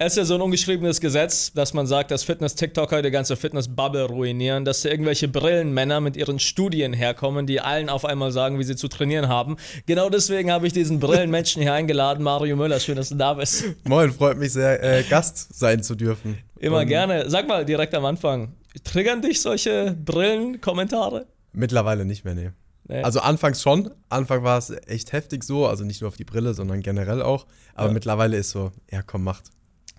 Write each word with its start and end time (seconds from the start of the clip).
Es 0.00 0.12
ist 0.12 0.16
ja 0.16 0.24
so 0.26 0.34
ein 0.36 0.40
ungeschriebenes 0.42 1.00
Gesetz, 1.00 1.52
dass 1.52 1.74
man 1.74 1.88
sagt, 1.88 2.12
dass 2.12 2.22
Fitness-TikToker 2.22 3.02
die 3.02 3.10
ganze 3.10 3.34
Fitness-Bubble 3.34 4.04
ruinieren, 4.04 4.64
dass 4.64 4.82
da 4.82 4.90
irgendwelche 4.90 5.26
Brillenmänner 5.26 6.00
mit 6.00 6.16
ihren 6.16 6.38
Studien 6.38 6.92
herkommen, 6.92 7.48
die 7.48 7.60
allen 7.60 7.88
auf 7.88 8.04
einmal 8.04 8.30
sagen, 8.30 8.60
wie 8.60 8.62
sie 8.62 8.76
zu 8.76 8.86
trainieren 8.86 9.26
haben. 9.26 9.56
Genau 9.86 10.08
deswegen 10.08 10.52
habe 10.52 10.68
ich 10.68 10.72
diesen 10.72 11.00
Brillenmenschen 11.00 11.62
hier 11.62 11.72
eingeladen, 11.72 12.22
Mario 12.22 12.54
Müller. 12.54 12.78
Schön, 12.78 12.94
dass 12.94 13.08
du 13.08 13.16
da 13.16 13.34
bist. 13.34 13.64
Moin, 13.88 14.12
freut 14.12 14.38
mich 14.38 14.52
sehr, 14.52 14.80
äh, 14.84 15.02
Gast 15.02 15.52
sein 15.58 15.82
zu 15.82 15.96
dürfen. 15.96 16.38
Immer 16.60 16.82
Und 16.82 16.86
gerne. 16.86 17.28
Sag 17.28 17.48
mal 17.48 17.64
direkt 17.64 17.92
am 17.96 18.04
Anfang, 18.04 18.54
triggern 18.84 19.20
dich 19.20 19.42
solche 19.42 19.96
Brillenkommentare? 20.04 21.26
Mittlerweile 21.52 22.04
nicht 22.04 22.24
mehr, 22.24 22.36
nee. 22.36 22.50
Nee. 22.86 23.02
Also 23.02 23.18
anfangs 23.18 23.60
schon. 23.62 23.90
Anfang 24.10 24.44
war 24.44 24.58
es 24.58 24.72
echt 24.86 25.10
heftig 25.10 25.42
so, 25.42 25.66
also 25.66 25.82
nicht 25.82 26.02
nur 26.02 26.08
auf 26.08 26.16
die 26.16 26.24
Brille, 26.24 26.54
sondern 26.54 26.82
generell 26.82 27.20
auch. 27.20 27.46
Aber 27.74 27.88
ja. 27.88 27.94
mittlerweile 27.94 28.36
ist 28.36 28.50
so, 28.50 28.70
ja 28.92 29.02
komm, 29.02 29.24
macht. 29.24 29.50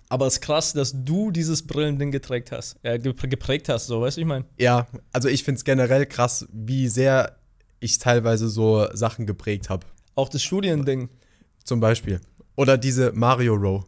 Aber 0.09 0.25
es 0.25 0.33
ist 0.33 0.41
krass, 0.41 0.73
dass 0.73 0.93
du 1.05 1.29
dieses 1.29 1.65
Brillending 1.65 2.11
geprägt 2.11 2.51
hast. 2.51 2.77
Äh, 2.81 2.97
geprägt 2.99 3.69
hast, 3.69 3.85
so, 3.87 4.01
weißt 4.01 4.17
du, 4.17 4.21
ich 4.21 4.27
meine? 4.27 4.45
Ja, 4.57 4.87
also 5.13 5.29
ich 5.29 5.43
finde 5.43 5.59
es 5.59 5.63
generell 5.63 6.07
krass, 6.07 6.47
wie 6.51 6.87
sehr 6.87 7.37
ich 7.79 7.99
teilweise 7.99 8.49
so 8.49 8.87
Sachen 8.93 9.25
geprägt 9.25 9.69
habe. 9.69 9.85
Auch 10.15 10.29
das 10.29 10.43
Studiending. 10.43 11.09
Zum 11.63 11.79
Beispiel. 11.79 12.19
Oder 12.55 12.77
diese 12.77 13.11
Mario 13.11 13.53
Row. 13.53 13.85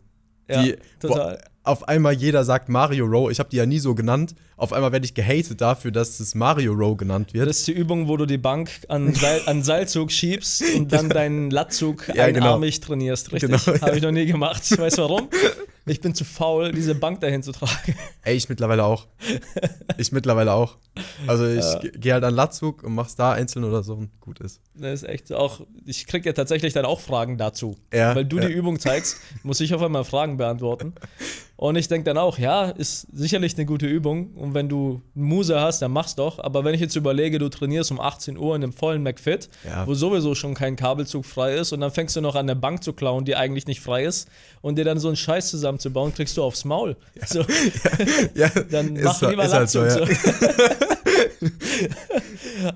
Ja, 0.48 0.62
die, 0.62 0.78
total 1.00 1.42
auf 1.64 1.88
einmal 1.88 2.14
jeder 2.14 2.44
sagt 2.44 2.70
Mario 2.70 3.06
Row. 3.06 3.30
Ich 3.30 3.40
habe 3.40 3.50
die 3.50 3.58
ja 3.58 3.66
nie 3.66 3.80
so 3.80 3.94
genannt. 3.94 4.34
Auf 4.58 4.74
einmal 4.74 4.92
werde 4.92 5.06
ich 5.06 5.14
gehatet 5.14 5.62
dafür, 5.62 5.92
dass 5.92 6.20
es 6.20 6.36
Mario 6.36 6.74
Row 6.74 6.96
genannt 6.98 7.34
wird. 7.34 7.48
Das 7.48 7.60
ist 7.60 7.68
die 7.68 7.72
Übung, 7.72 8.08
wo 8.08 8.18
du 8.18 8.26
die 8.26 8.38
Bank 8.38 8.70
an, 8.88 9.14
Seil, 9.14 9.42
an 9.46 9.64
Seilzug 9.64 10.12
schiebst 10.12 10.64
und 10.76 10.92
dann 10.92 11.10
deinen 11.10 11.52
Latzug 11.52 12.08
ja, 12.10 12.26
einarmig 12.26 12.76
genau. 12.76 12.88
trainierst. 12.88 13.32
Richtig. 13.32 13.66
Genau. 13.66 13.82
Habe 13.82 13.98
ich 13.98 14.04
noch 14.04 14.12
nie 14.12 14.26
gemacht. 14.26 14.64
Weißt 14.78 14.98
du 14.98 15.04
warum? 15.04 15.30
Ich 15.88 16.00
bin 16.00 16.14
zu 16.14 16.26
faul, 16.26 16.72
diese 16.72 16.94
Bank 16.94 17.22
dahin 17.22 17.42
zu 17.42 17.52
tragen. 17.52 17.96
Ey, 18.22 18.36
ich 18.36 18.50
mittlerweile 18.50 18.84
auch. 18.84 19.08
Ich 19.98 20.12
mittlerweile 20.12 20.54
auch. 20.54 20.78
Also 21.26 21.48
ich 21.48 21.66
ja. 21.66 21.80
gehe 21.96 22.14
halt 22.14 22.24
an 22.24 22.36
Latzug 22.36 22.84
und 22.84 22.94
mach's 22.94 23.16
da 23.16 23.32
einzeln 23.32 23.66
oder 23.66 23.82
so 23.82 23.96
und 23.96 24.20
gut 24.20 24.40
ist. 24.42 24.62
Das 24.76 25.02
ist 25.02 25.10
echt 25.10 25.34
auch, 25.34 25.62
ich 25.86 26.06
krieg 26.06 26.24
ja 26.26 26.34
tatsächlich 26.34 26.74
dann 26.74 26.86
auch 26.86 27.00
Fragen 27.00 27.40
dazu. 27.40 27.78
Ja, 27.92 28.16
Weil 28.16 28.26
du 28.26 28.38
ja. 28.38 28.46
die 28.46 28.54
Übung 28.54 28.80
zeigst, 28.80 29.18
muss 29.42 29.60
ich 29.60 29.74
auf 29.74 29.82
einmal 29.82 30.04
Fragen 30.04 30.38
beantworten. 30.38 30.94
Und 31.62 31.76
ich 31.76 31.88
denke 31.88 32.06
dann 32.06 32.18
auch, 32.18 32.40
ja, 32.40 32.72
ist 32.72 33.06
sicherlich 33.14 33.56
eine 33.56 33.68
gute 33.68 33.86
Übung. 33.86 34.32
Und 34.34 34.56
wenn 34.56 34.68
du 34.68 35.04
Muse 35.14 35.62
hast, 35.62 35.80
dann 35.84 35.92
mach's 35.92 36.16
doch. 36.16 36.40
Aber 36.40 36.64
wenn 36.64 36.74
ich 36.74 36.82
jetzt 36.82 36.96
überlege, 36.96 37.38
du 37.38 37.50
trainierst 37.50 37.92
um 37.92 38.00
18 38.00 38.36
Uhr 38.36 38.56
in 38.56 38.64
einem 38.64 38.74
vollen 38.74 39.04
McFit, 39.04 39.48
ja. 39.64 39.86
wo 39.86 39.94
sowieso 39.94 40.34
schon 40.34 40.56
kein 40.56 40.76
Kabelzug 40.76 41.24
frei 41.24 41.54
ist, 41.54 41.72
und 41.72 41.82
dann 41.82 41.92
fängst 41.92 42.16
du 42.16 42.22
noch 42.22 42.34
an 42.34 42.48
der 42.48 42.56
Bank 42.56 42.84
zu 42.84 42.94
klauen, 42.94 43.26
die 43.26 43.36
eigentlich 43.36 43.68
nicht 43.68 43.80
frei 43.80 44.06
ist, 44.06 44.28
und 44.62 44.80
dir 44.80 44.86
dann 44.86 44.98
so 44.98 45.08
einen 45.10 45.18
Scheiß 45.18 45.52
zusammenzubauen, 45.52 46.12
kriegst 46.16 46.36
du 46.36 46.42
aufs 46.42 46.66
Maul. 46.66 46.98
Ja. 47.14 47.28
So. 47.28 47.46
Ja. 48.34 48.50
dann 48.72 49.00
mach 49.00 49.20
so, 49.20 49.30
lieber. 49.30 49.48
Halt 49.48 49.70
so, 49.70 49.82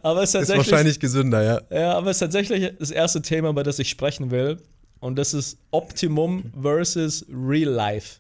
aber 0.03 0.21
es 0.21 0.29
ist 0.29 0.33
tatsächlich. 0.33 0.67
Ist 0.67 0.71
wahrscheinlich 0.71 0.99
gesünder, 0.99 1.41
ja. 1.41 1.59
Ja, 1.75 1.93
aber 1.93 2.11
es 2.11 2.17
ist 2.17 2.19
tatsächlich 2.19 2.71
das 2.77 2.91
erste 2.91 3.23
Thema, 3.23 3.49
über 3.49 3.63
das 3.63 3.79
ich 3.79 3.89
sprechen 3.89 4.29
will. 4.29 4.59
Und 4.99 5.17
das 5.17 5.33
ist 5.33 5.57
Optimum 5.71 6.51
versus 6.61 7.25
Real 7.29 7.71
Life. 7.71 8.19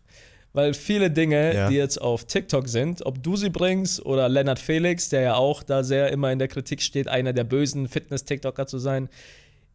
Weil 0.55 0.73
viele 0.73 1.11
Dinge, 1.11 1.53
ja. 1.53 1.69
die 1.69 1.75
jetzt 1.75 2.01
auf 2.01 2.23
TikTok 2.23 2.69
sind, 2.69 3.05
ob 3.05 3.21
du 3.21 3.35
sie 3.35 3.49
bringst 3.49 4.05
oder 4.05 4.29
Lennart 4.29 4.59
Felix, 4.59 5.09
der 5.09 5.21
ja 5.21 5.35
auch 5.35 5.63
da 5.63 5.83
sehr 5.83 6.11
immer 6.11 6.31
in 6.31 6.39
der 6.39 6.47
Kritik 6.47 6.81
steht, 6.81 7.09
einer 7.09 7.33
der 7.33 7.43
bösen 7.43 7.89
Fitness-TikToker 7.89 8.65
zu 8.65 8.79
sein, 8.79 9.09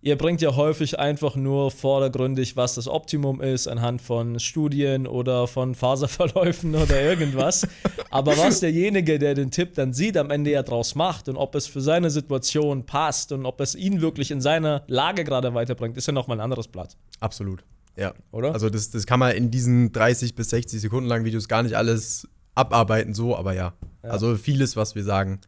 ihr 0.03 0.17
bringt 0.17 0.41
ja 0.41 0.56
häufig 0.56 0.98
einfach 0.98 1.37
nur 1.37 1.70
vordergründig, 1.70 2.56
was 2.56 2.77
das 2.77 2.89
Optimum 2.89 3.41
ist, 3.41 3.69
anhand 3.69 4.00
von 4.00 4.41
Studien 4.41 5.06
oder 5.06 5.47
von 5.47 5.75
Faserverläufen 5.75 6.75
oder 6.83 7.00
irgendwas. 7.00 7.69
Aber 8.11 8.37
was 8.39 8.61
derjenige, 8.61 9.19
der 9.19 9.34
den 9.34 9.50
Tipp 9.50 9.75
dann 9.75 9.92
sieht, 9.92 10.17
am 10.17 10.31
Ende 10.31 10.50
ja 10.50 10.62
draus 10.62 10.94
macht 10.94 11.28
und 11.28 11.37
ob 11.37 11.55
es 11.55 11.67
für 11.67 11.81
seine 11.81 12.11
Situation 12.11 12.87
passt 12.87 13.32
und 13.32 13.44
ob 13.44 13.60
es 13.60 13.75
ihn 13.75 14.00
wirklich 14.00 14.31
in 14.31 14.41
seiner 14.41 14.82
Lage 14.87 15.25
gerade 15.25 15.53
weiterbringt, 15.55 15.97
ist 15.97 16.06
ja 16.06 16.12
nochmal 16.12 16.38
ein 16.38 16.43
anderes 16.43 16.69
Blatt. 16.69 16.97
Absolut. 17.21 17.62
Ja. 18.00 18.15
Oder? 18.33 18.55
Also 18.55 18.71
das, 18.71 18.91
das 18.91 19.06
kann 19.06 19.21
man 19.21 19.33
in 19.33 19.50
diesen 19.50 19.93
30 19.93 20.34
bis 20.34 20.50
60 20.50 20.81
Sekunden 20.81 21.06
langen 21.06 21.27
Videos 21.27 21.49
gar 21.49 21.62
nicht 21.62 21.77
alles 21.77 22.27
abarbeiten, 22.55 23.12
so, 23.12 23.37
aber 23.37 23.53
ja. 23.53 23.75
ja. 24.03 24.11
Also 24.11 24.37
vieles, 24.37 24.75
was 24.75 24.94
wir 24.94 25.05
sagen, 25.05 25.41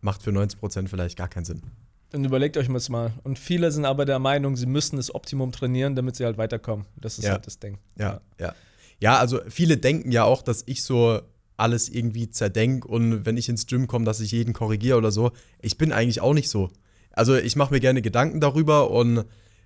macht 0.00 0.22
für 0.22 0.32
90 0.32 0.58
Prozent 0.58 0.88
vielleicht 0.88 1.18
gar 1.18 1.28
keinen 1.28 1.44
Sinn. 1.44 1.62
Dann 2.10 2.24
überlegt 2.24 2.56
euch 2.56 2.68
das 2.68 2.88
mal. 2.88 3.12
Und 3.22 3.38
viele 3.38 3.70
sind 3.70 3.84
aber 3.84 4.06
der 4.06 4.18
Meinung, 4.18 4.56
sie 4.56 4.66
müssen 4.66 4.96
das 4.96 5.14
Optimum 5.14 5.52
trainieren, 5.52 5.94
damit 5.94 6.16
sie 6.16 6.24
halt 6.24 6.38
weiterkommen. 6.38 6.86
Das 6.96 7.18
ist 7.18 7.24
ja. 7.24 7.32
halt 7.32 7.46
das 7.46 7.58
Ding. 7.58 7.78
Ja, 7.98 8.20
ja. 8.40 8.54
Ja, 9.00 9.18
also 9.18 9.40
viele 9.48 9.76
denken 9.76 10.12
ja 10.12 10.24
auch, 10.24 10.40
dass 10.40 10.62
ich 10.66 10.84
so 10.84 11.20
alles 11.56 11.88
irgendwie 11.88 12.30
zerdenk 12.30 12.86
und 12.86 13.26
wenn 13.26 13.36
ich 13.36 13.48
ins 13.48 13.66
Gym 13.66 13.86
komme, 13.86 14.04
dass 14.04 14.20
ich 14.20 14.32
jeden 14.32 14.54
korrigiere 14.54 14.96
oder 14.96 15.10
so. 15.10 15.32
Ich 15.60 15.76
bin 15.76 15.92
eigentlich 15.92 16.20
auch 16.20 16.34
nicht 16.34 16.48
so. 16.48 16.70
Also 17.10 17.36
ich 17.36 17.56
mache 17.56 17.74
mir 17.74 17.80
gerne 17.80 18.02
Gedanken 18.02 18.40
darüber 18.40 18.90
und 18.90 19.24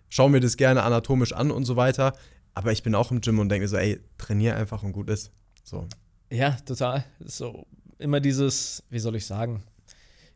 schaue 0.09 0.31
mir 0.31 0.41
das 0.41 0.57
gerne 0.57 0.83
anatomisch 0.83 1.33
an 1.33 1.51
und 1.51 1.65
so 1.65 1.77
weiter. 1.77 2.15
Aber 2.55 2.73
ich 2.73 2.83
bin 2.83 2.95
auch 2.95 3.11
im 3.11 3.21
Gym 3.21 3.39
und 3.39 3.49
denke 3.49 3.65
mir 3.65 3.69
so, 3.69 3.77
ey, 3.77 4.01
trainiere 4.19 4.57
einfach 4.57 4.83
und 4.83 4.93
gut 4.93 5.09
ist. 5.11 5.31
So. 5.63 5.87
Ja, 6.31 6.57
total. 6.67 7.05
So 7.25 7.67
immer 7.99 8.21
dieses, 8.21 8.83
wie 8.91 8.99
soll 8.99 9.17
ich 9.17 9.27
sagen, 9.27 9.63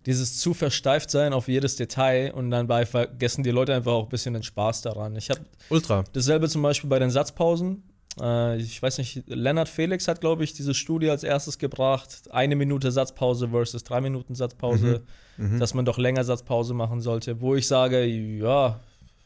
dieses 0.06 0.38
zu 0.38 0.52
versteift 0.52 1.10
sein 1.10 1.32
auf 1.32 1.48
jedes 1.48 1.76
Detail 1.76 2.32
und 2.34 2.50
dann 2.50 2.66
bei 2.66 2.84
vergessen 2.86 3.44
die 3.44 3.50
Leute 3.50 3.74
einfach 3.74 3.92
auch 3.92 4.04
ein 4.04 4.08
bisschen 4.08 4.34
den 4.34 4.42
Spaß 4.42 4.82
daran. 4.82 5.14
Ich 5.16 5.30
habe 5.30 5.40
Ultra. 5.68 6.04
Dasselbe 6.12 6.48
zum 6.48 6.62
Beispiel 6.62 6.90
bei 6.90 6.98
den 6.98 7.10
Satzpausen. 7.10 7.84
Äh, 8.20 8.56
ich 8.56 8.82
weiß 8.82 8.98
nicht, 8.98 9.22
Lennart 9.26 9.68
Felix 9.68 10.08
hat, 10.08 10.20
glaube 10.20 10.42
ich, 10.42 10.54
diese 10.54 10.74
Studie 10.74 11.08
als 11.08 11.22
erstes 11.22 11.58
gebracht. 11.58 12.22
Eine 12.30 12.56
Minute 12.56 12.90
Satzpause 12.90 13.48
versus 13.48 13.84
drei 13.84 14.00
Minuten 14.00 14.34
Satzpause. 14.34 15.02
Mhm. 15.36 15.54
Mhm. 15.54 15.60
Dass 15.60 15.72
man 15.72 15.84
doch 15.84 15.98
länger 15.98 16.24
Satzpause 16.24 16.74
machen 16.74 17.00
sollte. 17.00 17.40
Wo 17.40 17.54
ich 17.54 17.68
sage, 17.68 18.04
ja, 18.04 18.80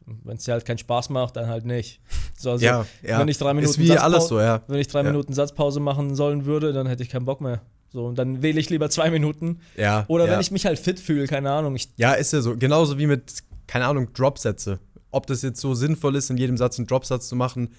wenn 0.06 0.36
es 0.36 0.44
dir 0.44 0.52
halt 0.52 0.64
keinen 0.64 0.78
Spaß 0.78 1.10
macht, 1.10 1.36
dann 1.36 1.48
halt 1.48 1.64
nicht. 1.64 2.00
So, 2.38 2.50
also, 2.50 2.64
ja, 2.64 2.86
ja. 3.02 3.18
Wenn 3.18 3.28
ich 3.28 3.38
drei 3.38 3.54
Minuten, 3.54 3.78
wie 3.78 3.96
alles 3.96 4.28
so, 4.28 4.38
ja. 4.38 4.62
wenn 4.68 4.78
ich 4.78 4.88
drei. 4.88 5.02
Minuten 5.02 5.32
Satzpause 5.32 5.80
machen 5.80 6.14
sollen 6.14 6.44
würde, 6.44 6.72
dann 6.72 6.86
hätte 6.86 7.02
ich 7.02 7.08
keinen 7.08 7.24
Bock 7.24 7.40
mehr. 7.40 7.62
So, 7.90 8.06
und 8.06 8.18
dann 8.18 8.42
wähle 8.42 8.60
ich 8.60 8.68
lieber 8.68 8.90
zwei 8.90 9.10
Minuten. 9.10 9.60
Ja. 9.76 10.04
Oder 10.08 10.26
ja. 10.26 10.32
wenn 10.32 10.40
ich 10.40 10.50
mich 10.50 10.66
halt 10.66 10.78
fit 10.78 11.00
fühle, 11.00 11.26
keine 11.26 11.50
Ahnung. 11.50 11.76
Ich 11.76 11.88
ja, 11.96 12.12
ist 12.12 12.32
ja 12.32 12.42
so. 12.42 12.56
Genauso 12.56 12.98
wie 12.98 13.06
mit, 13.06 13.42
keine 13.66 13.86
Ahnung, 13.86 14.12
Dropsätze. 14.12 14.80
Ob 15.10 15.26
das 15.26 15.42
jetzt 15.42 15.60
so 15.60 15.74
sinnvoll 15.74 16.16
ist, 16.16 16.28
in 16.28 16.36
jedem 16.36 16.56
Satz 16.56 16.78
einen 16.78 16.86
Dropsatz 16.86 17.28
zu 17.28 17.36
machen, 17.36 17.70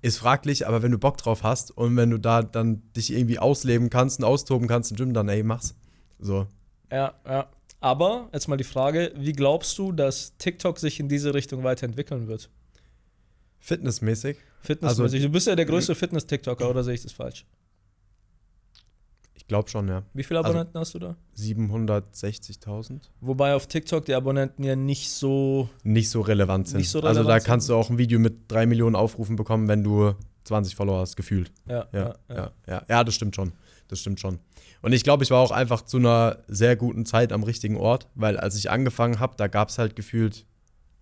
ist 0.00 0.18
fraglich, 0.18 0.66
aber 0.68 0.82
wenn 0.82 0.92
du 0.92 0.98
Bock 0.98 1.16
drauf 1.16 1.42
hast 1.42 1.76
und 1.76 1.96
wenn 1.96 2.10
du 2.10 2.18
da 2.18 2.42
dann 2.42 2.82
dich 2.96 3.12
irgendwie 3.12 3.38
ausleben 3.38 3.90
kannst 3.90 4.20
und 4.20 4.24
austoben 4.26 4.68
kannst 4.68 4.90
im 4.90 4.96
Gym, 4.96 5.14
dann 5.14 5.28
ey, 5.28 5.42
mach's. 5.42 5.74
So. 6.18 6.46
Ja, 6.90 7.14
ja. 7.26 7.48
Aber 7.82 8.28
jetzt 8.32 8.46
mal 8.46 8.56
die 8.56 8.64
Frage, 8.64 9.12
wie 9.16 9.32
glaubst 9.32 9.76
du, 9.76 9.90
dass 9.90 10.36
TikTok 10.38 10.78
sich 10.78 11.00
in 11.00 11.08
diese 11.08 11.34
Richtung 11.34 11.64
weiterentwickeln 11.64 12.28
wird? 12.28 12.48
Fitnessmäßig? 13.58 14.36
Fitnessmäßig. 14.60 15.16
Also, 15.16 15.26
du 15.26 15.32
bist 15.32 15.48
ja 15.48 15.56
der 15.56 15.66
größte 15.66 15.96
Fitness-TikToker, 15.96 16.70
oder 16.70 16.84
sehe 16.84 16.94
ich 16.94 17.02
das 17.02 17.10
falsch? 17.12 17.44
Ich 19.34 19.48
glaube 19.48 19.68
schon, 19.68 19.88
ja. 19.88 20.04
Wie 20.14 20.22
viele 20.22 20.38
Abonnenten 20.38 20.78
also, 20.78 20.80
hast 20.80 20.94
du 20.94 20.98
da? 21.00 21.16
760.000. 21.36 23.00
Wobei 23.20 23.56
auf 23.56 23.66
TikTok 23.66 24.04
die 24.04 24.14
Abonnenten 24.14 24.62
ja 24.62 24.76
nicht 24.76 25.10
so 25.10 25.68
nicht 25.82 26.08
so 26.08 26.20
relevant 26.20 26.68
sind. 26.68 26.78
Nicht 26.78 26.90
so 26.90 27.00
relevant 27.00 27.18
also 27.18 27.28
da 27.28 27.40
kannst 27.40 27.68
du 27.68 27.74
auch 27.74 27.90
ein 27.90 27.98
Video 27.98 28.20
mit 28.20 28.50
drei 28.50 28.64
Millionen 28.64 28.94
Aufrufen 28.94 29.34
bekommen, 29.34 29.66
wenn 29.66 29.82
du 29.82 30.14
20 30.44 30.76
Follower 30.76 31.00
hast, 31.00 31.16
gefühlt. 31.16 31.50
Ja, 31.66 31.88
ja, 31.92 31.98
ja. 31.98 32.14
Ja, 32.28 32.52
ja. 32.68 32.82
ja 32.88 33.04
das 33.04 33.16
stimmt 33.16 33.34
schon. 33.34 33.52
Das 33.88 33.98
stimmt 33.98 34.20
schon. 34.20 34.38
Und 34.82 34.92
ich 34.92 35.04
glaube, 35.04 35.22
ich 35.22 35.30
war 35.30 35.38
auch 35.38 35.52
einfach 35.52 35.82
zu 35.82 35.96
einer 35.96 36.38
sehr 36.48 36.76
guten 36.76 37.06
Zeit 37.06 37.32
am 37.32 37.44
richtigen 37.44 37.76
Ort, 37.76 38.08
weil 38.14 38.36
als 38.36 38.56
ich 38.56 38.70
angefangen 38.70 39.20
habe, 39.20 39.34
da 39.36 39.46
gab 39.46 39.68
es 39.68 39.78
halt 39.78 39.94
gefühlt 39.94 40.44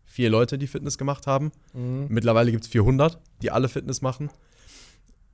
vier 0.04 0.28
Leute, 0.28 0.58
die 0.58 0.66
Fitness 0.66 0.98
gemacht 0.98 1.26
haben. 1.26 1.50
Mhm. 1.72 2.06
Mittlerweile 2.08 2.50
gibt 2.50 2.64
es 2.64 2.70
400, 2.70 3.18
die 3.42 3.50
alle 3.50 3.68
Fitness 3.68 4.02
machen. 4.02 4.30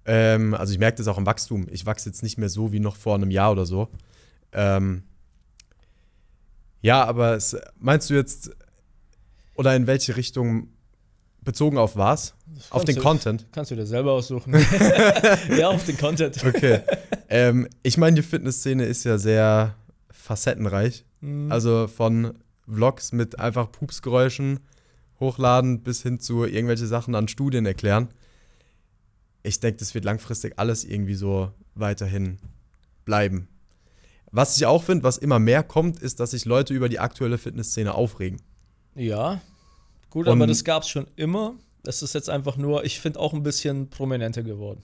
Ähm, 0.05 0.55
also 0.55 0.73
ich 0.73 0.79
merke 0.79 0.99
das 0.99 1.09
auch 1.09 1.19
im 1.19 1.27
Wachstum. 1.27 1.67
Ich 1.71 1.87
wachse 1.87 2.09
jetzt 2.09 2.23
nicht 2.23 2.39
mehr 2.39 2.49
so 2.49 2.73
wie 2.73 2.79
noch 2.79 2.97
vor 2.97 3.17
einem 3.17 3.33
Jahr 3.33 3.51
oder 3.51 3.67
so. 3.67 3.89
Ähm, 4.53 5.03
ja, 6.83 7.05
aber 7.05 7.35
es, 7.35 7.57
meinst 7.81 8.11
du 8.11 8.15
jetzt, 8.15 8.55
oder 9.55 9.75
in 9.75 9.89
welche 9.89 10.17
Richtung 10.17 10.69
bezogen 11.47 11.79
auf 11.79 11.97
was? 11.97 12.35
Auf 12.69 12.85
den 12.85 12.97
du, 12.97 13.01
Content? 13.01 13.47
Kannst 13.53 13.71
du 13.71 13.77
dir 13.77 13.87
selber 13.87 14.13
aussuchen. 14.13 14.53
ja, 15.59 15.69
auf 15.69 15.87
den 15.87 15.97
Content. 15.97 16.45
Okay. 16.45 16.81
Ähm, 17.31 17.69
ich 17.83 17.97
meine, 17.97 18.17
die 18.17 18.23
Fitnessszene 18.23 18.85
ist 18.85 19.05
ja 19.05 19.17
sehr 19.17 19.75
facettenreich. 20.11 21.07
Mhm. 21.21 21.51
Also 21.51 21.87
von 21.87 22.35
Vlogs 22.69 23.13
mit 23.13 23.39
einfach 23.39 23.73
Pupsgeräuschen 23.73 24.61
hochladen 25.21 25.83
bis 25.83 26.03
hin 26.03 26.21
zu 26.21 26.45
irgendwelche 26.45 26.87
Sachen 26.87 27.15
an 27.15 27.29
Studien 27.29 27.65
erklären. 27.65 28.09
Ich 29.43 29.61
denke, 29.61 29.79
das 29.79 29.95
wird 29.95 30.05
langfristig 30.05 30.55
alles 30.59 30.85
irgendwie 30.85 31.15
so 31.15 31.53
weiterhin 31.75 32.39
bleiben. 33.05 33.49
Was 34.33 34.57
ich 34.57 34.67
auch 34.67 34.83
finde, 34.83 35.05
was 35.05 35.17
immer 35.17 35.39
mehr 35.39 35.63
kommt, 35.63 36.03
ist, 36.03 36.21
dass 36.21 36.33
sich 36.33 36.45
Leute 36.45 36.75
über 36.75 36.89
die 36.89 36.99
aktuelle 36.99 37.39
Fitnessszene 37.39 37.95
aufregen. 37.95 38.43
Ja, 38.97 39.41
gut, 40.17 40.27
Und 40.27 40.33
aber 40.33 40.47
das 40.47 40.65
gab 40.65 40.83
es 40.83 40.89
schon 40.89 41.07
immer. 41.17 41.55
Das 41.83 42.03
ist 42.03 42.15
jetzt 42.15 42.31
einfach 42.31 42.57
nur, 42.57 42.85
ich 42.85 43.01
finde, 43.01 43.21
auch 43.21 43.35
ein 43.35 43.43
bisschen 43.43 43.91
prominenter 43.91 44.43
geworden. 44.43 44.83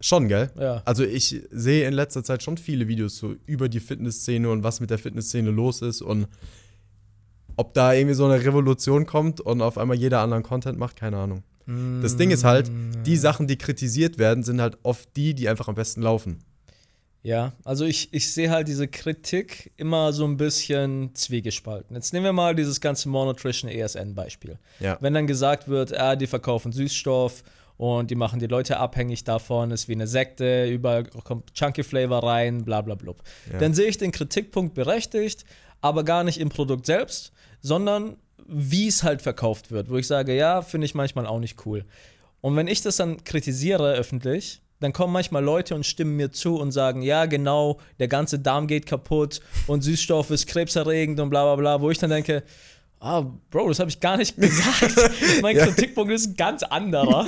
Schon, 0.00 0.28
gell? 0.28 0.50
Ja. 0.58 0.82
Also 0.84 1.02
ich 1.02 1.42
sehe 1.50 1.88
in 1.88 1.94
letzter 1.94 2.22
Zeit 2.22 2.44
schon 2.44 2.56
viele 2.56 2.86
Videos 2.86 3.16
so 3.16 3.34
über 3.46 3.68
die 3.68 3.80
Fitnessszene 3.80 4.48
und 4.48 4.62
was 4.62 4.80
mit 4.80 4.90
der 4.90 4.98
Fitnessszene 4.98 5.50
los 5.50 5.82
ist 5.82 6.00
und 6.00 6.28
ob 7.56 7.74
da 7.74 7.92
irgendwie 7.92 8.14
so 8.14 8.24
eine 8.24 8.44
Revolution 8.44 9.04
kommt 9.04 9.40
und 9.40 9.62
auf 9.62 9.78
einmal 9.78 9.96
jeder 9.96 10.20
anderen 10.20 10.44
Content 10.44 10.78
macht, 10.78 10.94
keine 10.94 11.16
Ahnung. 11.16 11.42
Das 12.00 12.16
Ding 12.16 12.30
ist 12.30 12.44
halt, 12.44 12.70
die 13.04 13.16
mm. 13.16 13.18
Sachen, 13.18 13.46
die 13.46 13.58
kritisiert 13.58 14.16
werden, 14.16 14.42
sind 14.42 14.58
halt 14.58 14.78
oft 14.84 15.14
die, 15.16 15.34
die 15.34 15.50
einfach 15.50 15.68
am 15.68 15.74
besten 15.74 16.00
laufen. 16.00 16.38
Ja, 17.28 17.52
also 17.62 17.84
ich, 17.84 18.08
ich 18.14 18.32
sehe 18.32 18.48
halt 18.48 18.68
diese 18.68 18.88
Kritik 18.88 19.70
immer 19.76 20.14
so 20.14 20.24
ein 20.24 20.38
bisschen 20.38 21.14
zwiegespalten. 21.14 21.94
Jetzt 21.94 22.14
nehmen 22.14 22.24
wir 22.24 22.32
mal 22.32 22.54
dieses 22.54 22.80
ganze 22.80 23.10
Monotrition 23.10 23.70
ESN-Beispiel. 23.70 24.58
Ja. 24.80 24.96
Wenn 25.02 25.12
dann 25.12 25.26
gesagt 25.26 25.68
wird, 25.68 25.92
ah, 25.92 26.16
die 26.16 26.26
verkaufen 26.26 26.72
Süßstoff 26.72 27.44
und 27.76 28.10
die 28.10 28.14
machen 28.14 28.40
die 28.40 28.46
Leute 28.46 28.78
abhängig 28.78 29.24
davon, 29.24 29.72
ist 29.72 29.88
wie 29.88 29.92
eine 29.92 30.06
Sekte, 30.06 30.70
überall 30.70 31.04
kommt 31.04 31.52
Chunky 31.52 31.82
Flavor 31.82 32.24
rein, 32.24 32.64
bla 32.64 32.80
bla 32.80 32.94
bla. 32.94 33.12
Ja. 33.52 33.58
Dann 33.58 33.74
sehe 33.74 33.88
ich 33.88 33.98
den 33.98 34.10
Kritikpunkt 34.10 34.72
berechtigt, 34.72 35.44
aber 35.82 36.04
gar 36.04 36.24
nicht 36.24 36.40
im 36.40 36.48
Produkt 36.48 36.86
selbst, 36.86 37.32
sondern 37.60 38.16
wie 38.46 38.88
es 38.88 39.02
halt 39.02 39.20
verkauft 39.20 39.70
wird, 39.70 39.90
wo 39.90 39.98
ich 39.98 40.06
sage, 40.06 40.34
ja, 40.34 40.62
finde 40.62 40.86
ich 40.86 40.94
manchmal 40.94 41.26
auch 41.26 41.40
nicht 41.40 41.66
cool. 41.66 41.84
Und 42.40 42.56
wenn 42.56 42.68
ich 42.68 42.80
das 42.80 42.96
dann 42.96 43.22
kritisiere 43.22 43.92
öffentlich, 43.92 44.62
dann 44.80 44.92
kommen 44.92 45.12
manchmal 45.12 45.42
Leute 45.42 45.74
und 45.74 45.84
stimmen 45.84 46.16
mir 46.16 46.30
zu 46.30 46.56
und 46.56 46.72
sagen, 46.72 47.02
ja, 47.02 47.26
genau, 47.26 47.78
der 47.98 48.08
ganze 48.08 48.38
Darm 48.38 48.66
geht 48.66 48.86
kaputt 48.86 49.40
und 49.66 49.82
Süßstoff 49.82 50.30
ist 50.30 50.46
krebserregend 50.46 51.18
und 51.20 51.30
bla 51.30 51.44
bla 51.44 51.56
bla, 51.56 51.80
wo 51.80 51.90
ich 51.90 51.98
dann 51.98 52.10
denke, 52.10 52.44
ah, 53.00 53.24
Bro, 53.50 53.68
das 53.68 53.78
habe 53.80 53.90
ich 53.90 54.00
gar 54.00 54.16
nicht 54.16 54.36
gesagt. 54.40 55.42
mein 55.42 55.56
ja. 55.56 55.66
Kritikpunkt 55.66 56.12
ist 56.12 56.28
ein 56.28 56.36
ganz 56.36 56.62
anderer. 56.62 57.26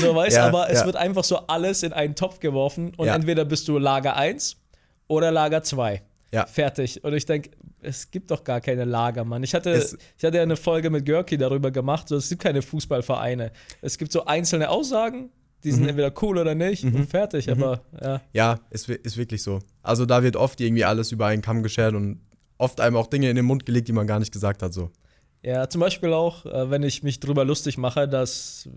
So, 0.00 0.14
weißt, 0.14 0.36
ja, 0.36 0.46
aber 0.46 0.70
es 0.70 0.80
ja. 0.80 0.86
wird 0.86 0.96
einfach 0.96 1.24
so 1.24 1.38
alles 1.46 1.82
in 1.82 1.92
einen 1.92 2.14
Topf 2.14 2.40
geworfen 2.40 2.92
und 2.96 3.08
entweder 3.08 3.44
bist 3.44 3.68
du 3.68 3.78
Lager 3.78 4.16
1 4.16 4.56
oder 5.08 5.30
Lager 5.30 5.62
2. 5.62 6.02
Ja. 6.32 6.46
Fertig. 6.46 7.04
Und 7.04 7.12
ich 7.12 7.26
denke, 7.26 7.50
es 7.82 8.10
gibt 8.10 8.30
doch 8.30 8.42
gar 8.42 8.60
keine 8.60 8.84
Lager, 8.84 9.24
Mann. 9.24 9.42
Ich 9.42 9.54
hatte, 9.54 9.70
es 9.70 9.98
ich 10.16 10.24
hatte 10.24 10.40
eine 10.40 10.56
Folge 10.56 10.88
mit 10.88 11.04
Görki 11.04 11.36
darüber 11.36 11.70
gemacht, 11.70 12.08
so, 12.08 12.16
es 12.16 12.28
gibt 12.28 12.42
keine 12.42 12.62
Fußballvereine. 12.62 13.52
Es 13.82 13.98
gibt 13.98 14.12
so 14.12 14.24
einzelne 14.24 14.70
Aussagen, 14.70 15.30
die 15.64 15.72
sind 15.72 15.82
mhm. 15.82 15.90
entweder 15.90 16.12
cool 16.22 16.38
oder 16.38 16.54
nicht 16.54 16.84
mhm. 16.84 16.94
und 16.94 17.10
fertig, 17.10 17.46
mhm. 17.46 17.52
aber 17.52 17.80
ja. 18.00 18.20
Ja, 18.32 18.60
ist, 18.70 18.88
ist 18.88 19.16
wirklich 19.16 19.42
so. 19.42 19.60
Also 19.82 20.06
da 20.06 20.22
wird 20.22 20.36
oft 20.36 20.60
irgendwie 20.60 20.84
alles 20.84 21.12
über 21.12 21.26
einen 21.26 21.42
Kamm 21.42 21.62
geschert 21.62 21.94
und 21.94 22.20
oft 22.58 22.80
einem 22.80 22.96
auch 22.96 23.06
Dinge 23.06 23.28
in 23.30 23.36
den 23.36 23.44
Mund 23.44 23.66
gelegt, 23.66 23.88
die 23.88 23.92
man 23.92 24.06
gar 24.06 24.18
nicht 24.18 24.32
gesagt 24.32 24.62
hat, 24.62 24.72
so. 24.72 24.90
Ja, 25.44 25.68
zum 25.68 25.80
Beispiel 25.80 26.12
auch, 26.12 26.46
äh, 26.46 26.70
wenn 26.70 26.84
ich 26.84 27.02
mich 27.02 27.18
drüber 27.18 27.44
lustig 27.44 27.76
mache, 27.76 28.06
dass 28.06 28.68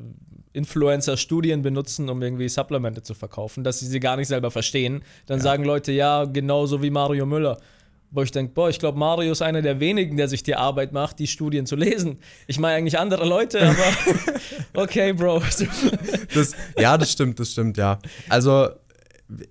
Influencer 0.51 1.15
Studien 1.15 1.61
benutzen, 1.61 2.09
um 2.09 2.21
irgendwie 2.21 2.49
Supplemente 2.49 3.03
zu 3.03 3.13
verkaufen, 3.13 3.63
dass 3.63 3.79
sie 3.79 3.85
sie 3.85 3.99
gar 3.99 4.17
nicht 4.17 4.29
selber 4.29 4.49
verstehen. 4.49 5.03
Dann 5.27 5.37
ja. 5.37 5.43
sagen 5.43 5.63
Leute, 5.63 5.91
ja, 5.91 6.25
genauso 6.25 6.81
wie 6.81 6.89
Mario 6.89 7.27
Müller. 7.27 7.59
Wo 8.15 8.21
ich 8.21 8.31
denke, 8.31 8.53
boah, 8.53 8.69
ich 8.69 8.79
glaube, 8.79 8.97
Mario 8.97 9.33
ist 9.33 9.41
einer 9.41 9.61
der 9.61 9.81
wenigen, 9.81 10.15
der 10.15 10.29
sich 10.29 10.41
die 10.41 10.55
Arbeit 10.55 10.93
macht, 10.93 11.19
die 11.19 11.27
Studien 11.27 11.65
zu 11.65 11.75
lesen. 11.75 12.19
Ich 12.47 12.57
meine 12.57 12.77
eigentlich 12.77 12.97
andere 12.97 13.27
Leute, 13.27 13.61
aber 13.61 13.83
okay, 14.83 15.11
Bro. 15.11 15.41
das, 16.33 16.55
ja, 16.79 16.97
das 16.97 17.11
stimmt, 17.11 17.41
das 17.41 17.51
stimmt, 17.51 17.75
ja. 17.75 17.99
Also, 18.29 18.69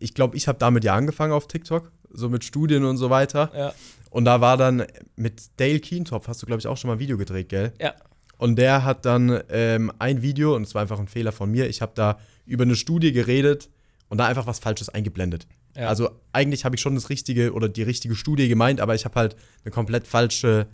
ich 0.00 0.14
glaube, 0.14 0.34
ich 0.38 0.48
habe 0.48 0.58
damit 0.58 0.82
ja 0.82 0.94
angefangen 0.94 1.34
auf 1.34 1.46
TikTok, 1.46 1.92
so 2.10 2.30
mit 2.30 2.42
Studien 2.42 2.86
und 2.86 2.96
so 2.96 3.10
weiter. 3.10 3.52
Ja. 3.54 3.74
Und 4.08 4.24
da 4.24 4.40
war 4.40 4.56
dann 4.56 4.86
mit 5.14 5.42
Dale 5.58 5.80
Keentop, 5.80 6.26
hast 6.26 6.40
du, 6.40 6.46
glaube 6.46 6.60
ich, 6.60 6.66
auch 6.66 6.78
schon 6.78 6.88
mal 6.88 6.94
ein 6.94 7.00
Video 7.00 7.18
gedreht, 7.18 7.50
gell? 7.50 7.74
Ja. 7.78 7.92
Und 8.38 8.56
der 8.56 8.82
hat 8.84 9.04
dann 9.04 9.42
ähm, 9.50 9.92
ein 9.98 10.22
Video, 10.22 10.56
und 10.56 10.62
es 10.62 10.74
war 10.74 10.80
einfach 10.80 10.98
ein 10.98 11.08
Fehler 11.08 11.32
von 11.32 11.50
mir, 11.50 11.68
ich 11.68 11.82
habe 11.82 11.92
da 11.94 12.18
über 12.46 12.62
eine 12.62 12.76
Studie 12.76 13.12
geredet 13.12 13.68
und 14.08 14.16
da 14.16 14.26
einfach 14.26 14.46
was 14.46 14.58
Falsches 14.58 14.88
eingeblendet. 14.88 15.46
Ja. 15.76 15.88
Also 15.88 16.10
eigentlich 16.32 16.64
habe 16.64 16.76
ich 16.76 16.80
schon 16.80 16.94
das 16.94 17.10
richtige 17.10 17.52
oder 17.52 17.68
die 17.68 17.82
richtige 17.82 18.14
Studie 18.14 18.48
gemeint, 18.48 18.80
aber 18.80 18.94
ich 18.94 19.04
habe 19.04 19.14
halt 19.16 19.36
eine 19.64 19.72
komplett 19.72 20.06
falsche. 20.06 20.66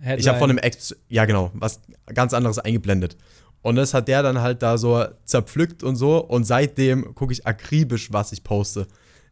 Headline. 0.00 0.20
Ich 0.20 0.28
habe 0.28 0.38
von 0.38 0.50
einem 0.50 0.58
Ex, 0.58 0.94
ja 1.08 1.24
genau, 1.24 1.50
was 1.54 1.80
ganz 2.14 2.32
anderes 2.32 2.58
eingeblendet. 2.58 3.16
Und 3.62 3.76
das 3.76 3.92
hat 3.94 4.08
der 4.08 4.22
dann 4.22 4.40
halt 4.40 4.62
da 4.62 4.78
so 4.78 5.04
zerpflückt 5.24 5.82
und 5.82 5.96
so. 5.96 6.24
Und 6.24 6.44
seitdem 6.44 7.14
gucke 7.14 7.32
ich 7.32 7.46
akribisch, 7.46 8.12
was 8.12 8.32
ich 8.32 8.44
poste. 8.44 8.86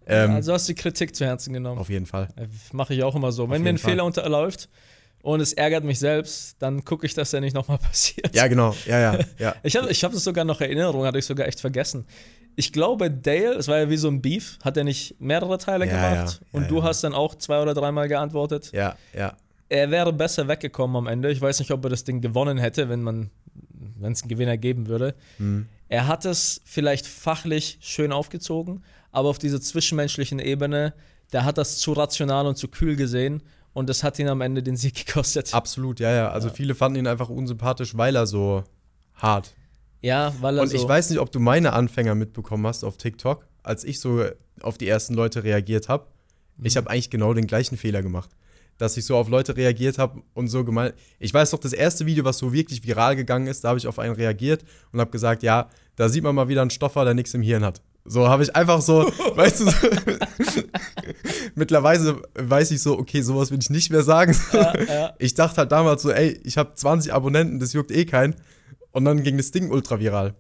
Ähm, 0.06 0.32
also 0.32 0.52
hast 0.52 0.68
du 0.68 0.72
die 0.72 0.80
Kritik 0.80 1.14
zu 1.14 1.24
Herzen 1.24 1.52
genommen. 1.52 1.78
Auf 1.78 1.88
jeden 1.88 2.06
Fall. 2.06 2.28
Äh, 2.36 2.46
Mache 2.72 2.94
ich 2.94 3.02
auch 3.02 3.14
immer 3.14 3.32
so. 3.32 3.48
Wenn 3.48 3.62
mir 3.62 3.70
ein 3.70 3.78
Fall. 3.78 3.92
Fehler 3.92 4.04
unterläuft 4.04 4.68
und 5.22 5.40
es 5.40 5.52
ärgert 5.52 5.84
mich 5.84 5.98
selbst, 5.98 6.56
dann 6.60 6.84
gucke 6.84 7.06
ich, 7.06 7.14
dass 7.14 7.30
der 7.32 7.40
nicht 7.40 7.54
nochmal 7.54 7.78
passiert. 7.82 8.34
Ja, 8.34 8.46
genau. 8.46 8.74
Ja, 8.86 8.98
ja, 8.98 9.18
ja. 9.38 9.54
ich 9.62 9.76
habe 9.76 9.90
ich 9.90 10.04
hab 10.04 10.12
das 10.12 10.22
sogar 10.24 10.44
noch 10.44 10.60
Erinnerung, 10.60 11.04
hatte 11.04 11.18
ich 11.18 11.26
sogar 11.26 11.46
echt 11.48 11.60
vergessen. 11.60 12.06
Ich 12.58 12.72
glaube, 12.72 13.10
Dale, 13.10 13.54
es 13.54 13.68
war 13.68 13.78
ja 13.78 13.90
wie 13.90 13.98
so 13.98 14.08
ein 14.08 14.22
Beef, 14.22 14.58
hat 14.64 14.78
er 14.78 14.84
nicht 14.84 15.20
mehrere 15.20 15.58
Teile 15.58 15.86
ja, 15.86 15.92
gemacht 15.92 16.40
ja, 16.40 16.46
und 16.52 16.70
du 16.70 16.82
hast 16.82 17.04
dann 17.04 17.12
auch 17.12 17.34
zwei 17.34 17.60
oder 17.60 17.74
dreimal 17.74 18.08
geantwortet. 18.08 18.72
Ja, 18.72 18.96
ja. 19.14 19.36
Er 19.68 19.90
wäre 19.90 20.12
besser 20.12 20.48
weggekommen 20.48 20.96
am 20.96 21.06
Ende. 21.06 21.30
Ich 21.30 21.40
weiß 21.40 21.58
nicht, 21.58 21.70
ob 21.70 21.84
er 21.84 21.90
das 21.90 22.04
Ding 22.04 22.20
gewonnen 22.20 22.56
hätte, 22.56 22.88
wenn 22.88 23.02
man, 23.02 23.30
wenn 23.98 24.12
es 24.12 24.22
einen 24.22 24.30
Gewinner 24.30 24.56
geben 24.56 24.86
würde. 24.86 25.14
Mhm. 25.38 25.66
Er 25.88 26.06
hat 26.06 26.24
es 26.24 26.62
vielleicht 26.64 27.06
fachlich 27.06 27.78
schön 27.80 28.10
aufgezogen, 28.10 28.82
aber 29.12 29.28
auf 29.28 29.38
dieser 29.38 29.60
zwischenmenschlichen 29.60 30.38
Ebene, 30.38 30.94
der 31.32 31.44
hat 31.44 31.58
das 31.58 31.78
zu 31.78 31.92
rational 31.92 32.46
und 32.46 32.56
zu 32.56 32.68
kühl 32.68 32.96
gesehen 32.96 33.42
und 33.72 33.90
das 33.90 34.02
hat 34.02 34.18
ihn 34.18 34.28
am 34.28 34.40
Ende 34.40 34.62
den 34.62 34.76
Sieg 34.76 34.94
gekostet. 35.06 35.52
Absolut, 35.52 36.00
ja, 36.00 36.10
ja. 36.10 36.30
Also 36.30 36.48
ja. 36.48 36.54
viele 36.54 36.74
fanden 36.74 37.00
ihn 37.00 37.06
einfach 37.06 37.28
unsympathisch, 37.28 37.96
weil 37.96 38.16
er 38.16 38.26
so 38.26 38.64
hart. 39.14 39.54
Ja, 40.00 40.32
weil 40.40 40.58
er 40.58 40.62
Und 40.62 40.68
so 40.68 40.76
ich 40.76 40.86
weiß 40.86 41.10
nicht, 41.10 41.18
ob 41.18 41.32
du 41.32 41.40
meine 41.40 41.72
Anfänger 41.72 42.14
mitbekommen 42.14 42.66
hast 42.66 42.84
auf 42.84 42.96
TikTok, 42.96 43.46
als 43.62 43.84
ich 43.84 44.00
so 44.00 44.24
auf 44.62 44.78
die 44.78 44.88
ersten 44.88 45.14
Leute 45.14 45.44
reagiert 45.44 45.88
habe. 45.88 46.06
Mhm. 46.56 46.66
Ich 46.66 46.76
habe 46.76 46.90
eigentlich 46.90 47.10
genau 47.10 47.34
den 47.34 47.46
gleichen 47.46 47.76
Fehler 47.76 48.02
gemacht 48.02 48.30
dass 48.78 48.96
ich 48.96 49.06
so 49.06 49.16
auf 49.16 49.28
Leute 49.28 49.56
reagiert 49.56 49.98
habe 49.98 50.22
und 50.34 50.48
so 50.48 50.64
gemeint. 50.64 50.94
Ich 51.18 51.32
weiß 51.32 51.50
doch, 51.50 51.58
das 51.58 51.72
erste 51.72 52.06
Video, 52.06 52.24
was 52.24 52.38
so 52.38 52.52
wirklich 52.52 52.84
viral 52.84 53.16
gegangen 53.16 53.46
ist, 53.46 53.64
da 53.64 53.68
habe 53.68 53.78
ich 53.78 53.86
auf 53.86 53.98
einen 53.98 54.14
reagiert 54.14 54.64
und 54.92 55.00
habe 55.00 55.10
gesagt, 55.10 55.42
ja, 55.42 55.68
da 55.96 56.08
sieht 56.08 56.22
man 56.22 56.34
mal 56.34 56.48
wieder 56.48 56.60
einen 56.60 56.70
Stoffer, 56.70 57.04
der 57.04 57.14
nichts 57.14 57.34
im 57.34 57.42
Hirn 57.42 57.64
hat. 57.64 57.80
So 58.04 58.28
habe 58.28 58.42
ich 58.42 58.54
einfach 58.54 58.80
so, 58.82 59.10
weißt 59.34 59.60
du, 59.60 59.64
so 59.64 59.72
mittlerweile 61.54 62.22
weiß 62.34 62.70
ich 62.70 62.82
so, 62.82 62.98
okay, 62.98 63.22
sowas 63.22 63.50
will 63.50 63.58
ich 63.60 63.70
nicht 63.70 63.90
mehr 63.90 64.02
sagen. 64.02 64.36
Ja, 64.52 64.80
ja. 64.80 65.14
Ich 65.18 65.34
dachte 65.34 65.56
halt 65.56 65.72
damals 65.72 66.02
so, 66.02 66.10
ey, 66.10 66.38
ich 66.44 66.56
habe 66.56 66.74
20 66.74 67.12
Abonnenten, 67.12 67.58
das 67.58 67.72
juckt 67.72 67.90
eh 67.90 68.04
keinen. 68.04 68.36
Und 68.96 69.04
dann 69.04 69.22
ging 69.22 69.36
das 69.36 69.50
Ding 69.50 69.70
ultra 69.70 70.00
viral. 70.00 70.32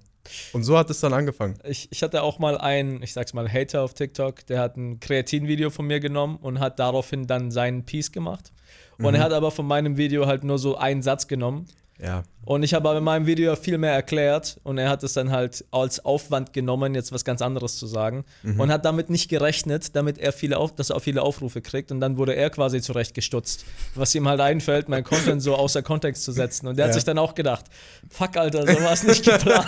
Und 0.54 0.62
so 0.62 0.78
hat 0.78 0.88
es 0.88 1.00
dann 1.00 1.12
angefangen. 1.12 1.58
Ich, 1.62 1.88
ich 1.92 2.02
hatte 2.02 2.22
auch 2.22 2.38
mal 2.38 2.56
einen, 2.56 3.02
ich 3.02 3.12
sag's 3.12 3.34
mal, 3.34 3.46
Hater 3.52 3.82
auf 3.82 3.92
TikTok, 3.92 4.46
der 4.46 4.60
hat 4.60 4.78
ein 4.78 4.98
Kreatin-Video 4.98 5.68
von 5.68 5.86
mir 5.86 6.00
genommen 6.00 6.38
und 6.40 6.58
hat 6.58 6.78
daraufhin 6.78 7.26
dann 7.26 7.50
seinen 7.50 7.84
Piece 7.84 8.12
gemacht. 8.12 8.52
Und 8.96 9.08
mhm. 9.08 9.16
er 9.16 9.20
hat 9.20 9.34
aber 9.34 9.50
von 9.50 9.66
meinem 9.66 9.98
Video 9.98 10.26
halt 10.26 10.42
nur 10.42 10.58
so 10.58 10.74
einen 10.74 11.02
Satz 11.02 11.28
genommen. 11.28 11.66
Ja. 12.00 12.22
Und 12.46 12.62
ich 12.62 12.74
habe 12.74 12.88
aber 12.88 12.98
in 12.98 13.04
meinem 13.04 13.26
Video 13.26 13.56
viel 13.56 13.76
mehr 13.76 13.92
erklärt 13.92 14.60
und 14.62 14.78
er 14.78 14.88
hat 14.88 15.02
es 15.02 15.14
dann 15.14 15.32
halt 15.32 15.64
als 15.72 16.04
Aufwand 16.04 16.52
genommen, 16.52 16.94
jetzt 16.94 17.10
was 17.10 17.24
ganz 17.24 17.42
anderes 17.42 17.76
zu 17.76 17.88
sagen 17.88 18.24
mhm. 18.44 18.60
und 18.60 18.70
hat 18.70 18.84
damit 18.84 19.10
nicht 19.10 19.28
gerechnet, 19.28 19.96
damit 19.96 20.16
er 20.18 20.32
viele 20.32 20.56
auf, 20.56 20.72
dass 20.72 20.90
er 20.90 20.96
auch 20.96 21.02
viele 21.02 21.22
Aufrufe 21.22 21.60
kriegt 21.60 21.90
und 21.90 22.00
dann 22.00 22.18
wurde 22.18 22.36
er 22.36 22.48
quasi 22.50 22.80
zurechtgestutzt, 22.80 23.64
was 23.96 24.14
ihm 24.14 24.28
halt 24.28 24.40
einfällt, 24.40 24.88
mein 24.88 25.02
Content 25.02 25.42
so 25.42 25.56
außer 25.56 25.82
Kontext 25.82 26.22
zu 26.22 26.30
setzen 26.30 26.68
und 26.68 26.78
der 26.78 26.84
ja. 26.84 26.88
hat 26.88 26.94
sich 26.94 27.02
dann 27.02 27.18
auch 27.18 27.34
gedacht, 27.34 27.64
fuck 28.08 28.36
Alter, 28.36 28.64
so 28.64 28.80
war 28.80 28.92
es 28.92 29.02
nicht 29.02 29.24
geplant. 29.24 29.66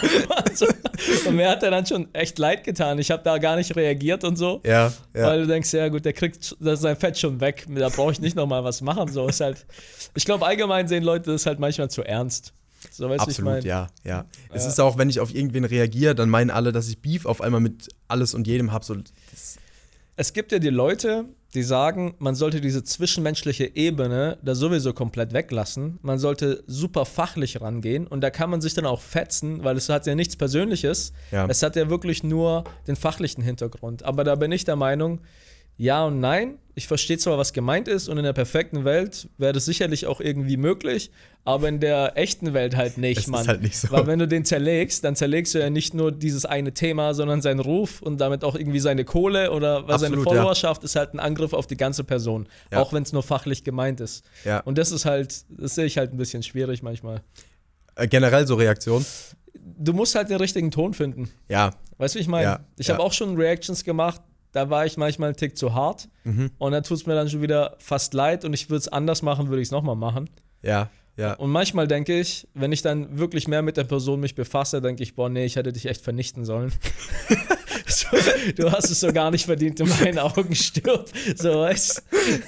und 1.27 1.35
mir 1.35 1.51
hat 1.51 1.65
er 1.65 1.73
dann 1.73 1.85
schon 1.85 2.15
echt 2.15 2.39
leid 2.39 2.63
getan. 2.63 3.01
Ich 3.01 3.11
habe 3.11 3.25
da 3.25 3.39
gar 3.39 3.57
nicht 3.57 3.75
reagiert 3.75 4.23
und 4.23 4.37
so, 4.37 4.61
ja, 4.65 4.93
ja. 5.15 5.27
weil 5.27 5.41
du 5.41 5.49
denkst, 5.49 5.73
ja 5.73 5.89
gut, 5.89 6.05
der 6.05 6.13
kriegt 6.13 6.57
sein 6.61 6.97
Fett 6.97 7.19
schon 7.19 7.41
weg, 7.41 7.67
da 7.69 7.89
brauche 7.89 8.13
ich 8.13 8.21
nicht 8.21 8.37
nochmal 8.37 8.63
was 8.63 8.83
machen. 8.83 9.13
So 9.13 9.27
ist 9.27 9.41
halt. 9.41 9.67
Ich 10.15 10.25
glaube 10.25 10.47
allgemein 10.47 10.87
sehen 10.87 11.03
Leute 11.03 11.33
das 11.33 11.45
halt 11.45 11.59
manchmal 11.59 11.91
zu 11.91 12.05
ernst. 12.05 12.53
So, 12.91 13.09
weißt 13.09 13.21
Absolut, 13.21 13.39
ich 13.39 13.45
mein? 13.45 13.65
ja, 13.65 13.89
ja. 14.05 14.25
Es 14.53 14.67
ist 14.67 14.81
auch, 14.81 14.99
wenn 14.99 15.11
ich 15.11 15.21
auf 15.21 15.35
irgendwen 15.35 15.65
reagiere, 15.65 16.15
dann 16.15 16.29
meinen 16.29 16.51
alle, 16.51 16.73
dass 16.73 16.89
ich 16.89 17.01
Beef 17.01 17.27
auf 17.27 17.41
einmal 17.41 17.61
mit 17.61 17.89
alles 18.09 18.35
und 18.35 18.47
jedem 18.47 18.73
habe. 18.73 18.85
So, 18.85 18.97
es 20.17 20.33
gibt 20.33 20.53
ja 20.53 20.59
die 20.59 20.71
Leute, 20.71 21.27
die 21.55 21.63
sagen, 21.63 22.15
man 22.19 22.35
sollte 22.35 22.61
diese 22.61 22.85
zwischenmenschliche 22.85 23.77
Ebene 23.77 24.37
da 24.43 24.55
sowieso 24.55 24.93
komplett 24.93 25.33
weglassen. 25.33 25.99
Man 26.03 26.19
sollte 26.19 26.63
super 26.67 27.07
fachlich 27.07 27.61
rangehen 27.61 28.07
und 28.07 28.21
da 28.21 28.31
kann 28.31 28.51
man 28.51 28.61
sich 28.61 28.75
dann 28.75 28.85
auch 28.85 29.01
fetzen, 29.01 29.65
weil 29.65 29.77
es 29.77 29.89
hat 29.89 30.07
ja 30.07 30.15
nichts 30.15 30.37
Persönliches. 30.37 31.13
Ja. 31.31 31.47
Es 31.47 31.63
hat 31.63 31.77
ja 31.77 31.89
wirklich 31.89 32.23
nur 32.23 32.65
den 32.87 32.97
fachlichen 32.97 33.43
Hintergrund. 33.43 34.03
Aber 34.03 34.25
da 34.25 34.35
bin 34.35 34.53
ich 34.53 34.65
der 34.65 34.77
Meinung, 34.77 35.21
ja 35.77 36.05
und 36.05 36.21
nein. 36.21 36.59
Ich 36.79 36.87
verstehe 36.87 37.19
zwar, 37.19 37.37
was 37.39 37.53
gemeint 37.53 37.89
ist, 37.89 38.09
und 38.09 38.19
in 38.19 38.23
der 38.23 38.33
perfekten 38.33 38.85
Welt 38.85 39.29
wäre 39.37 39.53
das 39.53 39.65
sicherlich 39.65 40.07
auch 40.07 40.21
irgendwie 40.21 40.57
möglich, 40.57 41.11
aber 41.45 41.69
in 41.69 41.81
der 41.81 42.17
echten 42.17 42.55
Welt 42.55 42.77
halt 42.77 42.99
nicht, 42.99 43.19
es 43.19 43.27
Mann. 43.27 43.41
Ist 43.41 43.49
halt 43.49 43.63
nicht 43.63 43.77
so. 43.77 43.91
Weil 43.91 44.07
wenn 44.07 44.21
du 44.21 44.29
den 44.29 44.45
zerlegst, 44.45 45.03
dann 45.03 45.17
zerlegst 45.17 45.57
du 45.57 45.59
ja 45.59 45.71
nicht 45.71 45.93
nur 45.93 46.13
dieses 46.13 46.45
eine 46.45 46.73
Thema, 46.73 47.15
sondern 47.15 47.43
seinen 47.43 47.59
Ruf 47.59 48.01
und 48.01 48.21
damit 48.21 48.45
auch 48.45 48.55
irgendwie 48.55 48.79
seine 48.79 49.05
Kohle 49.05 49.51
oder 49.51 49.89
weil 49.89 49.95
Absolut, 49.97 50.01
seine 50.01 50.23
Followerschaft 50.23 50.83
ja. 50.83 50.85
ist 50.85 50.95
halt 50.95 51.15
ein 51.15 51.19
Angriff 51.19 51.53
auf 51.53 51.67
die 51.67 51.77
ganze 51.77 52.05
Person, 52.05 52.49
ja. 52.71 52.79
auch 52.79 52.93
wenn 52.93 53.03
es 53.03 53.13
nur 53.13 53.25
fachlich 53.25 53.65
gemeint 53.65 54.01
ist. 54.01 54.25
Ja. 54.45 54.61
Und 54.61 54.79
das 54.79 54.93
ist 54.93 55.05
halt, 55.05 55.47
das 55.49 55.75
sehe 55.75 55.85
ich 55.87 55.99
halt 55.99 56.13
ein 56.13 56.17
bisschen 56.17 56.45
schwierig 56.45 56.85
manchmal. 56.85 57.23
Äh, 57.97 58.07
generell 58.07 58.47
so 58.47 58.55
Reaktionen? 58.55 59.05
du 59.79 59.93
musst 59.93 60.15
halt 60.15 60.31
den 60.31 60.39
richtigen 60.39 60.71
Ton 60.71 60.95
finden. 60.95 61.31
Ja. 61.49 61.71
Weißt 61.99 62.15
du, 62.15 62.19
wie 62.19 62.23
ich 62.23 62.29
meine? 62.29 62.45
Ja, 62.45 62.61
ich 62.77 62.91
habe 62.91 63.01
auch 63.01 63.13
schon 63.13 63.37
Reactions 63.37 63.85
gemacht, 63.85 64.21
da 64.59 64.71
war 64.71 64.87
ich 64.87 64.97
manchmal 64.97 65.29
einen 65.29 65.37
Tick 65.37 65.57
zu 65.57 65.75
hart. 65.75 66.09
Mhm. 66.25 66.51
Und 66.59 66.73
dann 66.73 66.83
tut 66.83 66.99
es 66.99 67.07
mir 67.07 67.15
dann 67.15 67.29
schon 67.29 67.43
wieder 67.43 67.77
fast 67.79 68.13
leid 68.13 68.45
und 68.45 68.53
ich 68.55 68.69
würde 68.69 68.79
es 68.79 68.89
anders 68.89 69.23
machen, 69.23 69.49
würde 69.49 69.63
ich 69.63 69.69
es 69.69 69.73
nochmal 69.73 69.95
machen. 69.95 70.29
Ja, 70.63 70.91
ja. 71.17 71.35
Und 71.35 71.51
manchmal 71.51 71.87
denke 71.87 72.19
ich, 72.19 72.49
wenn 72.55 72.73
ich 72.73 72.83
dann 72.83 73.19
wirklich 73.19 73.47
mehr 73.47 73.63
mit 73.63 73.77
der 73.77 73.85
Person 73.85 74.21
mich 74.21 74.35
befasse, 74.35 74.81
denke 74.81 75.03
ich, 75.03 75.15
boah, 75.15 75.29
nee, 75.29 75.45
ich 75.45 75.57
hätte 75.57 75.73
dich 75.73 75.87
echt 75.87 76.01
vernichten 76.01 76.45
sollen. 76.45 76.73
so, 77.87 78.09
du 78.57 78.71
hast 78.73 78.91
es 78.91 79.01
so 79.01 79.13
gar 79.13 79.31
nicht 79.31 79.45
verdient, 79.45 79.79
in 79.79 79.89
meinen 79.89 80.19
Augen 80.19 80.55
stirb. 80.55 81.09
So, 81.37 81.61
weißt 81.61 82.03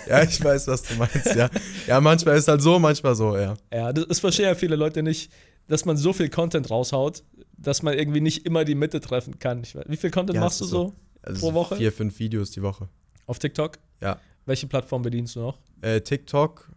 Ja, 0.09 0.23
ich 0.23 0.43
weiß, 0.43 0.67
was 0.67 0.83
du 0.83 0.95
meinst, 0.95 1.35
ja. 1.35 1.49
Ja, 1.87 2.01
manchmal 2.01 2.37
ist 2.37 2.49
halt 2.49 2.63
so, 2.63 2.79
manchmal 2.81 3.15
so, 3.15 3.37
ja. 3.37 3.55
Ja, 3.73 3.93
das, 3.93 4.07
das 4.07 4.21
verstehen 4.21 4.47
ja 4.47 4.55
viele 4.57 4.77
Leute 4.77 5.03
nicht, 5.03 5.33
dass 5.69 5.85
man 5.85 5.97
so 5.97 6.13
viel 6.13 6.29
Content 6.29 6.71
raushaut, 6.71 7.23
dass 7.57 7.83
man 7.83 7.97
irgendwie 7.97 8.21
nicht 8.21 8.47
immer 8.47 8.65
die 8.65 8.75
Mitte 8.75 9.01
treffen 9.01 9.39
kann. 9.39 9.63
Weiß, 9.63 9.85
wie 9.87 9.97
viel 9.97 10.11
Content 10.11 10.37
Ja, 10.37 10.43
machst 10.43 10.61
du 10.61 10.65
ist 10.65 10.71
so? 10.71 10.93
Also 11.23 11.41
Pro 11.41 11.55
Woche? 11.55 11.77
Vier, 11.77 11.93
fünf 11.93 12.19
Videos 12.19 12.51
die 12.51 12.63
Woche. 12.63 12.89
Auf 13.27 13.39
TikTok? 13.39 13.79
Ja. 14.01 14.19
Welche 14.47 14.67
Plattform 14.67 15.03
bedienst 15.03 15.37
du 15.37 15.41
noch? 15.41 15.59
Äh, 15.83 16.01
TikTok, 16.01 16.71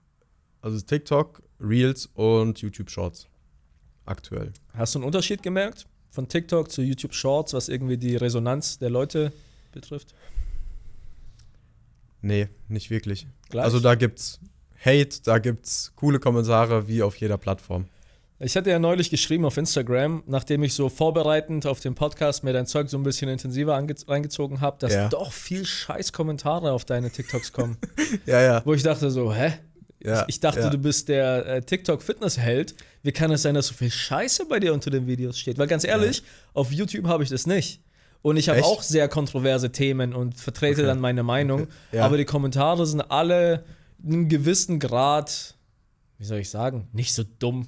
also 0.61 0.79
TikTok, 0.79 1.41
Reels 1.59 2.09
und 2.13 2.59
YouTube 2.61 2.89
Shorts. 2.89 3.27
Aktuell. 4.05 4.51
Hast 4.73 4.95
du 4.95 4.99
einen 4.99 5.05
Unterschied 5.05 5.41
gemerkt 5.41 5.87
von 6.09 6.27
TikTok 6.27 6.69
zu 6.71 6.81
YouTube 6.81 7.13
Shorts, 7.13 7.53
was 7.53 7.69
irgendwie 7.69 7.97
die 7.97 8.15
Resonanz 8.15 8.77
der 8.77 8.89
Leute 8.89 9.31
betrifft? 9.71 10.13
Nee, 12.21 12.49
nicht 12.67 12.89
wirklich. 12.89 13.27
Gleich? 13.49 13.63
Also 13.63 13.79
da 13.79 13.95
gibt's 13.95 14.39
Hate, 14.83 15.21
da 15.23 15.39
gibt's 15.39 15.93
coole 15.95 16.19
Kommentare 16.19 16.87
wie 16.87 17.01
auf 17.01 17.15
jeder 17.15 17.37
Plattform. 17.37 17.85
Ich 18.39 18.57
hatte 18.57 18.69
ja 18.69 18.79
neulich 18.79 19.09
geschrieben 19.09 19.45
auf 19.45 19.55
Instagram, 19.57 20.23
nachdem 20.25 20.63
ich 20.63 20.73
so 20.73 20.89
vorbereitend 20.89 21.65
auf 21.65 21.79
den 21.79 21.95
Podcast 21.95 22.43
mir 22.43 22.51
dein 22.51 22.65
Zeug 22.65 22.89
so 22.89 22.97
ein 22.97 23.03
bisschen 23.03 23.29
intensiver 23.29 23.73
reingezogen 24.07 24.59
habe, 24.59 24.77
dass 24.79 24.93
Ja. 24.93 25.07
doch 25.07 25.31
viel 25.31 25.65
scheiß 25.65 26.11
Kommentare 26.11 26.71
auf 26.71 26.83
deine 26.83 27.09
TikToks 27.11 27.53
kommen. 27.53 27.77
Ja, 28.25 28.41
ja. 28.41 28.61
Wo 28.65 28.73
ich 28.73 28.83
dachte 28.83 29.09
so, 29.11 29.33
hä? 29.33 29.53
ja 30.03 30.25
Ich 30.27 30.39
dachte, 30.39 30.59
ja. 30.61 30.69
du 30.69 30.77
bist 30.77 31.07
der 31.09 31.45
äh, 31.45 31.61
TikTok-Fitness-Held. 31.61 32.75
Wie 33.01 33.11
kann 33.11 33.31
es 33.31 33.43
sein, 33.43 33.55
dass 33.55 33.67
so 33.67 33.73
viel 33.75 33.89
Scheiße 33.91 34.45
bei 34.45 34.59
dir 34.59 34.73
unter 34.73 34.89
den 34.91 35.07
Videos 35.07 35.37
steht? 35.39 35.57
Weil 35.57 35.67
ganz 35.67 35.83
ehrlich, 35.83 36.23
auf 36.53 36.71
YouTube 36.71 37.07
habe 37.07 37.23
ich 37.23 37.29
das 37.29 37.47
nicht. 37.47 37.81
Und 38.21 38.37
ich 38.37 38.49
habe 38.49 38.63
auch 38.63 38.81
sehr 38.81 39.07
kontroverse 39.09 39.71
Themen 39.71 40.13
und 40.13 40.37
vertrete 40.39 40.81
Okay. 40.81 40.87
dann 40.87 40.99
meine 40.99 41.23
Meinung. 41.23 41.67
Ja. 41.91 42.05
Aber 42.05 42.17
die 42.17 42.25
Kommentare 42.25 42.85
sind 42.85 43.01
alle 43.01 43.63
in 44.03 44.13
einem 44.13 44.29
gewissen 44.29 44.79
Grad, 44.79 45.55
wie 46.23 46.27
soll 46.27 46.39
ich 46.39 46.49
sagen, 46.49 46.87
nicht 46.93 47.13
so 47.13 47.23
dumm. 47.37 47.67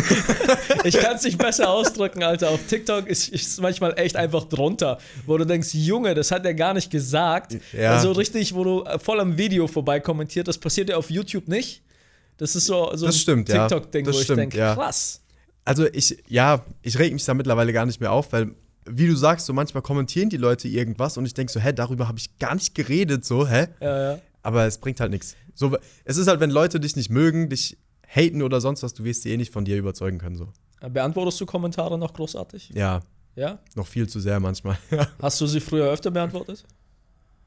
ich 0.84 0.96
kann 0.96 1.16
es 1.16 1.22
nicht 1.22 1.36
besser 1.36 1.68
ausdrücken, 1.68 2.22
Alter. 2.22 2.48
Auf 2.48 2.60
TikTok 2.66 3.06
ist 3.06 3.30
es 3.34 3.60
manchmal 3.60 3.92
echt 3.98 4.16
einfach 4.16 4.44
drunter, 4.44 4.96
wo 5.26 5.36
du 5.36 5.44
denkst, 5.44 5.74
Junge, 5.74 6.14
das 6.14 6.30
hat 6.30 6.46
er 6.46 6.54
gar 6.54 6.72
nicht 6.72 6.90
gesagt. 6.90 7.58
Ja. 7.74 7.90
Also 7.90 8.12
richtig, 8.12 8.54
wo 8.54 8.64
du 8.64 8.84
äh, 8.84 8.98
voll 8.98 9.20
am 9.20 9.36
Video 9.36 9.66
vorbei 9.66 10.00
kommentiert, 10.00 10.48
das 10.48 10.56
passiert 10.56 10.88
ja 10.88 10.96
auf 10.96 11.10
YouTube 11.10 11.46
nicht. 11.46 11.82
Das 12.38 12.56
ist 12.56 12.64
so, 12.64 12.90
so 12.94 13.04
Das 13.04 13.20
stimmt, 13.20 13.50
ja. 13.50 13.68
TikTok-Ding, 13.68 14.06
wo 14.06 14.12
Das 14.12 14.16
ich 14.20 14.24
stimmt, 14.24 14.38
denke, 14.40 14.56
ja. 14.56 14.74
krass. 14.74 15.20
Also 15.66 15.86
ich, 15.92 16.16
ja, 16.26 16.64
ich 16.80 16.98
reg 16.98 17.12
mich 17.12 17.26
da 17.26 17.34
mittlerweile 17.34 17.74
gar 17.74 17.84
nicht 17.84 18.00
mehr 18.00 18.12
auf, 18.12 18.32
weil, 18.32 18.52
wie 18.88 19.08
du 19.08 19.14
sagst, 19.14 19.44
so 19.44 19.52
manchmal 19.52 19.82
kommentieren 19.82 20.30
die 20.30 20.38
Leute 20.38 20.68
irgendwas 20.68 21.18
und 21.18 21.26
ich 21.26 21.34
denke 21.34 21.52
so, 21.52 21.60
hä, 21.60 21.74
darüber 21.74 22.08
habe 22.08 22.18
ich 22.18 22.38
gar 22.38 22.54
nicht 22.54 22.74
geredet, 22.74 23.26
so, 23.26 23.46
hä? 23.46 23.66
Ja, 23.82 24.12
ja. 24.12 24.18
Aber 24.44 24.64
es 24.66 24.78
bringt 24.78 25.00
halt 25.00 25.10
nichts. 25.10 25.34
So, 25.54 25.76
es 26.04 26.16
ist 26.16 26.28
halt, 26.28 26.38
wenn 26.38 26.50
Leute 26.50 26.78
dich 26.78 26.94
nicht 26.94 27.10
mögen, 27.10 27.48
dich 27.48 27.76
haten 28.06 28.42
oder 28.42 28.60
sonst 28.60 28.82
was, 28.84 28.94
du 28.94 29.02
wirst 29.02 29.22
sie 29.22 29.32
eh 29.32 29.36
nicht 29.36 29.52
von 29.52 29.64
dir 29.64 29.76
überzeugen 29.76 30.18
können, 30.18 30.36
so. 30.36 30.52
Beantwortest 30.88 31.40
du 31.40 31.46
Kommentare 31.46 31.98
noch 31.98 32.12
großartig? 32.12 32.70
Ja, 32.74 33.00
Ja? 33.36 33.58
noch 33.74 33.86
viel 33.86 34.06
zu 34.08 34.20
sehr 34.20 34.38
manchmal. 34.38 34.76
Hast 35.20 35.40
du 35.40 35.46
sie 35.46 35.60
früher 35.60 35.86
öfter 35.90 36.10
beantwortet? 36.12 36.64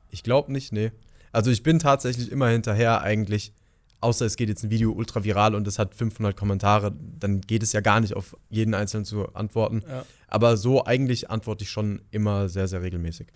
ich 0.10 0.24
glaube 0.24 0.52
nicht, 0.52 0.74
nee. 0.74 0.92
Also 1.32 1.52
ich 1.52 1.62
bin 1.64 1.80
tatsächlich 1.80 2.32
immer 2.32 2.48
hinterher 2.48 3.02
eigentlich, 3.02 3.54
außer 4.00 4.26
es 4.26 4.38
geht 4.38 4.50
jetzt 4.50 4.64
ein 4.64 4.70
Video 4.72 4.92
ultra 4.92 5.24
viral 5.24 5.54
und 5.54 5.68
es 5.68 5.78
hat 5.78 5.94
500 5.94 6.36
Kommentare, 6.36 6.94
dann 7.20 7.42
geht 7.42 7.62
es 7.62 7.74
ja 7.74 7.82
gar 7.82 8.00
nicht 8.00 8.16
auf 8.16 8.36
jeden 8.50 8.74
einzelnen 8.74 9.06
zu 9.06 9.28
antworten. 9.36 9.84
Ja. 9.88 10.06
Aber 10.28 10.58
so 10.58 10.86
eigentlich 10.86 11.30
antworte 11.30 11.64
ich 11.64 11.70
schon 11.70 12.02
immer 12.10 12.50
sehr, 12.50 12.68
sehr 12.68 12.82
regelmäßig. 12.82 13.28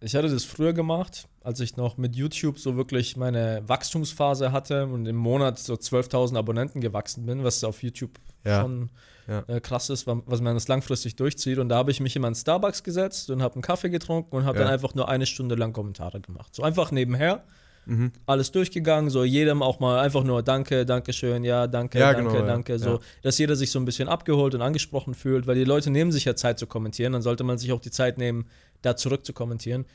Ich 0.00 0.14
hatte 0.14 0.28
das 0.28 0.44
früher 0.44 0.72
gemacht, 0.72 1.26
als 1.42 1.58
ich 1.60 1.76
noch 1.76 1.96
mit 1.96 2.14
YouTube 2.14 2.58
so 2.58 2.76
wirklich 2.76 3.16
meine 3.16 3.62
Wachstumsphase 3.66 4.52
hatte 4.52 4.86
und 4.86 5.06
im 5.06 5.16
Monat 5.16 5.58
so 5.58 5.74
12.000 5.74 6.36
Abonnenten 6.36 6.80
gewachsen 6.80 7.26
bin, 7.26 7.42
was 7.42 7.64
auf 7.64 7.82
YouTube 7.82 8.12
Ja, 8.44 8.60
schon 8.62 8.90
ja. 9.26 9.42
äh, 9.48 9.60
krass 9.60 9.90
ist, 9.90 10.06
wa- 10.06 10.22
was 10.26 10.40
man 10.40 10.54
das 10.54 10.68
langfristig 10.68 11.16
durchzieht. 11.16 11.58
Und 11.58 11.68
da 11.68 11.76
habe 11.76 11.90
ich 11.90 11.98
mich 11.98 12.14
immer 12.14 12.28
in 12.28 12.36
Starbucks 12.36 12.84
gesetzt 12.84 13.28
und 13.30 13.42
habe 13.42 13.54
einen 13.56 13.62
Kaffee 13.62 13.90
getrunken 13.90 14.36
und 14.36 14.44
habe 14.44 14.58
Ja. 14.58 14.64
dann 14.64 14.72
einfach 14.72 14.94
nur 14.94 15.08
eine 15.08 15.26
Stunde 15.26 15.56
lang 15.56 15.72
Kommentare 15.72 16.20
gemacht. 16.20 16.54
So 16.54 16.62
einfach 16.62 16.92
nebenher, 16.92 17.42
Mhm. 17.86 18.12
alles 18.26 18.52
durchgegangen, 18.52 19.08
so 19.08 19.24
jedem 19.24 19.62
auch 19.62 19.80
mal 19.80 19.98
einfach 20.00 20.22
nur 20.22 20.42
Danke, 20.42 20.84
Dankeschön, 20.84 21.42
ja, 21.42 21.66
danke, 21.66 21.98
Ja, 21.98 22.12
danke, 22.12 22.30
genau, 22.32 22.40
ja. 22.42 22.46
danke. 22.46 22.78
So, 22.78 22.90
Ja. 22.90 22.98
dass 23.22 23.38
jeder 23.38 23.56
sich 23.56 23.70
so 23.70 23.78
ein 23.80 23.86
bisschen 23.86 24.08
abgeholt 24.08 24.54
und 24.54 24.60
angesprochen 24.60 25.14
fühlt, 25.14 25.46
weil 25.46 25.54
die 25.54 25.64
Leute 25.64 25.90
nehmen 25.90 26.12
sich 26.12 26.26
ja 26.26 26.36
Zeit 26.36 26.58
zu 26.58 26.66
kommentieren, 26.66 27.14
dann 27.14 27.22
sollte 27.22 27.44
man 27.44 27.56
sich 27.56 27.72
auch 27.72 27.80
die 27.80 27.90
Zeit 27.90 28.18
nehmen, 28.18 28.46
da 28.82 28.96
zurück 28.96 29.24
zu 29.24 29.32
kommentieren. 29.32 29.86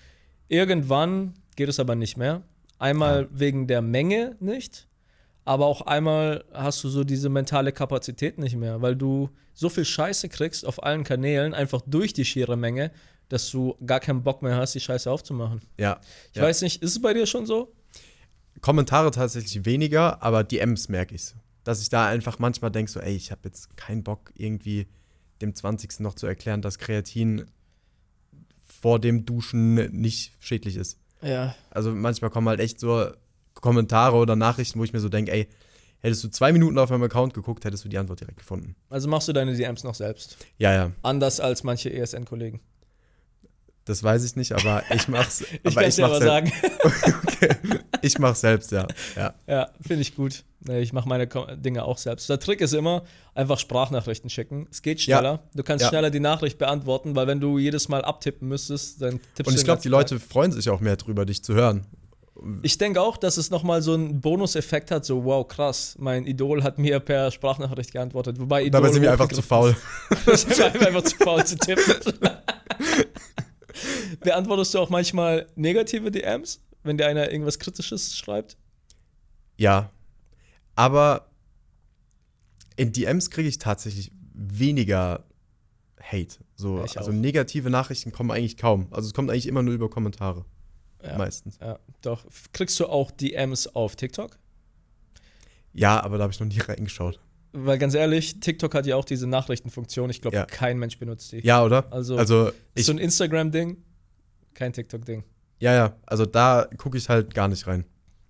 Irgendwann 0.48 1.34
geht 1.56 1.70
es 1.70 1.80
aber 1.80 1.96
nicht 1.96 2.18
mehr. 2.18 2.44
Einmal 2.80 3.30
wegen 3.32 3.68
der 3.68 3.82
Menge 3.82 4.36
nicht, 4.40 4.88
aber 5.46 5.66
auch 5.66 5.82
einmal 5.82 6.44
hast 6.54 6.84
du 6.84 6.90
so 6.90 7.04
diese 7.04 7.30
mentale 7.30 7.72
Kapazität 7.72 8.38
nicht 8.38 8.56
mehr, 8.56 8.82
weil 8.82 8.96
du 8.96 9.30
so 9.54 9.70
viel 9.70 9.86
Scheiße 9.86 10.30
kriegst 10.30 10.66
auf 10.66 10.84
allen 10.84 11.04
Kanälen, 11.04 11.54
einfach 11.54 11.82
durch 11.86 12.14
die 12.14 12.26
schiere 12.26 12.58
Menge, 12.58 12.92
dass 13.30 13.50
du 13.52 13.76
gar 13.86 14.00
keinen 14.00 14.24
Bock 14.24 14.42
mehr 14.42 14.56
hast, 14.56 14.76
die 14.76 14.80
Scheiße 14.80 15.10
aufzumachen. 15.10 15.62
Ja. 15.78 16.00
Ich 16.32 16.38
ja. 16.38 16.44
weiß 16.44 16.62
nicht, 16.62 16.82
ist 16.82 16.92
es 16.92 17.02
bei 17.02 17.14
dir 17.14 17.26
schon 17.26 17.46
so? 17.46 17.74
Kommentare 18.62 19.12
tatsächlich 19.12 19.66
weniger, 19.66 20.22
aber 20.22 20.44
DMs 20.44 20.88
merke 20.88 21.16
ich 21.16 21.34
Dass 21.64 21.82
ich 21.82 21.90
da 21.90 22.08
einfach 22.08 22.40
manchmal 22.40 22.72
denke, 22.72 22.92
so, 22.92 23.00
ey, 23.00 23.16
ich 23.16 23.32
habe 23.32 23.42
jetzt 23.46 23.76
keinen 23.76 24.04
Bock, 24.04 24.32
irgendwie 24.36 24.88
dem 25.42 25.56
20. 25.56 26.00
noch 26.00 26.16
zu 26.16 26.28
erklären, 26.28 26.62
dass 26.62 26.80
Kreatin 26.80 27.46
vor 28.84 29.00
dem 29.00 29.26
Duschen 29.26 29.76
nicht 29.94 30.34
schädlich 30.42 30.76
ist. 30.76 31.00
Ja. 31.22 31.56
Also 31.72 31.92
manchmal 31.92 32.30
kommen 32.30 32.50
halt 32.50 32.60
echt 32.60 32.82
so 32.82 33.06
Kommentare 33.54 34.18
oder 34.18 34.36
Nachrichten, 34.36 34.78
wo 34.78 34.84
ich 34.84 34.92
mir 34.92 35.00
so 35.00 35.08
denke, 35.08 35.32
ey, 35.32 35.48
hättest 36.02 36.22
du 36.26 36.28
zwei 36.28 36.52
Minuten 36.52 36.78
auf 36.78 36.90
meinem 36.90 37.04
Account 37.04 37.34
geguckt, 37.34 37.64
hättest 37.64 37.86
du 37.86 37.88
die 37.88 37.98
Antwort 37.98 38.20
direkt 38.20 38.40
gefunden. 38.40 38.76
Also 38.90 39.08
machst 39.08 39.30
du 39.30 39.32
deine 39.32 39.56
DMs 39.56 39.86
noch 39.86 39.96
selbst. 39.96 40.36
Ja, 40.58 40.74
ja, 40.74 40.92
Anders 41.02 41.40
als 41.40 41.64
manche 41.64 41.94
ESN-Kollegen. 41.94 42.60
Das 43.86 44.04
weiß 44.04 44.24
ich 44.24 44.36
nicht, 44.36 44.52
aber 44.54 44.84
ich 44.94 45.08
mach's. 45.08 45.44
Ich 45.64 45.76
kann 45.76 45.84
es 45.86 45.96
dir 45.98 46.06
aber 46.06 46.20
sagen. 46.22 46.52
okay. 47.24 47.50
Ich 48.02 48.18
mach's 48.20 48.42
selbst, 48.42 48.72
ja. 48.72 48.88
ja. 49.16 49.34
Ja, 49.48 49.70
finde 49.86 50.02
ich 50.02 50.16
gut. 50.16 50.44
Ich 50.70 50.94
mache 50.94 51.10
meine 51.10 51.28
Dinge 51.28 51.84
auch 51.84 51.98
selbst. 51.98 52.30
Der 52.30 52.40
Trick 52.40 52.62
ist 52.62 52.74
immer, 52.74 53.04
einfach 53.36 53.60
Sprachnachrichten 53.60 54.30
schicken. 54.30 54.68
Es 54.72 54.82
geht 54.82 55.02
Ja. 55.06 55.18
schneller. 55.18 55.40
Du 55.54 55.64
kannst 55.64 55.84
Ja. 55.84 55.90
schneller 55.90 56.10
die 56.10 56.22
Nachricht 56.22 56.58
beantworten, 56.58 57.16
weil 57.16 57.28
wenn 57.28 57.42
du 57.42 57.58
jedes 57.60 57.90
Mal 57.90 58.04
abtippen 58.06 58.48
müsstest, 58.48 59.02
dann 59.02 59.20
tippst 59.36 59.40
Und 59.40 59.46
du 59.48 59.52
ich 59.52 59.56
den 59.58 59.66
glaube, 59.66 59.82
die 59.82 59.90
Leute 59.90 60.20
freuen 60.20 60.52
sich 60.54 60.70
auch 60.70 60.80
mehr 60.80 60.96
drüber, 60.96 61.26
dich 61.26 61.44
zu 61.44 61.54
hören. 61.54 61.86
Ich 62.62 62.78
denke 62.78 63.00
auch, 63.02 63.18
dass 63.18 63.38
es 63.38 63.52
nochmal 63.52 63.82
so 63.82 63.94
einen 63.94 64.20
Bonuseffekt 64.20 64.90
hat, 64.92 65.06
so 65.06 65.24
wow, 65.24 65.48
krass, 65.48 65.96
mein 66.00 66.26
Idol 66.26 66.64
hat 66.64 66.78
mir 66.80 67.00
per 67.00 67.32
Sprachnachricht 67.32 67.92
geantwortet. 67.92 68.40
Wobei 68.40 68.62
Idol 68.64 68.82
Dabei 68.82 68.92
sind 68.94 69.02
wir 69.04 69.12
einfach 69.12 69.30
zu 69.30 69.42
faul. 69.42 69.76
sind 70.26 70.58
wir 70.58 70.88
einfach 70.88 71.04
zu 71.04 71.16
faul 71.18 71.46
zu 71.46 71.58
tippen. 71.58 71.94
Beantwortest 74.20 74.74
du 74.74 74.80
auch 74.80 74.90
manchmal 74.90 75.48
negative 75.56 76.12
DMs, 76.12 76.62
wenn 76.84 76.98
dir 76.98 77.08
einer 77.08 77.32
irgendwas 77.32 77.60
Kritisches 77.60 78.18
schreibt? 78.18 78.58
Ja. 79.58 79.92
Aber 80.76 81.30
in 82.76 82.92
DMs 82.92 83.30
kriege 83.30 83.48
ich 83.48 83.58
tatsächlich 83.58 84.12
weniger 84.34 85.24
Hate. 86.02 86.38
So, 86.56 86.84
ich 86.84 86.98
also 86.98 87.12
auch. 87.12 87.16
negative 87.16 87.70
Nachrichten 87.70 88.12
kommen 88.12 88.32
eigentlich 88.32 88.58
kaum. 88.58 88.88
Also 88.92 89.08
es 89.08 89.14
kommt 89.14 89.30
eigentlich 89.30 89.48
immer 89.48 89.64
nur 89.64 89.74
über 89.74 89.90
Kommentare. 89.90 90.46
Ja. 91.04 91.18
Meistens. 91.18 91.58
Ja, 91.60 91.80
doch. 92.02 92.26
Kriegst 92.54 92.80
du 92.80 92.88
auch 92.88 93.12
DMs 93.12 93.68
auf 93.68 93.96
TikTok? 93.96 94.38
Ja, 95.74 96.02
aber 96.02 96.18
da 96.18 96.24
habe 96.24 96.34
ich 96.34 96.40
noch 96.40 96.48
nie 96.48 96.60
reingeschaut. 96.68 97.20
Weil 97.54 97.78
ganz 97.78 97.94
ehrlich, 97.94 98.40
TikTok 98.40 98.74
hat 98.74 98.86
ja 98.88 98.96
auch 98.96 99.06
diese 99.06 99.28
Nachrichtenfunktion. 99.28 100.10
Ich 100.10 100.22
glaube, 100.22 100.36
Ja. 100.38 100.46
kein 100.46 100.80
Mensch 100.80 100.98
benutzt 100.98 101.32
die. 101.32 101.40
Ja, 101.46 101.64
oder? 101.64 101.86
Also, 101.92 102.18
Also 102.18 102.52
ist 102.76 102.88
so 102.88 102.92
ein 102.92 102.98
Instagram-Ding, 102.98 103.78
kein 104.54 104.74
TikTok-Ding. 104.74 105.24
ja, 105.60 105.74
ja, 105.74 105.96
also 106.06 106.26
da 106.26 106.68
gucke 106.78 106.98
ich 106.98 107.10
halt 107.10 107.34
gar 107.34 107.48
nicht 107.48 107.68
rein. 107.68 107.86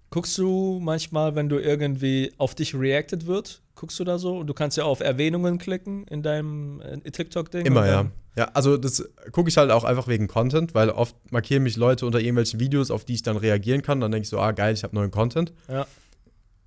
Guckst 0.09 0.37
du 0.37 0.79
manchmal, 0.81 1.35
wenn 1.35 1.49
du 1.49 1.57
irgendwie 1.57 2.33
auf 2.37 2.53
dich 2.53 2.75
reacted 2.75 3.25
wird, 3.25 3.61
guckst 3.75 3.99
du 3.99 4.03
da 4.03 4.19
so? 4.19 4.37
Und 4.37 4.47
du 4.47 4.53
kannst 4.53 4.77
ja 4.77 4.83
auf 4.83 4.99
Erwähnungen 4.99 5.57
klicken 5.57 6.05
in 6.07 6.21
deinem 6.21 6.81
äh, 6.81 6.99
TikTok-Ding. 7.09 7.65
Immer, 7.65 7.87
ja. 7.87 8.11
Ja, 8.35 8.45
also 8.53 8.77
das 8.77 9.07
gucke 9.31 9.47
ich 9.49 9.57
halt 9.57 9.69
auch 9.71 9.83
einfach 9.83 10.07
wegen 10.07 10.27
Content, 10.27 10.73
weil 10.75 10.89
oft 10.89 11.15
markieren 11.31 11.63
mich 11.63 11.77
Leute 11.77 12.05
unter 12.05 12.19
irgendwelchen 12.19 12.59
Videos, 12.59 12.89
auf 12.91 13.05
die 13.05 13.13
ich 13.13 13.21
dann 13.23 13.37
reagieren 13.37 13.81
kann. 13.83 13.99
Dann 14.01 14.11
denke 14.11 14.23
ich 14.23 14.29
so, 14.29 14.39
ah 14.39 14.51
geil, 14.51 14.73
ich 14.73 14.83
habe 14.83 14.95
neuen 14.95 15.11
Content. 15.11 15.53
Ja. 15.69 15.85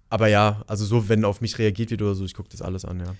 Aber 0.09 0.29
ja, 0.29 0.63
also 0.67 0.85
so, 0.85 1.09
wenn 1.09 1.25
auf 1.25 1.41
mich 1.41 1.59
reagiert 1.59 1.91
wird 1.91 2.03
oder 2.03 2.15
so, 2.15 2.25
ich 2.25 2.35
gucke 2.35 2.49
das 2.49 2.63
alles 2.63 2.85
an, 2.85 3.01
ja. 3.01 3.15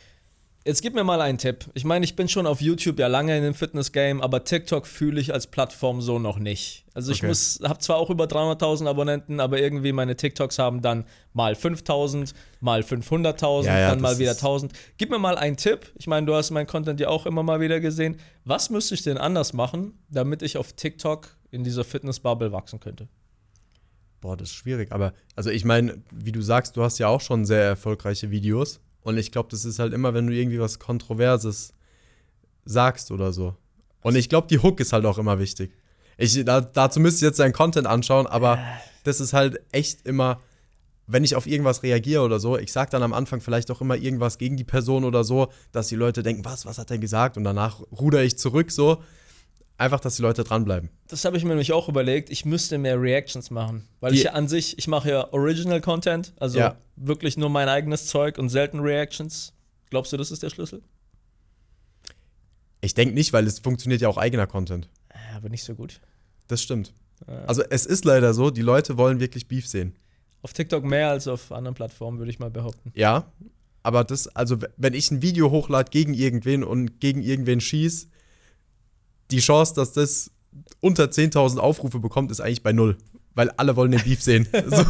Jetzt 0.67 0.83
gib 0.83 0.97
mir 0.97 1.05
mal 1.05 1.21
einen 1.21 1.39
Tipp. 1.39 1.67
Ich 1.75 1.85
meine, 1.85 2.05
ich 2.05 2.17
bin 2.17 2.29
schon 2.29 2.45
auf 2.45 2.61
YouTube 2.61 2.99
ja 2.99 3.07
lange 3.07 3.37
in 3.37 3.45
dem 3.45 3.55
Fitness-Game, 3.55 4.21
aber 4.21 4.43
TikTok 4.43 4.89
fühle 4.89 5.21
ich 5.21 5.33
als 5.33 5.47
Plattform 5.47 6.01
so 6.01 6.19
noch 6.19 6.41
nicht. 6.41 6.85
Also 6.93 7.13
ich 7.13 7.19
okay. 7.19 7.29
muss, 7.29 7.61
habe 7.63 7.79
zwar 7.79 7.99
auch 7.99 8.11
über 8.11 8.25
300.000 8.25 8.89
Abonnenten, 8.89 9.39
aber 9.39 9.61
irgendwie 9.61 9.93
meine 9.93 10.17
TikToks 10.17 10.59
haben 10.59 10.83
dann 10.83 11.05
mal 11.33 11.53
5.000, 11.53 12.35
mal 12.59 12.81
500.000, 12.81 13.65
ja, 13.65 13.79
ja, 13.79 13.91
dann 13.91 14.01
mal 14.01 14.19
wieder 14.19 14.33
1.000. 14.33 14.71
Gib 14.99 15.11
mir 15.11 15.21
mal 15.21 15.39
einen 15.39 15.57
Tipp. 15.57 15.93
Ich 15.99 16.09
meine, 16.09 16.27
du 16.27 16.35
hast 16.35 16.51
meinen 16.51 16.67
Content 16.67 16.99
ja 16.99 17.11
auch 17.11 17.27
immer 17.27 17.45
mal 17.45 17.61
wieder 17.61 17.79
gesehen. 17.79 18.17
Was 18.45 18.69
müsste 18.69 18.97
ich 18.97 19.03
denn 19.05 19.19
anders 19.19 19.53
machen, 19.53 19.97
damit 20.09 20.43
ich 20.43 20.57
auf 20.57 20.73
TikTok 20.73 21.29
in 21.53 21.63
dieser 21.63 21.85
Fitness-Bubble 21.85 22.51
wachsen 22.51 22.81
könnte? 22.81 23.07
Boah, 24.27 24.37
das 24.37 24.49
ist 24.49 24.57
schwierig. 24.57 24.91
Aber, 24.91 25.13
also 25.37 25.51
ich 25.51 25.65
meine, 25.65 26.03
wie 26.11 26.33
du 26.33 26.43
sagst, 26.43 26.77
du 26.77 26.83
hast 26.83 26.99
ja 26.99 27.07
auch 27.07 27.21
schon 27.21 27.45
sehr 27.45 27.63
erfolgreiche 27.63 28.33
Videos. 28.33 28.81
Und 29.03 29.19
ich 29.19 29.31
glaube, 29.31 29.49
das 29.53 29.65
ist 29.65 29.79
halt 29.79 29.93
immer, 29.93 30.15
wenn 30.15 30.27
du 30.27 30.33
irgendwie 30.33 30.59
was 30.59 30.81
Kontroverses 30.81 31.73
sagst 32.65 33.13
oder 33.13 33.33
so. 33.33 33.55
Und 34.01 34.17
ich 34.17 34.29
glaube, 34.29 34.49
die 34.49 34.59
Hook 34.59 34.81
ist 34.81 34.93
halt 34.93 35.05
auch 35.05 35.19
immer 35.19 35.39
wichtig. 35.39 35.71
Ich, 36.17 36.45
da, 36.45 36.61
dazu 36.61 36.99
müsste 36.99 37.25
ich 37.25 37.29
jetzt 37.29 37.39
deinen 37.39 37.53
Content 37.53 37.87
anschauen, 37.87 38.27
aber 38.27 38.59
das 39.05 39.21
ist 39.21 39.33
halt 39.33 39.61
echt 39.71 40.05
immer, 40.05 40.41
wenn 41.07 41.23
ich 41.23 41.37
auf 41.37 41.47
irgendwas 41.47 41.85
reagiere 41.85 42.23
oder 42.23 42.41
so, 42.41 42.59
ich 42.59 42.73
sage 42.73 42.91
dann 42.91 43.05
am 43.05 43.13
Anfang 43.13 43.41
vielleicht 43.41 43.71
auch 43.71 43.81
immer 43.81 43.95
irgendwas 43.95 44.39
gegen 44.39 44.57
die 44.57 44.65
Person 44.65 45.05
oder 45.05 45.23
so, 45.23 45.53
dass 45.71 45.87
die 45.87 45.95
Leute 45.95 46.25
denken, 46.25 46.45
was, 46.45 46.67
was 46.67 46.79
hat 46.79 46.91
er 46.91 46.99
gesagt? 46.99 47.37
Und 47.37 47.45
danach 47.45 47.81
ruder 47.93 48.25
ich 48.25 48.37
zurück 48.37 48.73
so. 48.73 49.05
Einfach, 49.79 50.01
dass 50.01 50.17
die 50.17 50.23
Leute 50.23 50.43
dranbleiben. 50.43 50.89
Das 51.09 51.25
habe 51.25 51.37
ich 51.37 51.43
mir 51.43 51.51
nämlich 51.51 51.73
auch 51.73 51.89
überlegt. 51.89 52.31
Ich 52.31 52.45
müsste 52.47 52.79
mehr 52.79 53.01
Reactions 53.01 53.51
machen. 53.51 53.87
Weil 54.01 54.13
die, 54.13 54.19
ich 54.19 54.25
ja 54.25 54.33
an 54.33 54.49
sich, 54.49 54.79
ich 54.79 54.89
mache 54.89 55.11
ja 55.11 55.33
Original 55.33 55.83
Content, 55.83 56.33
also 56.41 56.59
ja. 56.59 56.77
wirklich 56.97 57.37
nur 57.37 57.51
mein 57.51 57.69
eigenes 57.69 58.07
Zeug 58.07 58.39
und 58.39 58.49
selten 58.49 58.81
Reactions. 58.81 59.53
Glaubst 59.91 60.13
du, 60.13 60.17
das 60.17 60.31
ist 60.31 60.43
der 60.43 60.51
Schlüssel? 60.51 60.83
Ich 62.81 62.95
denke 62.95 63.15
nicht, 63.15 63.33
weil 63.33 63.47
es 63.47 63.59
funktioniert 63.59 64.01
ja 64.01 64.09
auch 64.09 64.17
eigener 64.17 64.47
Content. 64.47 64.89
Aber 65.35 65.51
nicht 65.51 65.65
so 65.65 65.75
gut. 65.75 66.01
Das 66.49 66.63
stimmt. 66.63 66.95
Also 67.47 67.63
es 67.63 67.87
ist 67.87 68.05
leider 68.05 68.35
so, 68.35 68.51
die 68.51 68.63
Leute 68.63 68.97
wollen 68.97 69.21
wirklich 69.21 69.49
Beef 69.49 69.67
sehen. 69.67 69.95
Auf 70.43 70.53
TikTok 70.53 70.85
mehr 70.85 71.11
als 71.11 71.29
auf 71.29 71.51
anderen 71.51 71.75
Plattformen, 71.75 72.19
würde 72.19 72.31
ich 72.31 72.39
mal 72.39 72.51
behaupten. 72.51 72.93
Ja, 72.95 73.33
aber 73.83 74.05
das, 74.05 74.29
also 74.29 74.59
wenn 74.77 74.95
ich 74.95 75.11
ein 75.11 75.23
Video 75.23 75.51
hochlade 75.51 75.91
gegen 75.91 76.15
irgendwen 76.15 76.63
und 76.63 77.01
gegen 77.01 77.23
irgendwen 77.23 77.61
schieße, 77.61 78.09
die 79.31 79.39
Chance, 79.39 79.75
dass 79.75 79.93
das 79.93 80.31
unter 80.81 81.05
10.000 81.05 81.59
Aufrufe 81.59 81.99
bekommt, 81.99 82.31
ist 82.31 82.41
eigentlich 82.41 82.63
bei 82.63 82.73
null. 82.73 82.97
Weil 83.37 83.51
alle 83.59 83.77
wollen 83.77 83.91
den 83.91 84.03
Beef 84.03 84.23
sehen. 84.23 84.49
so. 84.67 84.83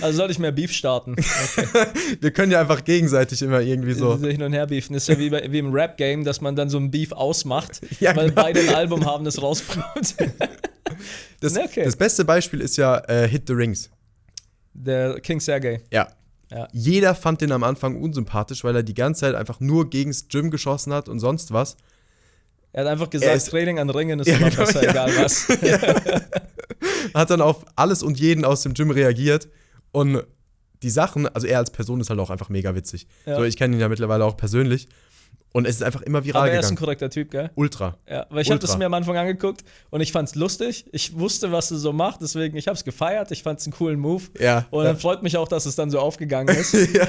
Also 0.00 0.18
sollte 0.18 0.30
ich 0.30 0.38
mehr 0.38 0.52
Beef 0.52 0.72
starten. 0.72 1.16
Okay. 1.18 1.66
Wir 2.20 2.30
können 2.30 2.52
ja 2.52 2.60
einfach 2.60 2.84
gegenseitig 2.84 3.42
immer 3.42 3.60
irgendwie 3.60 3.94
so. 3.94 4.16
Hin 4.18 4.42
und 4.42 4.52
her 4.52 4.68
beefen. 4.68 4.94
Das 4.94 5.02
ist 5.02 5.08
ja 5.08 5.18
wie, 5.18 5.30
bei, 5.30 5.50
wie 5.50 5.58
im 5.58 5.72
Rap-Game, 5.72 6.22
dass 6.22 6.40
man 6.40 6.54
dann 6.54 6.70
so 6.70 6.78
ein 6.78 6.92
Beef 6.92 7.10
ausmacht, 7.10 7.80
ja, 8.00 8.14
weil 8.14 8.28
genau. 8.28 8.40
beide 8.40 8.60
ein 8.60 8.68
Album 8.68 9.04
haben, 9.04 9.24
das 9.24 9.42
rauskommt. 9.42 10.14
das, 11.40 11.58
okay. 11.58 11.84
das 11.84 11.96
beste 11.96 12.24
Beispiel 12.24 12.60
ist 12.60 12.76
ja 12.76 12.98
äh, 13.08 13.26
Hit 13.26 13.48
the 13.48 13.54
Rings. 13.54 13.90
Der 14.72 15.18
King 15.18 15.40
Sergey. 15.40 15.80
Ja. 15.92 16.06
ja. 16.52 16.68
Jeder 16.72 17.16
fand 17.16 17.40
den 17.40 17.50
am 17.50 17.64
Anfang 17.64 18.00
unsympathisch, 18.00 18.62
weil 18.62 18.76
er 18.76 18.84
die 18.84 18.94
ganze 18.94 19.22
Zeit 19.22 19.34
einfach 19.34 19.58
nur 19.58 19.90
gegens 19.90 20.28
Gym 20.28 20.52
geschossen 20.52 20.92
hat 20.92 21.08
und 21.08 21.18
sonst 21.18 21.52
was. 21.52 21.76
Er 22.76 22.84
hat 22.84 22.90
einfach 22.92 23.08
gesagt, 23.08 23.46
Training 23.46 23.78
an 23.78 23.88
Ringen 23.88 24.20
ist 24.20 24.26
ja, 24.26 24.36
immer 24.36 24.50
besser, 24.50 24.84
ja. 24.84 24.90
egal 24.90 25.10
was. 25.16 25.48
Ja. 25.62 25.78
hat 27.14 27.30
dann 27.30 27.40
auf 27.40 27.64
alles 27.74 28.02
und 28.02 28.20
jeden 28.20 28.44
aus 28.44 28.60
dem 28.60 28.74
Gym 28.74 28.90
reagiert 28.90 29.48
und 29.92 30.22
die 30.82 30.90
Sachen, 30.90 31.26
also 31.26 31.46
er 31.46 31.58
als 31.58 31.70
Person 31.70 32.02
ist 32.02 32.10
halt 32.10 32.20
auch 32.20 32.28
einfach 32.28 32.50
mega 32.50 32.74
witzig. 32.74 33.06
So, 33.24 33.44
ich 33.44 33.56
kenne 33.56 33.76
ihn 33.76 33.80
ja 33.80 33.88
mittlerweile 33.88 34.26
auch 34.26 34.36
persönlich. 34.36 34.88
Und 35.52 35.66
es 35.66 35.76
ist 35.76 35.82
einfach 35.84 36.02
immer 36.02 36.22
viral 36.22 36.42
Aber 36.42 36.50
er 36.50 36.60
ist 36.60 36.68
ein 36.68 36.76
korrekter 36.76 37.08
Typ, 37.08 37.30
gell? 37.30 37.50
Ultra. 37.54 37.96
Ja, 38.06 38.26
weil 38.28 38.42
ich 38.42 38.50
habe 38.50 38.60
das 38.60 38.76
mir 38.76 38.84
am 38.84 38.92
Anfang 38.92 39.16
angeguckt 39.16 39.64
und 39.88 40.02
ich 40.02 40.12
fand's 40.12 40.34
lustig. 40.34 40.84
Ich 40.92 41.18
wusste, 41.18 41.50
was 41.50 41.70
er 41.70 41.78
so 41.78 41.94
macht, 41.94 42.20
deswegen 42.20 42.58
ich 42.58 42.68
habe 42.68 42.76
es 42.76 42.84
gefeiert. 42.84 43.30
Ich 43.30 43.42
fand's 43.42 43.64
einen 43.64 43.72
coolen 43.72 43.98
Move. 43.98 44.24
Ja. 44.38 44.66
Und 44.70 44.84
dann 44.84 44.98
freut 44.98 45.22
mich 45.22 45.38
auch, 45.38 45.48
dass 45.48 45.64
es 45.64 45.76
dann 45.76 45.90
so 45.90 45.98
aufgegangen 45.98 46.54
ist. 46.54 46.74
ja. 46.94 47.06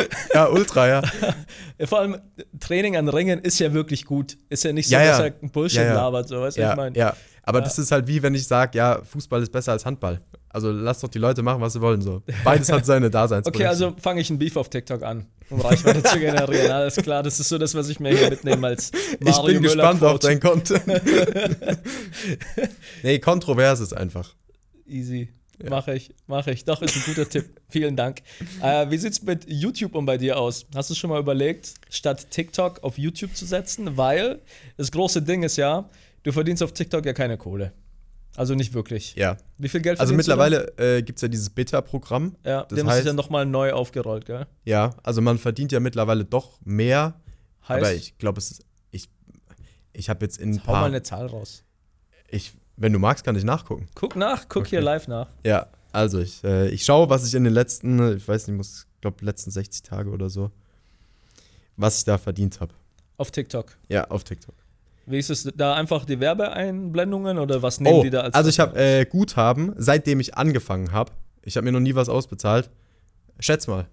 ja, 0.34 0.48
ultra, 0.48 0.88
ja. 0.88 1.02
Vor 1.86 2.00
allem 2.00 2.18
Training 2.60 2.96
an 2.96 3.08
Ringen 3.08 3.40
ist 3.40 3.58
ja 3.58 3.72
wirklich 3.72 4.04
gut. 4.04 4.36
Ist 4.48 4.64
ja 4.64 4.72
nicht 4.72 4.88
so, 4.88 4.94
ja, 4.94 5.06
dass 5.06 5.20
er 5.20 5.30
Bullshit 5.30 5.80
labert, 5.80 6.28
so, 6.28 6.40
weißt 6.40 6.56
du, 6.56 6.60
ja, 6.60 6.70
ich 6.70 6.76
meine? 6.76 6.96
Ja, 6.96 7.16
aber 7.42 7.60
das 7.60 7.78
ist 7.78 7.90
halt 7.90 8.06
wie, 8.06 8.22
wenn 8.22 8.34
ich 8.34 8.46
sage, 8.46 8.76
ja, 8.76 9.00
Fußball 9.02 9.42
ist 9.42 9.50
besser 9.50 9.72
als 9.72 9.86
Handball. 9.86 10.20
Also 10.50 10.70
lass 10.70 11.00
doch 11.00 11.08
die 11.08 11.18
Leute 11.18 11.42
machen, 11.42 11.60
was 11.60 11.74
sie 11.74 11.80
wollen. 11.80 12.02
So. 12.02 12.22
Beides 12.44 12.70
hat 12.72 12.84
seine 12.84 13.10
Daseinsberechtigung. 13.10 13.54
Okay, 13.54 13.68
also 13.68 13.94
fange 14.00 14.20
ich 14.20 14.30
ein 14.30 14.38
Beef 14.38 14.56
auf 14.56 14.68
TikTok 14.68 15.02
an, 15.02 15.26
um 15.50 15.60
Reichweite 15.60 16.02
zu 16.02 16.18
generieren. 16.18 16.70
Alles 16.70 16.96
klar, 16.96 17.22
das 17.22 17.38
ist 17.38 17.48
so 17.48 17.58
das, 17.58 17.74
was 17.74 17.88
ich 17.88 18.00
mir 18.00 18.16
hier 18.16 18.30
mitnehme 18.30 18.66
als 18.66 18.90
Mario 19.20 19.30
Ich 19.30 19.46
bin 19.46 19.62
Müller 19.62 19.74
gespannt 19.74 19.98
Quote. 20.00 20.12
auf 20.12 20.18
dein 20.18 20.40
Content. 20.40 20.82
nee, 23.02 23.18
kontrovers 23.18 23.80
ist 23.80 23.94
einfach. 23.96 24.34
Easy. 24.86 25.28
Ja. 25.62 25.70
Mache 25.70 25.94
ich, 25.94 26.14
mache 26.26 26.52
ich. 26.52 26.64
Doch, 26.64 26.82
ist 26.82 26.94
ein 26.94 27.02
guter 27.04 27.28
Tipp. 27.28 27.60
Vielen 27.68 27.96
Dank. 27.96 28.22
Äh, 28.62 28.90
wie 28.90 28.94
es 28.94 29.22
mit 29.22 29.44
YouTube 29.48 29.94
und 29.94 30.06
bei 30.06 30.16
dir 30.16 30.38
aus? 30.38 30.66
Hast 30.74 30.90
du 30.90 30.94
schon 30.94 31.10
mal 31.10 31.18
überlegt, 31.18 31.74
statt 31.90 32.30
TikTok 32.30 32.84
auf 32.84 32.96
YouTube 32.96 33.34
zu 33.34 33.44
setzen? 33.44 33.96
Weil 33.96 34.40
das 34.76 34.92
große 34.92 35.22
Ding 35.22 35.42
ist 35.42 35.56
ja, 35.56 35.88
du 36.22 36.32
verdienst 36.32 36.62
auf 36.62 36.72
TikTok 36.72 37.04
ja 37.04 37.12
keine 37.12 37.36
Kohle. 37.36 37.72
Also 38.36 38.54
nicht 38.54 38.72
wirklich. 38.72 39.16
Ja. 39.16 39.36
Wie 39.56 39.68
viel 39.68 39.80
Geld 39.80 39.98
Also 39.98 40.14
mittlerweile 40.14 40.72
äh, 40.78 41.02
gibt 41.02 41.18
es 41.18 41.22
ja 41.22 41.28
dieses 41.28 41.50
Beta-Programm. 41.50 42.36
Ja, 42.44 42.62
das 42.62 42.78
dem 42.78 42.86
heißt, 42.86 43.00
ist 43.00 43.06
ja 43.06 43.12
nochmal 43.12 43.44
neu 43.44 43.72
aufgerollt, 43.72 44.26
gell? 44.26 44.46
Ja, 44.64 44.94
also 45.02 45.20
man 45.20 45.38
verdient 45.38 45.72
ja 45.72 45.80
mittlerweile 45.80 46.24
doch 46.24 46.60
mehr. 46.64 47.20
Heißt? 47.68 47.84
Aber 47.84 47.92
ich 47.92 48.16
glaube, 48.18 48.38
es 48.38 48.52
ist. 48.52 48.64
Ich, 48.92 49.08
ich 49.92 50.08
habe 50.08 50.24
jetzt 50.24 50.38
in. 50.38 50.52
Jetzt 50.52 50.68
hau 50.68 50.72
mal 50.72 50.84
eine 50.84 51.02
Zahl 51.02 51.26
raus. 51.26 51.64
Ich 52.28 52.52
wenn 52.78 52.92
du 52.92 52.98
magst, 52.98 53.24
kann 53.24 53.36
ich 53.36 53.44
nachgucken. 53.44 53.88
Guck 53.94 54.16
nach, 54.16 54.48
guck 54.48 54.62
okay. 54.62 54.70
hier 54.70 54.80
live 54.80 55.08
nach. 55.08 55.28
Ja, 55.44 55.66
also 55.92 56.20
ich, 56.20 56.42
äh, 56.44 56.68
ich 56.68 56.84
schaue, 56.84 57.10
was 57.10 57.26
ich 57.26 57.34
in 57.34 57.44
den 57.44 57.52
letzten, 57.52 58.16
ich 58.16 58.26
weiß 58.26 58.46
nicht, 58.46 58.56
muss, 58.56 58.86
glaube 59.00 59.24
letzten 59.24 59.50
60 59.50 59.82
Tage 59.82 60.10
oder 60.10 60.30
so, 60.30 60.50
was 61.76 61.98
ich 61.98 62.04
da 62.04 62.18
verdient 62.18 62.60
habe. 62.60 62.72
Auf 63.16 63.30
TikTok? 63.30 63.76
Ja, 63.88 64.04
auf 64.08 64.24
TikTok. 64.24 64.54
Wie 65.06 65.18
ist 65.18 65.30
es 65.30 65.50
da 65.56 65.74
einfach 65.74 66.04
die 66.04 66.20
Werbeeinblendungen 66.20 67.38
oder 67.38 67.62
was 67.62 67.80
nehmen 67.80 68.00
oh, 68.00 68.02
die 68.02 68.10
da 68.10 68.20
als? 68.20 68.34
Also 68.34 68.50
ich 68.50 68.60
habe 68.60 68.78
äh, 68.78 69.06
Guthaben, 69.06 69.72
seitdem 69.76 70.20
ich 70.20 70.36
angefangen 70.36 70.92
habe. 70.92 71.12
Ich 71.42 71.56
habe 71.56 71.64
mir 71.64 71.72
noch 71.72 71.80
nie 71.80 71.94
was 71.94 72.08
ausbezahlt. 72.08 72.70
Schätz 73.40 73.66
mal. 73.66 73.86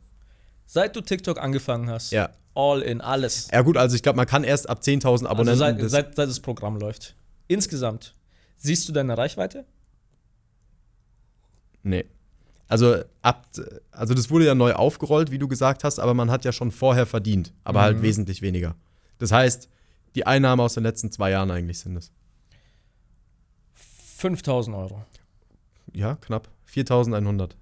Seit 0.65 0.95
du 0.95 1.01
TikTok 1.01 1.39
angefangen 1.39 1.89
hast? 1.89 2.11
Ja. 2.11 2.31
All 2.53 2.81
in, 2.81 3.01
alles. 3.01 3.47
Ja 3.51 3.61
gut, 3.61 3.77
also 3.77 3.95
ich 3.95 4.03
glaube, 4.03 4.17
man 4.17 4.25
kann 4.25 4.43
erst 4.43 4.69
ab 4.69 4.81
10.000 4.81 5.25
Abonnenten. 5.25 5.61
Also 5.61 5.87
seit, 5.87 5.89
seit, 5.89 6.15
seit 6.15 6.29
das 6.29 6.39
Programm 6.39 6.77
läuft. 6.77 7.15
Insgesamt. 7.47 8.13
Siehst 8.57 8.87
du 8.87 8.93
deine 8.93 9.17
Reichweite? 9.17 9.65
Nee. 11.83 12.05
Also, 12.67 13.03
ab, 13.21 13.47
also 13.91 14.13
das 14.13 14.29
wurde 14.29 14.45
ja 14.45 14.55
neu 14.55 14.73
aufgerollt, 14.73 15.29
wie 15.29 15.37
du 15.37 15.47
gesagt 15.47 15.83
hast, 15.83 15.99
aber 15.99 16.13
man 16.13 16.31
hat 16.31 16.45
ja 16.45 16.51
schon 16.51 16.71
vorher 16.71 17.05
verdient, 17.05 17.53
aber 17.63 17.81
halt 17.81 17.93
mhm. 17.93 17.97
halt 17.97 18.03
wesentlich 18.03 18.41
weniger. 18.41 18.75
Das 19.19 19.31
heißt, 19.31 19.69
die 20.15 20.25
Einnahmen 20.25 20.61
aus 20.61 20.73
den 20.73 20.83
letzten 20.83 21.11
zwei 21.11 21.31
Jahren 21.31 21.51
eigentlich 21.51 21.79
sind 21.79 21.95
es. 21.95 22.11
5000 23.71 24.75
Euro. 24.75 25.05
Ja, 25.93 26.15
knapp. 26.15 26.49
4100. 26.65 27.55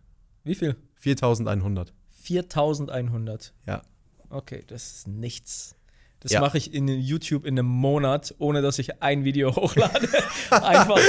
Wie 0.44 0.56
viel? 0.56 0.76
4100. 0.96 1.94
4100. 2.10 3.54
Ja. 3.66 3.82
Okay, 4.30 4.64
das 4.68 4.98
ist 4.98 5.08
nichts. 5.08 5.76
Das 6.24 6.32
ja. 6.32 6.40
mache 6.40 6.58
ich 6.58 6.74
in 6.74 6.88
YouTube 6.88 7.46
in 7.46 7.60
einem 7.60 7.68
Monat, 7.68 8.34
ohne 8.40 8.62
dass 8.62 8.80
ich 8.80 9.02
ein 9.04 9.26
Video 9.26 9.54
hochlade. 9.56 10.08
Einfach, 10.50 11.00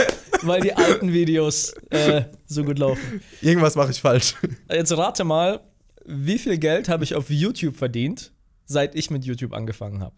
weil 0.43 0.61
die 0.61 0.75
alten 0.75 1.13
Videos 1.13 1.73
äh, 1.91 2.25
so 2.47 2.65
gut 2.65 2.81
laufen. 2.81 3.23
Irgendwas 3.41 3.77
mache 3.77 3.93
ich 3.93 4.01
falsch. 4.01 4.35
Jetzt 4.69 4.97
rate 4.97 5.23
mal, 5.23 5.61
wie 6.05 6.37
viel 6.37 6.59
Geld 6.59 6.89
habe 6.89 7.05
ich 7.05 7.15
auf 7.15 7.31
YouTube 7.31 7.77
verdient, 7.77 8.33
seit 8.67 8.97
ich 8.97 9.11
mit 9.11 9.25
YouTube 9.25 9.53
angefangen 9.53 10.01
habe? 10.01 10.17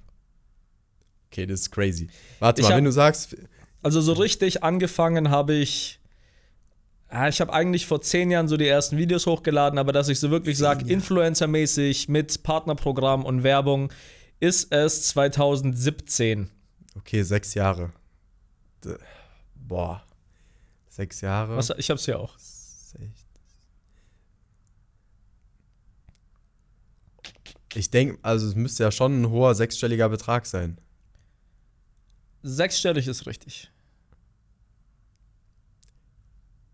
Okay, 1.30 1.46
das 1.46 1.60
ist 1.60 1.70
crazy. 1.70 2.08
Warte 2.38 2.62
ich 2.62 2.64
mal, 2.64 2.72
hab, 2.72 2.78
wenn 2.78 2.84
du 2.84 2.92
sagst. 2.92 3.36
Also 3.82 4.00
so 4.00 4.14
richtig 4.14 4.64
angefangen 4.64 5.28
habe 5.28 5.52
ich. 5.54 6.00
Ja, 7.12 7.28
ich 7.28 7.40
habe 7.40 7.52
eigentlich 7.52 7.86
vor 7.86 8.00
zehn 8.00 8.30
Jahren 8.30 8.48
so 8.48 8.56
die 8.56 8.66
ersten 8.66 8.96
Videos 8.96 9.26
hochgeladen, 9.26 9.78
aber 9.78 9.92
dass 9.92 10.08
ich 10.08 10.18
so 10.18 10.30
wirklich 10.30 10.58
sage, 10.58 10.86
Influencer-mäßig 10.86 12.10
mit 12.10 12.42
Partnerprogramm 12.42 13.24
und 13.24 13.44
Werbung, 13.44 13.92
ist 14.40 14.72
es 14.72 15.08
2017. 15.08 16.50
Okay, 16.96 17.22
sechs 17.22 17.54
Jahre. 17.54 17.92
Boah. 19.54 20.04
Sechs 20.88 21.20
Jahre. 21.20 21.56
Was, 21.56 21.70
ich 21.76 21.90
hab's 21.90 22.04
hier 22.04 22.18
auch. 22.18 22.36
Ich 27.74 27.90
denke, 27.90 28.18
also 28.22 28.48
es 28.48 28.54
müsste 28.54 28.84
ja 28.84 28.90
schon 28.90 29.20
ein 29.20 29.28
hoher 29.28 29.54
sechsstelliger 29.54 30.08
Betrag 30.08 30.46
sein. 30.46 30.80
Sechsstellig 32.42 33.06
ist 33.06 33.26
richtig. 33.26 33.70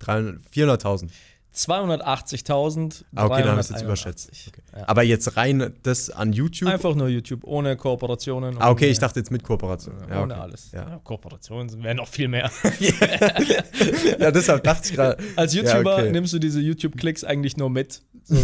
400.000. 0.00 1.10
280.000. 1.54 3.04
Ah, 3.14 3.26
okay, 3.26 3.42
dann 3.42 3.54
ich 3.54 3.60
es 3.60 3.68
jetzt 3.70 3.82
überschätzt. 3.82 4.30
Okay. 4.48 4.62
Ja. 4.74 4.88
Aber 4.88 5.02
jetzt 5.02 5.36
rein 5.36 5.74
das 5.82 6.08
an 6.08 6.32
YouTube? 6.32 6.68
Einfach 6.68 6.94
nur 6.94 7.08
YouTube, 7.08 7.44
ohne 7.44 7.76
Kooperationen. 7.76 8.56
Ah, 8.58 8.70
okay, 8.70 8.88
ich 8.88 8.98
dachte 8.98 9.20
jetzt 9.20 9.30
mit 9.30 9.42
Kooperationen. 9.42 10.08
Ja, 10.08 10.22
ohne 10.22 10.34
okay. 10.34 10.42
alles. 10.42 10.72
Ja. 10.72 11.00
Kooperationen 11.04 11.82
wären 11.82 11.98
noch 11.98 12.08
viel 12.08 12.28
mehr. 12.28 12.50
ja, 14.18 14.30
deshalb 14.30 14.64
dachte 14.64 14.88
ich 14.88 14.94
gerade. 14.94 15.22
Als 15.36 15.52
YouTuber 15.52 15.96
okay. 15.96 16.10
nimmst 16.10 16.32
du 16.32 16.38
diese 16.38 16.60
YouTube-Klicks 16.60 17.24
eigentlich 17.24 17.56
nur 17.56 17.68
mit. 17.68 18.00
So. 18.24 18.36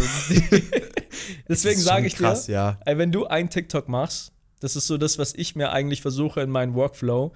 Deswegen 1.49 1.79
sage 1.79 2.05
ich 2.07 2.15
krass, 2.15 2.45
dir, 2.45 2.51
ja. 2.51 2.79
ey, 2.85 2.97
wenn 2.97 3.11
du 3.11 3.25
ein 3.25 3.49
TikTok 3.49 3.89
machst, 3.89 4.33
das 4.59 4.75
ist 4.75 4.87
so 4.87 4.97
das, 4.97 5.17
was 5.17 5.33
ich 5.33 5.55
mir 5.55 5.71
eigentlich 5.71 6.01
versuche 6.01 6.41
in 6.41 6.49
meinen 6.49 6.75
Workflow 6.75 7.33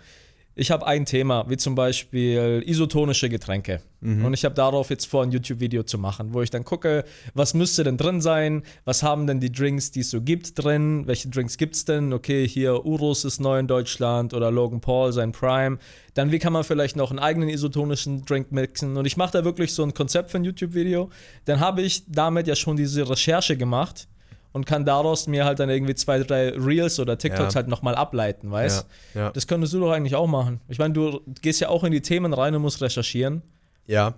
ich 0.56 0.72
habe 0.72 0.86
ein 0.86 1.06
Thema, 1.06 1.46
wie 1.50 1.58
zum 1.58 1.76
Beispiel 1.76 2.64
isotonische 2.66 3.30
Getränke. 3.30 3.82
Mhm. 4.02 4.26
Und 4.26 4.34
ich 4.34 4.46
habe 4.46 4.54
darauf 4.54 4.90
jetzt 4.90 5.06
vor, 5.06 5.24
ein 5.24 5.32
YouTube-Video 5.32 5.84
zu 5.84 5.98
machen, 5.98 6.34
wo 6.34 6.42
ich 6.42 6.50
dann 6.50 6.64
gucke, 6.64 7.06
was 7.34 7.54
müsste 7.54 7.84
denn 7.84 7.98
drin 7.98 8.22
sein, 8.22 8.64
was 8.86 9.02
haben 9.02 9.26
denn 9.26 9.40
die 9.40 9.52
Drinks, 9.52 9.92
die 9.92 10.02
es 10.02 10.12
so 10.12 10.22
gibt, 10.22 10.64
drin, 10.64 11.08
welche 11.08 11.30
Drinks 11.30 11.58
gibt 11.58 11.76
es 11.76 11.86
denn? 11.86 12.14
Okay, 12.14 12.48
hier 12.48 12.86
Urus 12.86 13.26
ist 13.26 13.40
neu 13.40 13.60
in 13.60 13.68
Deutschland 13.68 14.34
oder 14.34 14.52
Logan 14.52 14.82
Paul, 14.82 15.12
sein 15.12 15.32
Prime. 15.32 15.80
Dann, 16.14 16.32
wie 16.32 16.40
kann 16.40 16.54
man 16.54 16.64
vielleicht 16.64 16.96
noch 16.96 17.10
einen 17.10 17.20
eigenen 17.20 17.50
isotonischen 17.50 18.24
Drink 18.26 18.52
mixen? 18.52 18.98
Und 18.98 19.06
ich 19.06 19.18
mache 19.18 19.32
da 19.32 19.44
wirklich 19.44 19.74
so 19.74 19.84
ein 19.84 19.94
Konzept 19.94 20.30
für 20.30 20.38
ein 20.38 20.44
YouTube-Video. 20.44 21.10
Dann 21.46 21.60
habe 21.60 21.82
ich 21.82 22.04
damit 22.08 22.48
ja 22.48 22.56
schon 22.56 22.78
diese 22.78 23.10
Recherche 23.10 23.58
gemacht 23.58 24.08
und 24.54 24.66
kann 24.66 24.86
daraus 24.86 25.28
mir 25.28 25.46
halt 25.46 25.60
dann 25.60 25.70
irgendwie 25.70 25.96
zwei, 25.96 26.20
drei 26.20 26.50
Reels 26.50 27.00
oder 27.00 27.18
TikToks 27.18 27.54
ja. 27.54 27.58
halt 27.58 27.68
nochmal 27.68 27.96
ableiten, 27.96 28.52
weißt 28.52 28.86
ja, 29.16 29.22
ja. 29.22 29.32
Das 29.32 29.48
könntest 29.48 29.74
du 29.74 29.80
doch 29.80 29.92
eigentlich 29.92 30.16
auch 30.16 30.28
machen. 30.28 30.62
Ich 30.70 30.80
meine, 30.80 30.94
du 30.94 31.22
gehst 31.42 31.60
ja 31.60 31.70
auch 31.70 31.84
in 31.84 31.92
die 31.92 32.02
Themen 32.02 32.34
rein 32.34 32.56
und 32.56 32.62
musst 32.62 32.82
recherchieren. 32.82 33.42
Ja. 33.88 34.14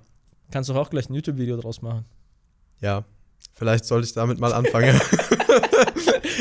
Kannst 0.52 0.70
doch 0.70 0.76
auch 0.76 0.90
gleich 0.90 1.10
ein 1.10 1.14
YouTube-Video 1.16 1.58
draus 1.58 1.82
machen. 1.82 2.06
Ja. 2.82 3.06
Vielleicht 3.54 3.86
sollte 3.86 4.06
ich 4.06 4.14
damit 4.14 4.40
mal 4.40 4.54
anfangen. 4.54 5.00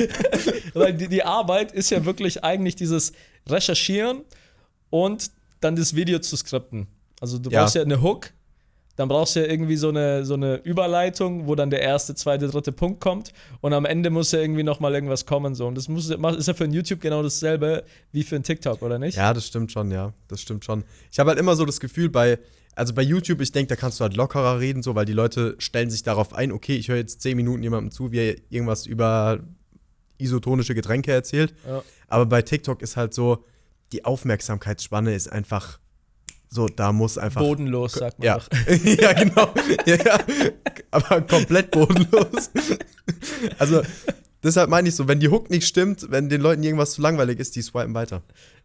Weil 0.75 0.95
die, 0.95 1.09
die 1.09 1.23
Arbeit 1.23 1.73
ist 1.73 1.91
ja 1.91 2.05
wirklich 2.05 2.43
eigentlich 2.43 2.77
dieses 2.77 3.13
Recherchieren 3.49 4.23
und 4.91 5.31
dann 5.61 5.77
das 5.77 5.95
Video 5.95 6.19
zu 6.19 6.37
skripten. 6.37 6.89
Also 7.21 7.39
du 7.39 7.51
brauchst 7.51 7.77
ja 7.77 7.83
eine 7.83 8.03
Hook, 8.03 8.31
dann 8.97 9.09
brauchst 9.09 9.37
du 9.37 9.41
ja 9.41 9.47
irgendwie 9.47 9.77
so 9.77 9.89
eine, 9.89 10.25
so 10.25 10.35
eine 10.35 10.57
Überleitung, 10.57 11.47
wo 11.47 11.55
dann 11.55 11.71
der 11.71 11.83
erste, 11.83 12.15
zweite, 12.15 12.49
dritte 12.49 12.73
Punkt 12.73 13.01
kommt 13.01 13.33
und 13.61 13.73
am 13.73 13.85
Ende 13.85 14.11
muss 14.11 14.33
ja 14.33 14.41
irgendwie 14.41 14.63
nochmal 14.63 14.95
irgendwas 14.95 15.27
kommen. 15.27 15.55
So. 15.55 15.67
Und 15.67 15.77
das 15.77 15.89
muss, 15.89 16.11
ist 16.11 16.49
ja 16.49 16.55
für 16.55 16.65
ein 16.65 16.73
YouTube 16.73 17.01
genau 17.01 17.23
dasselbe 17.23 17.85
wie 18.13 18.23
für 18.23 18.37
ein 18.37 18.43
TikTok, 18.43 18.83
oder 18.83 18.99
nicht? 18.99 19.17
Ja, 19.17 19.35
das 19.35 19.47
stimmt 19.47 19.73
schon, 19.73 19.91
ja. 19.91 20.13
Das 20.29 20.41
stimmt 20.41 20.65
schon. 20.65 20.85
Ich 21.11 21.19
habe 21.19 21.31
halt 21.31 21.39
immer 21.39 21.57
so 21.57 21.65
das 21.65 21.81
Gefühl, 21.81 22.09
bei, 22.09 22.39
also 22.77 22.95
bei 22.95 23.03
YouTube, 23.03 23.41
ich 23.41 23.53
denke, 23.53 23.69
da 23.69 23.77
kannst 23.77 24.01
du 24.01 24.03
halt 24.03 24.17
lockerer 24.17 24.61
reden, 24.61 24.83
so, 24.83 24.95
weil 24.95 25.07
die 25.07 25.13
Leute 25.13 25.57
stellen 25.59 25.91
sich 25.91 26.03
darauf 26.03 26.33
ein, 26.33 26.53
okay, 26.53 26.77
ich 26.77 26.89
höre 26.89 26.97
jetzt 26.97 27.21
zehn 27.21 27.37
Minuten 27.37 27.63
jemandem 27.63 27.91
zu, 27.91 28.13
wie 28.13 28.19
er 28.19 28.37
irgendwas 28.51 28.87
über 28.87 29.41
isotonische 30.19 30.75
Getränke 30.75 31.13
erzählt. 31.13 31.55
Ja. 31.67 31.83
Aber 32.09 32.27
bei 32.27 32.43
TikTok 32.43 32.83
ist 32.83 32.97
halt 32.97 33.15
so, 33.15 33.45
die 33.93 34.05
Aufmerksamkeitsspanne 34.05 35.15
ist 35.15 35.31
einfach 35.31 35.79
so, 36.55 36.69
da 36.69 36.93
muss 36.93 37.19
einfach. 37.19 37.41
Bodenlos, 37.41 37.95
sagt 37.95 38.19
man. 38.19 38.27
Ja, 38.27 38.41
ja 38.85 39.13
genau. 39.13 39.53
ja, 39.87 39.97
ja. 39.97 40.21
Aber 40.91 41.21
komplett 41.23 41.71
bodenlos. 41.73 42.51
also, 43.59 43.83
deshalb 44.43 44.71
meine 44.71 44.89
ich 44.89 44.95
so, 44.95 45.09
wenn 45.09 45.21
die 45.21 45.29
Hook 45.29 45.51
nicht 45.51 45.67
stimmt, 45.67 46.11
wenn 46.11 46.29
den 46.29 46.41
Leuten 46.41 46.63
irgendwas 46.63 46.93
zu 46.93 47.03
langweilig 47.03 47.41
ist, 47.41 47.57
die 47.57 47.63
swipen 47.63 47.95
weiter. 47.95 48.23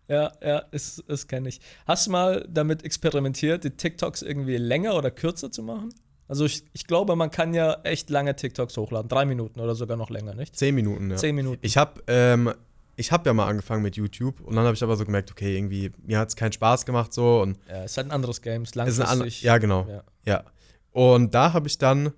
Ja, 0.08 0.32
ja, 0.42 0.64
das, 0.72 1.04
das 1.08 1.28
kenne 1.28 1.50
ich. 1.50 1.62
Hast 1.86 2.08
du 2.08 2.12
mal 2.12 2.46
damit 2.50 2.84
experimentiert, 2.84 3.64
die 3.64 3.72
TikToks 3.72 4.22
irgendwie 4.22 4.58
länger 4.58 4.96
oder 4.96 5.12
kürzer 5.12 5.52
zu 5.52 5.64
machen? 5.64 5.94
Also 6.28 6.46
ich, 6.46 6.64
ich 6.74 6.86
glaube, 6.86 7.16
man 7.16 7.32
kann 7.32 7.56
ja 7.56 7.80
echt 7.84 8.12
lange 8.12 8.36
TikToks 8.36 8.78
hochladen. 8.78 9.10
Drei 9.10 9.26
Minuten 9.26 9.60
oder 9.60 9.74
sogar 9.74 9.98
noch 9.98 10.12
länger, 10.12 10.36
nicht? 10.36 10.56
Zehn 10.56 10.76
Minuten, 10.76 11.10
ja. 11.10 11.16
Zehn 11.16 11.36
Minuten. 11.36 11.60
Ich 11.64 11.76
habe 11.76 12.04
ähm, 12.08 12.54
ich 13.00 13.14
habe 13.14 13.30
ja 13.30 13.34
mal 13.34 13.48
angefangen 13.48 13.82
mit 13.82 13.96
YouTube 13.96 14.42
und 14.42 14.56
dann 14.56 14.66
habe 14.66 14.76
ich 14.76 14.84
aber 14.84 14.98
so 14.98 15.06
gemerkt, 15.06 15.32
okay, 15.32 15.56
irgendwie, 15.56 15.92
mir 16.06 16.20
hat 16.20 16.28
es 16.28 16.36
keinen 16.36 16.52
Spaß 16.52 16.86
gemacht 16.86 17.14
so. 17.14 17.42
Und 17.42 17.58
ja, 17.70 17.84
es 17.84 17.92
ist 17.92 17.98
halt 17.98 18.08
ein 18.08 18.12
anderes 18.12 18.42
Game, 18.42 18.64
es 18.64 18.72
ist 18.72 18.76
langfristig. 18.76 19.42
ja, 19.42 19.58
genau. 19.58 19.88
Ja. 19.88 20.04
ja. 20.26 20.44
Und 20.92 21.34
da 21.34 21.54
habe 21.54 21.68
ich 21.68 21.78
dann, 21.78 22.12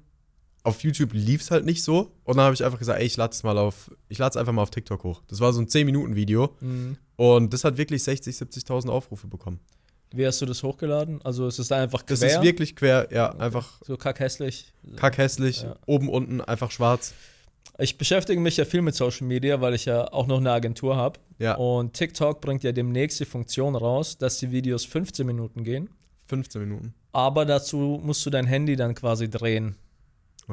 auf 0.63 0.83
YouTube 0.83 1.13
lief 1.13 1.41
es 1.41 1.51
halt 1.51 1.65
nicht 1.65 1.83
so. 1.83 2.15
Und 2.23 2.37
dann 2.37 2.45
habe 2.45 2.55
ich 2.55 2.65
einfach 2.65 2.79
gesagt, 2.79 2.99
ey, 2.99 3.05
ich 3.05 3.15
lade 3.15 3.31
es 3.31 3.43
mal 3.43 3.59
auf, 3.59 3.91
ich 4.09 4.17
lade 4.17 4.31
es 4.31 4.37
einfach 4.37 4.53
mal 4.53 4.63
auf 4.63 4.71
TikTok 4.71 5.03
hoch. 5.03 5.21
Das 5.27 5.39
war 5.39 5.53
so 5.53 5.61
ein 5.61 5.67
10-Minuten-Video. 5.67 6.55
Mhm. 6.59 6.97
Und 7.15 7.53
das 7.53 7.63
hat 7.63 7.77
wirklich 7.77 8.03
60, 8.03 8.35
70.000 8.35 8.89
Aufrufe 8.89 9.27
bekommen. 9.27 9.59
Wie 10.13 10.25
hast 10.25 10.41
du 10.41 10.47
das 10.47 10.63
hochgeladen? 10.63 11.21
Also 11.23 11.47
ist 11.47 11.59
es 11.59 11.71
einfach 11.71 12.05
quer? 12.05 12.17
Das 12.17 12.23
ist 12.23 12.41
wirklich 12.41 12.75
quer, 12.75 13.07
ja, 13.11 13.33
okay. 13.33 13.43
einfach. 13.43 13.81
So 13.85 13.97
kackhässlich. 13.97 14.73
Kackhässlich, 14.95 15.61
ja. 15.61 15.75
oben, 15.85 16.09
unten, 16.09 16.41
einfach 16.41 16.71
schwarz. 16.71 17.13
Ich 17.77 17.97
beschäftige 17.97 18.39
mich 18.39 18.57
ja 18.57 18.65
viel 18.65 18.81
mit 18.81 18.95
Social 18.95 19.25
Media, 19.27 19.61
weil 19.61 19.73
ich 19.73 19.85
ja 19.85 20.11
auch 20.11 20.27
noch 20.27 20.37
eine 20.37 20.51
Agentur 20.51 20.95
habe. 20.95 21.19
Ja. 21.39 21.55
Und 21.55 21.93
TikTok 21.93 22.41
bringt 22.41 22.63
ja 22.63 22.71
demnächst 22.71 23.19
die 23.19 23.25
Funktion 23.25 23.75
raus, 23.75 24.17
dass 24.17 24.37
die 24.37 24.51
Videos 24.51 24.85
15 24.85 25.25
Minuten 25.25 25.63
gehen. 25.63 25.89
15 26.27 26.61
Minuten. 26.61 26.93
Aber 27.11 27.45
dazu 27.45 27.99
musst 28.03 28.25
du 28.25 28.29
dein 28.29 28.45
Handy 28.45 28.75
dann 28.75 28.95
quasi 28.95 29.29
drehen. 29.29 29.75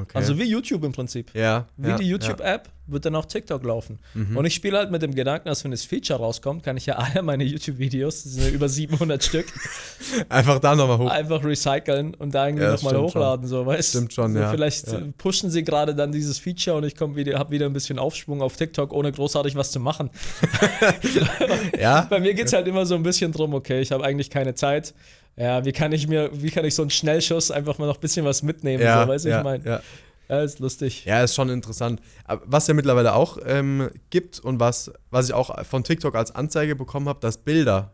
Okay. 0.03 0.17
Also 0.17 0.39
wie 0.39 0.45
YouTube 0.45 0.85
im 0.85 0.93
Prinzip. 0.93 1.35
Ja. 1.35 1.67
Wie 1.77 1.89
ja, 1.89 1.97
die 1.97 2.09
YouTube-App 2.09 2.67
ja. 2.67 2.73
wird 2.87 3.05
dann 3.05 3.17
auch 3.17 3.27
TikTok 3.27 3.65
laufen. 3.65 3.99
Mhm. 4.15 4.37
Und 4.37 4.45
ich 4.45 4.55
spiele 4.55 4.79
halt 4.79 4.93
mit 4.93 5.03
dem 5.03 5.13
Gedanken, 5.15 5.49
dass 5.49 5.65
wenn 5.65 5.73
das 5.73 5.85
Feature 5.85 6.21
rauskommt, 6.21 6.63
kann 6.63 6.77
ich 6.77 6.87
ja 6.87 6.95
alle 6.99 7.23
meine 7.23 7.43
YouTube-Videos, 7.45 8.23
das 8.23 8.33
sind 8.35 8.45
ja 8.45 8.51
über 8.51 8.69
700 8.69 9.23
Stück, 9.23 9.47
einfach 10.29 10.61
da 10.61 10.77
nochmal 10.77 10.99
hoch. 10.99 11.11
Einfach 11.11 11.43
recyceln 11.43 12.15
und 12.15 12.33
da 12.35 12.47
irgendwie 12.47 12.65
ja, 12.65 12.73
nochmal 12.73 12.97
hochladen. 12.97 13.47
So, 13.47 13.67
weißt? 13.67 13.91
Stimmt 13.91 14.13
schon, 14.13 14.35
so, 14.35 14.39
ja. 14.39 14.51
Vielleicht 14.51 15.19
pushen 15.19 15.51
sie 15.51 15.65
gerade 15.65 15.95
dann 15.95 16.13
dieses 16.13 16.39
Feature 16.39 16.77
und 16.77 16.85
ich 16.85 16.99
wieder, 16.99 17.39
habe 17.39 17.51
wieder 17.51 17.67
ein 17.67 17.73
bisschen 17.73 17.99
Aufschwung 17.99 18.41
auf 18.41 18.57
TikTok, 18.57 18.93
ohne 18.93 19.11
großartig 19.11 19.57
was 19.57 19.73
zu 19.73 19.81
machen. 19.81 20.11
ja. 21.79 22.07
Bei 22.09 22.21
mir 22.21 22.35
geht 22.35 22.47
es 22.47 22.53
halt 22.53 22.69
immer 22.69 22.87
so 22.87 22.95
ein 22.95 23.03
bisschen 23.03 23.33
drum, 23.33 23.55
okay, 23.55 23.81
ich 23.81 23.91
habe 23.91 24.05
eigentlich 24.05 24.31
keine 24.31 24.55
Zeit 24.55 24.95
ja, 25.39 25.65
wie 25.65 25.73
kann 25.73 25.93
ich 25.93 26.09
mir, 26.09 26.31
wie 26.33 26.51
kann 26.51 26.65
ich 26.65 26.75
so 26.75 26.83
einen 26.83 26.91
Schnellschuss 26.91 27.51
einfach 27.51 27.79
mal 27.79 27.87
noch 27.87 27.97
ein 27.97 28.01
bisschen 28.01 28.25
was 28.25 28.43
mitnehmen? 28.43 28.83
Ja, 28.83 29.03
so, 29.03 29.09
weißt 29.09 29.25
du, 29.25 29.29
ja, 29.29 29.39
ich 29.39 29.45
meine. 29.45 29.65
Ja. 29.65 29.81
ja. 30.29 30.43
ist 30.43 30.59
lustig. 30.59 31.05
Ja, 31.05 31.23
ist 31.23 31.35
schon 31.35 31.49
interessant. 31.49 32.01
Aber 32.25 32.43
was 32.45 32.67
ja 32.67 32.75
mittlerweile 32.75 33.15
auch 33.15 33.39
ähm, 33.45 33.89
gibt 34.11 34.41
und 34.41 34.59
was, 34.59 34.91
was 35.11 35.29
ich 35.29 35.35
auch 35.35 35.65
von 35.65 35.85
TikTok 35.85 36.17
als 36.17 36.35
Anzeige 36.35 36.75
bekommen 36.75 37.09
habe, 37.09 37.21
dass 37.21 37.39
Bilder 37.39 37.93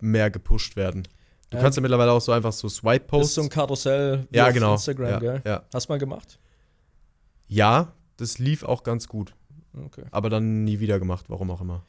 mehr 0.00 0.30
gepusht 0.30 0.76
werden. 0.76 1.06
Du 1.50 1.56
ja, 1.56 1.62
kannst 1.62 1.76
ja 1.76 1.82
mittlerweile 1.82 2.12
auch 2.12 2.20
so 2.20 2.32
einfach 2.32 2.52
so 2.52 2.68
Swipe-Posts. 2.68 3.28
ist 3.28 3.34
so 3.34 3.42
ein 3.42 3.48
Karussell 3.48 4.26
wie 4.30 4.36
ja, 4.36 4.50
genau. 4.50 4.72
Instagram, 4.72 5.10
ja, 5.10 5.18
gell? 5.18 5.42
Ja. 5.44 5.62
Hast 5.72 5.88
du 5.88 5.92
mal 5.92 5.98
gemacht? 5.98 6.38
Ja, 7.48 7.92
das 8.16 8.38
lief 8.38 8.62
auch 8.62 8.82
ganz 8.82 9.08
gut. 9.08 9.34
Okay. 9.86 10.04
Aber 10.10 10.30
dann 10.30 10.64
nie 10.64 10.80
wieder 10.80 10.98
gemacht, 10.98 11.26
warum 11.28 11.50
auch 11.50 11.60
immer. 11.60 11.82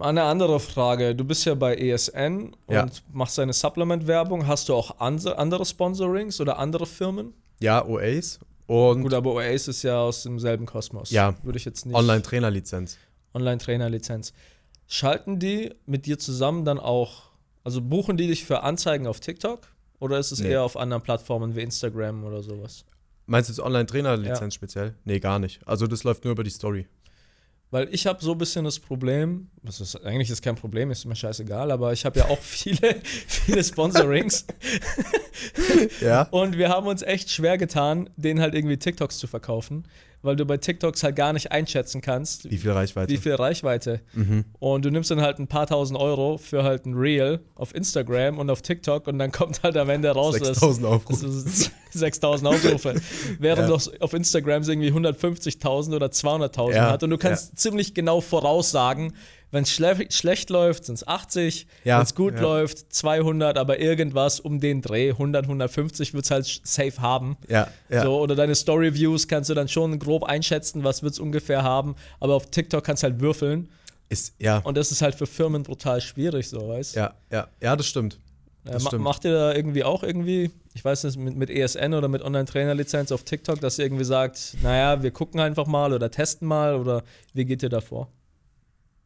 Eine 0.00 0.22
andere 0.22 0.58
Frage. 0.58 1.14
Du 1.14 1.24
bist 1.24 1.44
ja 1.44 1.54
bei 1.54 1.76
ESN 1.76 2.54
und 2.66 2.74
ja. 2.74 2.86
machst 3.12 3.36
deine 3.36 3.52
Supplement-Werbung. 3.52 4.46
Hast 4.46 4.68
du 4.68 4.74
auch 4.74 4.98
andere 4.98 5.66
Sponsorings 5.66 6.40
oder 6.40 6.58
andere 6.58 6.86
Firmen? 6.86 7.34
Ja, 7.60 7.84
OAs. 7.86 8.40
Und 8.66 9.02
Gut, 9.02 9.12
aber 9.14 9.34
OAs 9.34 9.68
ist 9.68 9.82
ja 9.82 10.00
aus 10.00 10.22
demselben 10.22 10.66
Kosmos. 10.66 11.10
Ja. 11.10 11.34
Würde 11.42 11.58
ich 11.58 11.64
jetzt 11.64 11.84
nicht. 11.84 11.94
Online-Trainerlizenz. 11.94 12.96
Online-Trainerlizenz. 13.34 14.32
Schalten 14.86 15.38
die 15.38 15.74
mit 15.86 16.06
dir 16.06 16.18
zusammen 16.18 16.64
dann 16.64 16.78
auch, 16.78 17.30
also 17.64 17.80
buchen 17.82 18.16
die 18.16 18.26
dich 18.26 18.44
für 18.44 18.62
Anzeigen 18.62 19.06
auf 19.06 19.20
TikTok? 19.20 19.68
Oder 20.00 20.18
ist 20.18 20.32
es 20.32 20.40
nee. 20.40 20.50
eher 20.50 20.62
auf 20.64 20.76
anderen 20.76 21.02
Plattformen 21.02 21.54
wie 21.54 21.60
Instagram 21.60 22.24
oder 22.24 22.42
sowas? 22.42 22.84
Meinst 23.26 23.48
du 23.48 23.52
jetzt 23.52 23.60
Online-Trainer-Lizenz 23.60 24.40
ja. 24.40 24.50
speziell? 24.50 24.94
Nee, 25.04 25.20
gar 25.20 25.38
nicht. 25.38 25.60
Also 25.66 25.86
das 25.86 26.02
läuft 26.02 26.24
nur 26.24 26.32
über 26.32 26.42
die 26.42 26.50
Story. 26.50 26.86
Weil 27.72 27.88
ich 27.90 28.06
habe 28.06 28.22
so 28.22 28.32
ein 28.32 28.38
bisschen 28.38 28.66
das 28.66 28.78
Problem, 28.78 29.48
das 29.62 29.80
ist, 29.80 29.96
eigentlich 30.04 30.28
ist 30.28 30.42
kein 30.42 30.56
Problem, 30.56 30.90
ist 30.90 31.06
mir 31.06 31.16
scheißegal, 31.16 31.70
aber 31.70 31.90
ich 31.94 32.04
habe 32.04 32.18
ja 32.18 32.26
auch 32.26 32.38
viele, 32.42 33.00
viele 33.26 33.64
Sponsorings. 33.64 34.46
ja. 36.02 36.22
Und 36.30 36.58
wir 36.58 36.68
haben 36.68 36.86
uns 36.86 37.00
echt 37.00 37.30
schwer 37.30 37.56
getan, 37.56 38.10
denen 38.16 38.42
halt 38.42 38.54
irgendwie 38.54 38.76
TikToks 38.76 39.16
zu 39.16 39.26
verkaufen 39.26 39.84
weil 40.22 40.36
du 40.36 40.44
bei 40.44 40.56
TikToks 40.56 41.02
halt 41.02 41.16
gar 41.16 41.32
nicht 41.32 41.52
einschätzen 41.52 42.00
kannst. 42.00 42.50
Wie 42.50 42.56
viel 42.56 42.70
Reichweite. 42.70 43.12
Wie 43.12 43.18
viel 43.18 43.34
Reichweite. 43.34 44.00
Mhm. 44.14 44.44
Und 44.58 44.84
du 44.84 44.90
nimmst 44.90 45.10
dann 45.10 45.20
halt 45.20 45.38
ein 45.38 45.48
paar 45.48 45.66
tausend 45.66 45.98
Euro 45.98 46.38
für 46.38 46.62
halt 46.62 46.86
ein 46.86 46.94
Reel 46.94 47.40
auf 47.54 47.74
Instagram 47.74 48.38
und 48.38 48.48
auf 48.50 48.62
TikTok 48.62 49.06
und 49.08 49.18
dann 49.18 49.32
kommt 49.32 49.62
halt 49.62 49.76
am 49.76 49.90
Ende 49.90 50.10
raus, 50.10 50.36
6000 50.36 50.86
Aufrufe. 50.86 51.28
6000 51.90 52.48
Aufrufe. 52.54 53.00
Während 53.38 53.68
ja. 53.68 53.76
doch 53.76 54.00
auf 54.00 54.12
Instagram 54.12 54.62
irgendwie 54.62 54.90
150.000 54.90 55.94
oder 55.94 56.06
200.000 56.06 56.74
ja. 56.74 56.90
hat 56.90 57.02
und 57.02 57.10
du 57.10 57.18
kannst 57.18 57.50
ja. 57.50 57.56
ziemlich 57.56 57.94
genau 57.94 58.20
voraussagen, 58.20 59.12
wenn 59.52 59.64
es 59.64 59.70
schle 59.70 60.06
schlecht 60.10 60.50
läuft, 60.50 60.86
sind 60.86 60.96
es 60.96 61.06
80. 61.06 61.66
Ja, 61.84 61.98
Wenn 61.98 62.04
es 62.04 62.14
gut 62.14 62.34
ja. 62.34 62.40
läuft, 62.40 62.92
200, 62.92 63.58
aber 63.58 63.78
irgendwas 63.78 64.40
um 64.40 64.60
den 64.60 64.80
Dreh, 64.80 65.10
100, 65.10 65.44
150 65.44 66.14
wird 66.14 66.24
es 66.24 66.30
halt 66.30 66.60
safe 66.64 67.00
haben. 67.00 67.36
Ja, 67.48 67.68
ja. 67.90 68.02
So, 68.02 68.18
oder 68.18 68.34
deine 68.34 68.54
Story-Views 68.54 69.28
kannst 69.28 69.50
du 69.50 69.54
dann 69.54 69.68
schon 69.68 69.98
grob 69.98 70.24
einschätzen, 70.24 70.84
was 70.84 71.02
wird 71.02 71.12
es 71.12 71.20
ungefähr 71.20 71.62
haben. 71.62 71.96
Aber 72.18 72.34
auf 72.34 72.46
TikTok 72.46 72.82
kannst 72.82 73.02
du 73.02 73.08
halt 73.08 73.20
würfeln. 73.20 73.68
Ist, 74.08 74.34
ja. 74.38 74.58
Und 74.58 74.76
das 74.76 74.90
ist 74.90 75.02
halt 75.02 75.14
für 75.14 75.26
Firmen 75.26 75.62
brutal 75.62 76.00
schwierig, 76.00 76.48
so, 76.48 76.68
weißt 76.68 76.96
Ja, 76.96 77.14
ja, 77.30 77.48
ja, 77.60 77.76
das 77.76 77.86
stimmt. 77.86 78.18
Äh, 78.64 78.78
ma 78.78 78.96
macht 78.98 79.24
ihr 79.24 79.32
da 79.32 79.54
irgendwie 79.54 79.84
auch 79.84 80.02
irgendwie, 80.02 80.50
ich 80.72 80.84
weiß 80.84 81.04
nicht, 81.04 81.18
mit, 81.18 81.36
mit 81.36 81.50
ESN 81.50 81.92
oder 81.92 82.08
mit 82.08 82.22
Online-Trainer-Lizenz 82.22 83.12
auf 83.12 83.24
TikTok, 83.24 83.60
dass 83.60 83.78
ihr 83.78 83.84
irgendwie 83.84 84.04
sagt, 84.04 84.56
naja, 84.62 85.02
wir 85.02 85.10
gucken 85.10 85.40
einfach 85.40 85.66
mal 85.66 85.92
oder 85.92 86.10
testen 86.10 86.48
mal 86.48 86.76
oder 86.76 87.02
wie 87.34 87.44
geht 87.44 87.62
ihr 87.62 87.68
da 87.68 87.80
vor? 87.80 88.08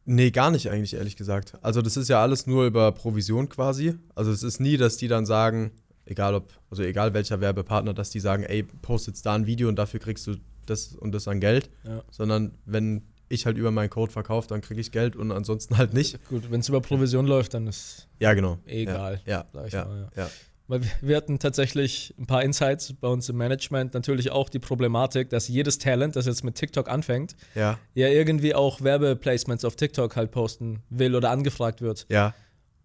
Nee, 0.09 0.31
gar 0.31 0.51
nicht 0.51 0.71
eigentlich, 0.71 0.93
ehrlich 0.93 1.17
gesagt. 1.17 1.53
Also 1.61 1.81
das 1.81 1.97
ist 1.97 2.07
ja 2.07 2.21
alles 2.21 2.47
nur 2.47 2.65
über 2.65 2.93
Provision 2.93 3.49
quasi. 3.49 3.95
Also 4.15 4.31
es 4.31 4.41
ist 4.41 4.61
nie, 4.61 4.77
dass 4.77 4.95
die 4.95 5.09
dann 5.09 5.25
sagen, 5.25 5.71
egal 6.05 6.33
ob, 6.33 6.53
also 6.71 6.81
egal 6.81 7.13
welcher 7.13 7.41
Werbepartner, 7.41 7.93
dass 7.93 8.09
die 8.09 8.21
sagen, 8.21 8.43
ey, 8.43 8.63
post 8.63 9.07
jetzt 9.07 9.25
da 9.25 9.35
ein 9.35 9.45
Video 9.47 9.67
und 9.67 9.75
dafür 9.75 9.99
kriegst 9.99 10.25
du 10.25 10.35
das 10.65 10.95
und 10.95 11.11
das 11.11 11.27
an 11.27 11.41
Geld. 11.41 11.69
Ja. 11.83 12.03
Sondern 12.09 12.53
wenn 12.65 13.03
ich 13.27 13.45
halt 13.45 13.57
über 13.57 13.69
meinen 13.71 13.89
Code 13.89 14.09
verkaufe, 14.09 14.47
dann 14.47 14.61
kriege 14.61 14.79
ich 14.79 14.93
Geld 14.93 15.17
und 15.17 15.33
ansonsten 15.33 15.77
halt 15.77 15.93
nicht. 15.93 16.25
Gut, 16.29 16.49
wenn 16.49 16.61
es 16.61 16.69
über 16.69 16.79
Provision 16.79 17.27
läuft, 17.27 17.53
dann 17.53 17.67
ist 17.67 18.07
ja 18.19 18.33
genau 18.33 18.59
egal. 18.65 19.19
Ja, 19.25 19.45
ja, 19.53 19.67
ja, 19.67 19.85
mal, 19.85 20.09
ja. 20.15 20.29
Weil 20.67 20.81
wir 21.01 21.15
hatten 21.15 21.39
tatsächlich 21.39 22.13
ein 22.19 22.25
paar 22.25 22.43
Insights 22.43 22.93
bei 22.93 23.07
uns 23.07 23.29
im 23.29 23.37
Management, 23.37 23.93
natürlich 23.93 24.31
auch 24.31 24.49
die 24.49 24.59
Problematik, 24.59 25.29
dass 25.29 25.47
jedes 25.47 25.77
Talent, 25.77 26.17
das 26.17 26.25
jetzt 26.25 26.43
mit 26.43 26.55
TikTok 26.55 26.89
anfängt, 26.89 27.35
ja, 27.55 27.79
ja 27.93 28.07
irgendwie 28.09 28.53
auch 28.53 28.81
Werbeplacements 28.81 29.63
auf 29.63 29.77
TikTok 29.77 30.15
halt 30.17 30.31
posten 30.31 30.83
will 30.89 31.15
oder 31.15 31.31
angefragt 31.31 31.81
wird. 31.81 32.05
Ja. 32.09 32.33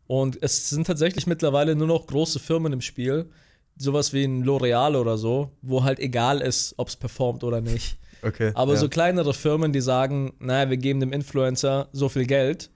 Und 0.07 0.41
es 0.43 0.71
sind 0.71 0.87
tatsächlich 0.87 1.27
mittlerweile 1.27 1.75
nur 1.75 1.89
noch 1.89 2.07
große 2.07 2.39
Firmen 2.39 2.73
im 2.73 2.81
Spiel, 2.81 3.31
sowas 3.77 4.13
wie 4.13 4.25
ein 4.25 4.45
L'Oreal 4.45 4.97
oder 4.97 5.19
so, 5.19 5.51
wo 5.63 5.83
halt 5.83 5.99
egal 5.99 6.41
ist, 6.41 6.75
ob 6.77 6.89
es 6.89 6.97
performt 6.97 7.45
oder 7.45 7.61
nicht. 7.61 7.99
Okay. 8.25 8.53
Aber 8.55 8.75
ja. 8.75 8.79
so 8.79 8.89
kleinere 8.89 9.35
Firmen, 9.35 9.73
die 9.73 9.81
sagen, 9.81 10.33
naja, 10.39 10.71
wir 10.71 10.77
geben 10.77 11.01
dem 11.01 11.13
Influencer 11.13 11.89
so 11.91 12.09
viel 12.09 12.25
Geld 12.25 12.71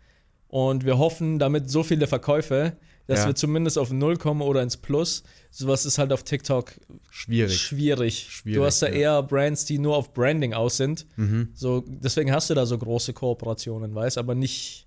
und 0.49 0.85
wir 0.85 0.99
hoffen 0.99 1.39
damit 1.39 1.71
so 1.71 1.85
viele 1.85 2.09
Verkäufe, 2.09 2.77
dass 3.07 3.21
ja. 3.21 3.27
wir 3.29 3.35
zumindest 3.35 3.79
auf 3.79 3.93
Null 3.93 4.17
kommen 4.17 4.43
oder 4.43 4.63
ins 4.63 4.77
Plus. 4.77 5.23
Sowas 5.51 5.87
ist 5.87 5.99
halt 5.99 6.13
auf 6.13 6.25
TikTok 6.25 6.73
schwierig. 7.11 7.57
Schwierig. 7.57 8.27
schwierig 8.31 8.59
du 8.59 8.65
hast 8.65 8.83
da 8.83 8.89
ja. 8.89 8.95
eher 8.95 9.23
Brands, 9.23 9.65
die 9.65 9.79
nur 9.79 9.97
auf 9.97 10.13
Branding 10.13 10.55
aus 10.55 10.77
sind. 10.77 11.07
Mhm. 11.17 11.51
So, 11.55 11.85
deswegen 11.87 12.33
hast 12.33 12.51
du 12.51 12.55
da 12.55 12.67
so 12.67 12.77
große 12.77 13.13
Kooperationen, 13.13 13.95
weißt 13.95 14.19
aber 14.19 14.35
nicht, 14.35 14.87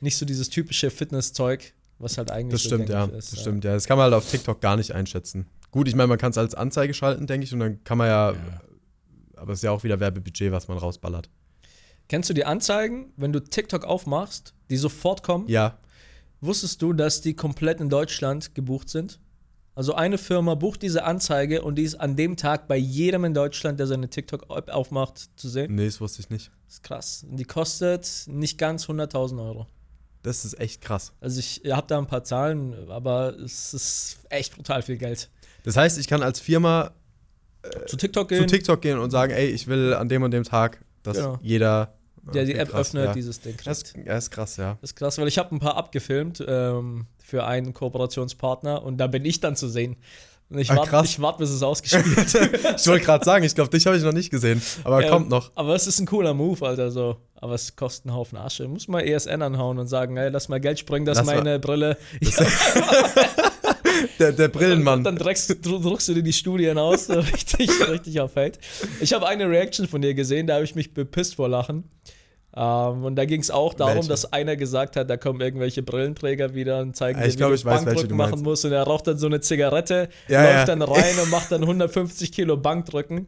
nicht 0.00 0.16
so 0.16 0.26
dieses 0.26 0.50
typische 0.50 0.90
Fitnesszeug, 0.90 1.72
was 1.98 2.18
halt 2.18 2.30
eigentlich 2.30 2.62
das 2.62 2.62
so 2.64 2.76
stimmt, 2.76 2.88
ja. 2.90 3.04
ist. 3.06 3.32
Das 3.32 3.40
stimmt, 3.40 3.64
ja. 3.64 3.72
Das 3.72 3.86
kann 3.86 3.96
man 3.96 4.04
halt 4.04 4.14
auf 4.14 4.30
TikTok 4.30 4.60
gar 4.60 4.76
nicht 4.76 4.92
einschätzen. 4.92 5.46
Gut, 5.70 5.88
ich 5.88 5.94
meine, 5.94 6.08
man 6.08 6.18
kann 6.18 6.30
es 6.30 6.38
als 6.38 6.54
Anzeige 6.54 6.94
schalten, 6.94 7.26
denke 7.26 7.44
ich, 7.46 7.52
und 7.52 7.60
dann 7.60 7.82
kann 7.82 7.98
man 7.98 8.08
ja, 8.08 8.32
ja 8.32 8.38
aber 9.36 9.52
es 9.52 9.58
ist 9.58 9.64
ja 9.64 9.72
auch 9.72 9.84
wieder 9.84 10.00
Werbebudget, 10.00 10.52
was 10.52 10.68
man 10.68 10.78
rausballert. 10.78 11.28
Kennst 12.08 12.28
du 12.28 12.34
die 12.34 12.44
Anzeigen, 12.44 13.12
wenn 13.16 13.32
du 13.32 13.40
TikTok 13.40 13.84
aufmachst, 13.84 14.54
die 14.70 14.76
sofort 14.76 15.22
kommen? 15.22 15.48
Ja. 15.48 15.78
Wusstest 16.44 16.82
du, 16.82 16.92
dass 16.92 17.22
die 17.22 17.34
komplett 17.34 17.80
in 17.80 17.88
Deutschland 17.88 18.54
gebucht 18.54 18.90
sind? 18.90 19.18
Also 19.74 19.94
eine 19.94 20.18
Firma 20.18 20.54
bucht 20.54 20.82
diese 20.82 21.04
Anzeige 21.04 21.62
und 21.62 21.76
die 21.76 21.82
ist 21.82 21.96
an 21.96 22.16
dem 22.16 22.36
Tag 22.36 22.68
bei 22.68 22.76
jedem 22.76 23.24
in 23.24 23.34
Deutschland, 23.34 23.80
der 23.80 23.86
seine 23.86 24.08
TikTok-App 24.08 24.68
aufmacht, 24.68 25.30
zu 25.36 25.48
sehen. 25.48 25.74
Nee, 25.74 25.86
das 25.86 26.00
wusste 26.00 26.20
ich 26.20 26.30
nicht. 26.30 26.50
Das 26.66 26.74
ist 26.74 26.82
krass. 26.82 27.26
Und 27.28 27.38
die 27.38 27.44
kostet 27.44 28.24
nicht 28.26 28.58
ganz 28.58 28.84
100.000 28.84 29.44
Euro. 29.44 29.66
Das 30.22 30.44
ist 30.44 30.60
echt 30.60 30.80
krass. 30.80 31.12
Also 31.20 31.40
ich 31.40 31.62
habe 31.68 31.86
da 31.86 31.98
ein 31.98 32.06
paar 32.06 32.24
Zahlen, 32.24 32.88
aber 32.88 33.36
es 33.38 33.74
ist 33.74 34.18
echt 34.28 34.54
brutal 34.54 34.82
viel 34.82 34.96
Geld. 34.96 35.30
Das 35.64 35.76
heißt, 35.76 35.98
ich 35.98 36.06
kann 36.06 36.22
als 36.22 36.40
Firma 36.40 36.92
zu 37.86 37.96
TikTok 37.96 38.28
gehen. 38.28 38.40
Zu 38.40 38.46
TikTok 38.46 38.82
gehen 38.82 38.98
und 38.98 39.10
sagen, 39.10 39.32
ey, 39.32 39.46
ich 39.46 39.66
will 39.66 39.94
an 39.94 40.08
dem 40.08 40.22
und 40.22 40.30
dem 40.30 40.44
Tag, 40.44 40.84
dass 41.02 41.16
genau. 41.16 41.38
jeder 41.42 41.94
der 42.32 42.44
die 42.44 42.54
App 42.54 42.70
krass, 42.70 42.88
öffnet, 42.88 43.06
ja. 43.06 43.12
dieses 43.12 43.40
Ding. 43.40 43.56
Das, 43.64 43.82
das, 44.04 44.24
ist 44.24 44.30
krass, 44.30 44.56
ja. 44.56 44.78
Das 44.80 44.90
ist 44.90 44.96
krass, 44.96 45.18
weil 45.18 45.28
ich 45.28 45.38
habe 45.38 45.54
ein 45.54 45.58
paar 45.58 45.76
abgefilmt 45.76 46.44
ähm, 46.46 47.06
für 47.22 47.44
einen 47.44 47.74
Kooperationspartner 47.74 48.82
und 48.82 48.98
da 48.98 49.06
bin 49.06 49.24
ich 49.24 49.40
dann 49.40 49.56
zu 49.56 49.68
sehen. 49.68 49.96
Und 50.50 50.58
ich 50.58 50.68
warte, 50.68 50.92
wart, 51.22 51.38
bis 51.38 51.50
es 51.50 51.62
ausgespielt 51.62 52.04
Ich 52.76 52.86
wollte 52.86 53.04
gerade 53.04 53.24
sagen, 53.24 53.44
ich 53.44 53.54
glaube, 53.54 53.70
dich 53.70 53.86
habe 53.86 53.96
ich 53.96 54.02
noch 54.02 54.12
nicht 54.12 54.30
gesehen, 54.30 54.60
aber 54.84 55.02
ähm, 55.02 55.10
kommt 55.10 55.28
noch. 55.30 55.50
Aber 55.54 55.74
es 55.74 55.86
ist 55.86 56.00
ein 56.00 56.06
cooler 56.06 56.34
Move, 56.34 56.64
Alter, 56.66 56.90
so. 56.90 57.16
Aber 57.34 57.54
es 57.54 57.76
kostet 57.76 58.06
einen 58.06 58.16
Haufen 58.16 58.38
Asche. 58.38 58.68
Muss 58.68 58.86
mal 58.86 59.00
ESN 59.00 59.42
anhauen 59.42 59.78
und 59.78 59.86
sagen, 59.86 60.16
ey, 60.16 60.28
lass 60.28 60.48
mal 60.48 60.60
Geld 60.60 60.78
springen, 60.78 61.06
dass 61.06 61.18
lass 61.18 61.26
meine 61.26 61.42
mal. 61.42 61.58
Brille. 61.58 61.96
Das 62.20 62.36
der, 64.18 64.32
der 64.32 64.48
Brillenmann. 64.48 65.02
Dann, 65.02 65.16
dann 65.16 65.24
druckst, 65.24 65.56
druckst 65.62 66.08
du 66.08 66.14
dir 66.14 66.22
die 66.22 66.32
Studien 66.32 66.78
aus, 66.78 67.08
richtig, 67.10 67.70
richtig 67.88 68.20
auf 68.20 68.36
Hate. 68.36 68.58
Ich 69.00 69.12
habe 69.12 69.26
eine 69.26 69.48
Reaction 69.48 69.88
von 69.88 70.02
dir 70.02 70.14
gesehen, 70.14 70.46
da 70.46 70.54
habe 70.54 70.64
ich 70.64 70.74
mich 70.74 70.94
bepisst 70.94 71.34
vor 71.36 71.48
Lachen. 71.48 71.84
Um, 72.56 72.62
ähm, 72.62 73.04
und 73.04 73.16
da 73.16 73.24
ging 73.24 73.40
es 73.40 73.50
auch 73.50 73.74
darum, 73.74 73.96
welche? 73.96 74.08
dass 74.10 74.32
einer 74.32 74.54
gesagt 74.54 74.94
hat, 74.94 75.10
da 75.10 75.16
kommen 75.16 75.40
irgendwelche 75.40 75.82
Brillenträger 75.82 76.54
wieder 76.54 76.80
und 76.80 76.94
zeigen 76.94 77.20
dir, 77.20 77.26
wie 77.26 77.36
glaub, 77.36 77.52
du 77.52 77.64
Bankdrücken 77.64 78.16
machen 78.16 78.42
musst. 78.42 78.64
Und 78.64 78.70
er 78.70 78.84
raucht 78.84 79.08
dann 79.08 79.18
so 79.18 79.26
eine 79.26 79.40
Zigarette, 79.40 80.08
ja, 80.28 80.42
läuft 80.42 80.54
ja. 80.54 80.64
dann 80.66 80.82
rein 80.82 81.18
und 81.20 81.30
macht 81.30 81.50
dann 81.50 81.62
150 81.62 82.30
Kilo 82.30 82.56
Bankdrücken. 82.56 83.26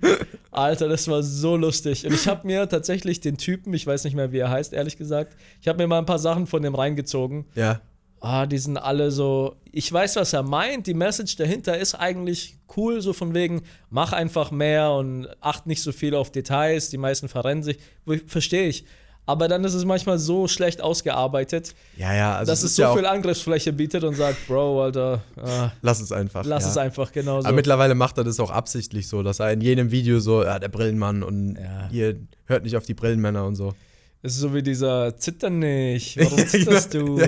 Alter, 0.52 0.88
das 0.88 1.08
war 1.08 1.24
so 1.24 1.56
lustig. 1.56 2.06
Und 2.06 2.14
ich 2.14 2.28
habe 2.28 2.46
mir 2.46 2.68
tatsächlich 2.68 3.18
den 3.18 3.36
Typen, 3.36 3.74
ich 3.74 3.84
weiß 3.84 4.04
nicht 4.04 4.14
mehr, 4.14 4.30
wie 4.30 4.38
er 4.38 4.50
heißt, 4.50 4.72
ehrlich 4.72 4.96
gesagt, 4.96 5.36
ich 5.60 5.66
habe 5.66 5.78
mir 5.78 5.88
mal 5.88 5.98
ein 5.98 6.06
paar 6.06 6.20
Sachen 6.20 6.46
von 6.46 6.62
dem 6.62 6.76
reingezogen. 6.76 7.46
Ja 7.56 7.80
ah, 8.20 8.46
die 8.46 8.58
sind 8.58 8.76
alle 8.76 9.10
so, 9.10 9.56
ich 9.70 9.92
weiß, 9.92 10.16
was 10.16 10.32
er 10.32 10.42
meint, 10.42 10.86
die 10.86 10.94
Message 10.94 11.36
dahinter 11.36 11.78
ist 11.78 11.94
eigentlich 11.94 12.56
cool, 12.76 13.00
so 13.00 13.12
von 13.12 13.34
wegen, 13.34 13.62
mach 13.90 14.12
einfach 14.12 14.50
mehr 14.50 14.92
und 14.92 15.28
acht 15.40 15.66
nicht 15.66 15.82
so 15.82 15.92
viel 15.92 16.14
auf 16.14 16.32
Details, 16.32 16.90
die 16.90 16.98
meisten 16.98 17.28
verrennen 17.28 17.62
sich, 17.62 17.78
verstehe 18.26 18.68
ich. 18.68 18.84
Aber 19.26 19.48
dann 19.48 19.64
ist 19.64 19.74
es 19.74 19.84
manchmal 19.84 20.18
so 20.18 20.46
schlecht 20.46 20.80
ausgearbeitet, 20.80 21.74
ja, 21.96 22.14
ja, 22.14 22.36
also 22.36 22.52
dass 22.52 22.60
es, 22.60 22.70
es 22.70 22.76
so 22.76 22.82
ja 22.82 22.94
viel 22.94 23.06
Angriffsfläche 23.06 23.72
bietet 23.72 24.04
und 24.04 24.14
sagt, 24.14 24.46
Bro, 24.46 24.84
Alter, 24.84 25.22
ah, 25.42 25.72
lass 25.82 26.00
es 26.00 26.12
einfach. 26.12 26.44
Lass 26.44 26.62
ja. 26.62 26.70
es 26.70 26.76
einfach, 26.76 27.10
genau 27.10 27.40
so. 27.40 27.48
Aber 27.48 27.56
mittlerweile 27.56 27.96
macht 27.96 28.18
er 28.18 28.24
das 28.24 28.38
auch 28.38 28.52
absichtlich 28.52 29.08
so, 29.08 29.24
dass 29.24 29.40
er 29.40 29.52
in 29.52 29.60
jedem 29.60 29.90
Video 29.90 30.20
so, 30.20 30.44
ja, 30.44 30.60
der 30.60 30.68
Brillenmann 30.68 31.24
und 31.24 31.58
ihr 31.90 32.16
hört 32.44 32.62
nicht 32.62 32.76
auf 32.76 32.84
die 32.84 32.94
Brillenmänner 32.94 33.44
und 33.44 33.56
so. 33.56 33.74
Es 34.22 34.34
ist 34.34 34.40
so 34.40 34.54
wie 34.54 34.62
dieser 34.62 35.16
Zitter 35.16 35.50
nicht. 35.50 36.16
Warum 36.18 36.46
zitterst 36.46 36.94
du? 36.94 37.20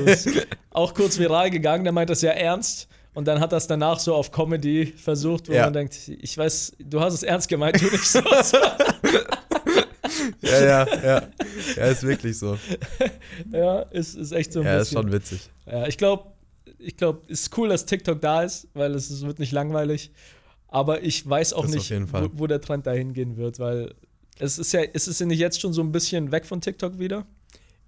Auch 0.71 0.95
kurz 0.95 1.19
viral 1.19 1.51
gegangen, 1.51 1.85
der 1.85 1.93
meint 1.93 2.11
das 2.11 2.23
ja 2.23 2.31
ernst. 2.31 2.89
Und 3.15 3.27
dann 3.27 3.41
hat 3.41 3.53
das 3.53 3.67
danach 3.67 3.99
so 3.99 4.15
auf 4.15 4.31
Comedy 4.31 4.87
versucht, 4.87 5.49
wo 5.49 5.53
man 5.53 5.73
denkt, 5.73 5.97
ich 6.09 6.39
weiß, 6.39 6.77
du 6.79 7.01
hast 7.01 7.15
es 7.15 7.25
ernst 7.25 7.49
gemeint, 7.49 7.81
du 7.81 7.87
nicht 7.87 8.05
so. 8.05 8.21
ja, 10.43 10.65
ja, 10.65 10.87
ja. 11.05 11.29
Ja, 11.77 11.85
ist 11.87 12.03
wirklich 12.03 12.39
so. 12.39 12.59
Ja, 13.53 13.81
ist, 13.83 14.15
ist 14.17 14.33
echt 14.33 14.53
so 14.53 14.61
ein 14.61 14.67
ja, 14.67 14.79
bisschen. 14.79 14.95
Ja, 14.97 15.01
ist 15.01 15.05
schon 15.05 15.13
witzig. 15.13 15.51
Ja, 15.67 15.87
ich 15.87 15.99
glaube, 15.99 16.33
ich 16.79 16.97
glaube, 16.97 17.23
es 17.29 17.43
ist 17.43 17.59
cool, 17.59 17.69
dass 17.69 17.87
TikTok 17.87 18.21
da 18.21 18.43
ist, 18.43 18.69
weil 18.75 18.95
es, 18.95 19.11
es 19.11 19.23
wird 19.23 19.39
nicht 19.39 19.53
langweilig. 19.53 20.13
Aber 20.69 21.03
ich 21.03 21.29
weiß 21.29 21.55
auch 21.55 21.67
das 21.67 21.75
nicht, 21.75 22.13
wo, 22.13 22.29
wo, 22.35 22.47
der 22.47 22.61
Trend 22.61 22.87
dahin 22.87 23.15
gehen 23.15 23.37
wird, 23.37 23.59
weil 23.59 23.95
es 24.39 24.59
ist 24.59 24.73
ja, 24.73 24.83
ist 24.83 25.09
es 25.09 25.19
ja 25.19 25.27
nicht 25.27 25.39
jetzt 25.39 25.61
schon 25.61 25.73
so 25.73 25.83
ein 25.83 25.93
bisschen 25.93 26.31
weg 26.31 26.45
von 26.45 26.61
TikTok 26.61 26.99
wieder? 26.99 27.27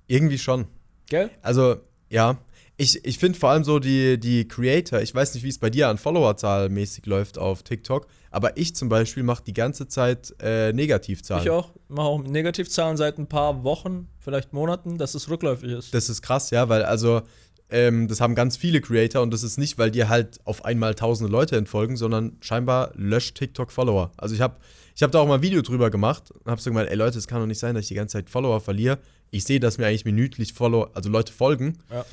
Irgendwie 0.06 0.38
schon. 0.38 0.66
Gell? 1.08 1.30
Also, 1.42 1.76
ja. 2.08 2.38
Ich, 2.76 3.04
ich 3.04 3.18
finde 3.18 3.38
vor 3.38 3.50
allem 3.50 3.62
so 3.62 3.78
die, 3.78 4.18
die 4.18 4.48
Creator, 4.48 5.02
ich 5.02 5.14
weiß 5.14 5.34
nicht, 5.34 5.44
wie 5.44 5.50
es 5.50 5.58
bei 5.58 5.68
dir 5.68 5.88
an 5.88 5.98
Followerzahl 5.98 6.70
mäßig 6.70 7.04
läuft 7.04 7.36
auf 7.36 7.62
TikTok, 7.62 8.06
aber 8.30 8.56
ich 8.56 8.76
zum 8.76 8.88
Beispiel 8.88 9.22
mache 9.22 9.42
die 9.44 9.52
ganze 9.52 9.88
Zeit 9.88 10.34
äh, 10.40 10.72
Negativzahlen. 10.72 11.44
Ich 11.44 11.50
auch. 11.50 11.72
mache 11.88 12.06
auch 12.06 12.22
Negativzahlen 12.22 12.96
seit 12.96 13.18
ein 13.18 13.26
paar 13.26 13.64
Wochen, 13.64 14.08
vielleicht 14.20 14.52
Monaten, 14.52 14.98
dass 14.98 15.14
es 15.14 15.28
rückläufig 15.28 15.70
ist. 15.70 15.94
Das 15.94 16.08
ist 16.08 16.22
krass, 16.22 16.50
ja, 16.50 16.68
weil 16.68 16.84
also 16.84 17.22
ähm, 17.70 18.08
das 18.08 18.20
haben 18.20 18.34
ganz 18.34 18.56
viele 18.56 18.80
Creator 18.80 19.22
und 19.22 19.32
das 19.32 19.42
ist 19.42 19.58
nicht, 19.58 19.78
weil 19.78 19.90
dir 19.90 20.08
halt 20.08 20.40
auf 20.44 20.64
einmal 20.64 20.94
tausende 20.94 21.30
Leute 21.30 21.56
entfolgen, 21.56 21.96
sondern 21.96 22.36
scheinbar 22.40 22.92
löscht 22.94 23.36
TikTok 23.36 23.70
Follower. 23.72 24.12
Also 24.16 24.34
ich 24.34 24.40
habe 24.40 24.56
ich 24.94 25.02
habe 25.02 25.12
da 25.12 25.20
auch 25.20 25.26
mal 25.26 25.36
ein 25.36 25.42
Video 25.42 25.62
drüber 25.62 25.90
gemacht 25.90 26.30
und 26.30 26.50
habe 26.50 26.60
so 26.60 26.70
gemeint, 26.70 26.90
ey 26.90 26.96
Leute, 26.96 27.18
es 27.18 27.26
kann 27.26 27.40
doch 27.40 27.46
nicht 27.46 27.58
sein, 27.58 27.74
dass 27.74 27.82
ich 27.82 27.88
die 27.88 27.94
ganze 27.94 28.14
Zeit 28.14 28.28
Follower 28.28 28.60
verliere. 28.60 28.98
Ich 29.30 29.44
sehe, 29.44 29.60
dass 29.60 29.78
mir 29.78 29.86
eigentlich 29.86 30.04
minütlich 30.04 30.52
Follower, 30.52 30.90
also 30.94 31.08
Leute 31.08 31.32
folgen. 31.32 31.78
Ja. 31.90 32.04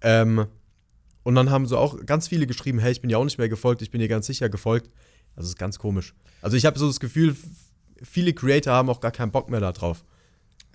Ähm, 0.00 0.46
und 1.22 1.34
dann 1.34 1.50
haben 1.50 1.66
so 1.66 1.78
auch 1.78 2.04
ganz 2.04 2.28
viele 2.28 2.46
geschrieben, 2.46 2.78
hey, 2.78 2.92
ich 2.92 3.00
bin 3.00 3.10
ja 3.10 3.18
auch 3.18 3.24
nicht 3.24 3.38
mehr 3.38 3.48
gefolgt, 3.48 3.82
ich 3.82 3.90
bin 3.90 4.00
dir 4.00 4.08
ganz 4.08 4.26
sicher 4.26 4.48
gefolgt. 4.48 4.90
Also 5.36 5.48
ist 5.48 5.58
ganz 5.58 5.78
komisch. 5.78 6.14
Also 6.40 6.56
ich 6.56 6.66
habe 6.66 6.78
so 6.78 6.86
das 6.86 7.00
Gefühl, 7.00 7.36
viele 8.02 8.32
Creator 8.32 8.72
haben 8.72 8.90
auch 8.90 9.00
gar 9.00 9.12
keinen 9.12 9.30
Bock 9.30 9.50
mehr 9.50 9.60
da 9.60 9.72
drauf. 9.72 10.04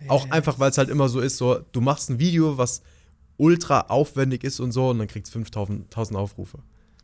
Ja. 0.02 0.12
Auch 0.12 0.30
einfach, 0.30 0.60
weil 0.60 0.70
es 0.70 0.78
halt 0.78 0.90
immer 0.90 1.10
so 1.10 1.20
ist, 1.20 1.38
so, 1.38 1.60
du 1.72 1.82
machst 1.82 2.10
ein 2.10 2.20
Video, 2.20 2.58
was 2.58 2.82
ultra 3.38 3.82
aufwendig 3.82 4.44
ist 4.44 4.60
und 4.60 4.72
so 4.72 4.90
und 4.90 5.00
dann 5.00 5.08
kriegst 5.08 5.34
du 5.34 5.40
5000 5.40 6.16
Aufrufe. 6.16 6.60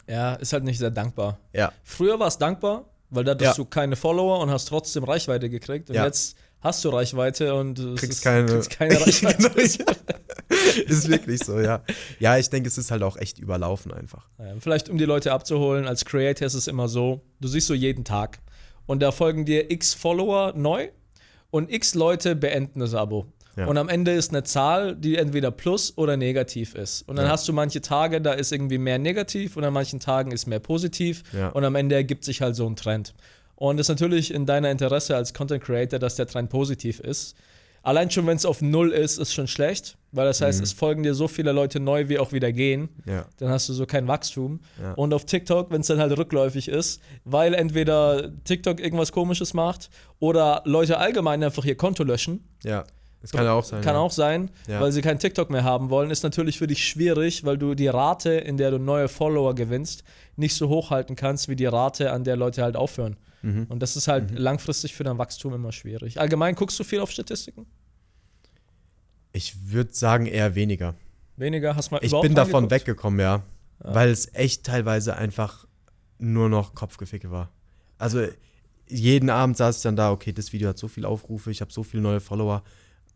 Ja, 0.07 0.33
ist 0.33 0.53
halt 0.53 0.63
nicht 0.63 0.79
sehr 0.79 0.91
dankbar. 0.91 1.39
Ja. 1.53 1.71
Früher 1.83 2.19
war 2.19 2.27
es 2.27 2.37
dankbar, 2.37 2.85
weil 3.09 3.23
da 3.23 3.31
hattest 3.31 3.57
ja. 3.57 3.63
du 3.63 3.65
keine 3.65 3.95
Follower 3.95 4.39
und 4.39 4.49
hast 4.49 4.65
trotzdem 4.65 5.03
Reichweite 5.03 5.49
gekriegt. 5.49 5.89
Und 5.89 5.95
ja. 5.95 6.05
jetzt 6.05 6.37
hast 6.63 6.83
du 6.85 6.89
Reichweite 6.89 7.53
und 7.53 7.75
kriegst, 7.75 8.03
ist, 8.03 8.21
keine, 8.23 8.45
kriegst 8.45 8.71
keine 8.71 8.95
Reichweite. 9.01 9.95
ist 10.87 11.09
wirklich 11.09 11.43
so, 11.43 11.59
ja. 11.59 11.83
Ja, 12.19 12.37
ich 12.37 12.49
denke, 12.49 12.69
es 12.69 12.77
ist 12.77 12.89
halt 12.89 13.03
auch 13.03 13.17
echt 13.17 13.37
überlaufen 13.37 13.93
einfach. 13.93 14.27
Ja, 14.39 14.53
vielleicht, 14.59 14.89
um 14.89 14.97
die 14.97 15.05
Leute 15.05 15.33
abzuholen, 15.33 15.85
als 15.85 16.05
Creator 16.05 16.47
ist 16.47 16.53
es 16.53 16.67
immer 16.67 16.87
so, 16.87 17.21
du 17.41 17.47
siehst 17.47 17.67
so 17.67 17.73
jeden 17.73 18.05
Tag 18.05 18.39
und 18.85 19.01
da 19.01 19.11
folgen 19.11 19.45
dir 19.45 19.69
x 19.69 19.93
Follower 19.93 20.53
neu 20.55 20.89
und 21.51 21.71
x 21.71 21.93
Leute 21.95 22.35
beenden 22.35 22.79
das 22.79 22.93
Abo. 22.93 23.27
Ja. 23.55 23.67
Und 23.67 23.77
am 23.77 23.87
Ende 23.87 24.11
ist 24.13 24.31
eine 24.31 24.43
Zahl, 24.43 24.95
die 24.95 25.15
entweder 25.17 25.51
plus 25.51 25.95
oder 25.97 26.17
negativ 26.17 26.73
ist. 26.73 27.07
Und 27.07 27.17
dann 27.17 27.25
ja. 27.25 27.31
hast 27.31 27.47
du 27.47 27.53
manche 27.53 27.81
Tage, 27.81 28.19
da 28.19 28.33
ist 28.33 28.51
irgendwie 28.51 28.79
mehr 28.79 28.97
negativ 28.97 29.57
und 29.57 29.63
an 29.63 29.73
manchen 29.73 29.99
Tagen 29.99 30.31
ist 30.31 30.47
mehr 30.47 30.59
positiv. 30.59 31.23
Ja. 31.33 31.49
Und 31.49 31.63
am 31.63 31.75
Ende 31.75 31.95
ergibt 31.95 32.23
sich 32.23 32.41
halt 32.41 32.55
so 32.55 32.65
ein 32.65 32.75
Trend. 32.75 33.13
Und 33.55 33.79
es 33.79 33.85
ist 33.85 33.89
natürlich 33.89 34.33
in 34.33 34.45
deiner 34.45 34.71
Interesse 34.71 35.15
als 35.15 35.33
Content 35.33 35.63
Creator, 35.63 35.99
dass 35.99 36.15
der 36.15 36.27
Trend 36.27 36.49
positiv 36.49 36.99
ist. 36.99 37.35
Allein 37.83 38.09
schon, 38.09 38.25
wenn 38.25 38.37
es 38.37 38.45
auf 38.45 38.61
Null 38.61 38.91
ist, 38.91 39.17
ist 39.17 39.33
schon 39.33 39.47
schlecht, 39.47 39.97
weil 40.13 40.25
das 40.25 40.39
heißt, 40.39 40.59
mhm. 40.59 40.63
es 40.63 40.71
folgen 40.71 41.03
dir 41.03 41.13
so 41.13 41.27
viele 41.27 41.51
Leute 41.51 41.81
neu, 41.81 42.07
wie 42.07 42.17
auch 42.17 42.31
wieder 42.31 42.53
gehen. 42.53 42.87
Ja. 43.05 43.25
Dann 43.37 43.49
hast 43.49 43.67
du 43.67 43.73
so 43.73 43.85
kein 43.85 44.07
Wachstum. 44.07 44.61
Ja. 44.81 44.93
Und 44.93 45.13
auf 45.13 45.25
TikTok, 45.25 45.69
wenn 45.69 45.81
es 45.81 45.87
dann 45.87 45.99
halt 45.99 46.17
rückläufig 46.17 46.69
ist, 46.69 47.01
weil 47.25 47.53
entweder 47.53 48.31
TikTok 48.45 48.79
irgendwas 48.79 49.11
Komisches 49.11 49.53
macht 49.53 49.89
oder 50.19 50.61
Leute 50.63 50.97
allgemein 50.97 51.43
einfach 51.43 51.65
ihr 51.65 51.75
Konto 51.75 52.03
löschen. 52.03 52.47
Ja. 52.63 52.85
Das 53.21 53.31
kann 53.31 53.47
auch 53.47 53.63
sein. 53.63 53.81
Kann 53.81 53.95
ja. 53.95 54.01
auch 54.01 54.11
sein, 54.11 54.49
ja. 54.67 54.81
weil 54.81 54.91
sie 54.91 55.01
kein 55.01 55.17
TikTok 55.17 55.49
mehr 55.49 55.63
haben 55.63 55.89
wollen. 55.89 56.11
Ist 56.11 56.23
natürlich 56.23 56.57
für 56.57 56.67
dich 56.67 56.85
schwierig, 56.85 57.45
weil 57.45 57.57
du 57.57 57.73
die 57.73 57.87
Rate, 57.87 58.31
in 58.31 58.57
der 58.57 58.71
du 58.71 58.79
neue 58.79 59.07
Follower 59.07 59.55
gewinnst, 59.55 60.03
nicht 60.35 60.55
so 60.55 60.67
hochhalten 60.67 61.15
kannst, 61.15 61.47
wie 61.47 61.55
die 61.55 61.65
Rate, 61.65 62.11
an 62.11 62.25
der 62.25 62.35
Leute 62.35 62.63
halt 62.63 62.75
aufhören. 62.75 63.15
Mhm. 63.43 63.65
Und 63.69 63.81
das 63.81 63.95
ist 63.95 64.07
halt 64.07 64.31
mhm. 64.31 64.37
langfristig 64.37 64.95
für 64.95 65.03
dein 65.03 65.17
Wachstum 65.17 65.53
immer 65.53 65.71
schwierig. 65.71 66.19
Allgemein 66.19 66.55
guckst 66.55 66.79
du 66.79 66.83
viel 66.83 67.01
auf 67.01 67.11
Statistiken? 67.11 67.67
Ich 69.33 69.71
würde 69.71 69.93
sagen 69.93 70.25
eher 70.25 70.55
weniger. 70.55 70.95
Weniger? 71.35 71.75
Hast 71.75 71.91
mal 71.91 71.99
Ich 72.01 72.11
bin 72.21 72.35
davon 72.35 72.71
weggekommen, 72.71 73.19
ja. 73.19 73.43
ja. 73.83 73.95
Weil 73.95 74.09
es 74.09 74.33
echt 74.33 74.63
teilweise 74.63 75.17
einfach 75.17 75.67
nur 76.19 76.47
noch 76.47 76.73
Kopfgeficke 76.73 77.31
war. 77.31 77.51
Also 77.97 78.25
jeden 78.87 79.29
Abend 79.29 79.57
saß 79.57 79.77
ich 79.77 79.83
dann 79.83 79.95
da, 79.95 80.11
okay, 80.11 80.31
das 80.31 80.53
Video 80.53 80.69
hat 80.69 80.77
so 80.77 80.87
viele 80.87 81.07
Aufrufe, 81.07 81.51
ich 81.51 81.61
habe 81.61 81.71
so 81.71 81.83
viele 81.83 82.01
neue 82.01 82.21
Follower. 82.21 82.63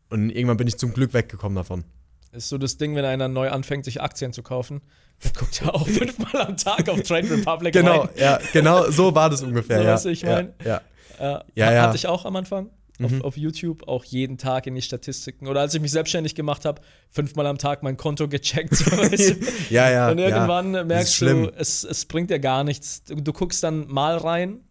Und 0.10 0.30
irgendwann 0.30 0.58
bin 0.58 0.68
ich 0.68 0.78
zum 0.78 0.94
Glück 0.94 1.14
weggekommen 1.14 1.56
davon. 1.56 1.86
Ist 2.32 2.50
so 2.50 2.58
das 2.58 2.78
Ding, 2.78 2.96
wenn 2.96 3.06
einer 3.06 3.28
neu 3.28 3.50
anfängt, 3.50 3.86
sich 3.86 4.02
Aktien 4.02 4.34
zu 4.34 4.44
kaufen, 4.44 4.82
dann 5.24 5.34
guckt 5.34 5.62
er 5.62 5.74
auch 5.74 5.88
fünfmal 5.88 6.48
am 6.48 6.58
Tag 6.58 6.90
auf 6.90 7.02
Trade 7.02 7.30
Republic 7.30 7.74
Genau, 7.74 8.02
rein. 8.02 8.10
ja, 8.18 8.40
genau, 8.54 8.90
so 8.92 9.16
war 9.16 9.30
das 9.30 9.42
ungefähr. 9.44 9.78
so, 9.78 9.84
ja. 9.84 9.94
was 9.94 10.06
ich 10.06 10.24
meine. 10.24 10.54
Ja, 10.64 10.82
ja. 11.20 11.44
ja, 11.56 11.74
ja. 11.74 11.82
Hatte 11.84 11.96
ich 11.96 12.08
auch 12.08 12.26
am 12.26 12.36
Anfang. 12.36 12.70
Auf, 13.04 13.12
mhm. 13.12 13.22
auf, 13.22 13.38
YouTube 13.38 13.88
auch 13.88 14.04
jeden 14.04 14.40
Tag 14.40 14.66
in 14.66 14.74
die 14.74 14.82
Statistiken. 14.82 15.48
Oder 15.48 15.62
als 15.62 15.74
ich 15.76 15.80
mich 15.80 15.92
selbstständig 15.92 16.34
gemacht 16.34 16.66
habe, 16.66 16.82
fünfmal 17.12 17.46
am 17.46 17.60
Tag 17.60 17.84
mein 17.84 17.96
Konto 17.96 18.28
gecheckt. 18.28 18.74
ja, 19.70 19.92
ja. 19.92 20.10
Und 20.10 20.18
irgendwann 20.18 20.74
ja. 20.74 20.84
merkst 20.84 21.22
du, 21.22 21.52
es, 21.56 21.84
es 21.84 22.06
bringt 22.08 22.32
dir 22.32 22.40
gar 22.40 22.64
nichts. 22.64 23.04
Du, 23.04 23.14
du 23.22 23.34
guckst 23.34 23.64
dann 23.64 23.88
mal 23.88 24.18
rein 24.18 24.62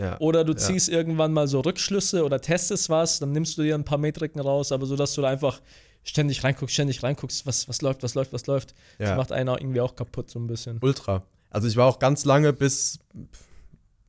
ja, 0.00 0.18
oder 0.18 0.44
du 0.44 0.54
ziehst 0.54 0.88
ja. 0.88 0.96
irgendwann 0.98 1.32
mal 1.32 1.46
so 1.46 1.60
Rückschlüsse 1.60 2.24
oder 2.24 2.40
testest 2.40 2.88
was, 2.88 3.18
dann 3.18 3.32
nimmst 3.32 3.58
du 3.58 3.62
dir 3.62 3.74
ein 3.74 3.84
paar 3.84 3.98
Metriken 3.98 4.40
raus, 4.40 4.72
aber 4.72 4.86
so, 4.86 4.96
dass 4.96 5.14
du 5.14 5.22
da 5.22 5.28
einfach 5.28 5.60
ständig 6.02 6.42
reinguckst, 6.44 6.74
ständig 6.74 7.02
reinguckst, 7.02 7.46
was, 7.46 7.68
was 7.68 7.82
läuft, 7.82 8.02
was 8.02 8.14
läuft, 8.14 8.32
was 8.32 8.46
läuft. 8.46 8.74
Ja. 8.98 9.08
Das 9.08 9.16
macht 9.16 9.32
einer 9.32 9.60
irgendwie 9.60 9.80
auch 9.80 9.94
kaputt, 9.94 10.30
so 10.30 10.38
ein 10.38 10.46
bisschen. 10.46 10.78
Ultra. 10.80 11.22
Also 11.50 11.68
ich 11.68 11.76
war 11.76 11.86
auch 11.86 11.98
ganz 11.98 12.24
lange 12.24 12.52
bis 12.52 12.98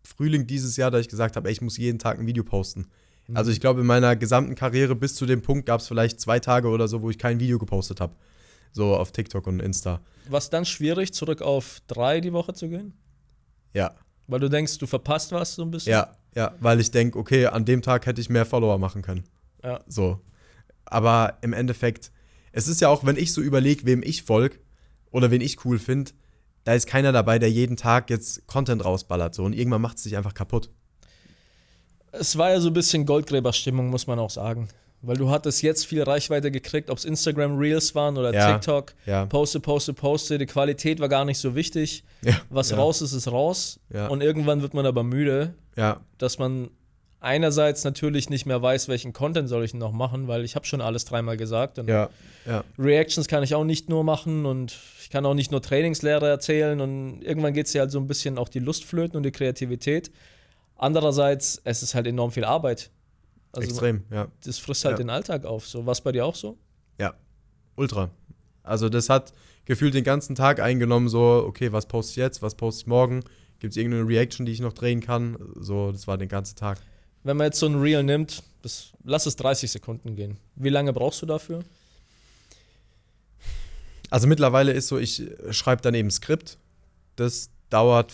Frühling 0.04 0.48
dieses 0.48 0.78
Jahr, 0.78 0.92
da 0.92 1.00
ich 1.00 1.10
gesagt 1.10 1.36
habe, 1.36 1.52
ich 1.52 1.62
muss 1.62 1.78
jeden 1.78 2.00
Tag 2.00 2.20
ein 2.20 2.28
Video 2.28 2.44
posten. 2.44 2.88
Mhm. 3.28 3.38
Also 3.38 3.52
ich 3.52 3.60
glaube, 3.60 3.82
in 3.82 3.88
meiner 3.88 4.16
gesamten 4.16 4.56
Karriere 4.56 4.96
bis 4.96 5.16
zu 5.16 5.26
dem 5.26 5.42
Punkt 5.42 5.66
gab 5.66 5.82
es 5.82 5.88
vielleicht 5.88 6.20
zwei 6.20 6.40
Tage 6.40 6.68
oder 6.68 6.88
so, 6.88 7.02
wo 7.02 7.10
ich 7.10 7.18
kein 7.18 7.40
Video 7.40 7.60
gepostet 7.60 8.00
habe. 8.00 8.16
So 8.74 8.96
auf 8.96 9.12
TikTok 9.12 9.48
und 9.48 9.60
Insta. 9.60 10.00
War 10.30 10.38
es 10.38 10.50
dann 10.50 10.66
schwierig, 10.66 11.14
zurück 11.14 11.42
auf 11.42 11.82
drei 11.88 12.22
die 12.22 12.32
Woche 12.32 12.54
zu 12.54 12.70
gehen? 12.70 12.94
Ja. 13.74 13.96
Weil 14.28 14.40
du 14.40 14.50
denkst, 14.50 14.78
du 14.78 14.88
verpasst 14.88 15.32
was 15.34 15.56
so 15.56 15.64
ein 15.64 15.72
bisschen? 15.72 15.92
Ja, 15.92 16.16
ja, 16.36 16.56
weil 16.62 16.80
ich 16.80 16.92
denke, 16.92 17.20
okay, 17.20 17.48
an 17.48 17.66
dem 17.66 17.82
Tag 17.82 18.06
hätte 18.06 18.22
ich 18.22 18.30
mehr 18.30 18.46
Follower 18.46 18.78
machen 18.78 19.02
können. 19.02 19.24
Ja. 19.64 19.82
So. 19.88 20.22
Aber 20.86 21.38
im 21.42 21.54
Endeffekt, 21.54 22.12
es 22.52 22.68
ist 22.68 22.82
ja 22.82 22.90
auch, 22.90 23.06
wenn 23.06 23.18
ich 23.18 23.34
so 23.34 23.42
überlege, 23.42 23.86
wem 23.86 24.04
ich 24.04 24.24
folge 24.24 24.58
oder 25.12 25.32
wen 25.32 25.42
ich 25.42 25.66
cool 25.66 25.80
finde, 25.80 26.12
da 26.64 26.74
ist 26.74 26.88
keiner 26.88 27.12
dabei, 27.12 27.40
der 27.40 27.50
jeden 27.50 27.78
Tag 27.78 28.10
jetzt 28.10 28.46
Content 28.48 28.86
rausballert. 28.86 29.34
So. 29.34 29.44
Und 29.44 29.54
irgendwann 29.54 29.82
macht 29.82 29.98
es 29.98 30.04
sich 30.04 30.18
einfach 30.18 30.34
kaputt. 30.34 30.70
Es 32.12 32.38
war 32.38 32.52
ja 32.52 32.60
so 32.60 32.68
ein 32.70 32.74
bisschen 32.74 33.06
Goldgräberstimmung, 33.06 33.90
muss 33.90 34.06
man 34.06 34.20
auch 34.20 34.30
sagen. 34.30 34.68
Weil 35.04 35.18
du 35.18 35.32
hattest 35.32 35.64
jetzt 35.64 35.88
viel 35.88 36.04
Reichweite 36.04 36.52
gekriegt, 36.52 36.92
ob 36.92 37.00
es 37.00 37.06
Instagram 37.06 37.58
Reels 37.58 37.96
waren 37.96 38.18
oder 38.18 38.32
ja, 38.32 38.54
TikTok. 38.54 38.94
Ja. 39.08 39.26
Poste, 39.26 39.60
poste, 39.60 39.94
poste. 39.94 40.38
Die 40.38 40.46
Qualität 40.46 41.00
war 41.00 41.10
gar 41.10 41.26
nicht 41.26 41.40
so 41.40 41.56
wichtig. 41.56 42.04
Ja, 42.22 42.40
Was 42.50 42.78
raus 42.78 43.02
ist, 43.02 43.14
ist 43.14 43.28
raus. 43.32 43.80
Und 44.10 44.22
irgendwann 44.22 44.62
wird 44.62 44.76
man 44.76 44.86
aber 44.86 45.04
müde, 45.04 45.56
dass 46.20 46.38
man 46.38 46.70
einerseits 47.22 47.84
natürlich 47.84 48.30
nicht 48.30 48.46
mehr 48.46 48.62
weiß, 48.62 48.90
welchen 48.90 49.14
Content 49.14 49.48
soll 49.48 49.64
ich 49.64 49.74
noch 49.74 49.94
machen, 49.94 50.28
weil 50.28 50.44
ich 50.44 50.56
habe 50.56 50.66
schon 50.66 50.82
alles 50.82 51.06
dreimal 51.06 51.38
gesagt. 51.38 51.80
Und 51.80 51.90
Reactions 52.78 53.28
kann 53.28 53.44
ich 53.44 53.56
auch 53.56 53.64
nicht 53.64 53.88
nur 53.88 54.04
machen 54.04 54.46
und 54.46 54.78
ich 55.02 55.10
kann 55.10 55.26
auch 55.26 55.36
nicht 55.36 55.52
nur 55.52 55.62
Trainingslehre 55.62 56.28
erzählen 56.28 56.82
und 56.82 57.22
irgendwann 57.22 57.54
geht 57.54 57.68
es 57.68 57.74
ja 57.74 57.82
halt 57.82 57.92
so 57.92 58.00
ein 58.00 58.08
bisschen 58.08 58.38
auch 58.38 58.50
die 58.50 58.60
Lust 58.60 58.84
flöten 58.84 59.16
und 59.16 59.24
die 59.24 59.32
Kreativität. 59.32 60.12
Andererseits, 60.76 61.62
es 61.64 61.84
ist 61.84 61.94
halt 61.94 62.08
enorm 62.08 62.32
viel 62.32 62.44
Arbeit. 62.44 62.90
Also, 63.52 63.70
Extrem, 63.70 64.04
ja. 64.12 64.28
Das 64.44 64.58
frisst 64.58 64.84
halt 64.84 64.94
ja. 64.94 65.04
den 65.04 65.10
Alltag 65.10 65.46
auf. 65.46 65.68
So, 65.68 65.86
was 65.86 66.02
bei 66.02 66.12
dir 66.12 66.26
auch 66.26 66.36
so? 66.36 66.58
Ja, 67.00 67.14
ultra. 67.76 68.10
Also 68.64 68.90
das 68.90 69.10
hat 69.10 69.32
gefühlt 69.66 69.94
den 69.94 70.04
ganzen 70.04 70.36
Tag 70.36 70.60
eingenommen, 70.60 71.08
so, 71.08 71.44
okay, 71.46 71.72
was 71.72 71.86
poste 71.86 72.12
ich 72.12 72.18
jetzt, 72.18 72.42
was 72.42 72.56
poste 72.56 72.82
ich 72.82 72.88
morgen? 72.88 73.22
Gibt 73.60 73.72
es 73.72 73.78
irgendeine 73.78 74.08
Reaction, 74.08 74.46
die 74.46 74.54
ich 74.54 74.60
noch 74.60 74.74
drehen 74.74 75.02
kann? 75.02 75.38
So, 75.56 75.92
das 75.92 76.08
war 76.08 76.18
den 76.18 76.30
ganzen 76.30 76.56
Tag. 76.56 76.80
Wenn 77.24 77.38
man 77.38 77.46
jetzt 77.46 77.60
so 77.60 77.68
ein 77.68 77.80
Reel 77.80 78.04
nimmt, 78.04 78.44
das, 78.62 78.92
lass 79.04 79.26
es 79.26 79.36
30 79.36 79.72
Sekunden 79.72 80.16
gehen. 80.16 80.38
Wie 80.56 80.70
lange 80.70 80.94
brauchst 80.94 81.22
du 81.22 81.26
dafür? 81.26 81.64
Also 84.10 84.28
mittlerweile 84.28 84.74
ist 84.74 84.88
so, 84.88 84.98
ich 84.98 85.24
schreibe 85.52 85.82
dann 85.82 85.94
eben 85.94 86.12
Skript. 86.12 86.58
Das 87.16 87.50
dauert 87.70 88.14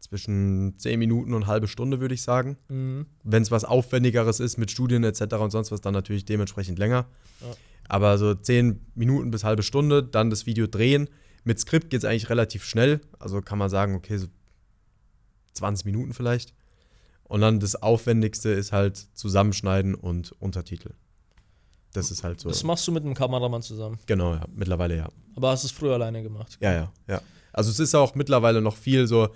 zwischen 0.00 0.74
10 0.78 0.98
Minuten 0.98 1.34
und 1.34 1.46
halbe 1.46 1.68
Stunde, 1.68 2.00
würde 2.00 2.14
ich 2.14 2.22
sagen. 2.22 2.56
Mhm. 2.68 3.06
Wenn 3.24 3.42
es 3.42 3.50
was 3.50 3.64
Aufwendigeres 3.64 4.40
ist 4.40 4.56
mit 4.56 4.70
Studien 4.70 5.04
etc. 5.04 5.34
und 5.36 5.50
sonst 5.50 5.70
was, 5.70 5.80
dann 5.80 5.94
natürlich 5.94 6.24
dementsprechend 6.24 6.78
länger. 6.78 7.06
Ja. 7.40 7.56
Aber 7.88 8.18
so 8.18 8.34
10 8.34 8.80
Minuten 8.94 9.30
bis 9.30 9.44
halbe 9.44 9.62
Stunde, 9.62 10.02
dann 10.02 10.30
das 10.30 10.46
Video 10.46 10.66
drehen. 10.66 11.08
Mit 11.44 11.58
Skript 11.58 11.90
geht 11.90 11.98
es 11.98 12.04
eigentlich 12.04 12.28
relativ 12.28 12.64
schnell. 12.64 13.00
Also 13.18 13.40
kann 13.40 13.58
man 13.58 13.70
sagen, 13.70 13.94
okay, 13.94 14.18
so 14.18 14.26
20 15.54 15.86
Minuten 15.86 16.12
vielleicht. 16.12 16.52
Und 17.28 17.42
dann 17.42 17.60
das 17.60 17.76
Aufwendigste 17.76 18.50
ist 18.50 18.72
halt 18.72 18.96
Zusammenschneiden 19.14 19.94
und 19.94 20.32
Untertitel. 20.40 20.94
Das 21.92 22.10
ist 22.10 22.24
halt 22.24 22.40
so. 22.40 22.48
Das 22.48 22.64
machst 22.64 22.86
du 22.86 22.92
mit 22.92 23.04
einem 23.04 23.14
Kameramann 23.14 23.62
zusammen? 23.62 23.98
Genau, 24.06 24.34
ja. 24.34 24.44
Mittlerweile 24.54 24.96
ja. 24.96 25.08
Aber 25.36 25.50
hast 25.50 25.64
du 25.64 25.66
es 25.66 25.72
früher 25.72 25.94
alleine 25.94 26.22
gemacht? 26.22 26.58
Ja, 26.60 26.72
ja, 26.72 26.92
ja. 27.06 27.20
Also 27.52 27.70
es 27.70 27.80
ist 27.80 27.94
auch 27.94 28.14
mittlerweile 28.14 28.60
noch 28.60 28.76
viel 28.76 29.06
so, 29.06 29.28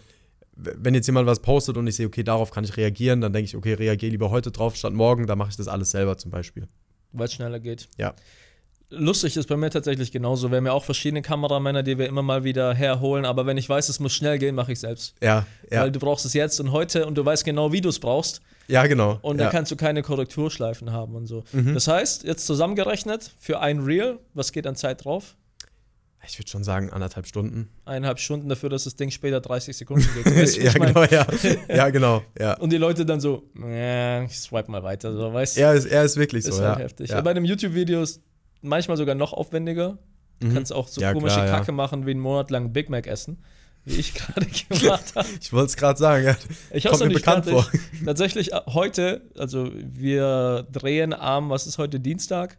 wenn 0.55 0.95
jetzt 0.95 1.07
jemand 1.07 1.27
was 1.27 1.41
postet 1.41 1.77
und 1.77 1.87
ich 1.87 1.97
sehe, 1.97 2.07
okay, 2.07 2.23
darauf 2.23 2.51
kann 2.51 2.65
ich 2.65 2.77
reagieren, 2.77 3.21
dann 3.21 3.33
denke 3.33 3.47
ich, 3.47 3.57
okay, 3.57 3.75
reagiere 3.75 4.11
lieber 4.11 4.31
heute 4.31 4.51
drauf 4.51 4.77
statt 4.77 4.93
morgen, 4.93 5.27
dann 5.27 5.39
mache 5.39 5.51
ich 5.51 5.57
das 5.57 5.69
alles 5.69 5.91
selber 5.91 6.19
zum 6.19 6.31
Beispiel. 6.31 6.69
Weil 7.13 7.27
es 7.27 7.35
schneller 7.35 7.61
geht. 7.61 7.89
Ja. 7.99 8.15
Lustig 8.93 9.37
ist 9.37 9.49
bei 9.49 9.57
mir 9.57 9.71
tatsächlich 9.71 10.13
genauso. 10.13 10.51
Wir 10.51 10.59
haben 10.59 10.67
ja 10.67 10.73
auch 10.73 10.85
verschiedene 10.85 11.23
Kameramänner, 11.23 11.83
die 11.83 11.99
wir 11.99 12.07
immer 12.07 12.23
mal 12.23 12.45
wieder 12.45 12.75
herholen, 12.75 13.25
aber 13.25 13.47
wenn 13.47 13.57
ich 13.57 13.69
weiß, 13.69 13.89
es 13.89 14.01
muss 14.01 14.13
schnell 14.13 14.39
gehen, 14.39 14.55
mache 14.55 14.73
ich 14.73 14.81
selbst. 14.81 15.15
Ja, 15.23 15.47
ja. 15.71 15.83
Weil 15.83 15.91
du 15.91 15.99
brauchst 15.99 16.27
es 16.27 16.35
jetzt 16.35 16.61
und 16.61 16.73
heute 16.73 17.07
und 17.07 17.17
du 17.17 17.25
weißt 17.25 17.45
genau, 17.45 17.73
wie 17.73 17.81
du 17.81 17.89
es 17.89 17.99
brauchst. 17.99 18.43
Ja, 18.69 18.87
genau. 18.87 19.19
Und 19.23 19.39
dann 19.39 19.47
ja. 19.47 19.51
kannst 19.51 19.73
du 19.73 19.77
keine 19.77 20.03
Korrekturschleifen 20.03 20.93
haben 20.93 21.15
und 21.15 21.27
so. 21.27 21.45
Mhm. 21.53 21.75
Das 21.75 21.89
heißt, 21.89 22.25
jetzt 22.25 22.47
zusammengerechnet 22.47 23.33
für 23.39 23.61
ein 23.61 23.81
Reel, 23.81 24.19
was 24.35 24.53
geht 24.53 24.67
an 24.67 24.77
Zeit 24.77 25.05
drauf? 25.05 25.37
Ich 26.25 26.39
würde 26.39 26.49
schon 26.49 26.63
sagen, 26.63 26.91
anderthalb 26.91 27.27
Stunden. 27.27 27.69
Eineinhalb 27.85 28.21
Stunden 28.21 28.49
dafür, 28.49 28.69
dass 28.69 28.85
das 28.85 28.95
Ding 28.95 29.11
später 29.11 29.41
30 29.41 29.77
Sekunden 29.77 30.07
geht. 30.15 30.37
Weißt, 30.37 30.57
ja, 30.57 30.73
genau, 30.73 31.03
ja. 31.05 31.27
ja, 31.69 31.91
genau. 31.91 32.23
Ja. 32.39 32.55
Und 32.59 32.71
die 32.73 32.77
Leute 32.77 33.05
dann 33.05 33.21
so, 33.21 33.51
ich 33.55 34.39
swipe 34.39 34.71
mal 34.71 34.85
weiter, 34.85 35.13
so, 35.13 35.33
weißt 35.33 35.59
Er 35.59 35.75
ist, 35.75 35.87
er 35.87 36.05
ist 36.05 36.17
wirklich 36.17 36.45
ist 36.45 36.55
so, 36.55 36.63
halt 36.63 36.79
ja. 36.79 36.85
heftig. 36.85 37.11
Ja. 37.11 37.21
Bei 37.21 37.33
einem 37.33 37.45
YouTube-Video 37.45 38.03
ist 38.03 38.23
manchmal 38.63 38.97
sogar 38.97 39.15
noch 39.15 39.33
aufwendiger. 39.33 39.99
Du 40.41 40.49
mhm. 40.49 40.55
kannst 40.55 40.73
auch 40.73 40.89
so 40.89 41.01
ja, 41.01 41.13
komische 41.13 41.37
klar, 41.37 41.59
Kacke 41.59 41.73
machen, 41.73 42.07
wie 42.07 42.13
einen 42.13 42.21
Monat 42.21 42.51
lang 42.51 42.73
Big 42.73 42.91
Mac 42.91 43.07
essen. 43.07 43.43
Wie 43.85 43.97
ich 43.97 44.15
gerade 44.15 44.47
gemacht 44.47 45.13
habe. 45.15 45.29
ich 45.41 45.53
wollte 45.53 45.67
es 45.67 45.77
gerade 45.77 45.99
sagen, 45.99 46.25
ja. 46.25 46.37
Ich 46.71 46.85
Kommt 46.85 47.01
mir 47.01 47.11
bekannt 47.11 47.47
vor. 47.47 47.67
Tatsächlich 48.05 48.53
äh, 48.53 48.61
heute, 48.69 49.23
also 49.37 49.71
wir 49.75 50.67
drehen 50.71 51.13
am, 51.13 51.51
was 51.51 51.67
ist 51.67 51.79
heute, 51.79 52.01
Dienstag? 52.01 52.59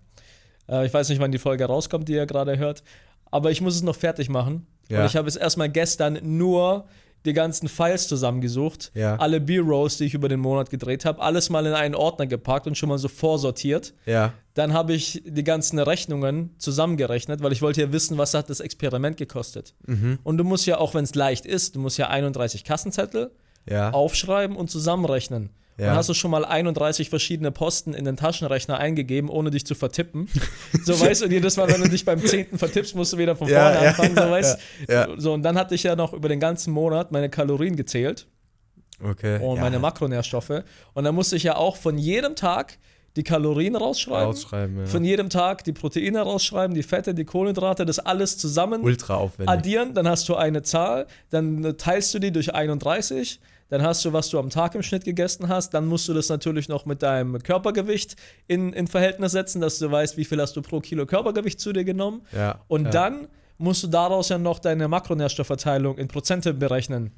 Äh, 0.69 0.85
ich 0.85 0.93
weiß 0.93 1.09
nicht, 1.09 1.19
wann 1.19 1.31
die 1.31 1.39
Folge 1.39 1.65
rauskommt, 1.65 2.07
die 2.07 2.13
ihr 2.13 2.25
gerade 2.25 2.57
hört 2.57 2.83
aber 3.33 3.49
ich 3.49 3.61
muss 3.61 3.75
es 3.75 3.81
noch 3.81 3.95
fertig 3.95 4.29
machen. 4.29 4.67
Ja. 4.89 4.99
Und 4.99 5.05
ich 5.07 5.15
habe 5.15 5.27
es 5.27 5.35
erstmal 5.35 5.67
gestern 5.67 6.19
nur 6.21 6.85
die 7.25 7.33
ganzen 7.33 7.67
Files 7.69 8.07
zusammengesucht, 8.07 8.91
ja. 8.93 9.15
alle 9.15 9.39
B-Rolls, 9.39 9.97
die 9.97 10.05
ich 10.05 10.13
über 10.13 10.27
den 10.27 10.39
Monat 10.39 10.69
gedreht 10.69 11.05
habe, 11.05 11.21
alles 11.21 11.49
mal 11.49 11.65
in 11.65 11.73
einen 11.73 11.95
Ordner 11.95 12.27
gepackt 12.27 12.67
und 12.67 12.77
schon 12.77 12.89
mal 12.89 12.97
so 12.97 13.07
vorsortiert. 13.07 13.93
Ja. 14.05 14.33
Dann 14.53 14.73
habe 14.73 14.93
ich 14.93 15.23
die 15.25 15.43
ganzen 15.43 15.79
Rechnungen 15.79 16.51
zusammengerechnet, 16.57 17.41
weil 17.41 17.51
ich 17.51 17.61
wollte 17.61 17.81
ja 17.81 17.91
wissen, 17.91 18.17
was 18.17 18.33
hat 18.33 18.49
das 18.49 18.59
Experiment 18.59 19.17
gekostet. 19.17 19.73
Mhm. 19.87 20.19
Und 20.23 20.37
du 20.37 20.43
musst 20.43 20.65
ja, 20.65 20.77
auch 20.77 20.93
wenn 20.93 21.05
es 21.05 21.15
leicht 21.15 21.45
ist, 21.45 21.75
du 21.75 21.79
musst 21.79 21.97
ja 21.97 22.09
31 22.09 22.63
Kassenzettel, 22.63 23.31
ja. 23.69 23.91
aufschreiben 23.91 24.55
und 24.55 24.69
zusammenrechnen. 24.69 25.49
Ja. 25.77 25.87
Dann 25.87 25.95
hast 25.95 26.09
du 26.09 26.13
schon 26.13 26.29
mal 26.29 26.45
31 26.45 27.09
verschiedene 27.09 27.51
Posten 27.51 27.93
in 27.95 28.05
den 28.05 28.15
Taschenrechner 28.15 28.77
eingegeben, 28.77 29.29
ohne 29.29 29.49
dich 29.49 29.65
zu 29.65 29.73
vertippen. 29.73 30.29
so 30.83 30.99
weißt 30.99 31.23
du, 31.23 31.27
jedes 31.27 31.57
Mal, 31.57 31.67
wenn 31.67 31.81
du 31.81 31.89
dich 31.89 32.05
beim 32.05 32.23
10. 32.23 32.57
vertippst, 32.57 32.95
musst 32.95 33.13
du 33.13 33.17
wieder 33.17 33.35
von 33.35 33.47
vorne 33.47 33.75
ja, 33.75 33.89
anfangen. 33.89 34.15
so, 34.15 34.21
weißt 34.21 34.59
so, 35.17 35.33
und 35.33 35.41
dann 35.41 35.57
hatte 35.57 35.73
ich 35.73 35.83
ja 35.83 35.95
noch 35.95 36.13
über 36.13 36.29
den 36.29 36.39
ganzen 36.39 36.73
Monat 36.73 37.11
meine 37.11 37.29
Kalorien 37.29 37.75
gezählt. 37.75 38.27
Okay. 39.03 39.39
Und 39.39 39.59
meine 39.59 39.79
Makronährstoffe. 39.79 40.63
Und 40.93 41.03
dann 41.03 41.15
musste 41.15 41.35
ich 41.35 41.43
ja 41.43 41.55
auch 41.55 41.75
von 41.75 41.97
jedem 41.97 42.35
Tag 42.35 42.77
die 43.15 43.23
Kalorien 43.23 43.75
rausschreiben. 43.75 44.25
rausschreiben 44.25 44.77
ja. 44.79 44.85
Von 44.85 45.03
jedem 45.03 45.29
Tag 45.29 45.63
die 45.63 45.73
Proteine 45.73 46.21
rausschreiben, 46.21 46.73
die 46.73 46.83
Fette, 46.83 47.13
die 47.13 47.25
Kohlenhydrate, 47.25 47.85
das 47.85 47.99
alles 47.99 48.37
zusammen 48.37 48.81
Ultra 48.81 49.15
aufwendig. 49.15 49.49
addieren. 49.49 49.93
Dann 49.93 50.07
hast 50.07 50.29
du 50.29 50.35
eine 50.35 50.63
Zahl, 50.63 51.07
dann 51.29 51.75
teilst 51.77 52.13
du 52.13 52.19
die 52.19 52.31
durch 52.31 52.53
31 52.53 53.39
dann 53.69 53.81
hast 53.81 54.03
du, 54.05 54.13
was 54.13 54.29
du 54.29 54.39
am 54.39 54.49
Tag 54.49 54.75
im 54.75 54.83
Schnitt 54.83 55.05
gegessen 55.05 55.47
hast, 55.47 55.73
dann 55.73 55.87
musst 55.87 56.07
du 56.07 56.13
das 56.13 56.29
natürlich 56.29 56.69
noch 56.69 56.85
mit 56.85 57.01
deinem 57.01 57.41
Körpergewicht 57.41 58.15
in, 58.47 58.73
in 58.73 58.87
Verhältnis 58.87 59.31
setzen, 59.31 59.61
dass 59.61 59.79
du 59.79 59.89
weißt, 59.89 60.17
wie 60.17 60.25
viel 60.25 60.39
hast 60.39 60.55
du 60.55 60.61
pro 60.61 60.79
Kilo 60.79 61.05
Körpergewicht 61.05 61.59
zu 61.59 61.73
dir 61.73 61.83
genommen. 61.83 62.21
Ja, 62.31 62.59
und 62.67 62.85
ja. 62.85 62.91
dann 62.91 63.27
musst 63.57 63.83
du 63.83 63.87
daraus 63.87 64.29
ja 64.29 64.37
noch 64.37 64.59
deine 64.59 64.87
Makronährstoffverteilung 64.87 65.97
in 65.97 66.07
Prozente 66.07 66.53
berechnen. 66.53 67.11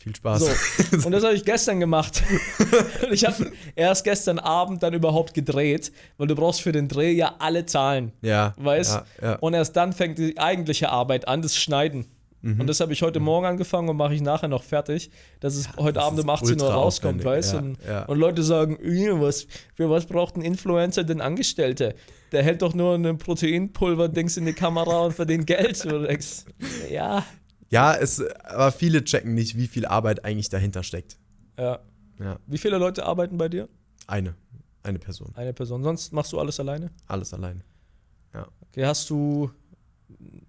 Viel 0.00 0.16
Spaß. 0.16 0.40
So. 0.40 0.96
Und 1.06 1.12
das 1.12 1.22
habe 1.22 1.34
ich 1.34 1.44
gestern 1.44 1.78
gemacht. 1.78 2.22
ich 3.10 3.26
habe 3.26 3.52
erst 3.76 4.02
gestern 4.02 4.38
Abend 4.38 4.82
dann 4.82 4.94
überhaupt 4.94 5.34
gedreht, 5.34 5.92
weil 6.16 6.26
du 6.26 6.34
brauchst 6.34 6.62
für 6.62 6.72
den 6.72 6.88
Dreh 6.88 7.12
ja 7.12 7.34
alle 7.38 7.66
Zahlen. 7.66 8.12
Ja. 8.22 8.54
Weißt? 8.56 8.94
Ja, 8.94 9.04
ja. 9.22 9.34
Und 9.36 9.52
erst 9.52 9.76
dann 9.76 9.92
fängt 9.92 10.16
die 10.16 10.38
eigentliche 10.38 10.88
Arbeit 10.88 11.28
an, 11.28 11.42
das 11.42 11.54
Schneiden. 11.54 12.06
Mhm. 12.42 12.60
Und 12.60 12.66
das 12.66 12.80
habe 12.80 12.92
ich 12.92 13.02
heute 13.02 13.20
mhm. 13.20 13.26
Morgen 13.26 13.46
angefangen 13.46 13.88
und 13.88 13.96
mache 13.96 14.14
ich 14.14 14.22
nachher 14.22 14.48
noch 14.48 14.62
fertig, 14.62 15.10
dass 15.40 15.54
es 15.54 15.66
ja, 15.66 15.76
heute 15.76 15.94
das 15.94 16.04
Abend 16.04 16.20
um 16.20 16.30
18 16.30 16.60
Uhr 16.60 16.72
rauskommt, 16.72 17.24
weißt 17.24 17.52
du? 17.52 17.56
Ja, 17.56 17.62
und, 17.62 17.78
ja. 17.86 18.04
und, 18.06 18.18
Leute 18.18 18.42
sagen, 18.42 18.78
was, 19.20 19.46
für 19.74 19.90
was 19.90 20.06
braucht 20.06 20.36
ein 20.36 20.42
Influencer 20.42 21.04
denn 21.04 21.20
Angestellte? 21.20 21.94
Der 22.32 22.42
hält 22.42 22.62
doch 22.62 22.74
nur 22.74 22.94
ein 22.94 23.18
Proteinpulver-Dings 23.18 24.36
in 24.36 24.46
die 24.46 24.52
Kamera 24.52 25.00
und 25.06 25.12
verdient 25.12 25.46
Geld. 25.46 25.84
denkst, 25.84 26.44
ja. 26.90 27.24
Ja, 27.70 27.94
es, 27.94 28.22
aber 28.44 28.72
viele 28.72 29.04
checken 29.04 29.34
nicht, 29.34 29.56
wie 29.56 29.66
viel 29.66 29.86
Arbeit 29.86 30.24
eigentlich 30.24 30.48
dahinter 30.48 30.82
steckt. 30.82 31.18
Ja. 31.56 31.80
ja. 32.18 32.38
Wie 32.46 32.58
viele 32.58 32.78
Leute 32.78 33.04
arbeiten 33.04 33.36
bei 33.36 33.48
dir? 33.48 33.68
Eine. 34.06 34.34
Eine 34.82 34.98
Person. 34.98 35.32
Eine 35.34 35.52
Person. 35.52 35.82
Sonst 35.82 36.12
machst 36.12 36.32
du 36.32 36.40
alles 36.40 36.58
alleine? 36.58 36.90
Alles 37.06 37.34
alleine. 37.34 37.60
Ja. 38.32 38.46
Okay, 38.68 38.86
hast 38.86 39.10
du 39.10 39.50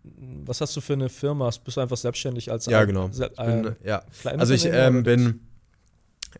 was 0.04 0.62
hast 0.62 0.76
du 0.76 0.82
für 0.82 0.94
eine 0.94 1.10
Firma? 1.10 1.50
Bist 1.64 1.78
du 1.78 1.82
einfach 1.82 1.98
selbstständig 1.98 2.52
als 2.52 2.66
Ja, 2.66 2.84
genau. 2.86 3.10
Se 3.12 3.30
bin, 3.30 3.76
ja. 3.84 4.04
Also 4.24 4.54
ich 4.54 4.66
ähm, 4.66 5.04
bin, 5.04 5.42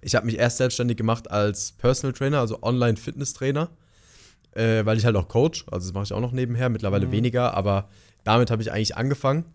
ich 0.02 0.16
habe 0.16 0.26
mich 0.26 0.38
erst 0.38 0.58
selbstständig 0.58 0.98
gemacht 0.98 1.30
als 1.30 1.74
Personal 1.74 2.14
Trainer, 2.14 2.40
also 2.40 2.62
Online 2.64 2.98
Fitness 2.98 3.34
Trainer, 3.34 3.70
äh, 4.54 4.86
weil 4.86 4.98
ich 4.98 5.06
halt 5.06 5.16
auch 5.16 5.28
Coach, 5.28 5.66
also 5.70 5.88
das 5.88 5.94
mache 5.94 6.06
ich 6.06 6.14
auch 6.14 6.22
noch 6.22 6.32
nebenher, 6.32 6.70
mittlerweile 6.70 7.08
mhm. 7.08 7.12
weniger, 7.12 7.54
aber 7.54 7.90
damit 8.24 8.52
habe 8.52 8.62
ich 8.62 8.72
eigentlich 8.72 8.98
angefangen. 8.98 9.46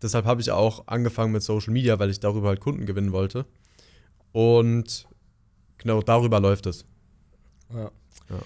Deshalb 0.00 0.24
habe 0.24 0.40
ich 0.40 0.50
auch 0.50 0.88
angefangen 0.88 1.32
mit 1.32 1.42
Social 1.42 1.72
Media, 1.72 1.98
weil 1.98 2.10
ich 2.10 2.20
darüber 2.20 2.48
halt 2.48 2.60
Kunden 2.60 2.86
gewinnen 2.86 3.12
wollte. 3.12 3.46
Und 4.32 5.06
genau 5.78 6.02
darüber 6.02 6.40
läuft 6.40 6.66
es. 6.66 6.84
Ja. 7.72 7.90
ja. 8.30 8.42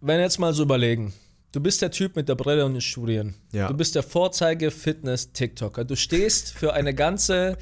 Wenn 0.00 0.20
jetzt 0.20 0.38
mal 0.38 0.52
so 0.52 0.64
überlegen, 0.64 1.14
Du 1.52 1.60
bist 1.60 1.80
der 1.80 1.90
Typ 1.90 2.16
mit 2.16 2.28
der 2.28 2.34
Brille 2.34 2.66
und 2.66 2.74
den 2.74 2.80
Studien. 2.82 3.34
Ja. 3.52 3.68
Du 3.68 3.74
bist 3.74 3.94
der 3.94 4.02
Vorzeige-Fitness-TikToker. 4.02 5.84
Du 5.84 5.96
stehst 5.96 6.52
für 6.52 6.74
eine 6.74 6.92
ganze 6.92 7.56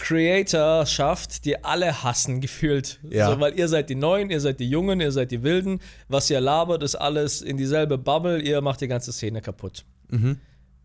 Creatorschaft, 0.00 1.44
die 1.44 1.62
alle 1.62 2.02
hassen, 2.02 2.40
gefühlt. 2.40 3.00
Ja. 3.10 3.30
So, 3.30 3.40
weil 3.40 3.58
ihr 3.58 3.68
seid 3.68 3.90
die 3.90 3.96
Neuen, 3.96 4.30
ihr 4.30 4.40
seid 4.40 4.60
die 4.60 4.68
Jungen, 4.70 5.00
ihr 5.00 5.12
seid 5.12 5.30
die 5.30 5.42
Wilden. 5.42 5.80
Was 6.08 6.30
ihr 6.30 6.40
labert, 6.40 6.82
ist 6.82 6.94
alles 6.94 7.42
in 7.42 7.58
dieselbe 7.58 7.98
Bubble. 7.98 8.40
Ihr 8.40 8.62
macht 8.62 8.80
die 8.80 8.88
ganze 8.88 9.12
Szene 9.12 9.42
kaputt. 9.42 9.84
Mhm. 10.08 10.38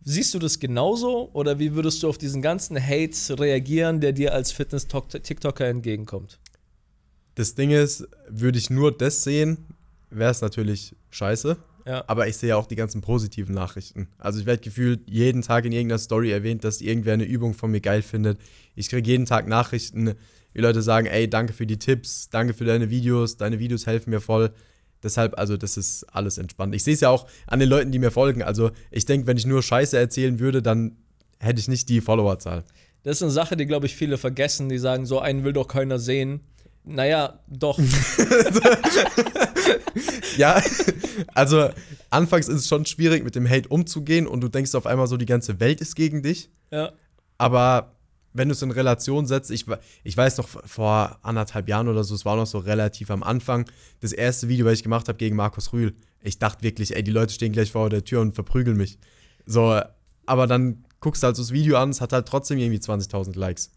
Siehst 0.04 0.34
du 0.34 0.40
das 0.40 0.60
genauso 0.60 1.30
oder 1.34 1.60
wie 1.60 1.76
würdest 1.76 2.04
du 2.04 2.10
auf 2.10 2.18
diesen 2.18 2.42
ganzen 2.42 2.82
Hate 2.82 3.40
reagieren, 3.40 4.02
der 4.02 4.12
dir 4.12 4.34
als 4.34 4.52
Fitness-TikToker 4.52 5.66
entgegenkommt? 5.66 6.40
Das 7.36 7.56
Ding 7.56 7.72
ist, 7.72 8.08
würde 8.28 8.58
ich 8.58 8.70
nur 8.70 8.98
das 8.98 9.24
sehen, 9.24 9.66
wäre 10.10 10.32
es 10.32 10.42
natürlich 10.42 10.96
scheiße. 11.10 11.58
Ja. 11.90 12.04
Aber 12.06 12.28
ich 12.28 12.38
sehe 12.38 12.56
auch 12.56 12.68
die 12.68 12.76
ganzen 12.76 13.02
positiven 13.02 13.56
Nachrichten. 13.56 14.10
Also 14.20 14.40
ich 14.40 14.46
werde 14.46 14.62
gefühlt 14.62 15.10
jeden 15.10 15.42
Tag 15.42 15.66
in 15.66 15.72
irgendeiner 15.72 15.98
Story 15.98 16.30
erwähnt, 16.32 16.64
dass 16.64 16.82
irgendwer 16.82 17.16
eine 17.16 17.24
Übung 17.24 17.56
von 17.56 17.72
mir 17.72 17.82
geil 17.82 18.04
findet. 18.04 18.38
Ich 18.76 18.90
kriege 18.90 19.10
jeden 19.10 19.26
Tag 19.26 19.48
Nachrichten, 19.48 20.14
wie 20.54 20.62
Leute 20.62 20.84
sagen, 20.84 21.08
ey, 21.08 21.28
danke 21.28 21.52
für 21.52 21.66
die 21.66 21.80
Tipps, 21.80 22.30
danke 22.30 22.54
für 22.54 22.64
deine 22.64 22.92
Videos, 22.92 23.38
deine 23.38 23.58
Videos 23.58 23.88
helfen 23.88 24.12
mir 24.12 24.22
voll. 24.22 24.54
Deshalb, 25.02 25.40
also 25.40 25.58
das 25.58 25.78
ist 25.78 26.04
alles 26.14 26.38
entspannt. 26.38 26.76
Ich 26.76 26.84
sehe 26.84 26.94
es 26.94 27.00
ja 27.00 27.10
auch 27.10 27.26
an 27.48 27.60
den 27.60 27.70
Leuten, 27.70 27.92
die 27.92 27.98
mir 27.98 28.12
folgen. 28.12 28.44
Also 28.44 28.70
ich 28.92 29.06
denke, 29.06 29.26
wenn 29.26 29.38
ich 29.38 29.48
nur 29.48 29.64
Scheiße 29.64 29.98
erzählen 29.98 30.40
würde, 30.40 30.62
dann 30.62 30.96
hätte 31.40 31.60
ich 31.60 31.70
nicht 31.70 31.90
die 31.90 32.02
Followerzahl. 32.02 32.66
Das 33.02 33.18
ist 33.18 33.24
eine 33.24 33.32
Sache, 33.32 33.58
die, 33.58 33.66
glaube 33.66 33.88
ich, 33.88 33.96
viele 33.96 34.20
vergessen. 34.20 34.70
Die 34.70 34.78
sagen, 34.78 35.08
so 35.08 35.20
einen 35.20 35.44
will 35.44 35.54
doch 35.54 35.68
keiner 35.68 35.98
sehen. 35.98 36.42
Naja, 36.84 37.40
doch. 37.48 37.80
ja, 40.38 40.62
also 41.34 41.70
anfangs 42.10 42.48
ist 42.48 42.62
es 42.62 42.68
schon 42.68 42.86
schwierig, 42.86 43.24
mit 43.24 43.36
dem 43.36 43.48
Hate 43.48 43.70
umzugehen 43.70 44.28
und 44.28 44.42
du 44.42 44.48
denkst 44.48 44.74
auf 44.76 44.86
einmal 44.86 45.08
so, 45.08 45.18
die 45.18 45.26
ganze 45.26 45.60
Welt 45.60 45.82
ist 45.82 45.96
gegen 45.96 46.24
dich. 46.24 46.50
Ja. 46.72 46.92
Aber 47.38 47.96
wenn 48.34 48.48
du 48.48 48.54
es 48.54 48.62
in 48.62 48.72
Relation 48.72 49.26
setzt, 49.26 49.52
ich, 49.52 49.66
ich 50.04 50.16
weiß 50.16 50.38
noch 50.38 50.48
vor 50.48 51.20
anderthalb 51.22 51.68
Jahren 51.68 51.88
oder 51.88 52.04
so, 52.04 52.16
es 52.16 52.26
war 52.26 52.36
noch 52.36 52.48
so 52.48 52.60
relativ 52.60 53.12
am 53.12 53.24
Anfang, 53.24 53.70
das 54.02 54.12
erste 54.12 54.50
Video, 54.50 54.66
was 54.66 54.74
ich 54.74 54.84
gemacht 54.84 55.08
habe 55.08 55.18
gegen 55.18 55.36
Markus 55.36 55.74
Rühl. 55.74 55.96
Ich 56.22 56.40
dachte 56.40 56.64
wirklich, 56.64 56.96
ey, 56.96 57.04
die 57.04 57.12
Leute 57.12 57.34
stehen 57.34 57.54
gleich 57.54 57.72
vor 57.72 57.90
der 57.90 58.04
Tür 58.04 58.22
und 58.22 58.34
verprügeln 58.34 58.78
mich. 58.78 59.00
So, 59.46 59.80
aber 60.26 60.48
dann 60.48 60.86
guckst 61.00 61.24
du 61.24 61.28
halt 61.28 61.36
so 61.36 61.44
das 61.44 61.52
Video 61.52 61.78
an, 61.78 61.90
es 61.90 62.02
hat 62.02 62.14
halt 62.14 62.28
trotzdem 62.28 62.60
irgendwie 62.60 62.80
20.000 62.80 63.38
Likes. 63.38 63.72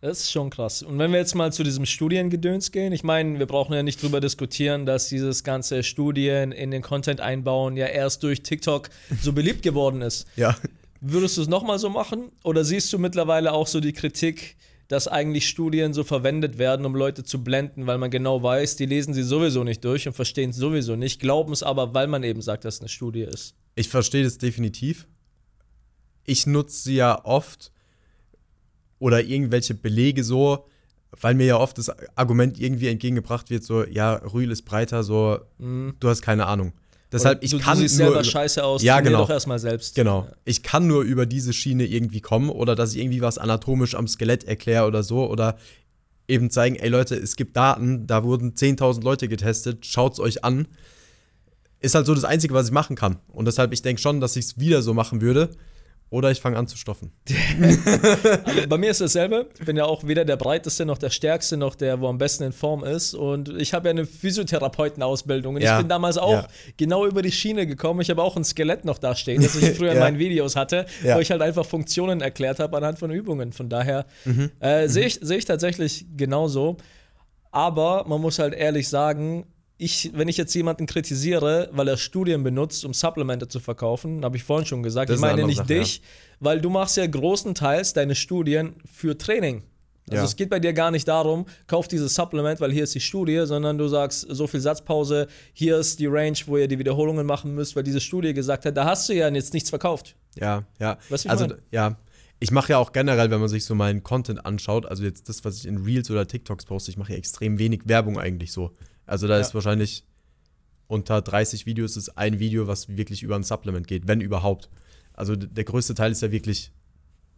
Das 0.00 0.20
ist 0.20 0.30
schon 0.30 0.50
krass. 0.50 0.82
Und 0.82 0.98
wenn 0.98 1.10
wir 1.10 1.18
jetzt 1.18 1.34
mal 1.34 1.52
zu 1.52 1.64
diesem 1.64 1.84
Studiengedöns 1.84 2.70
gehen, 2.70 2.92
ich 2.92 3.02
meine, 3.02 3.38
wir 3.40 3.46
brauchen 3.46 3.74
ja 3.74 3.82
nicht 3.82 4.00
drüber 4.00 4.20
diskutieren, 4.20 4.86
dass 4.86 5.08
dieses 5.08 5.42
ganze 5.42 5.82
Studien 5.82 6.52
in 6.52 6.70
den 6.70 6.82
Content 6.82 7.20
einbauen 7.20 7.76
ja 7.76 7.86
erst 7.86 8.22
durch 8.22 8.42
TikTok 8.42 8.90
so 9.20 9.32
beliebt 9.32 9.62
geworden 9.62 10.02
ist. 10.02 10.26
Ja. 10.36 10.56
Würdest 11.00 11.36
du 11.36 11.42
es 11.42 11.48
nochmal 11.48 11.78
so 11.78 11.90
machen? 11.90 12.30
Oder 12.42 12.64
siehst 12.64 12.92
du 12.92 12.98
mittlerweile 12.98 13.52
auch 13.52 13.66
so 13.66 13.80
die 13.80 13.92
Kritik, 13.92 14.56
dass 14.88 15.06
eigentlich 15.06 15.48
Studien 15.48 15.92
so 15.92 16.02
verwendet 16.02 16.58
werden, 16.58 16.86
um 16.86 16.94
Leute 16.94 17.22
zu 17.22 17.42
blenden, 17.44 17.86
weil 17.86 17.98
man 17.98 18.10
genau 18.10 18.42
weiß, 18.42 18.76
die 18.76 18.86
lesen 18.86 19.14
sie 19.14 19.22
sowieso 19.22 19.62
nicht 19.62 19.84
durch 19.84 20.06
und 20.06 20.14
verstehen 20.14 20.50
es 20.50 20.56
sowieso 20.56 20.96
nicht, 20.96 21.20
glauben 21.20 21.52
es 21.52 21.62
aber, 21.62 21.94
weil 21.94 22.06
man 22.06 22.22
eben 22.24 22.40
sagt, 22.40 22.64
dass 22.64 22.76
es 22.76 22.80
eine 22.80 22.88
Studie 22.88 23.22
ist? 23.22 23.54
Ich 23.74 23.88
verstehe 23.88 24.24
das 24.24 24.38
definitiv. 24.38 25.06
Ich 26.24 26.46
nutze 26.46 26.82
sie 26.82 26.96
ja 26.96 27.24
oft 27.24 27.70
oder 28.98 29.22
irgendwelche 29.22 29.74
Belege 29.74 30.24
so, 30.24 30.66
weil 31.20 31.34
mir 31.34 31.46
ja 31.46 31.56
oft 31.58 31.78
das 31.78 31.90
Argument 32.16 32.58
irgendwie 32.58 32.88
entgegengebracht 32.88 33.50
wird, 33.50 33.64
so, 33.64 33.84
ja, 33.84 34.14
Rühl 34.14 34.50
ist 34.50 34.62
breiter, 34.62 35.02
so, 35.02 35.38
mhm. 35.58 35.94
du 36.00 36.08
hast 36.08 36.22
keine 36.22 36.46
Ahnung. 36.46 36.72
Deshalb, 37.10 37.42
ich 37.42 37.52
du, 37.52 37.58
kann 37.58 37.76
du 37.76 37.82
siehst 37.82 37.98
nur 37.98 38.08
selber 38.08 38.24
scheiße 38.24 38.62
aus, 38.62 38.82
ja, 38.82 39.00
genau. 39.00 39.20
doch 39.20 39.30
erstmal 39.30 39.58
selbst. 39.58 39.94
Genau. 39.94 40.28
Ich 40.44 40.62
kann 40.62 40.86
nur 40.86 41.02
über 41.02 41.24
diese 41.24 41.54
Schiene 41.54 41.86
irgendwie 41.86 42.20
kommen 42.20 42.50
oder 42.50 42.74
dass 42.74 42.92
ich 42.92 43.00
irgendwie 43.00 43.22
was 43.22 43.38
anatomisch 43.38 43.94
am 43.94 44.06
Skelett 44.06 44.44
erkläre 44.44 44.86
oder 44.86 45.02
so 45.02 45.26
oder 45.26 45.56
eben 46.28 46.50
zeigen, 46.50 46.76
ey 46.76 46.90
Leute, 46.90 47.16
es 47.16 47.36
gibt 47.36 47.56
Daten, 47.56 48.06
da 48.06 48.24
wurden 48.24 48.52
10.000 48.52 49.02
Leute 49.02 49.28
getestet, 49.28 49.86
schaut's 49.86 50.20
euch 50.20 50.44
an. 50.44 50.68
Ist 51.80 51.94
halt 51.94 52.04
so 52.04 52.14
das 52.14 52.24
Einzige, 52.24 52.52
was 52.52 52.66
ich 52.66 52.72
machen 52.72 52.96
kann. 52.96 53.16
Und 53.28 53.46
deshalb, 53.46 53.72
ich 53.72 53.80
denke 53.80 54.02
schon, 54.02 54.20
dass 54.20 54.36
ich 54.36 54.44
es 54.44 54.58
wieder 54.58 54.82
so 54.82 54.92
machen 54.92 55.22
würde. 55.22 55.50
Oder 56.10 56.30
ich 56.30 56.40
fange 56.40 56.56
an 56.56 56.66
zu 56.66 56.78
stoffen. 56.78 57.12
also 58.44 58.66
bei 58.66 58.78
mir 58.78 58.90
ist 58.90 59.00
dasselbe. 59.00 59.48
Ich 59.58 59.66
bin 59.66 59.76
ja 59.76 59.84
auch 59.84 60.04
weder 60.06 60.24
der 60.24 60.36
breiteste 60.36 60.86
noch 60.86 60.96
der 60.96 61.10
stärkste 61.10 61.58
noch 61.58 61.74
der, 61.74 62.00
wo 62.00 62.08
am 62.08 62.16
besten 62.16 62.44
in 62.44 62.52
Form 62.52 62.82
ist. 62.82 63.12
Und 63.12 63.50
ich 63.60 63.74
habe 63.74 63.88
ja 63.88 63.90
eine 63.90 64.06
Physiotherapeutenausbildung. 64.06 65.56
Und 65.56 65.62
ja. 65.62 65.74
ich 65.74 65.80
bin 65.80 65.88
damals 65.88 66.16
auch 66.16 66.32
ja. 66.32 66.46
genau 66.78 67.04
über 67.04 67.20
die 67.20 67.30
Schiene 67.30 67.66
gekommen. 67.66 68.00
Ich 68.00 68.08
habe 68.08 68.22
auch 68.22 68.36
ein 68.36 68.44
Skelett 68.44 68.86
noch 68.86 68.96
da 68.96 69.14
stehen, 69.14 69.42
das 69.42 69.54
ich 69.54 69.70
früher 69.76 69.88
ja. 69.88 69.94
in 69.94 70.00
meinen 70.00 70.18
Videos 70.18 70.56
hatte, 70.56 70.86
wo 71.02 71.18
ich 71.18 71.30
halt 71.30 71.42
einfach 71.42 71.66
Funktionen 71.66 72.22
erklärt 72.22 72.58
habe 72.58 72.76
anhand 72.78 72.98
von 72.98 73.10
Übungen. 73.10 73.52
Von 73.52 73.68
daher 73.68 74.06
mhm. 74.24 74.50
äh, 74.60 74.84
mhm. 74.84 74.88
sehe 74.88 75.06
ich, 75.06 75.18
seh 75.20 75.36
ich 75.36 75.44
tatsächlich 75.44 76.06
genauso. 76.16 76.78
Aber 77.50 78.04
man 78.06 78.20
muss 78.20 78.38
halt 78.38 78.54
ehrlich 78.54 78.88
sagen, 78.88 79.46
ich, 79.78 80.10
wenn 80.12 80.26
ich 80.26 80.36
jetzt 80.36 80.52
jemanden 80.54 80.86
kritisiere, 80.86 81.70
weil 81.72 81.86
er 81.86 81.96
Studien 81.96 82.42
benutzt, 82.42 82.84
um 82.84 82.92
Supplemente 82.92 83.46
zu 83.46 83.60
verkaufen, 83.60 84.24
habe 84.24 84.36
ich 84.36 84.42
vorhin 84.42 84.66
schon 84.66 84.82
gesagt, 84.82 85.08
das 85.08 85.16
ich 85.16 85.20
meine 85.20 85.44
nicht 85.44 85.58
Sache, 85.58 85.68
dich, 85.68 85.98
ja. 85.98 86.02
weil 86.40 86.60
du 86.60 86.68
machst 86.68 86.96
ja 86.96 87.06
großenteils 87.06 87.92
deine 87.92 88.16
Studien 88.16 88.74
für 88.84 89.16
Training. 89.16 89.62
Also 90.10 90.22
ja. 90.22 90.24
es 90.24 90.36
geht 90.36 90.50
bei 90.50 90.58
dir 90.58 90.72
gar 90.72 90.90
nicht 90.90 91.06
darum, 91.06 91.46
kauf 91.66 91.86
dieses 91.86 92.14
Supplement, 92.14 92.60
weil 92.60 92.72
hier 92.72 92.84
ist 92.84 92.94
die 92.94 93.00
Studie, 93.00 93.42
sondern 93.44 93.78
du 93.78 93.86
sagst, 93.88 94.26
so 94.28 94.46
viel 94.46 94.60
Satzpause, 94.60 95.28
hier 95.52 95.78
ist 95.78 96.00
die 96.00 96.06
Range, 96.06 96.38
wo 96.46 96.56
ihr 96.56 96.66
die 96.66 96.78
Wiederholungen 96.78 97.26
machen 97.26 97.54
müsst, 97.54 97.76
weil 97.76 97.82
diese 97.84 98.00
Studie 98.00 98.34
gesagt 98.34 98.64
hat, 98.64 98.76
da 98.76 98.84
hast 98.84 99.08
du 99.08 99.12
ja 99.12 99.28
jetzt 99.28 99.52
nichts 99.54 99.70
verkauft. 99.70 100.16
Ja, 100.34 100.64
ja. 100.80 100.98
Weißt 101.08 101.28
also, 101.28 101.46
ja. 101.70 101.98
ich 102.40 102.50
mache 102.50 102.72
ja 102.72 102.78
auch 102.78 102.92
generell, 102.92 103.30
wenn 103.30 103.40
man 103.40 103.48
sich 103.48 103.64
so 103.64 103.74
meinen 103.74 104.02
Content 104.02 104.44
anschaut, 104.44 104.86
also 104.86 105.04
jetzt 105.04 105.28
das, 105.28 105.44
was 105.44 105.58
ich 105.58 105.66
in 105.66 105.84
Reels 105.84 106.10
oder 106.10 106.26
TikToks 106.26 106.64
poste, 106.64 106.90
ich 106.90 106.96
mache 106.96 107.12
ja 107.12 107.18
extrem 107.18 107.58
wenig 107.58 107.82
Werbung 107.84 108.18
eigentlich 108.18 108.50
so. 108.50 108.72
Also 109.08 109.26
da 109.26 109.34
ja. 109.34 109.40
ist 109.40 109.54
wahrscheinlich 109.54 110.04
unter 110.86 111.20
30 111.20 111.66
Videos 111.66 111.96
ist 111.96 112.16
ein 112.16 112.38
Video, 112.38 112.66
was 112.66 112.96
wirklich 112.96 113.22
über 113.22 113.36
ein 113.36 113.42
Supplement 113.42 113.86
geht, 113.86 114.06
wenn 114.06 114.20
überhaupt. 114.20 114.68
Also 115.12 115.34
der 115.36 115.64
größte 115.64 115.94
Teil 115.94 116.12
ist 116.12 116.22
ja 116.22 116.30
wirklich. 116.30 116.72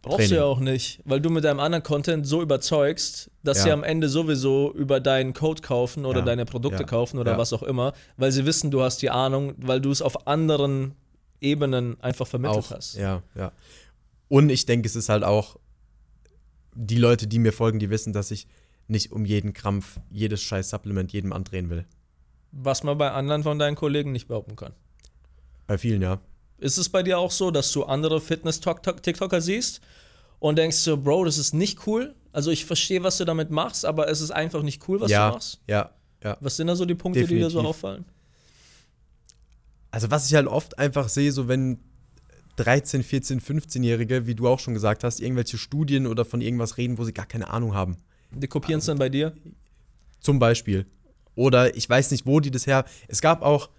Brauchst 0.01 0.17
Training. 0.17 0.29
du 0.31 0.35
ja 0.37 0.43
auch 0.45 0.59
nicht, 0.59 0.99
weil 1.05 1.21
du 1.21 1.29
mit 1.29 1.43
deinem 1.43 1.59
anderen 1.59 1.83
Content 1.83 2.25
so 2.25 2.41
überzeugst, 2.41 3.29
dass 3.43 3.59
ja. 3.59 3.63
sie 3.65 3.71
am 3.71 3.83
Ende 3.83 4.09
sowieso 4.09 4.73
über 4.73 4.99
deinen 4.99 5.33
Code 5.33 5.61
kaufen 5.61 6.05
oder 6.05 6.19
ja. 6.19 6.25
deine 6.25 6.45
Produkte 6.45 6.85
kaufen 6.85 7.19
oder 7.19 7.37
was 7.37 7.53
auch 7.53 7.61
immer, 7.61 7.93
weil 8.17 8.31
sie 8.31 8.45
wissen, 8.45 8.71
du 8.71 8.81
hast 8.81 9.03
die 9.03 9.11
Ahnung, 9.11 9.53
weil 9.57 9.79
du 9.79 9.91
es 9.91 10.01
auf 10.01 10.27
anderen 10.27 10.95
Ebenen 11.39 12.01
einfach 12.01 12.25
vermittelt 12.25 12.65
auch, 12.65 12.71
hast. 12.71 12.95
Ja, 12.95 13.21
ja. 13.35 13.51
Und 14.27 14.49
ich 14.49 14.65
denke, 14.65 14.87
es 14.87 14.95
ist 14.95 15.09
halt 15.09 15.23
auch, 15.23 15.57
die 16.73 16.97
Leute, 16.97 17.27
die 17.27 17.37
mir 17.37 17.53
folgen, 17.53 17.77
die 17.77 17.89
wissen, 17.89 18.13
dass 18.13 18.31
ich 18.31 18.47
nicht 18.91 19.11
um 19.11 19.25
jeden 19.25 19.53
Krampf, 19.53 19.99
jedes 20.09 20.41
scheiß 20.41 20.69
Supplement 20.69 21.11
jedem 21.11 21.33
andrehen 21.33 21.69
will. 21.69 21.85
Was 22.51 22.83
man 22.83 22.97
bei 22.97 23.11
anderen 23.11 23.43
von 23.43 23.57
deinen 23.57 23.75
Kollegen 23.75 24.11
nicht 24.11 24.27
behaupten 24.27 24.55
kann. 24.55 24.73
Bei 25.67 25.77
vielen, 25.77 26.01
ja. 26.01 26.19
Ist 26.57 26.77
es 26.77 26.89
bei 26.89 27.01
dir 27.01 27.17
auch 27.17 27.31
so, 27.31 27.49
dass 27.49 27.71
du 27.71 27.85
andere 27.85 28.21
Fitness-TikToker 28.21 29.41
siehst 29.41 29.81
und 30.39 30.57
denkst 30.57 30.77
so, 30.77 30.97
Bro, 30.97 31.25
das 31.25 31.37
ist 31.37 31.53
nicht 31.53 31.87
cool? 31.87 32.13
Also 32.33 32.51
ich 32.51 32.65
verstehe, 32.65 33.01
was 33.03 33.17
du 33.17 33.25
damit 33.25 33.49
machst, 33.49 33.85
aber 33.85 34.09
es 34.09 34.21
ist 34.21 34.31
einfach 34.31 34.61
nicht 34.61 34.87
cool, 34.87 34.99
was 34.99 35.09
ja, 35.09 35.29
du 35.29 35.35
machst? 35.35 35.61
Ja, 35.67 35.91
ja. 36.23 36.37
Was 36.41 36.57
sind 36.57 36.67
da 36.67 36.75
so 36.75 36.85
die 36.85 36.95
Punkte, 36.95 37.21
Definitiv. 37.21 37.47
die 37.47 37.55
dir 37.55 37.61
so 37.61 37.67
auffallen? 37.67 38.05
Also 39.89 40.11
was 40.11 40.27
ich 40.27 40.35
halt 40.35 40.47
oft 40.47 40.77
einfach 40.77 41.09
sehe, 41.09 41.31
so 41.31 41.47
wenn 41.47 41.79
13, 42.57 43.03
14, 43.03 43.41
15-Jährige, 43.41 44.27
wie 44.27 44.35
du 44.35 44.47
auch 44.47 44.59
schon 44.59 44.73
gesagt 44.73 45.03
hast, 45.03 45.19
irgendwelche 45.19 45.57
Studien 45.57 46.05
oder 46.05 46.25
von 46.25 46.41
irgendwas 46.41 46.77
reden, 46.77 46.97
wo 46.97 47.03
sie 47.03 47.13
gar 47.13 47.25
keine 47.25 47.49
Ahnung 47.49 47.73
haben. 47.73 47.97
Die 48.31 48.47
kopieren 48.47 48.79
es 48.79 48.85
dann 48.85 48.97
bei 48.97 49.09
dir? 49.09 49.35
Zum 50.19 50.39
Beispiel. 50.39 50.85
Oder 51.35 51.75
ich 51.75 51.89
weiß 51.89 52.11
nicht, 52.11 52.25
wo 52.25 52.39
die 52.39 52.51
das 52.51 52.67
her. 52.67 52.85
Es 53.07 53.21
gab 53.21 53.41
auch 53.41 53.69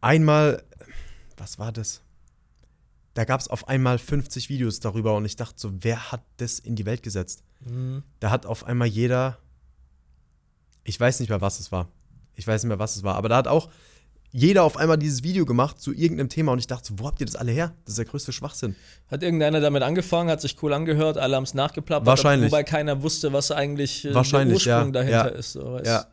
einmal, 0.00 0.62
was 1.36 1.58
war 1.58 1.72
das? 1.72 2.02
Da 3.14 3.24
gab 3.24 3.40
es 3.40 3.48
auf 3.48 3.68
einmal 3.68 3.98
50 3.98 4.48
Videos 4.48 4.80
darüber 4.80 5.14
und 5.14 5.24
ich 5.24 5.36
dachte 5.36 5.58
so, 5.58 5.72
wer 5.80 6.12
hat 6.12 6.22
das 6.38 6.58
in 6.58 6.76
die 6.76 6.86
Welt 6.86 7.02
gesetzt? 7.02 7.42
Mhm. 7.60 8.02
Da 8.20 8.30
hat 8.30 8.46
auf 8.46 8.64
einmal 8.64 8.88
jeder, 8.88 9.38
ich 10.84 10.98
weiß 10.98 11.20
nicht 11.20 11.28
mehr, 11.28 11.40
was 11.40 11.60
es 11.60 11.70
war. 11.70 11.88
Ich 12.34 12.46
weiß 12.46 12.62
nicht 12.62 12.68
mehr, 12.68 12.78
was 12.78 12.96
es 12.96 13.02
war, 13.02 13.16
aber 13.16 13.28
da 13.28 13.36
hat 13.36 13.48
auch 13.48 13.70
jeder 14.32 14.64
auf 14.64 14.78
einmal 14.78 14.96
dieses 14.96 15.22
Video 15.22 15.44
gemacht 15.44 15.80
zu 15.80 15.92
irgendeinem 15.92 16.30
Thema 16.30 16.52
und 16.52 16.58
ich 16.58 16.66
dachte 16.66 16.88
so, 16.88 16.98
wo 16.98 17.06
habt 17.06 17.20
ihr 17.20 17.26
das 17.26 17.36
alle 17.36 17.52
her? 17.52 17.74
Das 17.84 17.92
ist 17.92 17.98
der 17.98 18.06
größte 18.06 18.32
Schwachsinn. 18.32 18.74
Hat 19.08 19.22
irgendeiner 19.22 19.60
damit 19.60 19.82
angefangen, 19.82 20.30
hat 20.30 20.40
sich 20.40 20.60
cool 20.62 20.72
angehört, 20.72 21.18
alle 21.18 21.36
haben 21.36 21.44
es 21.44 21.54
nachgeplappert, 21.54 22.06
Wahrscheinlich. 22.06 22.50
wobei 22.50 22.64
keiner 22.64 23.02
wusste, 23.02 23.32
was 23.32 23.50
eigentlich 23.50 24.06
äh, 24.06 24.14
Wahrscheinlich, 24.14 24.64
der 24.64 24.74
Ursprung 24.78 24.94
ja, 24.94 25.00
dahinter 25.00 25.32
ja, 25.32 25.38
ist. 25.38 25.52
So, 25.52 25.78
ja. 25.84 26.06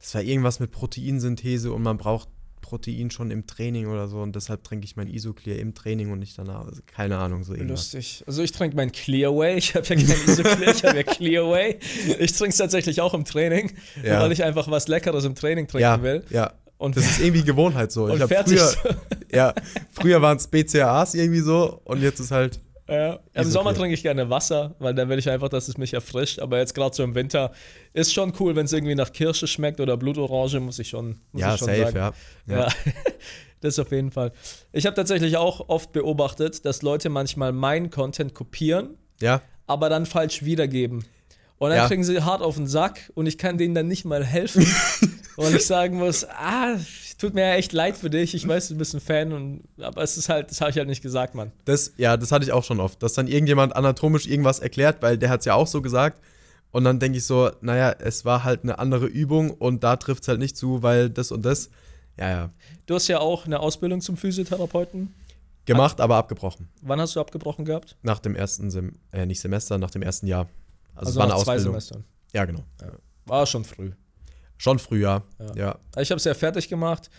Das 0.00 0.14
war 0.14 0.22
irgendwas 0.22 0.58
mit 0.60 0.72
Proteinsynthese 0.72 1.72
und 1.72 1.82
man 1.82 1.96
braucht 1.96 2.28
Protein 2.60 3.10
schon 3.10 3.30
im 3.30 3.46
Training 3.46 3.86
oder 3.86 4.08
so 4.08 4.20
und 4.20 4.34
deshalb 4.34 4.64
trinke 4.64 4.86
ich 4.86 4.96
mein 4.96 5.06
Isoclear 5.06 5.58
im 5.58 5.74
Training 5.74 6.10
und 6.10 6.18
nicht 6.18 6.36
danach. 6.38 6.66
Also 6.66 6.80
keine 6.86 7.18
Ahnung, 7.18 7.44
so 7.44 7.52
irgendwas. 7.52 7.92
Lustig. 7.92 8.24
Also 8.26 8.42
ich 8.42 8.52
trinke 8.52 8.74
mein 8.74 8.90
Clearway. 8.90 9.56
Ich 9.58 9.74
habe 9.74 9.86
ja 9.86 9.94
kein 9.94 10.04
Isoclear, 10.04 10.74
ich 10.74 10.84
habe 10.84 10.96
ja 10.96 11.02
Clearway. 11.02 11.78
Ich 12.18 12.32
trinke 12.32 12.50
es 12.50 12.56
tatsächlich 12.56 13.00
auch 13.00 13.14
im 13.14 13.24
Training, 13.24 13.72
ja. 14.02 14.20
weil 14.20 14.32
ich 14.32 14.42
einfach 14.42 14.70
was 14.70 14.88
Leckeres 14.88 15.24
im 15.24 15.34
Training 15.34 15.68
trinken 15.68 15.82
ja, 15.82 16.02
will. 16.02 16.24
Ja. 16.30 16.54
Und 16.76 16.96
das 16.96 17.04
ist 17.04 17.20
irgendwie 17.20 17.44
Gewohnheit 17.44 17.92
so. 17.92 18.04
Und 18.04 18.20
ich 18.20 18.24
fertig. 18.24 18.60
Früher, 18.60 18.96
ja, 19.32 19.54
früher 19.90 20.20
waren 20.20 20.36
es 20.36 20.46
BCAAs 20.46 21.14
irgendwie 21.14 21.40
so 21.40 21.80
und 21.84 22.02
jetzt 22.02 22.20
ist 22.20 22.30
halt. 22.30 22.60
Ja. 22.86 23.18
Im 23.32 23.44
Sommer 23.44 23.72
trinke 23.72 23.94
ich 23.94 24.02
gerne 24.02 24.28
Wasser, 24.28 24.74
weil 24.78 24.94
dann 24.94 25.08
will 25.08 25.18
ich 25.18 25.30
einfach, 25.30 25.48
dass 25.48 25.68
es 25.68 25.78
mich 25.78 25.94
erfrischt. 25.94 26.38
Aber 26.38 26.58
jetzt 26.58 26.74
gerade 26.74 26.94
so 26.94 27.02
im 27.02 27.14
Winter 27.14 27.52
ist 27.94 28.12
schon 28.12 28.34
cool, 28.38 28.56
wenn 28.56 28.66
es 28.66 28.74
irgendwie 28.74 28.94
nach 28.94 29.10
Kirsche 29.10 29.46
schmeckt 29.46 29.80
oder 29.80 29.96
Blutorange, 29.96 30.60
muss 30.60 30.78
ich 30.78 30.90
schon, 30.90 31.20
muss 31.32 31.40
ja, 31.40 31.54
ich 31.54 31.60
schon 31.60 31.68
safe, 31.68 31.80
sagen. 31.80 31.96
Ja, 31.96 32.12
ja. 32.46 32.58
ja. 32.66 32.68
das 33.60 33.78
auf 33.78 33.90
jeden 33.90 34.10
Fall. 34.10 34.32
Ich 34.72 34.84
habe 34.84 34.94
tatsächlich 34.94 35.38
auch 35.38 35.68
oft 35.68 35.92
beobachtet, 35.92 36.66
dass 36.66 36.82
Leute 36.82 37.08
manchmal 37.08 37.52
meinen 37.52 37.88
Content 37.88 38.34
kopieren, 38.34 38.98
ja. 39.20 39.40
aber 39.66 39.88
dann 39.88 40.04
falsch 40.04 40.44
wiedergeben. 40.44 41.06
Und 41.58 41.70
dann 41.70 41.78
ja. 41.78 41.86
kriegen 41.86 42.04
sie 42.04 42.20
hart 42.22 42.42
auf 42.42 42.56
den 42.56 42.66
Sack 42.66 43.10
und 43.14 43.26
ich 43.26 43.38
kann 43.38 43.58
denen 43.58 43.74
dann 43.74 43.86
nicht 43.86 44.04
mal 44.04 44.24
helfen, 44.24 44.66
weil 45.36 45.54
ich 45.54 45.66
sagen 45.66 45.98
muss, 45.98 46.24
ah, 46.24 46.76
tut 47.18 47.34
mir 47.34 47.42
ja 47.42 47.54
echt 47.54 47.72
leid 47.72 47.96
für 47.96 48.10
dich. 48.10 48.34
Ich 48.34 48.46
weiß, 48.46 48.68
du 48.68 48.76
bist 48.76 48.94
ein 48.94 49.00
Fan, 49.00 49.32
und, 49.32 49.62
aber 49.80 50.02
es 50.02 50.16
ist 50.16 50.28
halt, 50.28 50.50
das 50.50 50.60
habe 50.60 50.70
ich 50.70 50.76
halt 50.76 50.88
nicht 50.88 51.02
gesagt, 51.02 51.34
Mann. 51.34 51.52
Das, 51.64 51.92
ja, 51.96 52.16
das 52.16 52.32
hatte 52.32 52.44
ich 52.44 52.52
auch 52.52 52.64
schon 52.64 52.80
oft, 52.80 53.02
dass 53.02 53.14
dann 53.14 53.28
irgendjemand 53.28 53.74
anatomisch 53.76 54.26
irgendwas 54.26 54.58
erklärt, 54.58 55.00
weil 55.00 55.16
der 55.16 55.30
hat 55.30 55.40
es 55.40 55.46
ja 55.46 55.54
auch 55.54 55.66
so 55.66 55.80
gesagt. 55.80 56.20
Und 56.70 56.82
dann 56.84 56.98
denke 56.98 57.18
ich 57.18 57.24
so, 57.24 57.50
naja, 57.60 57.94
es 58.00 58.24
war 58.24 58.42
halt 58.42 58.64
eine 58.64 58.78
andere 58.80 59.06
Übung 59.06 59.52
und 59.52 59.84
da 59.84 59.96
trifft 59.96 60.22
es 60.22 60.28
halt 60.28 60.40
nicht 60.40 60.56
zu, 60.56 60.82
weil 60.82 61.08
das 61.08 61.30
und 61.30 61.44
das. 61.44 61.70
Ja, 62.18 62.30
ja. 62.30 62.50
Du 62.86 62.96
hast 62.96 63.06
ja 63.06 63.20
auch 63.20 63.46
eine 63.46 63.60
Ausbildung 63.60 64.00
zum 64.00 64.16
Physiotherapeuten. 64.16 65.14
Gemacht, 65.66 66.00
aber 66.00 66.16
abgebrochen. 66.16 66.68
Wann 66.82 67.00
hast 67.00 67.16
du 67.16 67.20
abgebrochen 67.20 67.64
gehabt? 67.64 67.96
Nach 68.02 68.18
dem 68.18 68.34
ersten 68.34 68.70
Sem 68.70 68.92
äh, 69.12 69.24
nicht 69.24 69.40
Semester, 69.40 69.78
nach 69.78 69.90
dem 69.90 70.02
ersten 70.02 70.26
Jahr. 70.26 70.48
Also, 70.94 71.08
also 71.08 71.20
war 71.20 71.34
eine 71.34 71.44
zwei. 71.44 71.58
Semestern. 71.58 72.04
Ja, 72.32 72.44
genau. 72.44 72.64
Ja. 72.80 72.92
War 73.26 73.46
schon 73.46 73.64
früh. 73.64 73.92
Schon 74.56 74.78
früh, 74.78 75.02
ja. 75.02 75.22
ja. 75.54 75.78
Ich 75.98 76.10
habe 76.10 76.18
es 76.18 76.24
ja 76.24 76.34
fertig 76.34 76.68
gemacht. 76.68 77.10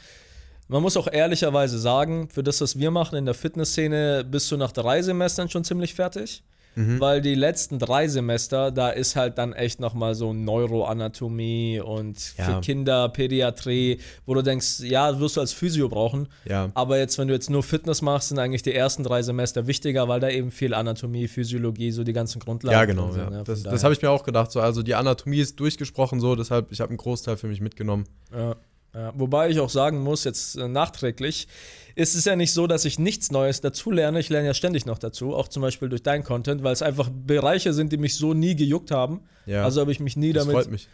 Man 0.67 0.82
muss 0.82 0.97
auch 0.97 1.07
ehrlicherweise 1.11 1.78
sagen, 1.78 2.30
für 2.30 2.41
das, 2.41 2.59
was 2.61 2.78
wir 2.78 2.89
machen 2.89 3.17
in 3.17 3.26
der 3.26 3.36
Fitnessszene, 3.36 4.23
bist 4.23 4.51
du 4.51 4.57
nach 4.57 4.71
drei 4.71 5.01
Semestern 5.01 5.49
schon 5.49 5.63
ziemlich 5.63 5.93
fertig. 5.93 6.43
Mhm. 6.76 6.99
Weil 6.99 7.21
die 7.21 7.36
letzten 7.36 7.80
drei 7.80 8.07
Semester, 8.07 8.71
da 8.71 8.89
ist 8.89 9.15
halt 9.15 9.38
dann 9.38 9.53
echt 9.53 9.80
nochmal 9.80 10.13
so 10.15 10.34
Neuroanatomie 10.34 11.80
und 11.80 12.38
ja. 12.38 12.45
für 12.45 12.61
Kinder 12.61 13.09
Pädiatrie, 13.09 13.99
wo 14.26 14.34
du 14.34 14.41
denkst, 14.41 14.82
ja, 14.82 15.19
wirst 15.19 15.38
du 15.38 15.41
als 15.41 15.53
Physio 15.53 15.89
brauchen. 15.89 16.28
Ja. 16.45 16.69
Aber 16.73 16.97
jetzt, 16.97 17.17
wenn 17.17 17.28
du 17.28 17.34
jetzt 17.34 17.49
nur 17.49 17.63
Fitness 17.63 18.01
machst, 18.01 18.30
sind 18.30 18.39
eigentlich 18.39 18.63
die 18.63 18.73
ersten 18.73 19.03
drei 19.03 19.21
Semester 19.21 19.67
wichtiger, 19.67 20.07
weil 20.07 20.19
da 20.19 20.30
eben 20.30 20.51
viel 20.51 20.73
Anatomie, 20.73 21.28
Physiologie, 21.28 21.91
so 21.91 22.03
die 22.03 22.13
ganzen 22.13 22.39
Grundlagen. 22.39 22.78
Ja, 22.78 22.86
genau. 22.86 23.11
Sind, 23.11 23.32
ja. 23.32 23.43
Das, 23.43 23.63
das 23.63 23.84
habe 23.84 23.93
ich 23.93 24.01
mir 24.01 24.11
auch 24.11 24.23
gedacht. 24.23 24.51
So, 24.51 24.59
also 24.59 24.84
die 24.84 24.95
Anatomie 24.95 25.39
ist 25.39 25.59
durchgesprochen 25.59 26.19
so, 26.19 26.36
deshalb, 26.36 26.71
ich 26.71 26.82
habe 26.82 26.89
einen 26.89 26.97
Großteil 26.97 27.38
für 27.38 27.47
mich 27.47 27.61
mitgenommen. 27.61 28.05
Ja. 28.34 28.55
Ja, 28.95 29.11
wobei 29.13 29.49
ich 29.49 29.59
auch 29.59 29.69
sagen 29.69 30.01
muss, 30.01 30.23
jetzt 30.23 30.55
äh, 30.55 30.69
nachträglich, 30.69 31.49
ist 31.95 32.13
es 32.13 32.25
ja 32.25 32.35
nicht 32.35 32.51
so, 32.51 32.67
dass 32.67 32.83
ich 32.83 32.99
nichts 32.99 33.31
Neues 33.31 33.61
dazu 33.61 33.89
lerne. 33.89 34.19
Ich 34.19 34.29
lerne 34.29 34.47
ja 34.47 34.53
ständig 34.53 34.85
noch 34.85 34.99
dazu, 34.99 35.33
auch 35.33 35.47
zum 35.47 35.61
Beispiel 35.61 35.87
durch 35.87 36.03
deinen 36.03 36.23
Content, 36.23 36.61
weil 36.61 36.73
es 36.73 36.81
einfach 36.81 37.09
Bereiche 37.09 37.73
sind, 37.73 37.91
die 37.93 37.97
mich 37.97 38.15
so 38.15 38.33
nie 38.33 38.55
gejuckt 38.55 38.91
haben. 38.91 39.21
Ja, 39.45 39.63
also 39.63 39.79
habe 39.79 39.91
ich 39.91 40.01
mich 40.01 40.17
nie 40.17 40.33
das 40.33 40.45
damit. 40.45 40.63
Freut 40.63 40.71
mich. 40.71 40.89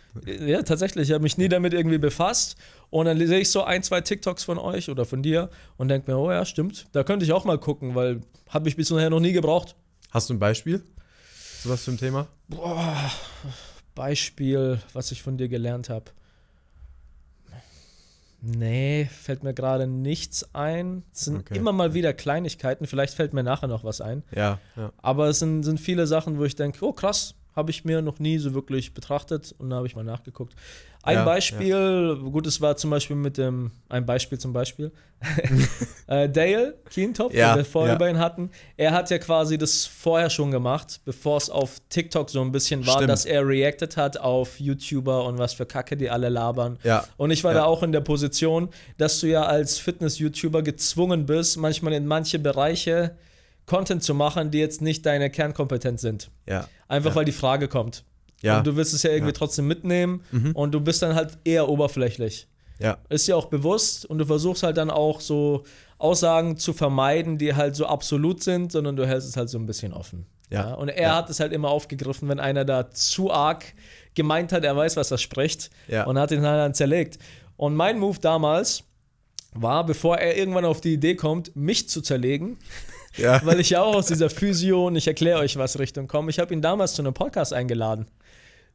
Ja, 0.48 0.62
tatsächlich, 0.62 1.10
ich 1.10 1.14
habe 1.14 1.24
mich 1.24 1.38
nie 1.38 1.50
damit 1.50 1.74
irgendwie 1.74 1.98
befasst. 1.98 2.56
Und 2.92 3.08
dann 3.08 3.18
sehe 3.18 3.40
ich 3.40 3.50
so 3.50 3.64
ein, 3.64 3.82
zwei 3.82 4.02
TikToks 4.02 4.44
von 4.44 4.60
euch 4.60 4.90
oder 4.90 5.06
von 5.06 5.24
dir 5.24 5.50
und 5.78 5.88
denke 5.88 6.12
mir, 6.12 6.18
oh 6.18 6.32
ja, 6.32 6.46
stimmt, 6.46 6.86
da 6.92 7.04
könnte 7.04 7.26
ich 7.26 7.32
auch 7.32 7.46
mal 7.46 7.58
gucken, 7.58 7.96
weil 7.96 8.22
habe 8.50 8.70
ich 8.70 8.76
bisher 8.76 9.10
noch 9.10 9.20
nie 9.20 9.34
gebraucht. 9.34 9.76
Hast 10.12 10.30
du 10.30 10.36
ein 10.36 10.40
Beispiel? 10.40 10.84
So 11.64 11.70
was 11.70 11.84
für 11.84 11.92
ein 11.92 11.98
Thema? 11.98 12.28
Boah, 12.48 13.12
Beispiel, 13.96 14.80
was 14.94 15.12
ich 15.12 15.24
von 15.24 15.38
dir 15.38 15.48
gelernt 15.48 15.90
habe. 15.90 16.06
Nee, 18.42 19.06
fällt 19.06 19.44
mir 19.44 19.54
gerade 19.54 19.86
nichts 19.86 20.56
ein. 20.56 21.04
Es 21.14 21.26
sind 21.26 21.38
okay. 21.38 21.58
immer 21.58 21.72
mal 21.72 21.94
wieder 21.94 22.12
Kleinigkeiten. 22.12 22.88
Vielleicht 22.88 23.14
fällt 23.14 23.34
mir 23.34 23.44
nachher 23.44 23.68
noch 23.68 23.84
was 23.84 24.02
ein. 24.02 24.24
Ja. 24.36 24.60
ja. 24.76 24.92
Aber 24.98 25.30
es 25.30 25.40
sind, 25.40 25.62
sind 25.62 25.80
viele 25.80 26.08
Sachen, 26.08 26.40
wo 26.40 26.44
ich 26.44 26.56
denke, 26.56 26.84
oh 26.84 26.92
krass, 26.92 27.36
habe 27.56 27.72
ich 27.72 27.84
mir 27.84 28.02
noch 28.02 28.20
nie 28.20 28.38
so 28.38 28.54
wirklich 28.54 28.94
betrachtet 28.94 29.54
und 29.58 29.70
da 29.70 29.78
habe 29.78 29.88
ich 29.88 29.96
mal 29.96 30.04
nachgeguckt. 30.04 30.56
Ein 31.04 31.16
ja, 31.18 31.26
Beispiel, 31.26 32.20
ja. 32.22 32.30
gut, 32.30 32.46
es 32.46 32.62
war 32.62 32.78
zum 32.78 32.92
Beispiel 32.92 33.16
mit 33.16 33.38
dem, 33.38 33.72
ein 33.90 34.06
Beispiel 34.06 34.38
zum 34.38 34.54
Beispiel, 34.54 34.92
äh, 36.08 36.30
Dale 36.30 36.78
Keentop, 36.90 37.34
ja, 37.34 37.54
den 37.54 37.58
wir 37.58 37.66
vorher 37.66 37.96
bei 37.96 38.10
ihm 38.12 38.20
hatten, 38.20 38.52
er 38.78 38.92
hat 38.92 39.10
ja 39.10 39.18
quasi 39.18 39.58
das 39.58 39.88
vorher 39.88 40.30
schon 40.30 40.52
gemacht, 40.52 41.02
bevor 41.04 41.38
es 41.38 41.50
auf 41.50 41.82
TikTok 41.90 42.30
so 42.30 42.42
ein 42.42 42.52
bisschen 42.52 42.86
war, 42.86 42.96
Stimmt. 42.96 43.10
dass 43.10 43.26
er 43.26 43.48
reacted 43.48 43.98
hat 43.98 44.18
auf 44.18 44.60
YouTuber 44.60 45.26
und 45.26 45.40
was 45.40 45.54
für 45.54 45.66
Kacke 45.66 45.98
die 45.98 46.10
alle 46.10 46.30
labern. 46.30 46.78
Und 47.18 47.32
ich 47.32 47.44
war 47.44 47.54
da 47.54 47.64
auch 47.66 47.82
in 47.82 47.92
der 47.92 48.02
Position, 48.02 48.70
dass 48.98 49.20
du 49.20 49.28
ja 49.28 49.44
als 49.44 49.80
Fitness-YouTuber 49.80 50.62
gezwungen 50.62 51.26
bist, 51.26 51.58
manchmal 51.58 51.94
in 51.94 52.06
manche 52.06 52.38
Bereiche 52.38 53.16
Content 53.66 54.04
zu 54.04 54.14
machen, 54.14 54.52
die 54.52 54.60
jetzt 54.60 54.82
nicht 54.82 55.06
deine 55.06 55.30
Kernkompetenz 55.30 56.02
sind. 56.02 56.32
Ja. 56.48 56.68
Einfach 56.88 57.16
weil 57.16 57.26
die 57.26 57.32
Frage 57.32 57.68
kommt. 57.68 58.04
Ja. 58.42 58.58
Und 58.58 58.68
du 58.68 58.76
willst 58.76 58.94
es 58.94 59.04
ja 59.04 59.12
irgendwie 59.12 59.32
ja. 59.32 59.38
trotzdem 59.38 59.68
mitnehmen 59.68 60.24
mhm. 60.32 60.52
und 60.54 60.72
du 60.72 60.82
bist 60.82 61.02
dann 61.02 61.16
halt 61.16 61.38
eher 61.44 61.70
oberflächlich. 61.70 62.48
Ja. 62.80 62.98
Ist 63.10 63.28
dir 63.28 63.38
auch 63.38 63.46
bewusst 63.46 64.06
und 64.06 64.18
du 64.18 64.26
versuchst 64.26 64.64
halt 64.64 64.78
dann 64.78 64.90
auch 64.90 65.22
so 65.22 65.64
Aussagen 66.00 66.58
zu 66.58 66.74
vermeiden, 66.74 67.38
die 67.38 67.54
halt 67.54 67.76
so 67.76 67.86
absolut 67.86 68.42
sind, 68.42 68.72
sondern 68.72 68.96
du 68.96 69.08
hältst 69.08 69.30
es 69.30 69.38
halt 69.38 69.50
so 69.50 69.60
ein 69.60 69.68
bisschen 69.68 69.94
offen. 69.94 70.26
Ja. 70.50 70.70
ja? 70.70 70.74
Und 70.74 70.90
er 70.90 71.02
ja. 71.02 71.16
hat 71.16 71.30
es 71.30 71.40
halt 71.40 71.54
immer 71.54 71.70
aufgegriffen, 71.70 72.28
wenn 72.28 72.40
einer 72.40 72.66
da 72.66 72.90
zu 72.90 73.32
arg 73.32 73.66
gemeint 74.16 74.52
hat, 74.52 74.64
er 74.64 74.76
weiß, 74.76 74.98
was 74.98 75.12
er 75.12 75.20
spricht 75.20 75.70
ja. 75.88 76.06
und 76.06 76.18
hat 76.18 76.32
ihn 76.32 76.42
halt 76.42 76.60
dann 76.60 76.74
zerlegt. 76.74 77.20
Und 77.56 77.76
mein 77.76 78.00
Move 78.00 78.18
damals 78.20 78.84
war, 79.54 79.86
bevor 79.86 80.18
er 80.18 80.36
irgendwann 80.36 80.66
auf 80.66 80.82
die 80.82 80.94
Idee 80.94 81.16
kommt, 81.16 81.56
mich 81.56 81.88
zu 81.88 82.02
zerlegen, 82.02 82.58
ja. 83.18 83.42
weil 83.46 83.60
ich 83.60 83.72
ja 83.72 83.82
auch 83.82 83.96
aus 83.96 84.08
dieser 84.08 84.30
Physio 84.30 84.88
und 84.88 84.96
ich 84.96 85.08
erkläre 85.08 85.40
euch 85.40 85.58
was 85.58 85.80
Richtung 85.80 86.08
komme. 86.08 86.30
Ich 86.30 86.40
habe 86.40 86.54
ihn 86.54 86.62
damals 86.62 86.94
zu 86.94 87.02
einem 87.02 87.14
Podcast 87.14 87.54
eingeladen. 87.54 88.08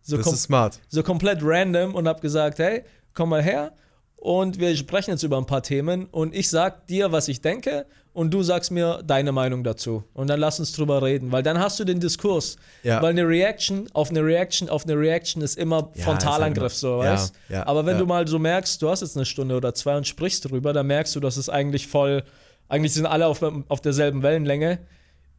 So 0.03 0.17
das 0.17 0.27
ist 0.33 0.43
smart. 0.43 0.79
So 0.89 1.03
komplett 1.03 1.41
random 1.43 1.95
und 1.95 2.07
habe 2.07 2.21
gesagt, 2.21 2.59
hey, 2.59 2.85
komm 3.13 3.31
mal 3.31 3.43
her 3.43 3.73
und 4.17 4.59
wir 4.59 4.75
sprechen 4.77 5.11
jetzt 5.11 5.23
über 5.23 5.37
ein 5.37 5.47
paar 5.47 5.63
Themen 5.63 6.07
und 6.07 6.35
ich 6.35 6.49
sag 6.49 6.87
dir, 6.87 7.13
was 7.13 7.29
ich 7.29 7.41
denke 7.41 7.87
und 8.13 8.33
du 8.33 8.43
sagst 8.43 8.71
mir 8.71 9.03
deine 9.05 9.31
Meinung 9.31 9.63
dazu 9.63 10.05
und 10.15 10.29
dann 10.29 10.41
lass 10.41 10.59
uns 10.59 10.73
drüber 10.73 11.03
reden, 11.03 11.33
weil 11.33 11.43
dann 11.43 11.59
hast 11.59 11.79
du 11.79 11.85
den 11.85 12.01
Diskurs, 12.01 12.57
ja. 12.83 13.03
weil 13.03 13.11
eine 13.11 13.29
Reaction 13.29 13.89
auf 13.93 14.11
eine 14.11 14.25
Reaction 14.25 14.69
auf 14.69 14.85
eine 14.85 14.99
Reaction 14.99 15.43
ist 15.43 15.59
immer 15.59 15.91
ja, 15.95 16.05
Frontalangriff 16.05 16.73
ist 16.73 16.83
immer, 16.83 16.93
so, 16.93 16.99
weißt? 16.99 17.35
Ja, 17.51 17.67
Aber 17.67 17.85
wenn 17.85 17.99
du 17.99 18.07
mal 18.07 18.27
so 18.27 18.39
merkst, 18.39 18.81
du 18.81 18.89
hast 18.89 19.03
jetzt 19.03 19.17
eine 19.17 19.27
Stunde 19.27 19.57
oder 19.57 19.75
zwei 19.75 19.97
und 19.97 20.07
sprichst 20.07 20.51
drüber, 20.51 20.73
dann 20.73 20.87
merkst 20.87 21.15
du, 21.15 21.21
dass 21.21 21.37
es 21.37 21.49
eigentlich 21.49 21.87
voll 21.87 22.23
eigentlich 22.69 22.95
sind 22.95 23.07
alle 23.07 23.27
auf, 23.27 23.43
auf 23.43 23.81
derselben 23.81 24.23
Wellenlänge 24.23 24.81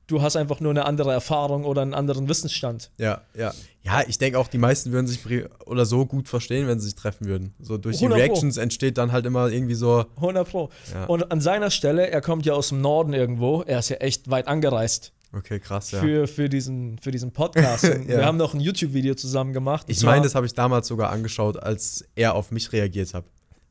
du 0.08 0.22
hast 0.22 0.36
einfach 0.36 0.60
nur 0.60 0.72
eine 0.72 0.86
andere 0.86 1.12
Erfahrung 1.12 1.66
oder 1.66 1.82
einen 1.82 1.94
anderen 1.94 2.28
Wissensstand. 2.28 2.92
Ja, 2.98 3.22
ja. 3.36 3.54
Ja, 3.84 4.02
ich 4.06 4.18
denke 4.18 4.38
auch, 4.38 4.50
die 4.50 4.58
meisten 4.58 4.92
würden 4.92 5.08
sich 5.08 5.20
oder 5.66 5.86
so 5.86 6.06
gut 6.06 6.28
verstehen, 6.28 6.68
wenn 6.68 6.80
sie 6.80 6.88
sich 6.88 6.96
treffen 6.96 7.28
würden. 7.28 7.54
So 7.60 7.78
durch 7.78 7.98
die 7.98 8.06
Reactions 8.06 8.58
entsteht 8.58 8.98
dann 8.98 9.14
halt 9.14 9.26
immer 9.26 9.50
irgendwie 9.50 9.76
so. 9.76 10.06
100 10.18 10.50
Pro. 10.50 10.70
Ja. 10.94 11.06
Und 11.06 11.32
an 11.32 11.40
seiner 11.40 11.72
Stelle, 11.72 12.10
er 12.10 12.22
kommt 12.22 12.46
ja 12.46 12.54
aus 12.54 12.70
dem 12.70 12.82
Norden 12.82 13.14
irgendwo, 13.14 13.62
er 13.62 13.80
ist 13.80 13.90
ja 13.90 13.98
echt 13.98 14.30
weit 14.30 14.48
angereist. 14.48 15.14
Okay, 15.34 15.60
krass, 15.60 15.92
ja. 15.92 16.00
Für, 16.00 16.28
für, 16.28 16.50
diesen, 16.50 16.98
für 17.00 17.12
diesen 17.12 17.32
Podcast. 17.32 17.84
ja. 17.84 18.08
Wir 18.08 18.26
haben 18.26 18.38
noch 18.38 18.54
ein 18.54 18.60
YouTube-Video 18.60 19.16
zusammen 19.16 19.54
gemacht. 19.54 19.86
Ich 19.90 20.04
meine, 20.04 20.24
das 20.24 20.36
habe 20.36 20.46
ich 20.46 20.54
damals 20.54 20.88
sogar 20.88 21.10
angeschaut, 21.10 21.62
als 21.62 22.06
er 22.16 22.36
auf 22.36 22.52
mich 22.52 22.72
reagiert 22.74 23.14
hat. 23.14 23.26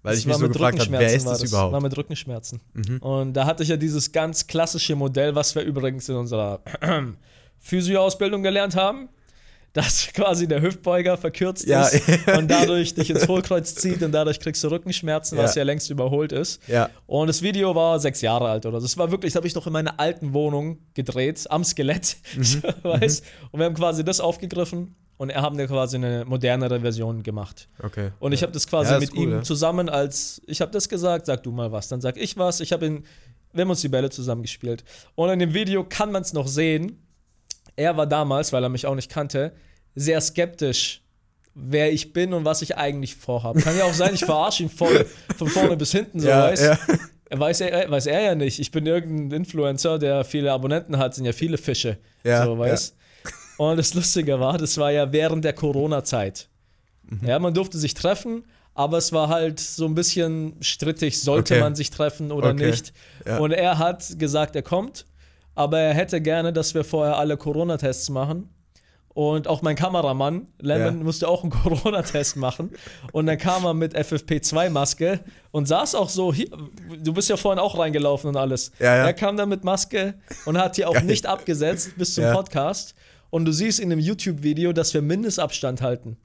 Weil 0.07 0.13
das 0.15 0.21
ich 0.21 0.27
mich 0.27 0.37
so 0.37 0.49
gefragt 0.49 0.79
habe, 0.79 0.93
wer 0.93 1.13
ist 1.13 1.27
das, 1.27 1.41
das 1.41 1.51
überhaupt? 1.51 1.73
War 1.73 1.81
mit 1.81 1.97
Rückenschmerzen. 1.97 2.61
Mhm. 2.75 2.99
Und 2.99 3.33
da 3.33 3.45
hatte 3.45 3.65
ich 3.65 3.71
ja 3.71 3.77
dieses 3.77 4.13
ganz 4.13 4.47
klassische 4.47 4.95
Modell, 4.95 5.35
was 5.35 5.53
wir 5.57 5.63
übrigens 5.63 6.09
in 6.09 6.15
unserer 6.15 6.61
Physio-Ausbildung 7.59 8.45
gelernt 8.45 8.77
haben, 8.77 9.09
dass 9.73 10.07
quasi 10.15 10.47
der 10.47 10.63
Hüftbeuger 10.63 11.17
verkürzt 11.17 11.67
ja. 11.67 11.83
ist 11.87 12.09
und 12.39 12.49
dadurch 12.49 12.95
dich 12.95 13.11
ins 13.11 13.27
Hohlkreuz 13.27 13.75
zieht 13.75 14.01
und 14.05 14.13
dadurch 14.13 14.39
kriegst 14.39 14.63
du 14.63 14.69
Rückenschmerzen, 14.69 15.37
was 15.37 15.57
ja, 15.57 15.63
ja 15.63 15.65
längst 15.65 15.91
überholt 15.91 16.31
ist. 16.31 16.63
Ja. 16.69 16.89
Und 17.09 17.27
das 17.27 17.43
Video 17.43 17.75
war 17.75 17.99
sechs 17.99 18.21
Jahre 18.21 18.49
alt 18.49 18.65
oder 18.65 18.81
so. 18.81 18.87
Das 18.87 18.97
war 18.97 19.11
wirklich, 19.11 19.33
das 19.33 19.41
habe 19.41 19.49
ich 19.49 19.57
noch 19.57 19.67
in 19.67 19.73
meiner 19.73 19.99
alten 19.99 20.33
Wohnung 20.35 20.79
gedreht, 20.95 21.45
am 21.51 21.65
Skelett, 21.65 22.17
mhm. 22.37 22.63
weißt? 22.85 23.25
Mhm. 23.25 23.49
Und 23.51 23.59
wir 23.59 23.67
haben 23.67 23.75
quasi 23.75 24.05
das 24.05 24.21
aufgegriffen 24.21 24.95
und 25.17 25.31
er 25.31 25.43
haben 25.43 25.57
quasi 25.67 25.97
eine 25.97 26.25
modernere 26.25 26.81
Version 26.81 27.23
gemacht. 27.23 27.69
Okay. 27.83 28.11
Und 28.19 28.33
ich 28.33 28.43
habe 28.43 28.53
das 28.53 28.67
quasi 28.67 28.93
ja, 28.93 28.99
mit 28.99 29.13
cool, 29.13 29.23
ihm 29.23 29.31
ja. 29.33 29.43
zusammen 29.43 29.89
als, 29.89 30.43
ich 30.47 30.61
habe 30.61 30.73
das 30.73 30.89
gesagt, 30.89 31.27
sag 31.27 31.43
du 31.43 31.53
mal 31.53 31.73
was, 31.73 31.89
dann 31.89 32.01
sag 32.01 32.17
ich 32.17 32.37
was, 32.37 32.61
ich 32.61 32.73
habe 32.73 32.87
ihn, 32.87 33.05
wir 33.53 33.63
haben 33.63 33.71
uns 33.71 33.81
die 33.81 33.89
Bälle 33.89 34.11
zusammengespielt. 34.11 34.85
Und 35.15 35.31
in 35.31 35.39
dem 35.39 35.55
Video 35.55 35.85
kann 35.85 36.13
man 36.13 36.23
es 36.23 36.33
noch 36.33 36.47
sehen, 36.47 37.03
er 37.77 37.97
war 37.97 38.07
damals, 38.07 38.53
weil 38.53 38.63
er 38.63 38.69
mich 38.69 38.87
auch 38.87 38.95
nicht 38.95 39.11
kannte, 39.11 39.53
sehr 39.95 40.21
skeptisch, 40.21 41.03
wer 41.55 41.93
ich 41.93 42.13
bin 42.13 42.35
und 42.35 42.45
was 42.45 42.61
ich 42.61 42.77
eigentlich 42.77 43.17
vorhabe. 43.17 43.61
Kann 43.61 43.77
ja 43.79 43.85
auch 43.85 43.95
sein, 43.95 44.15
ich 44.15 44.25
verarsche 44.25 44.63
ihn 44.63 44.69
voll 44.71 45.07
von 45.37 45.49
vorne 45.49 45.77
bis 45.77 45.93
hinten, 45.93 46.21
so 46.21 46.29
ja, 46.29 46.43
weiß. 46.45 46.63
Ja. 46.63 46.79
Weiß 47.29 47.61
er, 47.61 47.91
weiß 47.91 48.07
er 48.07 48.21
ja 48.21 48.35
nicht. 48.35 48.61
Ich 48.61 48.71
bin 48.71 48.87
irgendein 48.87 49.41
Influencer, 49.41 49.99
der 49.99 50.25
viele 50.25 50.53
Abonnenten 50.53 50.97
hat, 50.99 51.15
sind 51.15 51.25
ja 51.25 51.33
viele 51.33 51.59
Fische. 51.59 51.99
Ja, 52.23 52.45
so, 52.45 52.57
weiß. 52.57 52.91
Ja. 52.91 53.06
Und 53.57 53.77
das 53.79 53.95
Lustige 53.95 54.39
war, 54.39 54.59
das 54.59 54.77
war 54.79 54.91
ja 54.93 55.13
während 55.13 55.45
der 55.45 55.53
Corona-Zeit. 55.53 56.49
Mhm. 57.09 57.27
Ja, 57.27 57.39
man 57.39 57.55
durfte 57.55 57.79
sich 57.79 57.95
treffen, 57.95 58.45
aber 58.75 58.99
es 58.99 59.13
war 59.13 59.29
halt 59.29 59.59
so 59.59 59.87
ein 59.87 59.95
bisschen 59.95 60.57
strittig, 60.61 61.21
sollte 61.21 61.55
okay. 61.55 61.63
man 61.63 61.75
sich 61.75 61.91
treffen 61.91 62.31
oder 62.31 62.51
okay. 62.51 62.71
nicht. 62.71 62.93
Ja. 63.25 63.39
Und 63.39 63.53
er 63.53 63.79
hat 63.79 64.19
gesagt, 64.19 64.55
er 64.55 64.63
kommt, 64.63 65.07
aber 65.55 65.79
er 65.79 65.95
hätte 65.95 66.21
gerne, 66.21 66.53
dass 66.53 66.75
wir 66.75 66.85
vorher 66.85 67.17
alle 67.17 67.37
Corona-Tests 67.37 68.11
machen. 68.11 68.51
Und 69.09 69.49
auch 69.49 69.63
mein 69.63 69.77
Kameramann, 69.77 70.47
Lemon, 70.61 70.99
ja. 70.99 71.05
musste 71.05 71.27
auch 71.27 71.43
einen 71.43 71.51
Corona-Test 71.63 72.37
machen. 72.37 72.73
Und 73.13 73.25
dann 73.25 73.39
kam 73.39 73.65
er 73.65 73.73
mit 73.73 73.97
FFP2-Maske 73.97 75.21
und 75.53 75.67
saß 75.67 75.95
auch 75.95 76.11
so 76.11 76.35
hier. 76.35 76.49
Du 77.03 77.15
bist 77.15 77.31
ja 77.31 77.39
vorhin 77.39 77.59
auch 77.59 77.79
reingelaufen 77.79 78.29
und 78.29 78.37
alles. 78.37 78.73
Ja. 78.79 78.95
Er 78.95 79.15
kam 79.15 79.39
dann 79.39 79.49
mit 79.49 79.65
Maske 79.65 80.17
und 80.45 80.59
hat 80.59 80.77
die 80.77 80.85
auch 80.85 80.93
Geil. 80.93 81.05
nicht 81.05 81.25
abgesetzt 81.25 81.97
bis 81.97 82.13
zum 82.13 82.31
Podcast 82.31 82.95
und 83.31 83.45
du 83.45 83.53
siehst 83.53 83.81
in 83.81 83.91
dem 83.91 83.99
YouTube-Video, 83.99 84.73
dass 84.73 84.95
wir 84.95 85.03
Mindestabstand 85.03 85.83
halten. 85.83 86.17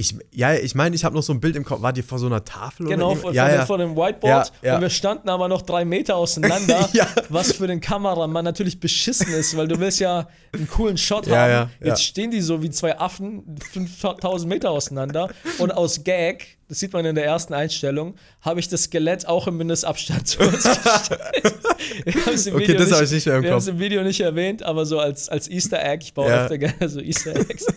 Ich, 0.00 0.14
ja, 0.32 0.54
ich 0.54 0.74
meine, 0.74 0.96
ich 0.96 1.04
habe 1.04 1.14
noch 1.14 1.22
so 1.22 1.34
ein 1.34 1.40
Bild 1.40 1.56
im 1.56 1.64
Kopf. 1.64 1.82
War 1.82 1.92
die 1.92 2.00
vor 2.00 2.18
so 2.18 2.24
einer 2.24 2.42
Tafel 2.42 2.86
genau, 2.86 3.10
oder 3.10 3.20
Genau, 3.20 3.32
ja, 3.32 3.54
ja. 3.54 3.66
vor 3.66 3.76
dem 3.76 3.94
Whiteboard. 3.94 4.50
Ja, 4.62 4.68
ja. 4.68 4.74
Und 4.76 4.80
wir 4.80 4.88
standen 4.88 5.28
aber 5.28 5.46
noch 5.46 5.60
drei 5.60 5.84
Meter 5.84 6.16
auseinander, 6.16 6.88
was 7.28 7.52
für 7.52 7.66
den 7.66 7.82
Kameramann 7.82 8.42
natürlich 8.42 8.80
beschissen 8.80 9.30
ist, 9.34 9.54
weil 9.58 9.68
du 9.68 9.78
willst 9.78 10.00
ja 10.00 10.26
einen 10.52 10.66
coolen 10.68 10.96
Shot 10.96 11.30
haben. 11.30 11.70
Jetzt 11.84 12.02
stehen 12.02 12.30
die 12.30 12.40
so 12.40 12.62
wie 12.62 12.70
zwei 12.70 12.98
Affen 12.98 13.44
5000 13.72 14.48
Meter 14.48 14.70
auseinander. 14.70 15.28
Und 15.58 15.70
aus 15.70 16.02
Gag, 16.02 16.56
das 16.68 16.78
sieht 16.78 16.94
man 16.94 17.04
in 17.04 17.14
der 17.14 17.26
ersten 17.26 17.52
Einstellung, 17.52 18.14
habe 18.40 18.58
ich 18.58 18.68
das 18.68 18.84
Skelett 18.84 19.28
auch 19.28 19.48
im 19.48 19.58
Mindestabstand 19.58 20.26
zu 20.26 20.40
uns 20.40 20.62
gestellt. 20.62 22.54
okay, 22.54 22.74
das 22.74 22.92
habe 22.92 23.04
ich 23.04 23.10
nicht 23.10 23.26
mehr 23.26 23.36
im 23.36 23.42
Kopf. 23.42 23.44
Wir 23.44 23.50
haben 23.50 23.58
es 23.58 23.68
im 23.68 23.78
Video 23.78 24.02
nicht 24.02 24.20
erwähnt, 24.20 24.62
aber 24.62 24.86
so 24.86 24.98
als, 24.98 25.28
als 25.28 25.46
Easter 25.50 25.84
Egg, 25.84 26.04
ich 26.04 26.14
baue 26.14 26.32
öfter 26.32 26.56
gerne 26.56 26.88
so 26.88 27.00
Easter 27.00 27.36
Eggs. 27.36 27.66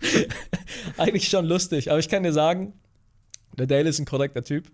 Eigentlich 0.96 1.28
schon 1.28 1.46
lustig, 1.46 1.90
aber 1.90 1.98
ich 1.98 2.08
kann 2.08 2.22
dir 2.22 2.32
sagen, 2.32 2.72
der 3.58 3.66
Dale 3.66 3.88
ist 3.88 3.98
ein 3.98 4.06
korrekter 4.06 4.42
Typ. 4.42 4.70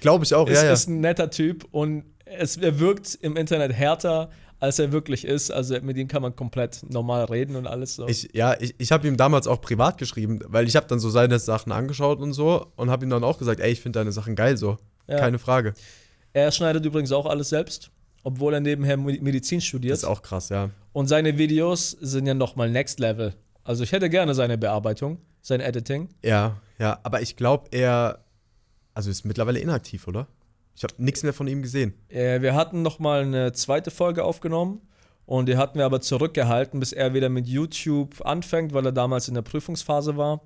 Glaube 0.00 0.24
ich 0.24 0.34
auch, 0.34 0.48
ist, 0.48 0.56
ja, 0.56 0.66
ja. 0.66 0.72
Ist 0.72 0.88
ein 0.88 1.00
netter 1.00 1.30
Typ 1.30 1.66
und 1.70 2.04
es, 2.24 2.56
er 2.56 2.78
wirkt 2.78 3.14
im 3.22 3.36
Internet 3.36 3.72
härter, 3.72 4.30
als 4.60 4.78
er 4.78 4.92
wirklich 4.92 5.24
ist. 5.24 5.50
Also 5.50 5.80
mit 5.80 5.96
ihm 5.96 6.08
kann 6.08 6.22
man 6.22 6.34
komplett 6.34 6.84
normal 6.88 7.24
reden 7.24 7.56
und 7.56 7.66
alles 7.66 7.94
so. 7.94 8.06
Ich, 8.08 8.30
ja, 8.34 8.60
ich, 8.60 8.74
ich 8.78 8.92
habe 8.92 9.06
ihm 9.08 9.16
damals 9.16 9.46
auch 9.46 9.60
privat 9.60 9.98
geschrieben, 9.98 10.40
weil 10.46 10.66
ich 10.66 10.76
habe 10.76 10.86
dann 10.86 10.98
so 10.98 11.10
seine 11.10 11.38
Sachen 11.38 11.72
angeschaut 11.72 12.20
und 12.20 12.32
so 12.32 12.66
und 12.76 12.90
habe 12.90 13.06
ihm 13.06 13.10
dann 13.10 13.24
auch 13.24 13.38
gesagt, 13.38 13.60
ey, 13.60 13.70
ich 13.70 13.80
finde 13.80 14.00
deine 14.00 14.12
Sachen 14.12 14.36
geil 14.36 14.56
so. 14.56 14.78
Ja. 15.06 15.18
Keine 15.18 15.38
Frage. 15.38 15.74
Er 16.32 16.52
schneidet 16.52 16.84
übrigens 16.84 17.12
auch 17.12 17.26
alles 17.26 17.48
selbst, 17.48 17.90
obwohl 18.22 18.54
er 18.54 18.60
nebenher 18.60 18.96
Medizin 18.96 19.60
studiert. 19.60 19.92
Das 19.92 20.00
ist 20.00 20.04
auch 20.04 20.22
krass, 20.22 20.50
ja. 20.50 20.70
Und 20.92 21.06
seine 21.06 21.38
Videos 21.38 21.92
sind 21.92 22.26
ja 22.26 22.34
nochmal 22.34 22.70
Next 22.70 23.00
Level. 23.00 23.34
Also 23.68 23.84
ich 23.84 23.92
hätte 23.92 24.08
gerne 24.08 24.34
seine 24.34 24.56
Bearbeitung, 24.56 25.18
sein 25.42 25.60
Editing. 25.60 26.08
Ja, 26.24 26.56
ja, 26.78 27.00
aber 27.02 27.20
ich 27.20 27.36
glaube, 27.36 27.68
er 27.70 28.24
also 28.94 29.10
ist 29.10 29.26
mittlerweile 29.26 29.58
inaktiv, 29.58 30.08
oder? 30.08 30.26
Ich 30.74 30.84
habe 30.84 30.94
nichts 30.96 31.22
mehr 31.22 31.34
von 31.34 31.46
ihm 31.48 31.60
gesehen. 31.60 31.92
Äh, 32.08 32.40
wir 32.40 32.54
hatten 32.54 32.80
noch 32.80 32.98
mal 32.98 33.20
eine 33.20 33.52
zweite 33.52 33.90
Folge 33.90 34.24
aufgenommen 34.24 34.80
und 35.26 35.50
die 35.50 35.58
hatten 35.58 35.76
wir 35.78 35.84
aber 35.84 36.00
zurückgehalten, 36.00 36.80
bis 36.80 36.94
er 36.94 37.12
wieder 37.12 37.28
mit 37.28 37.46
YouTube 37.46 38.24
anfängt, 38.24 38.72
weil 38.72 38.86
er 38.86 38.92
damals 38.92 39.28
in 39.28 39.34
der 39.34 39.42
Prüfungsphase 39.42 40.16
war. 40.16 40.40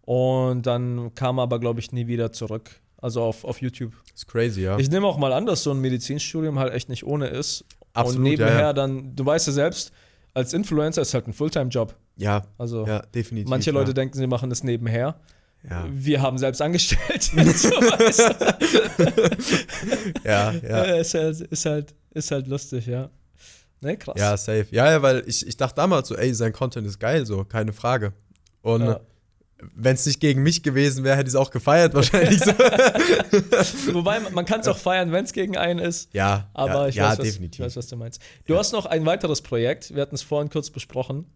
Und 0.00 0.62
dann 0.62 1.14
kam 1.14 1.38
er 1.38 1.42
aber, 1.42 1.60
glaube 1.60 1.80
ich, 1.80 1.92
nie 1.92 2.06
wieder 2.06 2.32
zurück. 2.32 2.80
Also 2.96 3.24
auf, 3.24 3.44
auf 3.44 3.60
YouTube. 3.60 3.92
Das 4.10 4.22
ist 4.22 4.26
crazy, 4.26 4.62
ja. 4.62 4.78
Ich 4.78 4.90
nehme 4.90 5.06
auch 5.06 5.18
mal 5.18 5.34
an, 5.34 5.44
dass 5.44 5.64
so 5.64 5.70
ein 5.70 5.82
Medizinstudium 5.82 6.58
halt 6.58 6.72
echt 6.72 6.88
nicht 6.88 7.04
ohne 7.04 7.26
ist. 7.26 7.66
Absolut. 7.92 8.16
Und 8.16 8.22
nebenher 8.22 8.54
ja, 8.54 8.60
ja. 8.60 8.72
dann, 8.72 9.14
du 9.14 9.26
weißt 9.26 9.48
ja 9.48 9.52
selbst, 9.52 9.92
als 10.34 10.52
Influencer 10.52 11.02
ist 11.02 11.14
halt 11.14 11.26
ein 11.26 11.32
Fulltime-Job. 11.32 11.96
Ja, 12.16 12.42
also 12.58 12.86
ja, 12.86 13.00
definitiv. 13.00 13.48
Manche 13.48 13.70
Leute 13.70 13.90
ja. 13.90 13.94
denken, 13.94 14.18
sie 14.18 14.26
machen 14.26 14.50
das 14.50 14.62
nebenher. 14.62 15.18
Ja. 15.68 15.86
Wir 15.90 16.20
haben 16.20 16.36
selbst 16.36 16.60
angestellt. 16.60 17.32
ja, 20.24 20.52
ja. 20.52 20.82
Ist 20.96 21.14
halt, 21.14 21.40
ist, 21.40 21.64
halt, 21.64 21.94
ist 22.12 22.30
halt 22.30 22.46
lustig, 22.48 22.86
ja. 22.86 23.08
Ne, 23.80 23.96
krass. 23.96 24.16
Ja, 24.18 24.36
safe. 24.36 24.66
Ja, 24.70 24.90
ja, 24.90 25.00
weil 25.00 25.22
ich, 25.26 25.46
ich 25.46 25.56
dachte 25.56 25.76
damals 25.76 26.08
so, 26.08 26.16
ey, 26.16 26.34
sein 26.34 26.52
Content 26.52 26.86
ist 26.86 26.98
geil, 26.98 27.24
so, 27.24 27.44
keine 27.44 27.72
Frage. 27.72 28.12
Und 28.60 28.82
ja 28.82 29.00
wenn 29.74 29.94
es 29.94 30.04
nicht 30.06 30.20
gegen 30.20 30.42
mich 30.42 30.62
gewesen 30.62 31.04
wäre, 31.04 31.16
hätte 31.16 31.28
ich 31.28 31.34
es 31.34 31.40
auch 31.40 31.50
gefeiert 31.50 31.94
wahrscheinlich. 31.94 32.40
So. 32.40 32.50
Wobei, 33.94 34.20
man 34.20 34.44
kann 34.44 34.60
es 34.60 34.68
auch 34.68 34.76
feiern, 34.76 35.12
wenn 35.12 35.24
es 35.24 35.32
gegen 35.32 35.56
einen 35.56 35.78
ist. 35.78 36.12
Ja, 36.12 36.48
aber 36.52 36.82
ja, 36.82 36.88
ich, 36.88 36.94
ja, 36.96 37.10
weiß, 37.10 37.18
was, 37.18 37.26
definitiv. 37.26 37.60
ich 37.60 37.66
weiß, 37.66 37.76
was 37.76 37.86
du 37.86 37.96
meinst. 37.96 38.20
Du 38.46 38.54
ja. 38.54 38.58
hast 38.58 38.72
noch 38.72 38.86
ein 38.86 39.06
weiteres 39.06 39.42
Projekt, 39.42 39.94
wir 39.94 40.02
hatten 40.02 40.14
es 40.14 40.22
vorhin 40.22 40.50
kurz 40.50 40.70
besprochen. 40.70 41.26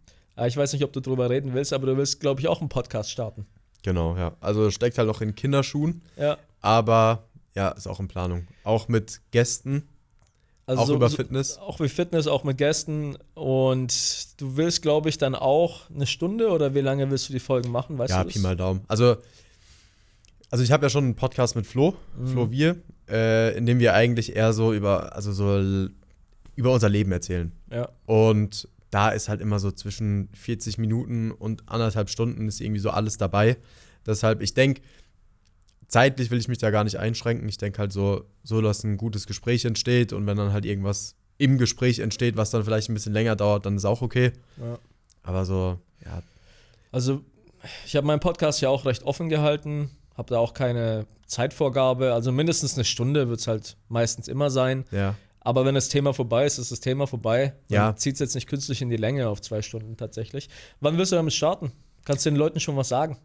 Ich 0.46 0.56
weiß 0.56 0.72
nicht, 0.72 0.84
ob 0.84 0.92
du 0.92 1.00
darüber 1.00 1.30
reden 1.30 1.52
willst, 1.54 1.72
aber 1.72 1.86
du 1.86 1.96
willst, 1.96 2.20
glaube 2.20 2.40
ich, 2.40 2.48
auch 2.48 2.60
einen 2.60 2.68
Podcast 2.68 3.10
starten. 3.10 3.46
Genau, 3.82 4.16
ja. 4.16 4.36
Also 4.40 4.70
steckt 4.70 4.98
halt 4.98 5.08
noch 5.08 5.20
in 5.20 5.34
Kinderschuhen. 5.34 6.02
Ja. 6.16 6.36
Aber 6.60 7.24
ja, 7.54 7.70
ist 7.70 7.88
auch 7.88 7.98
in 7.98 8.08
Planung. 8.08 8.46
Auch 8.62 8.88
mit 8.88 9.20
Gästen. 9.30 9.88
Also 10.68 10.82
auch 10.82 10.86
so, 10.86 10.94
über 10.96 11.08
Fitness? 11.08 11.54
So, 11.54 11.60
auch 11.60 11.78
mit 11.78 11.90
Fitness, 11.90 12.26
auch 12.26 12.44
mit 12.44 12.58
Gästen. 12.58 13.16
Und 13.32 13.94
du 14.38 14.58
willst, 14.58 14.82
glaube 14.82 15.08
ich, 15.08 15.16
dann 15.16 15.34
auch 15.34 15.88
eine 15.88 16.06
Stunde 16.06 16.50
oder 16.50 16.74
wie 16.74 16.82
lange 16.82 17.10
willst 17.10 17.30
du 17.30 17.32
die 17.32 17.40
Folgen 17.40 17.72
machen? 17.72 17.96
Weißt 17.96 18.10
ja, 18.10 18.22
du 18.22 18.28
Pi 18.28 18.38
mal 18.40 18.54
Daumen. 18.54 18.82
Also, 18.86 19.16
also 20.50 20.62
ich 20.62 20.70
habe 20.70 20.84
ja 20.84 20.90
schon 20.90 21.04
einen 21.04 21.14
Podcast 21.14 21.56
mit 21.56 21.66
Flo, 21.66 21.94
mhm. 22.18 22.26
Flo 22.26 22.50
Wir, 22.50 22.76
äh, 23.08 23.56
in 23.56 23.64
dem 23.64 23.78
wir 23.78 23.94
eigentlich 23.94 24.36
eher 24.36 24.52
so 24.52 24.74
über, 24.74 25.16
also 25.16 25.32
so 25.32 25.88
über 26.54 26.72
unser 26.72 26.90
Leben 26.90 27.12
erzählen. 27.12 27.50
Ja. 27.72 27.88
Und 28.04 28.68
da 28.90 29.08
ist 29.08 29.30
halt 29.30 29.40
immer 29.40 29.58
so 29.58 29.70
zwischen 29.70 30.28
40 30.34 30.76
Minuten 30.76 31.30
und 31.30 31.62
anderthalb 31.66 32.10
Stunden 32.10 32.46
ist 32.46 32.60
irgendwie 32.60 32.80
so 32.80 32.90
alles 32.90 33.16
dabei. 33.16 33.56
Deshalb, 34.06 34.42
ich 34.42 34.52
denke, 34.52 34.82
zeitlich 35.88 36.30
will 36.30 36.38
ich 36.38 36.48
mich 36.48 36.58
da 36.58 36.70
gar 36.70 36.84
nicht 36.84 36.98
einschränken. 36.98 37.48
Ich 37.48 37.58
denke 37.58 37.78
halt 37.78 37.92
so, 37.92 38.24
so, 38.44 38.60
dass 38.60 38.84
ein 38.84 38.96
gutes 38.96 39.26
Gespräch 39.26 39.64
entsteht 39.64 40.12
und 40.12 40.26
wenn 40.26 40.36
dann 40.36 40.52
halt 40.52 40.64
irgendwas 40.64 41.16
im 41.38 41.58
Gespräch 41.58 41.98
entsteht, 42.00 42.36
was 42.36 42.50
dann 42.50 42.64
vielleicht 42.64 42.88
ein 42.90 42.94
bisschen 42.94 43.12
länger 43.12 43.36
dauert, 43.36 43.66
dann 43.66 43.76
ist 43.76 43.84
auch 43.84 44.02
okay. 44.02 44.32
Ja. 44.58 44.78
Aber 45.22 45.44
so, 45.44 45.78
ja. 46.04 46.22
Also, 46.92 47.22
ich 47.86 47.96
habe 47.96 48.06
meinen 48.06 48.20
Podcast 48.20 48.60
ja 48.60 48.68
auch 48.68 48.84
recht 48.84 49.02
offen 49.04 49.28
gehalten, 49.28 49.90
habe 50.16 50.30
da 50.30 50.38
auch 50.38 50.54
keine 50.54 51.06
Zeitvorgabe. 51.26 52.12
Also 52.12 52.32
mindestens 52.32 52.74
eine 52.74 52.84
Stunde 52.84 53.28
wird 53.28 53.40
es 53.40 53.46
halt 53.46 53.76
meistens 53.88 54.28
immer 54.28 54.50
sein. 54.50 54.84
Ja. 54.90 55.14
Aber 55.40 55.64
wenn 55.64 55.74
das 55.74 55.88
Thema 55.88 56.12
vorbei 56.12 56.44
ist, 56.44 56.58
ist 56.58 56.72
das 56.72 56.80
Thema 56.80 57.06
vorbei. 57.06 57.54
Dann 57.68 57.76
ja. 57.76 57.96
zieht 57.96 58.14
es 58.14 58.20
jetzt 58.20 58.34
nicht 58.34 58.48
künstlich 58.48 58.82
in 58.82 58.90
die 58.90 58.96
Länge 58.96 59.28
auf 59.28 59.40
zwei 59.40 59.62
Stunden 59.62 59.96
tatsächlich. 59.96 60.48
Wann 60.80 60.98
wirst 60.98 61.12
du 61.12 61.16
damit 61.16 61.32
starten? 61.32 61.72
Kannst 62.04 62.26
du 62.26 62.30
den 62.30 62.36
Leuten 62.36 62.60
schon 62.60 62.76
was 62.76 62.88
sagen? 62.88 63.18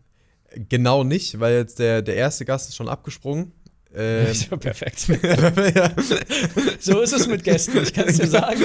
Genau 0.70 1.04
nicht, 1.04 1.40
weil 1.40 1.56
jetzt 1.56 1.80
der, 1.80 2.02
der 2.02 2.16
erste 2.16 2.46
Gast 2.46 2.70
ist 2.70 2.76
schon 2.76 2.90
abgesprungen. 2.90 3.52
Ähm, 3.96 4.34
ja, 4.50 4.58
perfekt. 4.58 5.02
so 6.80 7.02
ist 7.02 7.14
es 7.14 7.28
mit 7.28 7.44
Gästen, 7.44 7.78
ich 7.78 7.94
kann 7.94 8.08
es 8.08 8.18
dir 8.18 8.26
sagen. 8.26 8.60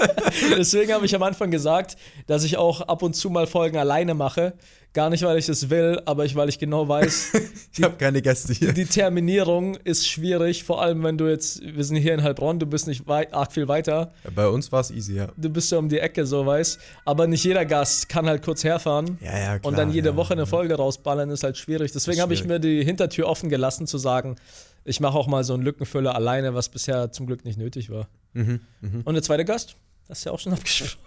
Deswegen 0.58 0.92
habe 0.92 1.06
ich 1.06 1.14
am 1.14 1.22
Anfang 1.22 1.52
gesagt, 1.52 1.96
dass 2.26 2.42
ich 2.42 2.56
auch 2.56 2.80
ab 2.80 3.02
und 3.02 3.14
zu 3.14 3.30
mal 3.30 3.46
Folgen 3.46 3.76
alleine 3.76 4.14
mache. 4.14 4.54
Gar 4.94 5.08
nicht, 5.08 5.22
weil 5.22 5.38
ich 5.38 5.48
es 5.48 5.70
will, 5.70 6.02
aber 6.04 6.26
ich, 6.26 6.34
weil 6.36 6.50
ich 6.50 6.58
genau 6.58 6.86
weiß, 6.86 7.32
ich 7.72 7.82
habe 7.82 7.96
keine 7.96 8.20
Gäste 8.20 8.52
hier. 8.52 8.74
Die 8.74 8.84
Terminierung 8.84 9.76
ist 9.84 10.06
schwierig, 10.06 10.64
vor 10.64 10.82
allem 10.82 11.02
wenn 11.02 11.16
du 11.16 11.28
jetzt, 11.28 11.62
wir 11.62 11.82
sind 11.82 11.96
hier 11.96 12.12
in 12.12 12.22
Heilbronn, 12.22 12.58
du 12.58 12.66
bist 12.66 12.86
nicht 12.86 13.06
weit, 13.06 13.32
arg 13.32 13.52
viel 13.52 13.68
weiter. 13.68 14.12
Ja, 14.24 14.30
bei 14.34 14.46
uns 14.46 14.70
war 14.70 14.80
es 14.80 14.90
easy, 14.90 15.14
ja. 15.14 15.28
Du 15.36 15.48
bist 15.48 15.72
ja 15.72 15.78
um 15.78 15.88
die 15.88 15.98
Ecke, 15.98 16.26
so 16.26 16.44
weißt. 16.44 16.78
Aber 17.06 17.26
nicht 17.26 17.42
jeder 17.42 17.64
Gast 17.64 18.10
kann 18.10 18.26
halt 18.26 18.42
kurz 18.44 18.64
herfahren 18.64 19.16
ja, 19.22 19.38
ja, 19.38 19.58
klar, 19.58 19.70
und 19.70 19.78
dann 19.78 19.90
jede 19.90 20.10
ja, 20.10 20.16
Woche 20.16 20.34
eine 20.34 20.44
Folge 20.44 20.74
rausballern, 20.74 21.30
ist 21.30 21.42
halt 21.42 21.56
schwierig. 21.56 21.92
Deswegen 21.92 22.20
habe 22.20 22.34
ich 22.34 22.44
mir 22.44 22.58
die 22.58 22.84
Hintertür 22.84 23.28
offen 23.28 23.48
gelassen, 23.48 23.86
zu 23.86 23.96
sagen, 23.96 24.36
ich 24.84 25.00
mache 25.00 25.16
auch 25.16 25.26
mal 25.26 25.42
so 25.42 25.54
einen 25.54 25.62
Lückenfüller 25.62 26.14
alleine, 26.14 26.52
was 26.54 26.68
bisher 26.68 27.12
zum 27.12 27.26
Glück 27.26 27.46
nicht 27.46 27.56
nötig 27.56 27.88
war. 27.88 28.08
Mhm, 28.34 28.60
mh. 28.82 29.00
Und 29.04 29.14
der 29.14 29.22
zweite 29.22 29.46
Gast? 29.46 29.76
Das 30.12 30.18
ist 30.18 30.24
ja 30.26 30.32
auch 30.32 30.38
schon 30.38 30.52
abgesprochen. 30.52 30.98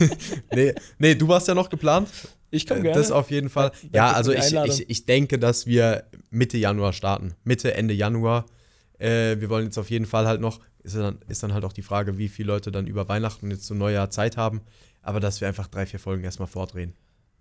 nee, 0.52 0.74
nee, 0.98 1.14
du 1.14 1.28
warst 1.28 1.46
ja 1.46 1.54
noch 1.54 1.70
geplant. 1.70 2.08
Ich 2.50 2.66
komme 2.66 2.80
äh, 2.80 2.82
gerne. 2.82 2.98
Das 2.98 3.12
auf 3.12 3.30
jeden 3.30 3.48
Fall. 3.48 3.70
Ja, 3.92 4.08
ja 4.08 4.12
also 4.12 4.32
ich, 4.32 4.52
ich, 4.52 4.90
ich 4.90 5.06
denke, 5.06 5.38
dass 5.38 5.68
wir 5.68 6.02
Mitte 6.28 6.58
Januar 6.58 6.92
starten. 6.92 7.36
Mitte, 7.44 7.74
Ende 7.74 7.94
Januar. 7.94 8.46
Äh, 8.98 9.38
wir 9.38 9.48
wollen 9.50 9.66
jetzt 9.66 9.78
auf 9.78 9.88
jeden 9.88 10.04
Fall 10.04 10.26
halt 10.26 10.40
noch, 10.40 10.58
ist 10.82 10.96
dann, 10.96 11.20
ist 11.28 11.44
dann 11.44 11.54
halt 11.54 11.64
auch 11.64 11.72
die 11.72 11.82
Frage, 11.82 12.18
wie 12.18 12.26
viele 12.28 12.48
Leute 12.48 12.72
dann 12.72 12.88
über 12.88 13.08
Weihnachten 13.08 13.52
jetzt 13.52 13.68
so 13.68 13.74
Neujahr 13.74 14.10
Zeit 14.10 14.36
haben. 14.36 14.62
Aber 15.00 15.20
dass 15.20 15.40
wir 15.40 15.46
einfach 15.46 15.68
drei, 15.68 15.86
vier 15.86 16.00
Folgen 16.00 16.24
erstmal 16.24 16.48
vordrehen. 16.48 16.94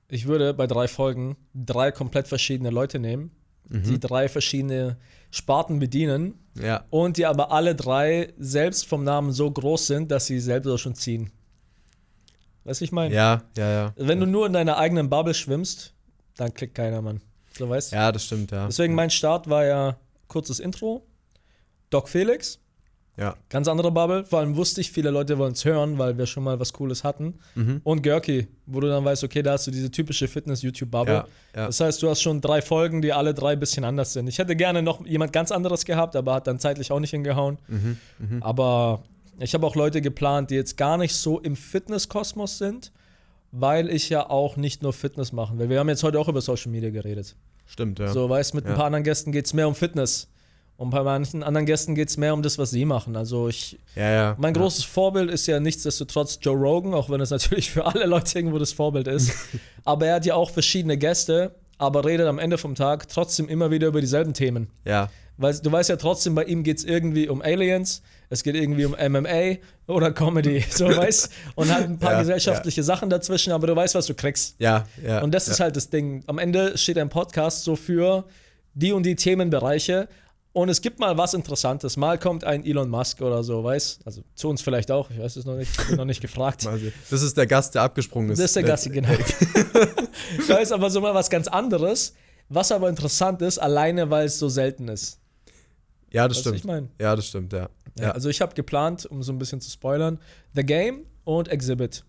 Ich 0.09 0.27
würde 0.27 0.53
bei 0.53 0.67
drei 0.67 0.87
Folgen 0.87 1.37
drei 1.55 1.91
komplett 1.91 2.27
verschiedene 2.27 2.69
Leute 2.69 2.99
nehmen 2.99 3.31
mhm. 3.69 3.83
die 3.83 3.99
drei 3.99 4.29
verschiedene 4.29 4.97
Sparten 5.31 5.79
bedienen. 5.79 6.35
Ja. 6.61 6.85
Und 6.89 7.17
die 7.17 7.25
aber 7.25 7.51
alle 7.51 7.75
drei 7.75 8.33
selbst 8.37 8.87
vom 8.87 9.03
Namen 9.03 9.31
so 9.31 9.49
groß 9.49 9.87
sind, 9.87 10.11
dass 10.11 10.25
sie 10.25 10.39
selbst 10.39 10.79
schon 10.79 10.95
ziehen. 10.95 11.31
Weißt 12.63 12.81
du, 12.81 12.85
ich 12.85 12.91
meine? 12.91 13.13
Ja, 13.13 13.43
ja, 13.55 13.71
ja. 13.71 13.93
Wenn 13.95 14.19
ja. 14.19 14.25
du 14.25 14.31
nur 14.31 14.45
in 14.47 14.53
deiner 14.53 14.77
eigenen 14.77 15.09
Bubble 15.09 15.33
schwimmst, 15.33 15.93
dann 16.35 16.53
klickt 16.53 16.75
keiner, 16.75 17.01
Mann. 17.01 17.21
So 17.57 17.69
weißt 17.69 17.93
Ja, 17.93 18.11
das 18.11 18.25
stimmt, 18.25 18.51
ja. 18.51 18.67
Deswegen 18.67 18.93
mein 18.93 19.09
Start 19.09 19.49
war 19.49 19.65
ja 19.65 19.97
kurzes 20.27 20.59
Intro. 20.59 21.05
Doc 21.89 22.09
Felix. 22.09 22.59
Ja. 23.17 23.35
Ganz 23.49 23.67
andere 23.67 23.91
Bubble. 23.91 24.25
Vor 24.25 24.39
allem 24.39 24.55
wusste 24.55 24.79
ich, 24.79 24.91
viele 24.91 25.09
Leute 25.09 25.37
wollen 25.39 25.53
es 25.53 25.65
hören, 25.65 25.97
weil 25.97 26.17
wir 26.17 26.27
schon 26.27 26.43
mal 26.43 26.59
was 26.59 26.71
Cooles 26.73 27.03
hatten. 27.03 27.39
Mhm. 27.55 27.81
Und 27.83 28.03
Görki, 28.03 28.47
wo 28.67 28.79
du 28.79 28.87
dann 28.87 29.03
weißt, 29.03 29.23
okay, 29.23 29.41
da 29.41 29.53
hast 29.53 29.65
du 29.65 29.71
diese 29.71 29.89
typische 29.89 30.27
Fitness-YouTube-Bubble. 30.27 31.13
Ja, 31.13 31.27
ja. 31.55 31.65
Das 31.65 31.79
heißt, 31.79 32.01
du 32.03 32.09
hast 32.09 32.21
schon 32.21 32.41
drei 32.41 32.61
Folgen, 32.61 33.01
die 33.01 33.11
alle 33.13 33.33
drei 33.33 33.53
ein 33.53 33.59
bisschen 33.59 33.83
anders 33.83 34.13
sind. 34.13 34.27
Ich 34.27 34.37
hätte 34.37 34.55
gerne 34.55 34.83
noch 34.83 35.05
jemand 35.05 35.33
ganz 35.33 35.51
anderes 35.51 35.83
gehabt, 35.83 36.15
aber 36.15 36.35
hat 36.35 36.45
dann 36.45 36.59
zeitlich 36.59 36.91
auch 36.91 36.99
nicht 36.99 37.11
hingehauen. 37.11 37.57
Mhm. 37.67 37.97
Mhm. 38.19 38.43
Aber 38.43 39.03
ich 39.39 39.53
habe 39.55 39.65
auch 39.65 39.75
Leute 39.75 40.01
geplant, 40.01 40.51
die 40.51 40.55
jetzt 40.55 40.77
gar 40.77 40.97
nicht 40.97 41.15
so 41.15 41.39
im 41.39 41.55
Fitness-Kosmos 41.55 42.59
sind, 42.59 42.91
weil 43.51 43.89
ich 43.89 44.09
ja 44.09 44.29
auch 44.29 44.57
nicht 44.57 44.83
nur 44.83 44.93
Fitness 44.93 45.31
machen 45.31 45.57
will. 45.57 45.69
Wir 45.69 45.79
haben 45.79 45.89
jetzt 45.89 46.03
heute 46.03 46.19
auch 46.19 46.27
über 46.27 46.41
Social 46.41 46.71
Media 46.71 46.91
geredet. 46.91 47.35
Stimmt, 47.65 47.97
ja. 47.97 48.09
So, 48.09 48.29
weißt, 48.29 48.53
mit 48.53 48.65
ein 48.65 48.75
paar 48.75 48.85
anderen 48.85 49.03
Gästen 49.03 49.31
geht 49.31 49.45
es 49.45 49.53
mehr 49.53 49.67
um 49.67 49.75
Fitness. 49.75 50.29
Und 50.77 50.91
bei 50.91 51.01
manchen 51.01 51.41
anderen 51.41 51.65
Gästen 51.65 51.95
geht 51.95 52.09
es 52.09 52.17
mehr 52.17 52.35
um 52.35 52.43
das, 52.43 52.59
was 52.59 52.69
sie 52.69 52.85
machen. 52.85 53.15
Also 53.15 53.49
ich. 53.49 53.79
Ja, 53.95 54.11
ja, 54.11 54.35
mein 54.37 54.53
großes 54.53 54.83
ja. 54.83 54.89
Vorbild 54.89 55.31
ist 55.31 55.47
ja 55.47 55.59
nichtsdestotrotz 55.59 56.37
Joe 56.41 56.55
Rogan, 56.55 56.93
auch 56.93 57.09
wenn 57.09 57.19
es 57.19 57.29
natürlich 57.31 57.71
für 57.71 57.85
alle 57.85 58.05
Leute 58.05 58.37
irgendwo 58.37 58.59
das 58.59 58.73
Vorbild 58.73 59.07
ist. 59.07 59.33
aber 59.83 60.05
er 60.05 60.15
hat 60.15 60.25
ja 60.25 60.35
auch 60.35 60.51
verschiedene 60.51 60.97
Gäste, 60.97 61.55
aber 61.79 62.05
redet 62.05 62.27
am 62.27 62.37
Ende 62.37 62.59
vom 62.59 62.75
Tag 62.75 63.09
trotzdem 63.09 63.49
immer 63.49 63.71
wieder 63.71 63.87
über 63.87 64.01
dieselben 64.01 64.33
Themen. 64.33 64.69
Ja. 64.85 65.09
Weil 65.37 65.55
du 65.55 65.71
weißt 65.71 65.89
ja 65.89 65.97
trotzdem, 65.97 66.35
bei 66.35 66.43
ihm 66.43 66.63
geht 66.63 66.77
es 66.77 66.83
irgendwie 66.83 67.27
um 67.29 67.41
Aliens, 67.41 68.01
es 68.29 68.43
geht 68.43 68.55
irgendwie 68.55 68.85
um 68.85 68.93
MMA 68.93 69.57
oder 69.87 70.11
Comedy, 70.11 70.63
so 70.69 70.85
weißt 70.85 71.31
Und 71.55 71.73
halt 71.73 71.85
ein 71.85 71.97
paar 71.97 72.13
ja, 72.13 72.19
gesellschaftliche 72.19 72.83
Sachen 72.83 73.09
dazwischen, 73.09 73.51
aber 73.51 73.67
du 73.67 73.75
weißt, 73.75 73.95
was 73.95 74.05
du 74.05 74.13
kriegst. 74.13 74.55
Ja, 74.59 74.85
ja. 75.03 75.21
Und 75.21 75.33
das 75.33 75.47
ist 75.47 75.59
halt 75.59 75.75
das 75.75 75.89
Ding. 75.89 76.23
Am 76.27 76.37
Ende 76.37 76.77
steht 76.77 76.97
ein 76.97 77.09
Podcast 77.09 77.63
so 77.63 77.75
für 77.75 78.25
die 78.73 78.91
und 78.91 79.03
die 79.03 79.15
Themenbereiche 79.15 80.07
und 80.57 80.69
es 80.69 80.81
gibt 80.81 80.99
mal 80.99 81.15
was 81.19 81.35
Interessantes. 81.35 81.97
Mal 81.97 82.17
kommt 82.17 82.43
ein 82.43 82.65
Elon 82.65 82.89
Musk 82.89 83.21
oder 83.21 83.43
so, 83.43 83.63
weiß? 83.63 83.99
Also 84.05 84.23
zu 84.33 84.49
uns 84.49 84.63
vielleicht 84.63 84.89
auch. 84.89 85.11
Ich 85.11 85.19
weiß 85.19 85.35
es 85.35 85.45
noch 85.45 85.55
nicht. 85.55 85.69
Ich 85.79 85.87
bin 85.87 85.97
noch 85.97 86.05
nicht 86.05 86.19
gefragt. 86.19 86.67
Das 87.11 87.21
ist 87.21 87.37
der 87.37 87.45
Gast, 87.45 87.75
der 87.75 87.83
abgesprungen 87.83 88.31
ist. 88.31 88.39
Das 88.39 88.45
ist 88.45 88.55
der 88.55 88.63
Gast, 88.63 88.91
genau. 88.91 89.09
da 90.47 90.57
ist 90.57 90.71
aber 90.71 90.89
so 90.89 90.99
mal 90.99 91.13
was 91.13 91.29
ganz 91.29 91.47
anderes, 91.47 92.15
was 92.49 92.71
aber 92.71 92.89
interessant 92.89 93.43
ist, 93.43 93.59
alleine 93.59 94.09
weil 94.09 94.25
es 94.25 94.39
so 94.39 94.49
selten 94.49 94.87
ist. 94.87 95.19
Ja, 96.11 96.27
das 96.27 96.37
weißt, 96.37 96.41
stimmt. 96.41 96.55
Ich 96.57 96.63
mein? 96.63 96.89
Ja, 96.99 97.15
das 97.15 97.27
stimmt, 97.27 97.53
ja. 97.53 97.69
ja. 97.99 98.11
Also 98.13 98.29
ich 98.29 98.41
habe 98.41 98.55
geplant, 98.55 99.05
um 99.05 99.21
so 99.21 99.31
ein 99.31 99.37
bisschen 99.37 99.61
zu 99.61 99.69
spoilern, 99.69 100.17
The 100.55 100.63
Game 100.63 101.05
und 101.23 101.49
Exhibit. 101.49 102.03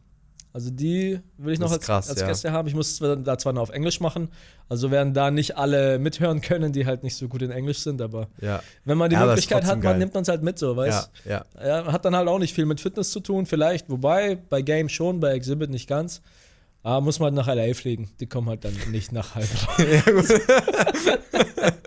Also 0.53 0.71
die 0.71 1.21
will 1.37 1.53
ich 1.53 1.59
noch 1.59 1.71
als, 1.71 1.85
krass, 1.85 2.09
als 2.11 2.21
ja. 2.21 2.27
Gäste 2.27 2.53
haben. 2.53 2.67
Ich 2.69 2.75
muss 2.75 3.01
es 3.01 3.23
da 3.25 3.39
zwar 3.39 3.53
noch 3.53 3.63
auf 3.63 3.71
Englisch 3.71 4.01
machen, 4.01 4.29
also 4.69 4.91
werden 4.91 5.15
da 5.15 5.31
nicht 5.31 5.57
alle 5.57 5.99
mithören 5.99 6.41
können, 6.41 6.73
die 6.73 6.87
halt 6.87 7.03
nicht 7.03 7.17
so 7.17 7.29
gut 7.29 7.43
in 7.43 7.51
Englisch 7.51 7.81
sind, 7.81 8.01
aber 8.01 8.29
ja. 8.41 8.63
wenn 8.85 8.99
man 8.99 9.11
die 9.11 9.17
ja, 9.17 9.27
Möglichkeit 9.27 9.65
hat, 9.65 9.83
man 9.83 9.99
nimmt 9.99 10.15
man 10.15 10.23
es 10.23 10.29
halt 10.29 10.43
mit 10.43 10.59
so, 10.59 10.77
weißt 10.77 11.11
ja, 11.27 11.45
ja. 11.63 11.93
Hat 11.93 12.05
dann 12.05 12.17
halt 12.17 12.29
auch 12.29 12.39
nicht 12.39 12.55
viel 12.55 12.67
mit 12.67 12.81
Fitness 12.81 13.11
zu 13.11 13.21
tun, 13.21 13.47
vielleicht, 13.47 13.91
wobei 13.91 14.37
bei 14.37 14.63
Game 14.63 14.89
schon, 14.89 15.21
bei 15.21 15.33
Exhibit 15.33 15.71
nicht 15.71 15.89
ganz. 15.89 16.23
Aber 16.83 17.01
muss 17.01 17.19
man 17.19 17.37
halt 17.37 17.47
nach 17.47 17.55
LA 17.55 17.75
fliegen. 17.75 18.09
Die 18.21 18.27
kommen 18.27 18.49
halt 18.49 18.65
dann 18.65 18.73
nicht 18.91 19.13
nach 19.13 19.35
Heilbronn. 19.35 20.25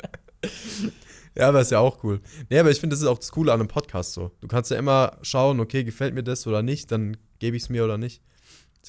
Ja, 1.36 1.48
aber 1.48 1.62
ist 1.62 1.72
ja 1.72 1.80
auch 1.80 2.04
cool. 2.04 2.20
Nee, 2.50 2.60
aber 2.60 2.72
ich 2.72 2.80
finde, 2.80 2.94
das 2.94 3.02
ist 3.02 3.08
auch 3.08 3.18
das 3.18 3.32
Coole 3.32 3.54
an 3.54 3.62
einem 3.62 3.70
Podcast 3.70 4.14
so. 4.14 4.32
Du 4.42 4.48
kannst 4.48 4.70
ja 4.70 4.78
immer 4.78 5.18
schauen, 5.22 5.60
okay, 5.60 5.84
gefällt 5.84 6.14
mir 6.14 6.24
das 6.24 6.46
oder 6.46 6.62
nicht, 6.62 6.92
dann 6.92 7.16
gebe 7.40 7.56
ich 7.56 7.64
es 7.64 7.70
mir 7.70 7.86
oder 7.86 7.98
nicht. 7.98 8.22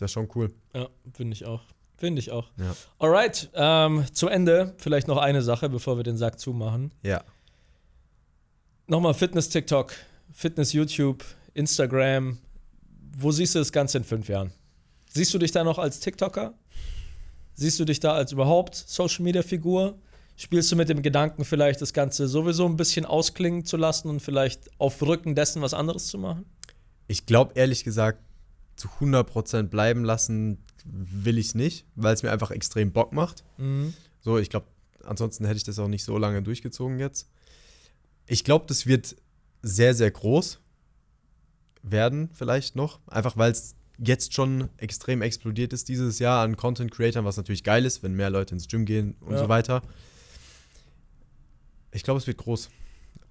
Ist 0.03 0.11
ja 0.11 0.21
schon 0.21 0.29
cool. 0.35 0.53
Ja, 0.75 0.89
finde 1.15 1.35
ich 1.35 1.47
auch. 1.47 1.61
Finde 1.97 2.19
ich 2.19 2.33
auch. 2.33 2.51
Ja. 2.57 2.75
Alright, 2.99 3.49
ähm, 3.55 4.05
zu 4.13 4.27
Ende 4.27 4.75
vielleicht 4.79 5.07
noch 5.07 5.19
eine 5.19 5.43
Sache, 5.43 5.69
bevor 5.69 5.97
wir 5.97 6.03
den 6.03 6.17
Sack 6.17 6.41
zumachen. 6.41 6.93
Ja. 7.03 7.23
Nochmal 8.89 9.15
Fitness-TikTok, 9.15 9.95
Fitness-YouTube, 10.33 11.25
Instagram. 11.55 12.39
Wo 13.17 13.31
siehst 13.31 13.55
du 13.55 13.61
das 13.61 13.71
Ganze 13.71 13.99
in 13.99 14.05
fünf 14.05 14.29
Jahren? 14.29 14.53
Siehst 15.11 15.33
du 15.33 15.39
dich 15.39 15.53
da 15.53 15.63
noch 15.63 15.79
als 15.79 16.01
TikToker? 16.01 16.55
Siehst 17.55 17.79
du 17.79 17.85
dich 17.85 18.01
da 18.01 18.15
als 18.15 18.33
überhaupt 18.33 18.75
Social-Media-Figur? 18.75 19.97
Spielst 20.35 20.73
du 20.73 20.77
mit 20.77 20.89
dem 20.89 21.03
Gedanken, 21.03 21.45
vielleicht 21.45 21.83
das 21.83 21.93
Ganze 21.93 22.27
sowieso 22.27 22.67
ein 22.67 22.77
bisschen 22.77 23.07
ausklingen 23.07 23.65
zu 23.65 23.77
lassen 23.77 24.09
und 24.09 24.21
vielleicht 24.21 24.69
auf 24.81 25.01
Rücken 25.03 25.37
dessen 25.37 25.63
was 25.63 25.75
anderes 25.75 26.09
zu 26.09 26.19
machen? 26.19 26.47
Ich 27.07 27.27
glaube 27.27 27.53
ehrlich 27.55 27.85
gesagt, 27.85 28.19
zu 28.83 28.89
100% 28.89 29.65
bleiben 29.65 30.05
lassen 30.05 30.59
will 30.85 31.39
ich 31.39 31.55
nicht, 31.55 31.87
weil 31.95 32.15
es 32.15 32.25
mir 32.25 32.33
einfach 32.33 32.51
extrem 32.51 32.91
Bock 32.91 33.13
macht. 33.13 33.45
Mhm. 33.59 33.95
So, 34.21 34.39
ich 34.39 34.51
glaube, 34.51 34.67
ansonsten 35.05 35.45
hätte 35.45 35.59
ich 35.59 35.65
das 35.65 35.79
auch 35.79 35.87
nicht 35.87 36.03
so 36.05 36.19
lange 36.19 36.43
durchgezogen 36.43 36.99
jetzt. 36.99 37.29
Ich 38.27 38.43
glaube, 38.43 38.65
das 38.67 38.87
wird 38.87 39.17
sehr, 39.63 39.95
sehr 39.95 40.11
groß 40.11 40.59
werden, 41.85 42.31
vielleicht 42.33 42.75
noch. 42.75 42.99
Einfach 43.07 43.37
weil 43.37 43.53
es 43.53 43.77
jetzt 43.99 44.35
schon 44.35 44.69
extrem 44.79 45.23
explodiert 45.23 45.73
ist 45.73 45.89
dieses 45.89 46.19
Jahr 46.19 46.43
an 46.43 46.57
Content 46.57 46.91
Creators, 46.91 47.25
was 47.25 47.37
natürlich 47.37 47.63
geil 47.63 47.85
ist, 47.85 48.03
wenn 48.03 48.15
mehr 48.15 48.31
Leute 48.31 48.55
ins 48.55 48.67
Gym 48.67 48.85
gehen 48.85 49.15
und 49.21 49.35
ja. 49.35 49.39
so 49.39 49.49
weiter. 49.49 49.83
Ich 51.93 52.03
glaube, 52.03 52.19
es 52.19 52.27
wird 52.27 52.39
groß. 52.39 52.69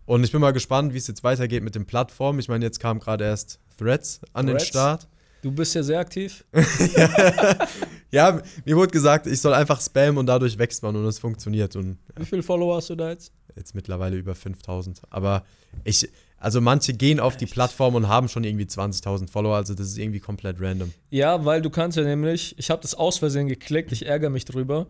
Und 0.05 0.23
ich 0.23 0.31
bin 0.31 0.39
mal 0.39 0.51
gespannt, 0.51 0.93
wie 0.93 0.97
es 0.97 1.07
jetzt 1.07 1.25
weitergeht 1.25 1.63
mit 1.63 1.75
den 1.75 1.85
Plattformen. 1.85 2.39
Ich 2.39 2.47
meine, 2.47 2.63
jetzt 2.63 2.79
kam 2.79 2.99
gerade 2.99 3.25
erst 3.25 3.59
Threads 3.77 4.21
an 4.31 4.47
Threads? 4.47 4.63
den 4.63 4.67
Start. 4.67 5.07
Du 5.41 5.51
bist 5.51 5.73
ja 5.73 5.81
sehr 5.81 5.99
aktiv. 5.99 6.45
ja, 8.11 8.41
mir 8.63 8.75
wurde 8.75 8.91
gesagt, 8.91 9.25
ich 9.25 9.41
soll 9.41 9.53
einfach 9.53 9.81
spammen 9.81 10.17
und 10.17 10.27
dadurch 10.27 10.57
wächst 10.57 10.83
man 10.83 10.95
und 10.95 11.05
es 11.05 11.17
funktioniert. 11.17 11.75
Und, 11.75 11.97
ja. 12.09 12.21
Wie 12.21 12.25
viele 12.25 12.43
Follower 12.43 12.75
hast 12.75 12.91
du 12.91 12.95
da 12.95 13.09
jetzt? 13.09 13.33
Jetzt 13.55 13.73
mittlerweile 13.73 14.17
über 14.17 14.35
5000. 14.35 15.01
Aber 15.09 15.43
ich, 15.83 16.07
also 16.37 16.61
manche 16.61 16.93
gehen 16.93 17.19
auf 17.19 17.33
Echt? 17.33 17.41
die 17.41 17.45
Plattform 17.47 17.95
und 17.95 18.07
haben 18.07 18.27
schon 18.27 18.43
irgendwie 18.43 18.65
20.000 18.65 19.29
Follower, 19.29 19.55
also 19.55 19.73
das 19.73 19.87
ist 19.87 19.97
irgendwie 19.97 20.19
komplett 20.19 20.57
random. 20.59 20.93
Ja, 21.09 21.43
weil 21.43 21.61
du 21.61 21.69
kannst 21.69 21.97
ja 21.97 22.03
nämlich, 22.03 22.57
ich 22.57 22.69
habe 22.69 22.81
das 22.81 22.93
aus 22.93 23.17
Versehen 23.17 23.47
geklickt, 23.47 23.91
ich 23.91 24.05
ärgere 24.05 24.29
mich 24.29 24.45
drüber, 24.45 24.87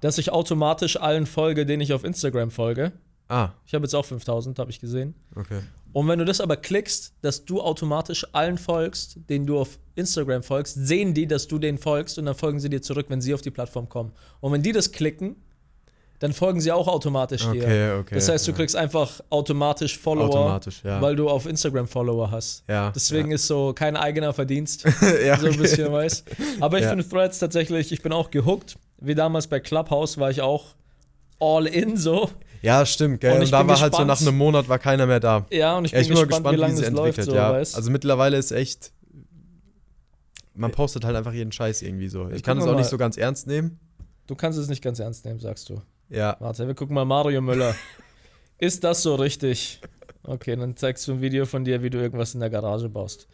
dass 0.00 0.18
ich 0.18 0.30
automatisch 0.30 0.96
allen 0.96 1.26
folge, 1.26 1.64
denen 1.64 1.80
ich 1.80 1.92
auf 1.92 2.04
Instagram 2.04 2.50
folge. 2.50 2.92
Ah. 3.28 3.50
Ich 3.66 3.74
habe 3.74 3.84
jetzt 3.84 3.94
auch 3.94 4.04
5000, 4.04 4.58
habe 4.58 4.70
ich 4.70 4.80
gesehen. 4.80 5.14
Okay. 5.34 5.60
Und 5.92 6.08
wenn 6.08 6.18
du 6.18 6.24
das 6.24 6.40
aber 6.40 6.56
klickst, 6.56 7.12
dass 7.20 7.44
du 7.44 7.60
automatisch 7.60 8.26
allen 8.32 8.58
folgst, 8.58 9.18
denen 9.28 9.46
du 9.46 9.58
auf 9.58 9.78
Instagram 9.94 10.42
folgst, 10.42 10.74
sehen 10.74 11.12
die, 11.14 11.26
dass 11.26 11.48
du 11.48 11.58
denen 11.58 11.78
folgst 11.78 12.18
und 12.18 12.24
dann 12.26 12.34
folgen 12.34 12.60
sie 12.60 12.70
dir 12.70 12.80
zurück, 12.80 13.06
wenn 13.08 13.20
sie 13.20 13.34
auf 13.34 13.42
die 13.42 13.50
Plattform 13.50 13.88
kommen. 13.88 14.12
Und 14.40 14.52
wenn 14.52 14.62
die 14.62 14.72
das 14.72 14.92
klicken, 14.92 15.36
dann 16.18 16.32
folgen 16.32 16.60
sie 16.60 16.70
auch 16.70 16.86
automatisch 16.86 17.42
dir. 17.50 17.64
Okay, 17.64 17.92
okay. 17.98 18.14
Das 18.14 18.28
heißt, 18.28 18.46
du 18.46 18.52
kriegst 18.52 18.76
einfach 18.76 19.20
automatisch 19.28 19.98
Follower, 19.98 20.26
Automatisch, 20.28 20.80
ja. 20.84 21.02
weil 21.02 21.16
du 21.16 21.28
auf 21.28 21.46
Instagram 21.46 21.88
Follower 21.88 22.30
hast. 22.30 22.62
Ja, 22.68 22.92
Deswegen 22.94 23.30
ja. 23.30 23.34
ist 23.34 23.48
so 23.48 23.72
kein 23.74 23.96
eigener 23.96 24.32
Verdienst, 24.32 24.84
ja, 25.24 25.36
so 25.40 25.46
ein 25.46 25.52
okay. 25.52 25.62
bisschen, 25.62 25.90
weißt. 25.92 26.24
Aber 26.60 26.78
ich 26.78 26.84
Ja. 26.84 26.90
finde 26.90 27.08
Threads 27.08 27.40
tatsächlich, 27.40 27.90
ich 27.90 28.02
bin 28.02 28.12
auch 28.12 28.30
gehuckt. 28.30 28.76
Wie 29.00 29.16
damals 29.16 29.48
bei 29.48 29.58
Clubhouse 29.58 30.16
war 30.16 30.30
ich 30.30 30.40
auch 30.42 30.76
all 31.40 31.66
in 31.66 31.96
so. 31.96 32.30
Ja, 32.62 32.86
stimmt, 32.86 33.20
gell? 33.20 33.32
Und 33.32 33.38
Und, 33.38 33.42
ich 33.44 33.50
da 33.50 33.58
war 33.66 33.68
halt 33.80 33.92
so 33.92 33.98
gespannt. 34.02 34.08
nach 34.08 34.20
einem 34.20 34.38
Monat 34.38 34.68
war 34.68 34.78
keiner 34.78 35.06
mehr 35.06 35.20
da. 35.20 35.46
Ja, 35.50 35.76
und 35.76 35.84
ich 35.84 35.92
Ja, 35.92 35.98
bin 35.98 36.02
ich 36.02 36.08
bin 36.08 36.14
gespannt, 36.16 36.30
gespannt, 36.30 36.56
wie 36.56 36.60
lange 36.60 36.74
das 36.74 36.82
entwickelt, 36.84 37.16
läuft, 37.16 37.28
so, 37.30 37.34
ja. 37.34 37.52
weißt. 37.52 37.76
Also 37.76 37.90
mittlerweile 37.90 38.36
ist 38.36 38.52
echt. 38.52 38.92
Man 40.54 40.70
postet 40.70 41.04
halt 41.04 41.16
einfach 41.16 41.32
jeden 41.32 41.50
Scheiß 41.50 41.82
irgendwie 41.82 42.08
so. 42.08 42.28
Ich 42.30 42.42
kann 42.42 42.58
gucken 42.58 42.68
es 42.68 42.74
auch 42.74 42.76
nicht 42.78 42.86
mal. 42.86 42.90
so 42.90 42.98
ganz 42.98 43.16
ernst 43.16 43.46
nehmen. 43.46 43.80
du 44.26 44.34
kannst 44.34 44.58
es 44.58 44.68
nicht 44.68 44.82
ganz 44.82 44.98
ernst 44.98 45.24
nehmen, 45.24 45.40
sagst 45.40 45.68
du. 45.70 45.82
Ja. 46.08 46.36
Warte, 46.40 46.66
wir 46.66 46.74
gucken 46.74 46.94
mal 46.94 47.04
Mario 47.04 47.40
Müller. 47.40 47.74
Ist 48.58 48.84
das 48.84 49.02
so 49.02 49.14
richtig? 49.16 49.80
Okay, 50.24 50.54
dann 50.54 50.76
zeigst 50.76 51.08
du 51.08 51.12
ein 51.14 51.20
Video 51.20 51.46
von 51.46 51.64
dir, 51.64 51.82
wie 51.82 51.90
du 51.90 51.98
irgendwas 51.98 52.34
in 52.34 52.40
der 52.40 52.50
Garage 52.50 52.88
baust. 52.88 53.26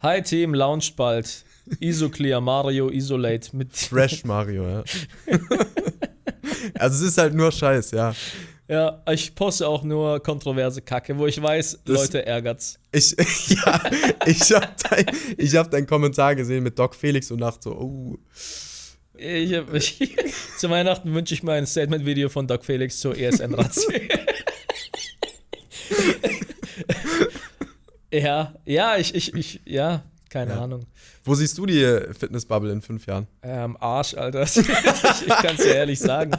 Hi 0.00 0.22
Team, 0.22 0.54
launcht 0.54 0.94
bald. 0.94 1.44
Isoclear 1.80 2.40
Mario 2.40 2.88
Isolate 2.90 3.56
mit. 3.56 3.74
Fresh 3.76 4.24
Mario, 4.24 4.68
ja. 4.68 4.84
also 6.78 7.04
es 7.04 7.10
ist 7.12 7.18
halt 7.18 7.34
nur 7.34 7.50
Scheiß, 7.50 7.90
ja. 7.90 8.14
Ja, 8.68 9.00
ich 9.10 9.34
poste 9.36 9.68
auch 9.68 9.84
nur 9.84 10.20
kontroverse 10.20 10.82
Kacke, 10.82 11.16
wo 11.18 11.26
ich 11.26 11.40
weiß, 11.40 11.80
Das- 11.84 11.96
Leute 12.00 12.26
ärgert's. 12.26 12.78
Ich, 12.90 13.14
ja, 13.48 13.80
ich 14.26 14.52
habe 14.52 14.68
dein, 14.90 15.06
ich 15.36 15.54
hab 15.54 15.70
deinen 15.70 15.86
Kommentar 15.86 16.34
gesehen 16.34 16.64
mit 16.64 16.76
Doc 16.78 16.94
Felix 16.96 17.30
und 17.30 17.40
dachte 17.40 17.60
so, 17.64 17.72
oh. 17.76 18.18
Ich, 19.16 19.54
hab- 19.54 19.72
ich, 19.72 20.16
zu 20.58 20.68
Weihnachten 20.68 21.14
wünsche 21.14 21.32
ich 21.34 21.42
mir 21.44 21.52
ein 21.52 21.66
Statement-Video 21.66 22.28
von 22.28 22.46
Doc 22.48 22.64
Felix 22.64 22.98
zur 22.98 23.16
E 23.16 23.24
ESN-Ratio. 23.26 23.88
ja, 28.12 28.54
ja, 28.64 28.96
ich, 28.96 29.14
ich, 29.14 29.34
ich, 29.34 29.60
ja, 29.64 30.02
keine 30.28 30.52
Ja. 30.54 30.62
Ahnung. 30.62 30.86
Wo 31.24 31.34
siehst 31.34 31.58
du 31.58 31.66
die 31.66 31.84
Fitnessbubble 32.18 32.70
in 32.72 32.80
fünf 32.82 33.06
Jahren? 33.06 33.26
Ähm, 33.42 33.76
Arsch, 33.80 34.14
Alter. 34.14 34.42
ich 34.44 34.56
ich 34.58 34.64
kann 35.28 35.56
es 35.56 35.62
dir 35.62 35.74
ehrlich 35.74 35.98
sagen. 35.98 36.32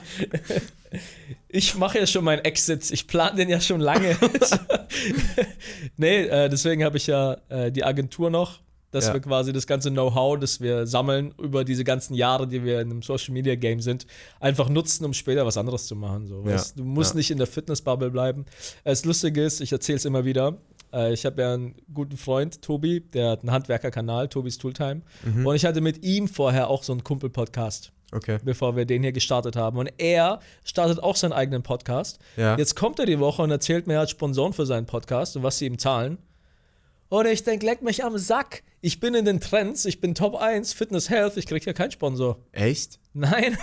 Ich 1.50 1.76
mache 1.76 2.00
ja 2.00 2.08
schon 2.08 2.24
meinen 2.24 2.44
Exit. 2.46 2.90
Ich 2.92 3.08
plane 3.08 3.36
den 3.38 3.50
ja 3.50 3.60
schon 3.62 3.80
lange. 3.82 4.16
nee, 5.98 6.24
äh, 6.26 6.50
deswegen 6.50 6.84
habe 6.84 6.98
ich 6.98 7.08
ja 7.08 7.38
äh, 7.50 7.72
die 7.72 7.84
Agentur 7.84 8.30
noch, 8.30 8.60
dass 8.92 9.08
Ja. 9.08 9.14
wir 9.14 9.20
quasi 9.22 9.52
das 9.54 9.68
ganze 9.68 9.92
Know-how, 9.92 10.40
das 10.40 10.62
wir 10.62 10.88
sammeln 10.88 11.34
über 11.42 11.64
diese 11.66 11.84
ganzen 11.84 12.14
Jahre, 12.14 12.48
die 12.48 12.64
wir 12.64 12.82
in 12.82 12.90
einem 12.92 13.02
Social 13.02 13.34
Media 13.34 13.56
Game 13.56 13.82
sind, 13.82 14.06
einfach 14.40 14.70
nutzen, 14.70 15.06
um 15.06 15.14
später 15.14 15.46
was 15.46 15.58
anderes 15.58 15.88
zu 15.88 15.96
machen. 15.96 16.28
So. 16.28 16.44
Ja. 16.48 16.62
Du 16.76 16.84
musst 16.84 17.12
Ja. 17.14 17.18
nicht 17.18 17.32
in 17.32 17.38
der 17.38 17.48
Fitnessbubble 17.48 18.10
bleiben. 18.12 18.46
Das 18.84 19.04
Lustige 19.06 19.44
ist, 19.44 19.62
ich 19.62 19.72
erzähle 19.72 19.98
es 19.98 20.06
immer 20.06 20.26
wieder. 20.26 20.58
äh, 20.94 21.12
Ich 21.14 21.26
habe 21.26 21.42
ja 21.42 21.54
einen 21.54 21.76
guten 21.94 22.18
Freund, 22.18 22.62
Tobi, 22.62 23.02
der 23.02 23.32
hat 23.32 23.42
einen 23.42 23.52
Handwerkerkanal, 23.52 24.30
Tobis 24.30 24.58
Tooltime. 24.58 25.02
Mhm. 25.26 25.46
Und 25.46 25.56
ich 25.56 25.66
hatte 25.66 25.82
mit 25.82 26.04
ihm 26.04 26.28
vorher 26.30 26.70
auch 26.70 26.84
so 26.84 26.94
einen 26.94 27.04
Kumpel-Podcast 27.04 27.92
Okay. 28.12 28.40
bevor 28.44 28.76
wir 28.76 28.86
den 28.86 29.04
hier 29.04 29.12
gestartet 29.12 29.56
haben. 29.56 29.78
Und 29.78 29.92
er 29.98 30.40
startet 30.64 31.04
auch 31.04 31.16
seinen 31.16 31.34
eigenen 31.34 31.64
Podcast. 31.64 32.20
Ja. 32.38 32.58
Jetzt 32.58 32.76
kommt 32.76 33.00
er 33.00 33.06
die 33.06 33.20
Woche 33.20 33.42
und 33.42 33.52
erzählt 33.52 33.86
mir, 33.88 33.96
er 33.96 34.02
hat 34.02 34.10
Sponsoren 34.10 34.54
für 34.54 34.66
seinen 34.66 34.86
Podcast 34.86 35.36
und 35.36 35.44
was 35.44 35.58
sie 35.58 35.66
ihm 35.66 35.78
zahlen. 35.78 36.18
Und 37.10 37.26
ich 37.26 37.44
denke, 37.44 37.66
leck 37.66 37.82
mich 37.82 38.04
am 38.04 38.18
Sack. 38.18 38.64
Ich 38.82 39.00
bin 39.00 39.14
in 39.16 39.26
den 39.26 39.40
Trends, 39.40 39.86
ich 39.86 40.02
bin 40.02 40.14
Top 40.14 40.36
1, 40.36 40.74
Fitness 40.74 41.10
Health, 41.10 41.36
ich 41.38 41.48
kriege 41.48 41.66
ja 41.66 41.74
keinen 41.74 41.92
Sponsor. 41.92 42.38
Echt? 42.52 43.00
Nein, 43.14 43.58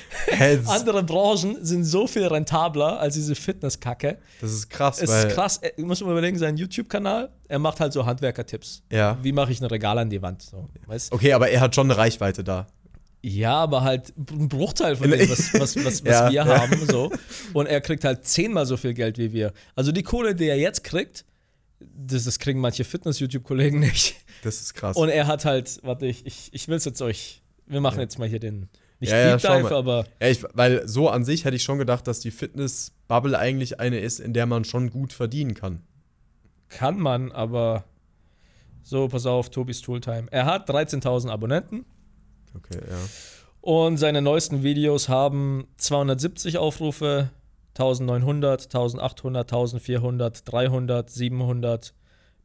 andere 0.66 1.02
Branchen 1.04 1.64
sind 1.64 1.84
so 1.84 2.06
viel 2.06 2.26
rentabler 2.26 2.98
als 2.98 3.14
diese 3.14 3.34
Fitnesskacke. 3.34 4.18
das 4.40 4.52
ist 4.52 4.68
krass, 4.68 5.00
Es 5.00 5.10
ist 5.10 5.28
krass, 5.28 5.60
du 5.76 5.86
musst 5.86 6.02
mal 6.02 6.10
überlegen, 6.10 6.38
sein 6.38 6.56
YouTube-Kanal, 6.56 7.30
er 7.48 7.58
macht 7.58 7.78
halt 7.78 7.92
so 7.92 8.04
Handwerker-Tipps. 8.04 8.82
Ja. 8.90 9.16
Wie 9.22 9.32
mache 9.32 9.52
ich 9.52 9.60
ein 9.60 9.66
Regal 9.66 9.98
an 9.98 10.10
die 10.10 10.20
Wand? 10.20 10.42
So? 10.42 10.68
Okay, 11.10 11.32
aber 11.32 11.50
er 11.50 11.60
hat 11.60 11.74
schon 11.74 11.90
eine 11.90 11.96
Reichweite 11.96 12.42
da. 12.42 12.66
Ja, 13.24 13.54
aber 13.54 13.82
halt 13.82 14.12
ein 14.16 14.48
Bruchteil 14.48 14.96
von 14.96 15.08
dem, 15.10 15.30
was, 15.30 15.54
was, 15.54 15.76
was, 15.76 15.84
was 15.84 16.00
Ja, 16.04 16.26
wir 16.26 16.32
ja. 16.32 16.44
haben. 16.60 16.86
So. 16.86 17.12
Und 17.52 17.66
er 17.66 17.80
kriegt 17.80 18.04
halt 18.04 18.26
zehnmal 18.26 18.66
so 18.66 18.76
viel 18.76 18.94
Geld 18.94 19.16
wie 19.16 19.32
wir. 19.32 19.52
Also 19.76 19.92
die 19.92 20.02
Kohle, 20.02 20.34
die 20.34 20.46
er 20.48 20.58
jetzt 20.58 20.82
kriegt, 20.82 21.24
das, 21.80 22.24
das 22.24 22.38
kriegen 22.40 22.60
manche 22.60 22.82
Fitness-YouTube-Kollegen 22.84 23.78
nicht. 23.80 24.16
Das 24.42 24.60
ist 24.60 24.74
krass. 24.74 24.96
Und 24.96 25.08
er 25.08 25.28
hat 25.28 25.44
halt, 25.44 25.78
warte, 25.84 26.06
ich, 26.06 26.26
ich, 26.26 26.48
ich 26.52 26.66
will 26.66 26.76
es 26.76 26.84
jetzt 26.84 27.00
euch, 27.00 27.42
wir 27.66 27.80
machen 27.80 28.00
jetzt 28.00 28.18
mal 28.18 28.26
hier 28.28 28.40
den, 28.40 28.68
nicht 28.98 29.10
Ja, 29.10 29.18
ja, 29.18 29.36
Deep 29.36 29.42
Dive, 29.42 29.62
mal. 29.62 29.72
aber 29.72 30.04
ja, 30.20 30.28
ich, 30.28 30.44
weil 30.54 30.86
so 30.88 31.08
an 31.08 31.24
sich 31.24 31.44
hätte 31.44 31.54
ich 31.54 31.62
schon 31.62 31.78
gedacht, 31.78 32.08
dass 32.08 32.18
die 32.18 32.32
Fitnessbubble 32.32 33.38
eigentlich 33.38 33.78
eine 33.78 34.00
ist, 34.00 34.18
in 34.18 34.32
der 34.32 34.46
man 34.46 34.64
schon 34.64 34.90
gut 34.90 35.12
verdienen 35.12 35.54
kann. 35.54 35.80
kann 36.68 36.98
man, 36.98 37.30
aber 37.30 37.84
so, 38.82 39.06
pass 39.06 39.26
auf, 39.26 39.50
Tobis 39.50 39.80
Tooltime. 39.80 40.26
Er 40.32 40.44
hat 40.46 40.68
13.000 40.68 41.28
Abonnenten 41.30 41.84
Okay, 42.56 42.80
ja. 42.88 42.98
und 43.60 43.96
seine 43.96 44.22
neuesten 44.22 44.62
Videos 44.62 45.08
haben 45.08 45.66
270 45.76 46.58
Aufrufe, 46.58 47.30
1900, 47.78 48.64
1800, 48.66 49.52
1400, 49.52 50.52
300, 50.52 51.10
700, 51.10 51.94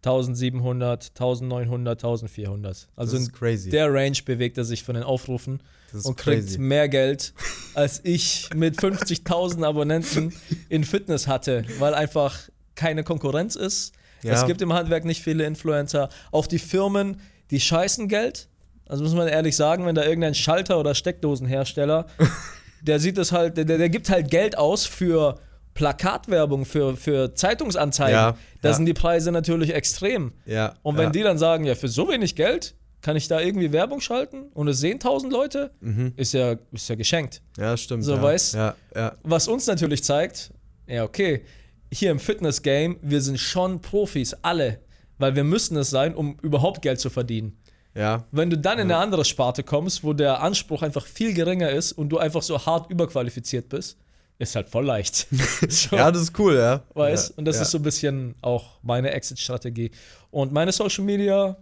1700, 0.06 1.12
1900, 1.20 2.04
1400. 2.04 2.88
Also 2.96 3.18
das 3.18 3.66
in 3.66 3.72
der 3.72 3.94
Range 3.94 4.18
bewegt 4.24 4.58
er 4.58 4.64
sich 4.64 4.84
von 4.84 4.96
den 4.96 5.04
Aufrufen 5.04 5.62
und 6.04 6.16
kriegt 6.18 6.44
crazy. 6.44 6.60
mehr 6.60 6.88
Geld, 6.88 7.34
als 7.74 8.02
ich 8.04 8.50
mit 8.56 8.78
50.000 8.78 9.66
Abonnenten 9.66 10.34
in 10.70 10.84
Fitness 10.84 11.28
hatte, 11.28 11.66
weil 11.80 11.94
einfach 11.94 12.38
keine 12.76 13.04
Konkurrenz 13.04 13.56
ist. 13.56 13.94
Ja. 14.24 14.34
Es 14.34 14.46
gibt 14.46 14.62
im 14.62 14.74
Handwerk 14.74 15.06
nicht 15.06 15.22
viele 15.22 15.46
Influencer. 15.46 16.10
Auch 16.32 16.48
die 16.48 16.60
Firmen, 16.60 17.20
die 17.52 17.60
scheißen 17.60 18.08
Geld. 18.08 18.50
Also 18.90 19.04
muss 19.04 19.14
man 19.14 19.28
ehrlich 19.28 19.56
sagen, 19.56 19.86
wenn 19.86 19.96
da 19.96 20.04
irgendein 20.04 20.34
Schalter- 20.36 20.80
oder 20.80 20.96
Steckdosenhersteller, 20.96 22.08
der 22.82 23.00
sieht 23.00 23.18
es 23.18 23.32
halt, 23.32 23.58
der, 23.58 23.66
der 23.66 23.90
gibt 23.90 24.10
halt 24.10 24.30
Geld 24.30 24.58
aus 24.58 24.86
für 24.86 25.40
Plakatwerbung, 25.74 26.66
für, 26.66 26.98
für 26.98 27.34
Zeitungsanzeigen. 27.36 28.14
Ja, 28.14 28.38
Da 28.62 28.70
ja. 28.70 28.76
sind 28.76 28.86
die 28.86 28.94
Preise 28.94 29.32
natürlich 29.32 29.74
extrem. 29.74 30.34
Ja. 30.46 30.74
Und 30.82 30.98
wenn 30.98 31.06
ja. 31.06 31.10
die 31.12 31.24
dann 31.24 31.38
sagen, 31.38 31.66
ja, 31.66 31.76
für 31.76 31.88
so 31.88 32.10
wenig 32.10 32.36
Geld 32.36 32.76
kann 33.02 33.16
ich 33.16 33.28
da 33.28 33.40
irgendwie 33.40 33.72
Werbung 33.72 34.02
schalten 34.02 34.48
und 34.54 34.68
es 34.68 34.80
sehen 34.80 35.00
tausend 35.00 35.32
Leute, 35.32 35.72
Mhm. 35.82 36.14
ist, 36.16 36.34
ja, 36.34 36.56
ist 36.72 36.90
ja 36.90 36.96
geschenkt. 36.96 37.42
Ja, 37.58 37.78
stimmt. 37.78 38.04
So, 38.04 38.16
ja. 38.16 38.22
weißt? 38.22 38.56
Ja, 38.56 38.76
ja. 38.96 39.14
Was 39.24 39.48
uns 39.48 39.68
natürlich 39.68 40.04
zeigt, 40.04 40.52
ja, 40.88 41.04
okay, 41.04 41.44
hier 41.92 42.10
im 42.12 42.20
Fitness-Game, 42.20 42.98
wir 43.02 43.22
sind 43.22 43.40
schon 43.40 43.80
Profis, 43.82 44.34
alle. 44.42 44.80
Weil 45.20 45.36
wir 45.36 45.44
müssen 45.44 45.78
es 45.78 45.90
sein, 45.90 46.16
um 46.16 46.38
überhaupt 46.42 46.82
Geld 46.82 47.00
zu 47.00 47.10
verdienen. 47.10 47.58
Ja. 47.98 48.26
Wenn 48.32 48.50
du 48.50 48.58
dann 48.58 48.78
in 48.78 48.92
eine 48.92 48.98
andere 48.98 49.26
Sparte 49.26 49.64
kommst, 49.64 50.04
wo 50.04 50.14
der 50.14 50.42
Anspruch 50.42 50.84
einfach 50.84 51.06
viel 51.06 51.34
geringer 51.34 51.72
ist 51.72 51.94
und 51.94 52.10
du 52.10 52.20
einfach 52.20 52.44
so 52.44 52.64
hart 52.64 52.92
überqualifiziert 52.92 53.70
bist, 53.70 53.98
ist 54.38 54.56
halt 54.56 54.70
voll 54.70 54.86
leicht. 54.86 55.28
so, 55.70 55.96
Ja, 55.96 56.12
das 56.12 56.22
ist 56.24 56.40
cool, 56.40 56.56
ja. 56.56 56.84
weißt? 56.94 57.30
ja. 57.30 57.36
Und 57.38 57.46
das 57.46 57.56
ja. 57.56 57.64
ist 57.64 57.72
so 57.72 57.80
ein 57.80 57.84
bisschen 57.84 58.36
auch 58.42 58.80
meine 58.84 59.12
Exit-Strategie. 59.12 59.92
Und 60.30 60.54
meine 60.54 60.72
Social 60.72 61.04
Media 61.04 61.58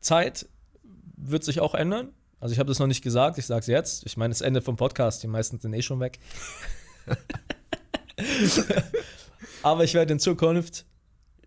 Zeit 0.00 0.46
wird 1.16 1.44
sich 1.44 1.60
auch 1.60 1.74
ändern. 1.74 2.08
Also 2.40 2.52
ich 2.52 2.58
habe 2.58 2.68
das 2.68 2.80
noch 2.80 2.88
nicht 2.88 3.02
gesagt, 3.02 3.38
ich 3.38 3.46
sage 3.46 3.60
es 3.60 3.66
jetzt. 3.68 4.06
Ich 4.06 4.16
meine, 4.16 4.30
das 4.32 4.40
Ende 4.40 4.62
vom 4.62 4.76
Podcast, 4.76 5.22
die 5.22 5.28
meisten 5.28 5.60
sind 5.60 5.74
eh 5.74 5.82
schon 5.82 6.00
weg. 6.00 6.18
Aber 9.62 9.84
ich 9.84 9.94
werde 9.94 10.12
in 10.12 10.18
Zukunft 10.18 10.86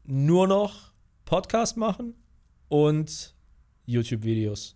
nur 0.06 0.48
noch 0.48 0.94
Podcast 1.26 1.76
machen 1.78 2.16
und 2.70 3.33
YouTube-Videos. 3.86 4.76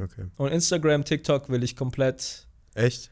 Okay. 0.00 0.24
Und 0.36 0.50
Instagram, 0.52 1.04
TikTok 1.04 1.48
will 1.48 1.62
ich 1.62 1.76
komplett, 1.76 2.46
Echt? 2.74 3.10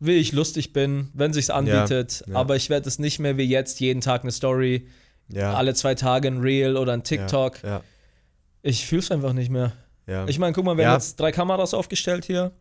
wie 0.00 0.12
ich 0.12 0.32
lustig 0.32 0.72
bin, 0.72 1.08
wenn 1.14 1.32
sich's 1.32 1.50
anbietet. 1.50 2.24
ja. 2.28 2.34
Aber 2.36 2.56
ich 2.56 2.70
werde 2.70 2.88
es 2.88 2.98
nicht 2.98 3.18
mehr 3.18 3.36
wie 3.36 3.44
jetzt 3.44 3.80
jeden 3.80 4.00
Tag 4.00 4.22
eine 4.22 4.32
Story, 4.32 4.86
Ja. 5.28 5.54
alle 5.54 5.74
zwei 5.74 5.94
Tage 5.94 6.28
ein 6.28 6.38
Reel 6.38 6.76
oder 6.76 6.92
ein 6.92 7.02
TikTok. 7.02 7.62
Ja. 7.62 7.82
Ich 8.62 8.86
fühle 8.86 9.00
es 9.02 9.10
einfach 9.10 9.32
nicht 9.32 9.50
mehr. 9.50 9.72
ja. 10.06 10.26
Ich 10.28 10.38
meine, 10.38 10.52
guck 10.52 10.64
mal, 10.64 10.76
wir 10.76 10.84
Ja. 10.84 10.90
haben 10.90 11.00
jetzt 11.00 11.18
drei 11.18 11.32
Kameras 11.32 11.74
aufgestellt 11.74 12.24
hier. 12.24 12.52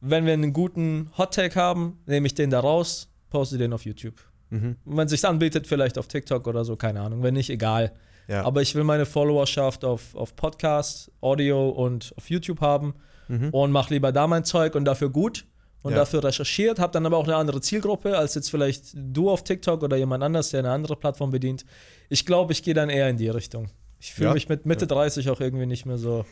Wenn 0.00 0.26
wir 0.26 0.32
einen 0.34 0.52
guten 0.52 1.10
Hot-Take 1.18 1.54
haben, 1.58 1.98
nehme 2.06 2.26
ich 2.26 2.34
den 2.34 2.50
da 2.50 2.60
raus, 2.60 3.08
poste 3.30 3.58
den 3.58 3.72
auf 3.72 3.84
YouTube. 3.84 4.14
mhm. 4.50 4.76
Und 4.84 4.96
wenn 4.96 5.06
es 5.06 5.10
sich 5.10 5.24
anbietet, 5.24 5.66
vielleicht 5.66 5.98
auf 5.98 6.06
TikTok 6.08 6.46
oder 6.46 6.64
so, 6.64 6.76
keine 6.76 7.00
Ahnung. 7.00 7.22
Wenn 7.22 7.34
nicht, 7.34 7.50
egal. 7.50 7.92
Ja. 8.28 8.44
Aber 8.44 8.62
ich 8.62 8.74
will 8.74 8.84
meine 8.84 9.06
Followerschaft 9.06 9.84
auf, 9.84 10.14
auf 10.14 10.36
Podcast, 10.36 11.10
Audio 11.20 11.68
und 11.68 12.12
auf 12.16 12.28
YouTube 12.30 12.60
haben 12.60 12.94
Mhm. 13.28 13.50
und 13.50 13.72
mache 13.72 13.92
lieber 13.94 14.12
da 14.12 14.26
mein 14.26 14.44
Zeug 14.44 14.74
und 14.74 14.84
dafür 14.84 15.10
gut. 15.10 15.46
und 15.82 15.92
ja. 15.92 15.98
dafür 15.98 16.24
recherchiert, 16.24 16.80
habe 16.80 16.92
dann 16.92 17.06
aber 17.06 17.16
auch 17.16 17.24
eine 17.24 17.36
andere 17.36 17.60
Zielgruppe 17.60 18.18
als 18.18 18.34
jetzt 18.34 18.50
vielleicht 18.50 18.86
du 18.94 19.30
auf 19.30 19.44
TikTok 19.44 19.84
oder 19.84 19.96
jemand 19.96 20.24
anders, 20.24 20.50
der 20.50 20.60
eine 20.60 20.70
andere 20.70 20.96
Plattform 20.96 21.30
bedient. 21.30 21.64
Ich 22.08 22.26
glaube, 22.26 22.52
ich 22.52 22.64
gehe 22.64 22.74
dann 22.74 22.88
eher 22.88 23.08
in 23.08 23.16
die 23.16 23.28
Richtung. 23.28 23.68
Ich 24.00 24.12
fühle 24.12 24.28
ja. 24.28 24.34
mich 24.34 24.48
mit 24.48 24.66
Mitte 24.66 24.86
ja. 24.86 24.88
30 24.88 25.30
auch 25.30 25.40
irgendwie 25.40 25.66
nicht 25.66 25.86
mehr 25.86 25.98
so. 25.98 26.24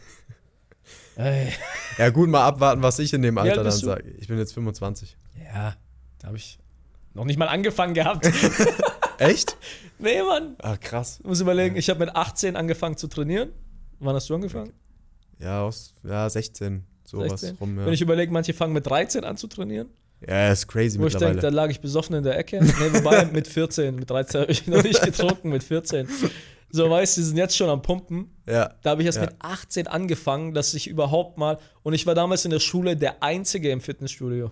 Ey. 1.16 1.53
Ja, 1.99 2.11
gut, 2.11 2.28
mal 2.28 2.45
abwarten, 2.45 2.82
was 2.82 2.99
ich 2.99 3.12
in 3.12 3.22
dem 3.22 3.38
Alter 3.38 3.62
dann 3.62 3.72
sage. 3.72 4.11
Ich 4.18 4.26
bin 4.26 4.38
jetzt 4.38 4.55
25. 4.55 5.16
Ja, 5.45 5.76
da 6.18 6.26
habe 6.26 6.36
ich 6.36 6.59
noch 7.12 7.24
nicht 7.24 7.38
mal 7.38 7.49
angefangen 7.49 7.95
gehabt. 7.95 8.28
Echt? 9.18 9.56
Nee, 9.98 10.22
Mann. 10.22 10.56
Ach, 10.60 10.78
krass. 10.80 11.18
Ich 11.20 11.26
muss 11.26 11.40
überlegen, 11.40 11.76
ich 11.76 11.88
habe 11.90 12.00
mit 12.00 12.14
18 12.14 12.56
angefangen 12.56 12.96
zu 12.96 13.06
trainieren. 13.06 13.52
Wann 14.00 14.14
hast 14.14 14.28
du 14.28 14.34
angefangen? 14.34 14.72
Ja, 15.38 15.62
aus, 15.62 15.94
ja 16.02 16.28
16. 16.28 16.84
Sowas 17.04 17.40
16? 17.40 17.56
rum, 17.58 17.78
ja. 17.78 17.86
Wenn 17.86 17.92
ich 17.92 18.00
überlege, 18.00 18.32
manche 18.32 18.52
fangen 18.52 18.72
mit 18.72 18.86
13 18.86 19.24
an 19.24 19.36
zu 19.36 19.46
trainieren. 19.46 19.88
Ja, 20.26 20.50
ist 20.50 20.66
crazy 20.68 20.98
Wo 20.98 21.06
ich 21.06 21.16
denke, 21.16 21.40
da 21.40 21.48
lag 21.48 21.68
ich 21.70 21.80
besoffen 21.80 22.16
in 22.16 22.22
der 22.22 22.38
Ecke. 22.38 22.62
Nee, 22.62 22.92
wobei 22.92 23.24
mit 23.32 23.46
14, 23.46 23.94
mit 23.94 24.08
13 24.08 24.40
habe 24.42 24.52
ich 24.52 24.66
noch 24.66 24.82
nicht 24.82 25.02
getrunken, 25.02 25.50
mit 25.50 25.62
14. 25.62 26.08
So, 26.70 26.90
weißt 26.90 27.16
du, 27.16 27.20
die 27.20 27.26
sind 27.26 27.36
jetzt 27.36 27.56
schon 27.56 27.68
am 27.68 27.82
Pumpen. 27.82 28.30
Ja. 28.46 28.74
Da 28.82 28.90
habe 28.90 29.02
ich 29.02 29.06
erst 29.06 29.18
ja. 29.18 29.26
mit 29.26 29.34
18 29.38 29.86
angefangen, 29.86 30.54
dass 30.54 30.74
ich 30.74 30.88
überhaupt 30.88 31.38
mal. 31.38 31.58
Und 31.82 31.92
ich 31.92 32.06
war 32.06 32.14
damals 32.14 32.44
in 32.44 32.50
der 32.50 32.60
Schule 32.60 32.96
der 32.96 33.22
Einzige 33.22 33.70
im 33.70 33.80
Fitnessstudio. 33.80 34.50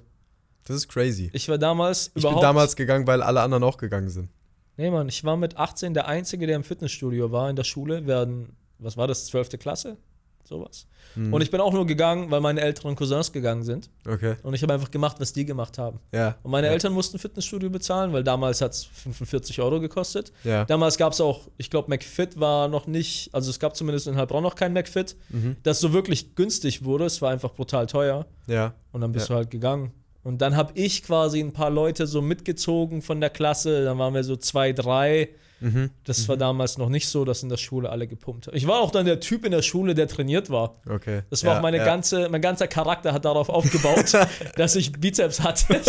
Das 0.65 0.77
ist 0.77 0.89
crazy. 0.89 1.31
Ich 1.33 1.49
war 1.49 1.59
damals 1.59 2.13
ich 2.15 2.23
überhaupt. 2.23 2.37
Ich 2.37 2.41
bin 2.41 2.43
damals 2.43 2.77
gegangen, 2.77 3.07
weil 3.07 3.23
alle 3.23 3.41
anderen 3.41 3.65
auch 3.65 3.77
gegangen 3.77 4.09
sind. 4.09 4.29
Nee, 4.77 4.91
Mann, 4.91 5.09
ich 5.09 5.25
war 5.25 5.37
mit 5.37 5.57
18 5.57 5.95
der 5.95 6.09
Einzige, 6.09 6.47
der 6.47 6.57
im 6.57 6.65
Fitnessstudio 6.65 7.31
war 7.31 7.51
in 7.51 7.57
der 7.57 7.65
Schule. 7.65 8.05
Hatten, 8.15 8.57
was 8.79 8.97
war 8.97 9.07
das, 9.07 9.27
12. 9.27 9.59
Klasse? 9.59 9.97
Sowas. 10.45 10.87
Mhm. 11.15 11.33
Und 11.33 11.41
ich 11.41 11.51
bin 11.51 11.61
auch 11.61 11.73
nur 11.73 11.87
gegangen, 11.87 12.31
weil 12.31 12.41
meine 12.41 12.61
älteren 12.61 12.97
Cousins 12.97 13.33
gegangen 13.33 13.63
sind. 13.63 13.91
Okay. 14.07 14.37
Und 14.43 14.55
ich 14.55 14.63
habe 14.63 14.73
einfach 14.73 14.91
gemacht, 14.91 15.17
was 15.21 15.33
die 15.33 15.45
gemacht 15.45 15.79
haben. 15.79 16.01
Ja. 16.13 16.37
Und 16.43 16.51
meine 16.51 16.67
ja. 16.67 16.73
Eltern 16.73 16.93
mussten 16.93 17.19
Fitnessstudio 17.19 17.71
bezahlen, 17.71 18.13
weil 18.13 18.25
damals 18.25 18.61
hat 18.61 18.73
es 18.73 18.85
45 18.85 19.61
Euro 19.61 19.81
gekostet. 19.81 20.33
Ja. 20.45 20.65
Damals 20.65 20.99
gab 20.99 21.13
es 21.13 21.21
auch, 21.21 21.49
ich 21.59 21.71
glaube, 21.71 21.89
McFit 21.91 22.41
war 22.41 22.69
noch 22.69 22.87
nicht, 22.87 23.31
also 23.33 23.51
es 23.51 23.61
gab 23.61 23.77
zumindest 23.77 24.09
in 24.09 24.17
Heilbronn 24.17 24.43
noch 24.43 24.55
kein 24.55 24.73
McFit, 24.73 25.17
mhm. 25.29 25.57
das 25.63 25.81
so 25.81 25.93
wirklich 25.93 26.35
günstig 26.35 26.85
wurde. 26.85 27.05
Es 27.05 27.23
war 27.23 27.31
einfach 27.31 27.53
brutal 27.53 27.87
teuer. 27.87 28.27
Ja. 28.47 28.75
Und 28.93 29.01
dann 29.01 29.13
bist 29.13 29.29
ja. 29.29 29.35
du 29.35 29.39
halt 29.39 29.51
gegangen. 29.51 29.93
Und 30.23 30.41
dann 30.41 30.57
habe 30.57 30.73
ich 30.75 31.03
quasi 31.03 31.41
ein 31.41 31.53
paar 31.53 31.71
Leute 31.71 32.07
so 32.07 32.23
mitgezogen 32.23 33.03
von 33.03 33.21
der 33.21 33.31
Klasse. 33.31 33.85
Dann 33.85 33.99
waren 33.99 34.15
wir 34.15 34.23
so 34.23 34.37
zwei, 34.37 34.73
drei. 34.73 35.31
Mhm. 35.63 35.91
Das 36.05 36.29
war 36.29 36.37
mhm. 36.37 36.41
damals 36.41 36.77
noch 36.77 36.89
nicht 36.89 37.09
so, 37.09 37.25
dass 37.25 37.43
in 37.43 37.49
der 37.49 37.57
Schule 37.57 37.89
alle 37.91 38.09
gepumpt 38.09 38.49
haben. 38.49 38.57
Ich 38.57 38.67
war 38.67 38.81
auch 38.81 38.91
dann 38.91 39.07
der 39.07 39.21
Typ 39.21 39.45
in 39.45 39.53
der 39.53 39.63
Schule, 39.63 39.95
der 39.95 40.09
trainiert 40.09 40.51
war. 40.51 40.77
Okay. 40.89 41.23
Das 41.31 41.45
war 41.45 41.53
ja, 41.53 41.59
auch 41.59 41.63
meine 41.63 41.77
ja. 41.79 41.85
ganze, 41.85 42.29
mein 42.29 42.43
ganzer 42.43 42.67
Charakter 42.67 43.13
hat 43.13 43.25
darauf 43.25 43.49
aufgebaut, 43.49 44.13
dass 44.57 44.75
ich 44.75 44.93
Bizeps 44.93 45.41
hatte. 45.41 45.81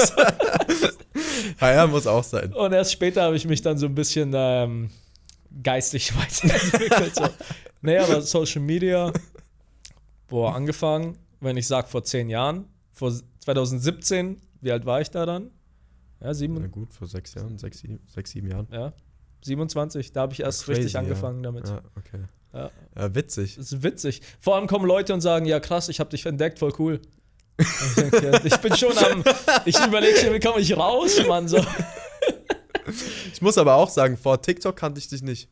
ja, 1.62 1.88
muss 1.88 2.06
auch 2.06 2.24
sein. 2.24 2.54
Und 2.54 2.72
erst 2.72 2.92
später 2.92 3.24
habe 3.24 3.36
ich 3.36 3.48
mich 3.48 3.64
dann 3.64 3.80
so 3.80 3.88
ein 3.88 3.96
bisschen 3.96 4.32
ähm, 4.36 4.92
geistig 5.64 6.16
weiterentwickelt. 6.18 7.16
so. 7.16 7.28
Naja, 7.82 8.04
aber 8.04 8.22
Social 8.22 8.62
Media, 8.62 9.12
boah, 10.28 10.56
angefangen, 10.56 11.18
wenn 11.42 11.58
ich 11.58 11.68
sage 11.68 11.88
vor 11.88 12.04
zehn 12.04 12.30
Jahren, 12.30 12.66
vor 12.94 13.12
2017, 13.44 14.42
wie 14.62 14.72
alt 14.72 14.86
war 14.86 15.02
ich 15.02 15.12
da 15.12 15.26
dann? 15.26 15.52
Ja, 16.22 16.34
sieben. 16.34 16.56
Na 16.56 16.68
gut, 16.68 16.94
vor 16.94 17.08
sechs 17.08 17.34
Jahren, 17.34 17.58
sechs, 17.58 17.80
sieben, 17.80 18.00
sechs, 18.08 18.32
sieben 18.32 18.50
Jahren. 18.50 18.68
Ja, 18.72 18.94
27, 19.44 20.14
da 20.14 20.22
habe 20.22 20.34
ich 20.34 20.40
erst 20.40 20.64
Crazy, 20.64 20.82
richtig 20.82 20.98
angefangen 20.98 21.44
ja. 21.44 21.52
damit. 21.52 21.68
Ja, 21.68 21.82
okay. 21.98 22.24
Ja. 22.54 22.72
ja. 22.96 23.16
witzig. 23.16 23.56
Das 23.58 23.72
ist 23.72 23.84
witzig. 23.84 24.22
Vor 24.40 24.56
allem 24.56 24.68
kommen 24.68 24.86
Leute 24.86 25.14
und 25.14 25.22
sagen, 25.22 25.46
ja 25.46 25.60
krass, 25.60 25.90
ich 25.90 26.00
habe 26.00 26.10
dich 26.10 26.26
entdeckt, 26.26 26.60
voll 26.60 26.74
cool. 26.80 27.02
ich, 27.58 27.96
denke, 27.96 28.42
ich 28.44 28.58
bin 28.58 28.76
schon 28.76 28.98
am, 28.98 29.24
ich 29.66 29.78
überlege 29.78 30.18
schon, 30.18 30.34
wie 30.34 30.40
komme 30.40 30.60
ich 30.60 30.76
raus, 30.76 31.20
Mann, 31.28 31.48
so. 31.48 31.64
Ich 33.32 33.42
muss 33.42 33.58
aber 33.58 33.76
auch 33.76 33.90
sagen, 33.90 34.18
vor 34.18 34.42
TikTok 34.42 34.76
kannte 34.76 35.00
ich 35.00 35.08
dich 35.08 35.22
nicht. 35.22 35.50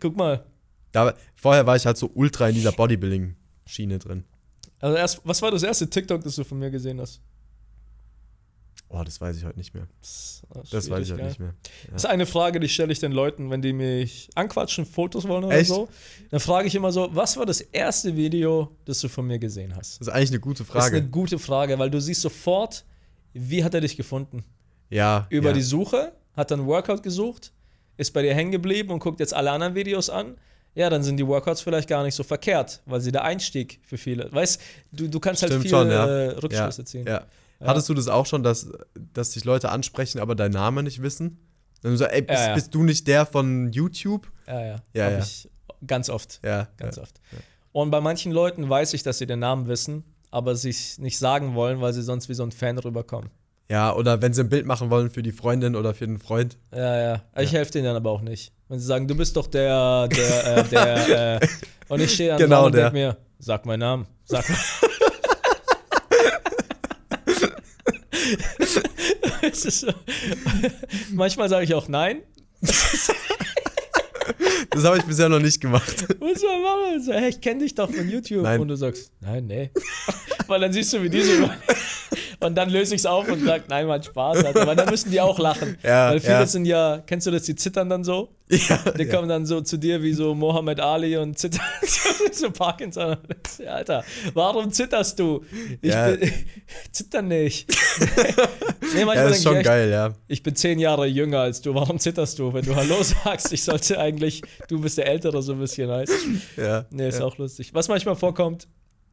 Guck 0.00 0.16
mal. 0.16 0.44
Da, 0.92 1.14
vorher 1.34 1.66
war 1.66 1.76
ich 1.76 1.86
halt 1.86 1.96
so 1.96 2.10
ultra 2.14 2.48
in 2.48 2.56
dieser 2.56 2.72
Bodybuilding-Schiene 2.72 3.98
drin. 3.98 4.24
Also 4.80 4.96
erst, 4.96 5.20
was 5.24 5.40
war 5.42 5.50
das 5.50 5.62
erste 5.62 5.88
TikTok, 5.88 6.22
das 6.22 6.36
du 6.36 6.44
von 6.44 6.58
mir 6.58 6.70
gesehen 6.70 7.00
hast? 7.00 7.20
Oh, 8.92 9.04
das 9.04 9.20
weiß 9.20 9.36
ich 9.36 9.44
heute 9.44 9.56
nicht 9.56 9.72
mehr. 9.72 9.86
Das, 10.00 10.42
das 10.70 10.90
weiß 10.90 11.06
ich 11.06 11.12
heute 11.12 11.24
nicht 11.24 11.38
mehr. 11.38 11.54
Ja. 11.84 11.92
Das 11.92 12.04
ist 12.04 12.10
eine 12.10 12.26
Frage, 12.26 12.58
die 12.58 12.68
stelle 12.68 12.92
ich 12.92 12.98
den 12.98 13.12
Leuten, 13.12 13.48
wenn 13.48 13.62
die 13.62 13.72
mich 13.72 14.28
anquatschen, 14.34 14.84
Fotos 14.84 15.28
wollen 15.28 15.44
oder 15.44 15.56
Echt? 15.56 15.68
so. 15.68 15.88
Dann 16.30 16.40
frage 16.40 16.66
ich 16.66 16.74
immer 16.74 16.90
so, 16.90 17.08
was 17.12 17.36
war 17.36 17.46
das 17.46 17.60
erste 17.60 18.16
Video, 18.16 18.76
das 18.86 19.00
du 19.00 19.08
von 19.08 19.28
mir 19.28 19.38
gesehen 19.38 19.76
hast? 19.76 20.00
Das 20.00 20.08
ist 20.08 20.12
eigentlich 20.12 20.30
eine 20.30 20.40
gute 20.40 20.64
Frage. 20.64 20.78
Das 20.78 20.86
ist 20.86 20.94
eine 20.94 21.08
gute 21.08 21.38
Frage, 21.38 21.78
weil 21.78 21.88
du 21.88 22.00
siehst 22.00 22.20
sofort, 22.20 22.84
wie 23.32 23.62
hat 23.62 23.74
er 23.74 23.80
dich 23.80 23.96
gefunden? 23.96 24.44
Ja. 24.88 25.28
Über 25.30 25.50
ja. 25.50 25.54
die 25.54 25.62
Suche, 25.62 26.12
hat 26.32 26.50
dann 26.50 26.66
Workout 26.66 27.04
gesucht, 27.04 27.52
ist 27.96 28.12
bei 28.12 28.22
dir 28.22 28.34
hängen 28.34 28.50
geblieben 28.50 28.90
und 28.90 28.98
guckt 28.98 29.20
jetzt 29.20 29.34
alle 29.34 29.52
anderen 29.52 29.76
Videos 29.76 30.10
an. 30.10 30.36
Ja, 30.74 30.88
dann 30.88 31.02
sind 31.02 31.16
die 31.16 31.26
Workouts 31.26 31.60
vielleicht 31.60 31.88
gar 31.88 32.02
nicht 32.04 32.14
so 32.14 32.22
verkehrt, 32.22 32.80
weil 32.86 33.00
sie 33.00 33.10
der 33.10 33.24
Einstieg 33.24 33.80
für 33.82 33.98
viele. 33.98 34.32
Weißt 34.32 34.60
du, 34.92 35.08
du 35.08 35.20
kannst 35.20 35.42
halt 35.42 35.52
Stimmt 35.52 35.72
halt 35.72 35.88
viele 35.88 36.00
schon, 36.00 36.34
ja. 36.34 36.38
Rückschlüsse 36.40 36.84
ziehen. 36.84 37.06
Ja. 37.06 37.26
Hattest 37.62 37.88
du 37.88 37.94
das 37.94 38.08
auch 38.08 38.26
schon, 38.26 38.42
dass, 38.42 38.70
dass 39.12 39.30
dich 39.32 39.44
Leute 39.44 39.70
ansprechen, 39.70 40.20
aber 40.20 40.34
deinen 40.34 40.52
Namen 40.52 40.84
nicht 40.84 41.02
wissen? 41.02 41.38
Dann 41.82 41.96
so, 41.96 42.04
ey, 42.04 42.22
bist, 42.22 42.38
ja, 42.38 42.48
ja. 42.48 42.54
bist, 42.54 42.74
du 42.74 42.82
nicht 42.82 43.06
der 43.06 43.26
von 43.26 43.72
YouTube? 43.72 44.30
Ja, 44.46 44.60
ja. 44.60 44.76
ja, 44.94 45.04
Hab 45.04 45.12
ja. 45.12 45.18
ich 45.18 45.48
ganz 45.86 46.08
oft. 46.10 46.40
Ja. 46.44 46.68
Ganz 46.76 46.98
oft. 46.98 47.20
Und 47.72 47.90
bei 47.90 48.00
manchen 48.00 48.32
Leuten 48.32 48.68
weiß 48.68 48.94
ich, 48.94 49.02
dass 49.02 49.18
sie 49.18 49.26
den 49.26 49.38
Namen 49.38 49.66
wissen, 49.66 50.04
aber 50.30 50.56
sich 50.56 50.98
nicht 50.98 51.18
sagen 51.18 51.54
wollen, 51.54 51.80
weil 51.80 51.92
sie 51.92 52.02
sonst 52.02 52.28
wie 52.28 52.34
so 52.34 52.42
ein 52.42 52.52
Fan 52.52 52.78
rüberkommen. 52.78 53.30
Ja, 53.70 53.94
oder 53.94 54.20
wenn 54.20 54.32
sie 54.32 54.42
ein 54.42 54.48
Bild 54.48 54.66
machen 54.66 54.90
wollen 54.90 55.10
für 55.10 55.22
die 55.22 55.32
Freundin 55.32 55.76
oder 55.76 55.94
für 55.94 56.06
den 56.06 56.18
Freund. 56.18 56.58
Ja, 56.74 56.98
ja. 56.98 57.22
Ich 57.38 57.52
helfe 57.52 57.70
denen 57.72 57.84
dann 57.84 57.96
aber 57.96 58.10
auch 58.10 58.20
nicht. 58.20 58.52
Wenn 58.70 58.78
sie 58.78 58.86
sagen, 58.86 59.08
du 59.08 59.16
bist 59.16 59.36
doch 59.36 59.48
der, 59.48 60.06
der, 60.06 60.58
äh, 60.58 60.64
der, 60.68 61.42
äh, 61.42 61.48
und 61.88 62.00
ich 62.00 62.14
stehe 62.14 62.28
dann 62.28 62.38
genau 62.38 62.66
und 62.66 62.74
denke 62.76 62.92
mir, 62.92 63.16
sag 63.40 63.66
meinen 63.66 63.80
Namen, 63.80 64.06
sag 64.24 64.48
mal. 64.48 64.58
so. 69.52 69.88
Manchmal 71.10 71.48
sage 71.48 71.64
ich 71.64 71.74
auch 71.74 71.88
nein. 71.88 72.22
Das 74.70 74.84
habe 74.84 74.98
ich 74.98 75.02
bisher 75.02 75.28
noch 75.28 75.40
nicht 75.40 75.60
gemacht. 75.60 76.06
Soll 76.06 76.62
man 76.62 76.62
machen? 76.62 77.02
So, 77.02 77.12
hey, 77.12 77.30
ich 77.30 77.40
kenne 77.40 77.64
dich 77.64 77.74
doch 77.74 77.90
von 77.90 78.08
YouTube. 78.08 78.44
Nein. 78.44 78.60
Und 78.60 78.68
du 78.68 78.76
sagst, 78.76 79.10
nein, 79.18 79.48
nee. 79.48 79.72
Weil 80.46 80.60
dann 80.60 80.72
siehst 80.72 80.92
du, 80.92 81.02
wie 81.02 81.10
diese 81.10 81.42
und 82.40 82.54
dann 82.54 82.70
löse 82.70 82.94
ich 82.94 83.02
es 83.02 83.06
auf 83.06 83.28
und 83.28 83.44
sage, 83.44 83.64
nein, 83.68 83.86
man 83.86 84.02
Spaß 84.02 84.44
hat. 84.44 84.56
Aber 84.56 84.74
dann 84.74 84.88
müssen 84.90 85.10
die 85.10 85.20
auch 85.20 85.38
lachen. 85.38 85.76
Ja, 85.82 86.10
Weil 86.10 86.20
viele 86.20 86.32
ja. 86.32 86.46
sind 86.46 86.64
ja, 86.66 87.02
kennst 87.06 87.26
du 87.26 87.30
das, 87.30 87.42
die 87.42 87.54
zittern 87.54 87.88
dann 87.88 88.04
so? 88.04 88.30
Ja. 88.50 88.78
Die 88.98 89.06
kommen 89.06 89.28
dann 89.28 89.46
so 89.46 89.60
zu 89.60 89.76
dir 89.76 90.02
wie 90.02 90.12
so 90.12 90.34
Mohammed 90.34 90.80
Ali 90.80 91.16
und 91.16 91.38
zittern 91.38 91.64
so 92.32 92.50
Parkinson. 92.50 93.16
Alter, 93.66 94.02
warum 94.34 94.72
zitterst 94.72 95.18
du? 95.20 95.44
Ich 95.80 95.94
bin, 95.94 96.32
zitter 96.90 97.22
nicht. 97.22 97.70
nee, 98.94 99.04
manchmal 99.04 99.16
Ja, 99.16 99.28
das 99.28 99.38
ist 99.38 99.44
schon 99.44 99.58
ich 99.58 99.64
geil, 99.64 99.90
ja. 99.90 100.14
ich 100.26 100.42
bin 100.42 100.56
zehn 100.56 100.80
Jahre 100.80 101.06
jünger 101.06 101.40
als 101.40 101.60
du. 101.60 101.74
Warum 101.74 101.98
zitterst 102.00 102.38
du, 102.40 102.52
wenn 102.52 102.64
du 102.64 102.74
Hallo 102.74 103.02
sagst? 103.02 103.52
Ich 103.52 103.62
sollte 103.62 103.98
eigentlich, 104.00 104.42
du 104.68 104.80
bist 104.80 104.98
der 104.98 105.06
Ältere 105.06 105.42
so 105.42 105.52
ein 105.52 105.60
bisschen 105.60 105.88
heißt. 105.90 106.12
ja. 106.56 106.86
Nee, 106.90 107.08
ist 107.08 107.22
auch 107.22 107.38
lustig. 107.38 107.72
Was 107.74 107.86
manchmal 107.88 108.16
vorkommt, 108.16 108.66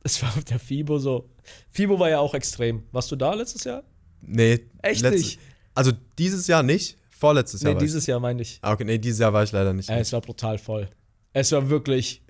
das 0.03 0.21
war 0.21 0.29
auf 0.29 0.43
der 0.43 0.59
FIBO 0.59 0.99
so. 0.99 1.29
FIBO 1.69 1.99
war 1.99 2.09
ja 2.09 2.19
auch 2.19 2.33
extrem. 2.33 2.83
Warst 2.91 3.11
du 3.11 3.15
da 3.15 3.33
letztes 3.33 3.63
Jahr? 3.63 3.83
Nee. 4.21 4.59
Echt 4.81 5.01
letztes- 5.01 5.21
nicht? 5.21 5.39
Also 5.73 5.91
dieses 6.17 6.47
Jahr 6.47 6.63
nicht, 6.63 6.97
vorletztes 7.11 7.61
Jahr 7.61 7.71
Nee, 7.71 7.75
war 7.75 7.83
ich. 7.83 7.89
dieses 7.89 8.05
Jahr 8.07 8.19
meine 8.19 8.41
ich. 8.41 8.59
Ah, 8.61 8.71
okay, 8.73 8.83
nee, 8.83 8.97
dieses 8.97 9.19
Jahr 9.19 9.31
war 9.33 9.43
ich 9.43 9.51
leider 9.51 9.73
nicht. 9.73 9.89
Ja, 9.89 9.97
es 9.97 10.11
war 10.13 10.21
brutal 10.21 10.57
voll. 10.57 10.89
Es 11.33 11.51
war 11.51 11.69
wirklich 11.69 12.23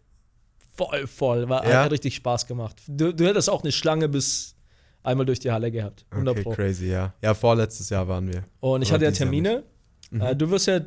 voll, 0.75 1.07
voll. 1.07 1.47
War, 1.49 1.67
Ja? 1.67 1.83
Hat 1.85 1.91
richtig 1.91 2.15
Spaß 2.15 2.45
gemacht. 2.47 2.81
Du, 2.87 3.13
du 3.13 3.25
hättest 3.25 3.49
auch 3.49 3.63
eine 3.63 3.71
Schlange 3.71 4.09
bis 4.09 4.55
einmal 5.03 5.25
durch 5.25 5.39
die 5.39 5.51
Halle 5.51 5.71
gehabt. 5.71 6.05
100 6.11 6.39
okay, 6.45 6.55
crazy, 6.55 6.87
ja. 6.89 7.13
Ja, 7.21 7.33
vorletztes 7.33 7.89
Jahr 7.89 8.07
waren 8.07 8.27
wir. 8.31 8.43
Und 8.59 8.81
ich 8.81 8.89
Oder 8.89 8.95
hatte 8.95 9.05
ja 9.05 9.09
dieses 9.11 9.17
Termine. 9.19 9.63
Mhm. 10.11 10.21
Äh, 10.21 10.35
du 10.35 10.49
wirst 10.49 10.67
ja 10.67 10.81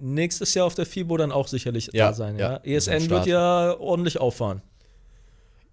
nächstes 0.00 0.52
Jahr 0.54 0.66
auf 0.66 0.74
der 0.74 0.84
FIBO 0.86 1.16
dann 1.16 1.32
auch 1.32 1.48
sicherlich 1.48 1.88
Ja, 1.92 2.08
da 2.08 2.12
sein. 2.14 2.38
ja. 2.38 2.52
Ja? 2.52 2.60
ESN 2.64 3.08
wird 3.08 3.26
ja 3.26 3.74
ordentlich 3.78 4.18
auffahren. 4.18 4.60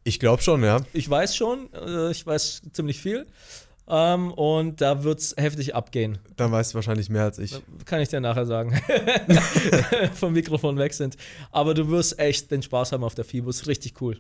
Ich 0.10 0.20
glaube 0.20 0.42
schon, 0.42 0.64
ja. 0.64 0.82
Ich 0.94 1.08
weiß 1.10 1.36
schon, 1.36 1.70
äh, 1.74 2.10
ich 2.12 2.26
weiß 2.26 2.64
ziemlich 2.74 3.00
viel. 3.00 3.28
Ähm, 3.88 4.32
und 4.34 4.82
da 4.82 5.04
wird 5.04 5.20
es 5.20 5.36
heftig 5.38 5.74
abgehen. 5.76 6.18
Dann 6.36 6.52
weißt 6.52 6.72
du 6.74 6.76
wahrscheinlich 6.76 7.10
mehr 7.10 7.24
als 7.24 7.38
ich. 7.40 7.60
Kann 7.86 8.02
ich 8.02 8.10
dir 8.10 8.20
nachher 8.20 8.46
sagen. 8.48 8.80
Vom 10.14 10.34
Mikrofon 10.34 10.78
weg 10.78 10.94
sind. 10.94 11.16
Aber 11.52 11.74
du 11.74 11.90
wirst 11.90 12.20
echt 12.20 12.52
den 12.52 12.62
Spaß 12.62 12.92
haben 12.92 13.04
auf 13.04 13.16
der 13.16 13.26
FIBO. 13.26 13.50
Ist 13.50 13.68
richtig 13.68 14.02
cool. 14.02 14.20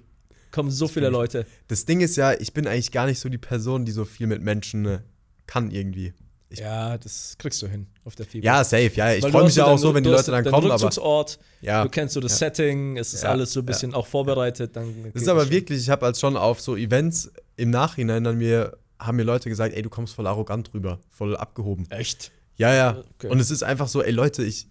Kommen 0.51 0.71
so 0.71 0.87
viele 0.87 1.09
Leute. 1.09 1.45
Das 1.67 1.85
Ding 1.85 2.01
ist 2.01 2.15
ja, 2.15 2.33
ich 2.33 2.53
bin 2.53 2.65
eigentlich 2.67 2.91
gar 2.91 3.05
nicht 3.05 3.19
so 3.19 3.29
die 3.29 3.37
Person, 3.37 3.85
die 3.85 3.91
so 3.91 4.05
viel 4.05 4.25
mit 4.27 4.41
Menschen 4.41 4.85
äh, 4.85 4.99
kann 5.45 5.69
irgendwie. 5.71 6.13
Ich- 6.49 6.59
ja, 6.59 6.97
das 6.97 7.35
kriegst 7.37 7.61
du 7.61 7.67
hin 7.67 7.87
auf 8.09 8.15
der 8.15 8.25
FIBO. 8.25 8.43
Ja, 8.45 8.63
safe, 8.63 8.91
ja. 8.95 9.13
Ich 9.13 9.25
freue 9.25 9.43
mich 9.43 9.55
ja 9.55 9.65
auch 9.65 9.77
so, 9.77 9.93
wenn 9.93 10.03
die 10.03 10.09
Leute 10.09 10.31
dann 10.31 10.43
kommen, 10.43 10.65
aber 10.71 10.73
Rückzugsort, 10.73 11.39
ja. 11.61 11.83
du 11.83 11.89
kennst 11.89 12.15
so 12.15 12.19
das 12.19 12.31
Ja. 12.33 12.47
Setting, 12.47 12.97
es 12.97 13.13
ist 13.13 13.23
Ja, 13.23 13.29
alles 13.29 13.53
so 13.53 13.59
ein 13.61 13.65
bisschen 13.65 13.93
auch 13.93 14.07
vorbereitet. 14.07 14.75
Dann 14.75 14.93
Das 15.13 15.21
ist 15.21 15.27
aber 15.27 15.43
schon. 15.43 15.51
wirklich, 15.51 15.79
ich 15.81 15.89
habe 15.89 16.05
als 16.07 16.19
schon 16.19 16.35
auf 16.35 16.59
so 16.59 16.75
Events 16.75 17.31
im 17.55 17.69
Nachhinein 17.69 18.23
dann 18.23 18.37
mir 18.37 18.75
haben 18.99 19.15
mir 19.15 19.23
Leute 19.23 19.47
gesagt, 19.47 19.73
ey, 19.75 19.81
du 19.81 19.89
kommst 19.89 20.13
voll 20.15 20.27
arrogant 20.27 20.73
rüber, 20.73 20.99
voll 21.09 21.37
abgehoben. 21.37 21.85
Echt? 21.89 22.31
Ja, 22.57 22.73
ja. 22.73 22.97
Okay. 23.15 23.27
Und 23.29 23.39
es 23.39 23.49
ist 23.51 23.63
einfach 23.63 23.87
so, 23.87 24.01
ey 24.03 24.11
Leute, 24.11 24.43
ich 24.43 24.67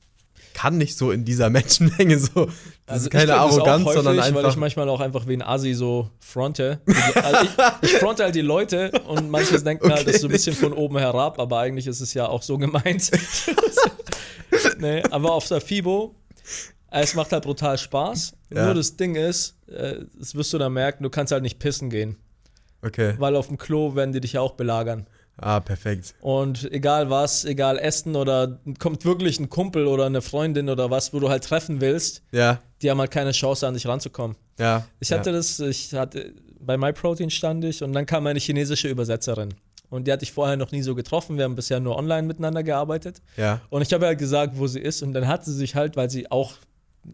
kann 0.54 0.78
nicht 0.78 0.96
so 0.96 1.10
in 1.10 1.24
dieser 1.24 1.50
Menschenmenge 1.50 2.18
so. 2.18 2.46
Das 2.46 2.54
also 2.86 3.04
ist 3.04 3.10
keine 3.10 3.34
Arroganz, 3.34 3.84
häufig, 3.84 4.02
sondern 4.02 4.20
einfach. 4.20 4.42
Weil 4.42 4.50
ich 4.50 4.56
manchmal 4.56 4.88
auch 4.88 5.00
einfach 5.00 5.26
wie 5.26 5.34
ein 5.34 5.42
Asi 5.42 5.74
so 5.74 6.10
fronte. 6.20 6.80
Also 7.22 7.44
ich, 7.44 7.90
ich, 7.90 7.92
fronte 7.98 8.24
halt 8.24 8.34
die 8.34 8.40
Leute 8.40 8.90
und 9.06 9.30
manches 9.30 9.62
denken 9.64 9.86
okay. 9.86 9.94
halt, 9.94 10.06
das 10.06 10.16
ist 10.16 10.20
so 10.22 10.28
ein 10.28 10.32
bisschen 10.32 10.56
von 10.56 10.72
oben 10.72 10.98
herab, 10.98 11.38
aber 11.38 11.58
eigentlich 11.58 11.86
ist 11.86 12.00
es 12.00 12.14
ja 12.14 12.26
auch 12.26 12.42
so 12.42 12.56
gemeint. 12.56 13.10
nee, 14.78 15.02
aber 15.10 15.32
auf 15.32 15.46
der 15.48 15.60
FIBO, 15.60 16.14
es 16.90 17.14
macht 17.14 17.32
halt 17.32 17.44
brutal 17.44 17.76
Spaß. 17.76 18.32
Ja. 18.52 18.64
Nur 18.64 18.74
das 18.74 18.96
Ding 18.96 19.14
ist, 19.14 19.56
äh, 19.68 19.96
das 20.18 20.34
wirst 20.34 20.52
du 20.52 20.58
dann 20.58 20.72
merken, 20.72 21.02
du 21.02 21.10
kannst 21.10 21.32
halt 21.32 21.42
nicht 21.42 21.58
pissen 21.58 21.90
gehen. 21.90 22.16
Okay. 22.82 23.14
Weil 23.18 23.36
auf 23.36 23.48
dem 23.48 23.58
Klo 23.58 23.94
werden 23.96 24.12
die 24.12 24.20
dich 24.20 24.34
ja 24.34 24.40
auch 24.40 24.52
belagern. 24.52 25.06
Ah, 25.40 25.60
perfekt. 25.60 26.14
Und 26.20 26.70
egal 26.72 27.10
was, 27.10 27.44
egal 27.44 27.78
Essen 27.78 28.16
oder 28.16 28.58
kommt 28.78 29.04
wirklich 29.04 29.38
ein 29.38 29.48
Kumpel 29.48 29.86
oder 29.86 30.06
eine 30.06 30.20
Freundin 30.20 30.68
oder 30.68 30.90
was, 30.90 31.12
wo 31.12 31.20
du 31.20 31.28
halt 31.28 31.44
treffen 31.44 31.80
willst, 31.80 32.22
ja. 32.32 32.60
die 32.82 32.90
haben 32.90 32.98
halt 32.98 33.10
keine 33.10 33.30
Chance, 33.30 33.66
an 33.66 33.74
dich 33.74 33.86
ranzukommen. 33.86 34.36
Ja. 34.58 34.86
Ich 35.00 35.12
hatte 35.12 35.30
ja. 35.30 35.36
das, 35.36 35.60
ich 35.60 35.94
hatte, 35.94 36.34
bei 36.60 36.76
MyProtein 36.76 37.30
stand 37.30 37.64
ich 37.64 37.82
und 37.82 37.92
dann 37.92 38.04
kam 38.04 38.26
eine 38.26 38.40
chinesische 38.40 38.88
Übersetzerin. 38.88 39.54
Und 39.90 40.06
die 40.06 40.12
hatte 40.12 40.24
ich 40.24 40.32
vorher 40.32 40.56
noch 40.56 40.70
nie 40.70 40.82
so 40.82 40.94
getroffen. 40.94 41.38
Wir 41.38 41.44
haben 41.44 41.56
bisher 41.56 41.80
nur 41.80 41.96
online 41.96 42.26
miteinander 42.26 42.62
gearbeitet. 42.62 43.22
Ja. 43.36 43.60
Und 43.70 43.82
ich 43.82 43.92
habe 43.92 44.06
halt 44.06 44.18
gesagt, 44.18 44.58
wo 44.58 44.66
sie 44.66 44.80
ist. 44.80 45.02
Und 45.02 45.14
dann 45.14 45.26
hat 45.26 45.44
sie 45.44 45.54
sich 45.54 45.74
halt, 45.74 45.96
weil 45.96 46.10
sie 46.10 46.30
auch 46.30 46.56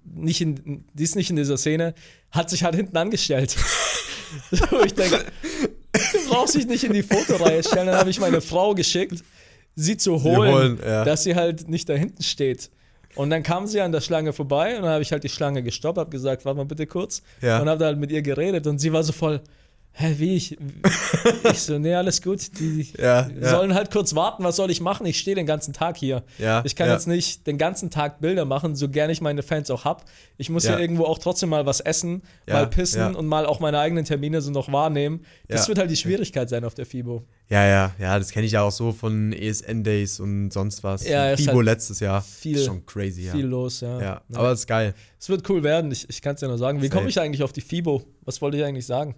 nicht 0.04 0.40
in, 0.40 0.84
die 0.92 1.04
ist 1.04 1.14
nicht 1.14 1.30
in 1.30 1.36
dieser 1.36 1.56
Szene, 1.56 1.94
hat 2.32 2.50
sich 2.50 2.64
halt 2.64 2.74
hinten 2.74 2.96
angestellt. 2.96 3.56
so, 4.50 4.82
ich 4.84 4.94
denke, 4.94 5.24
du 6.24 6.30
brauchst 6.34 6.54
dich 6.54 6.66
nicht 6.66 6.84
in 6.84 6.92
die 6.92 7.02
Fotoreihe 7.02 7.62
stellen. 7.62 7.86
Dann 7.86 7.96
habe 7.96 8.10
ich 8.10 8.20
meine 8.20 8.40
Frau 8.40 8.74
geschickt, 8.74 9.22
sie 9.76 9.96
zu 9.96 10.22
holen, 10.22 10.52
holen 10.52 10.78
ja. 10.84 11.04
dass 11.04 11.24
sie 11.24 11.34
halt 11.34 11.68
nicht 11.68 11.88
da 11.88 11.94
hinten 11.94 12.22
steht. 12.22 12.70
Und 13.14 13.30
dann 13.30 13.42
kam 13.42 13.66
sie 13.66 13.80
an 13.80 13.92
der 13.92 14.00
Schlange 14.00 14.32
vorbei 14.32 14.76
und 14.76 14.82
dann 14.82 14.92
habe 14.92 15.02
ich 15.02 15.12
halt 15.12 15.22
die 15.22 15.28
Schlange 15.28 15.62
gestoppt, 15.62 15.98
habe 15.98 16.10
gesagt, 16.10 16.44
warte 16.44 16.56
mal 16.56 16.64
bitte 16.64 16.86
kurz. 16.86 17.22
Ja. 17.40 17.60
Und 17.60 17.68
habe 17.68 17.84
halt 17.84 17.98
mit 17.98 18.10
ihr 18.10 18.22
geredet 18.22 18.66
und 18.66 18.78
sie 18.78 18.92
war 18.92 19.04
so 19.04 19.12
voll, 19.12 19.40
hä, 19.94 20.14
wie 20.18 20.36
ich? 20.36 20.58
ich 21.50 21.60
so, 21.60 21.78
nee, 21.78 21.94
alles 21.94 22.20
gut. 22.20 22.58
Die 22.58 22.92
ja, 22.98 23.28
sollen 23.40 23.70
ja. 23.70 23.76
halt 23.76 23.90
kurz 23.90 24.14
warten, 24.14 24.44
was 24.44 24.56
soll 24.56 24.70
ich 24.70 24.80
machen? 24.80 25.06
Ich 25.06 25.18
stehe 25.18 25.36
den 25.36 25.46
ganzen 25.46 25.72
Tag 25.72 25.96
hier. 25.96 26.24
Ja, 26.38 26.62
ich 26.64 26.76
kann 26.76 26.88
jetzt 26.88 27.06
nicht 27.06 27.46
den 27.46 27.58
ganzen 27.58 27.90
Tag 27.90 28.20
Bilder 28.20 28.44
machen, 28.44 28.74
so 28.74 28.88
gerne 28.88 29.12
ich 29.12 29.20
meine 29.20 29.42
Fans 29.42 29.70
auch 29.70 29.84
hab. 29.84 30.04
Ich 30.36 30.50
muss 30.50 30.64
ja, 30.64 30.78
irgendwo 30.78 31.04
auch 31.04 31.18
trotzdem 31.18 31.48
mal 31.48 31.64
was 31.64 31.80
essen, 31.80 32.22
mal 32.46 32.66
pissen 32.66 33.14
und 33.14 33.26
mal 33.26 33.46
auch 33.46 33.60
meine 33.60 33.78
eigenen 33.78 34.04
Termine 34.04 34.42
so 34.42 34.50
noch 34.50 34.70
wahrnehmen. 34.70 35.24
Das 35.48 35.68
wird 35.68 35.78
halt 35.78 35.90
die 35.90 35.96
Schwierigkeit 35.96 36.48
sein 36.48 36.64
auf 36.64 36.74
der 36.74 36.86
FIBO. 36.86 37.24
Ja, 37.48 37.64
ja, 37.66 37.92
ja, 37.98 38.18
das 38.18 38.30
kenne 38.30 38.46
ich 38.46 38.52
ja 38.52 38.62
auch 38.62 38.72
so 38.72 38.92
von 38.92 39.32
ESN-Days 39.32 40.18
und 40.18 40.50
sonst 40.50 40.82
was. 40.82 41.06
Ja, 41.06 41.36
FIBO 41.36 41.56
halt 41.56 41.66
letztes 41.66 42.00
Jahr. 42.00 42.22
Viel, 42.22 42.56
ist 42.56 42.64
schon 42.64 42.84
crazy, 42.86 43.26
ja. 43.26 43.32
Viel 43.32 43.46
los, 43.46 43.80
ja. 43.80 44.00
ja 44.00 44.22
aber 44.32 44.52
es 44.52 44.60
ist 44.60 44.66
geil. 44.66 44.94
Es 45.20 45.28
wird 45.28 45.48
cool 45.48 45.62
werden, 45.62 45.92
ich, 45.92 46.08
ich 46.08 46.20
kann 46.20 46.34
es 46.34 46.40
ja 46.40 46.48
nur 46.48 46.58
sagen. 46.58 46.82
Wie 46.82 46.88
komme 46.88 47.08
ich 47.08 47.20
eigentlich 47.20 47.42
auf 47.42 47.52
die 47.52 47.60
FIBO? 47.60 48.02
Was 48.24 48.40
wollte 48.42 48.56
ich 48.56 48.64
eigentlich 48.64 48.86
sagen? 48.86 49.14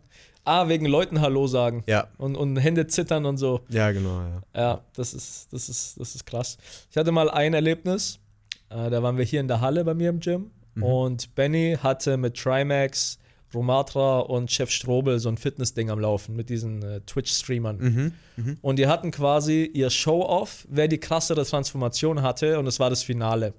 Ah, 0.46 0.68
wegen 0.68 0.86
Leuten 0.86 1.20
Hallo 1.20 1.48
sagen. 1.48 1.82
Ja. 1.88 2.06
Und, 2.18 2.36
und 2.36 2.56
Hände 2.56 2.86
zittern 2.86 3.26
und 3.26 3.36
so. 3.36 3.62
Ja, 3.68 3.90
genau, 3.90 4.20
ja. 4.20 4.42
Ja, 4.54 4.80
das 4.94 5.12
ist, 5.12 5.52
das 5.52 5.68
ist, 5.68 5.98
das 5.98 6.14
ist 6.14 6.24
krass. 6.24 6.56
Ich 6.88 6.96
hatte 6.96 7.10
mal 7.10 7.28
ein 7.28 7.52
Erlebnis, 7.52 8.20
äh, 8.70 8.88
da 8.88 9.02
waren 9.02 9.18
wir 9.18 9.24
hier 9.24 9.40
in 9.40 9.48
der 9.48 9.60
Halle 9.60 9.84
bei 9.84 9.94
mir 9.94 10.08
im 10.08 10.20
Gym 10.20 10.52
mhm. 10.76 10.82
und 10.84 11.34
Benny 11.34 11.76
hatte 11.82 12.16
mit 12.16 12.36
Trimax, 12.36 13.18
Romatra 13.52 14.20
und 14.20 14.48
Chef 14.52 14.70
Strobel 14.70 15.18
so 15.18 15.28
ein 15.28 15.36
Fitness-Ding 15.36 15.90
am 15.90 15.98
Laufen 15.98 16.36
mit 16.36 16.48
diesen 16.48 16.80
äh, 16.80 17.00
Twitch-Streamern. 17.00 17.78
Mhm. 17.78 18.12
Mhm. 18.36 18.58
Und 18.62 18.78
die 18.78 18.86
hatten 18.86 19.10
quasi 19.10 19.64
ihr 19.64 19.90
Show-Off, 19.90 20.64
wer 20.70 20.86
die 20.86 20.98
krassere 20.98 21.44
Transformation 21.44 22.22
hatte 22.22 22.60
und 22.60 22.68
es 22.68 22.78
war 22.78 22.88
das 22.88 23.02
Finale. 23.02 23.52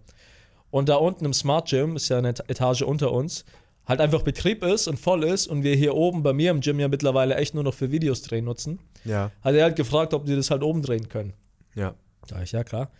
Und 0.71 0.87
da 0.87 0.95
unten 0.95 1.25
im 1.25 1.33
Smart 1.33 1.67
Gym, 1.67 1.97
ist 1.97 2.07
ja 2.07 2.17
eine 2.17 2.29
Etage 2.29 2.83
unter 2.83 3.11
uns, 3.11 3.43
halt 3.87 4.01
einfach 4.01 4.21
Betrieb 4.21 4.63
ist 4.63 4.87
und 4.87 4.99
voll 4.99 5.23
ist 5.23 5.47
und 5.47 5.63
wir 5.63 5.75
hier 5.75 5.95
oben 5.95 6.21
bei 6.21 6.33
mir 6.33 6.51
im 6.51 6.59
Gym 6.59 6.79
ja 6.79 6.87
mittlerweile 6.87 7.35
echt 7.35 7.53
nur 7.53 7.63
noch 7.63 7.73
für 7.73 7.91
Videos 7.91 8.21
drehen 8.21 8.45
nutzen, 8.45 8.79
ja. 9.05 9.31
hat 9.41 9.55
er 9.55 9.63
halt 9.63 9.75
gefragt, 9.75 10.13
ob 10.13 10.25
die 10.25 10.35
das 10.35 10.51
halt 10.51 10.61
oben 10.61 10.81
drehen 10.81 11.07
können. 11.07 11.33
Ja. 11.75 11.95
Da 12.27 12.41
ich, 12.41 12.51
ja 12.51 12.63
klar. 12.63 12.91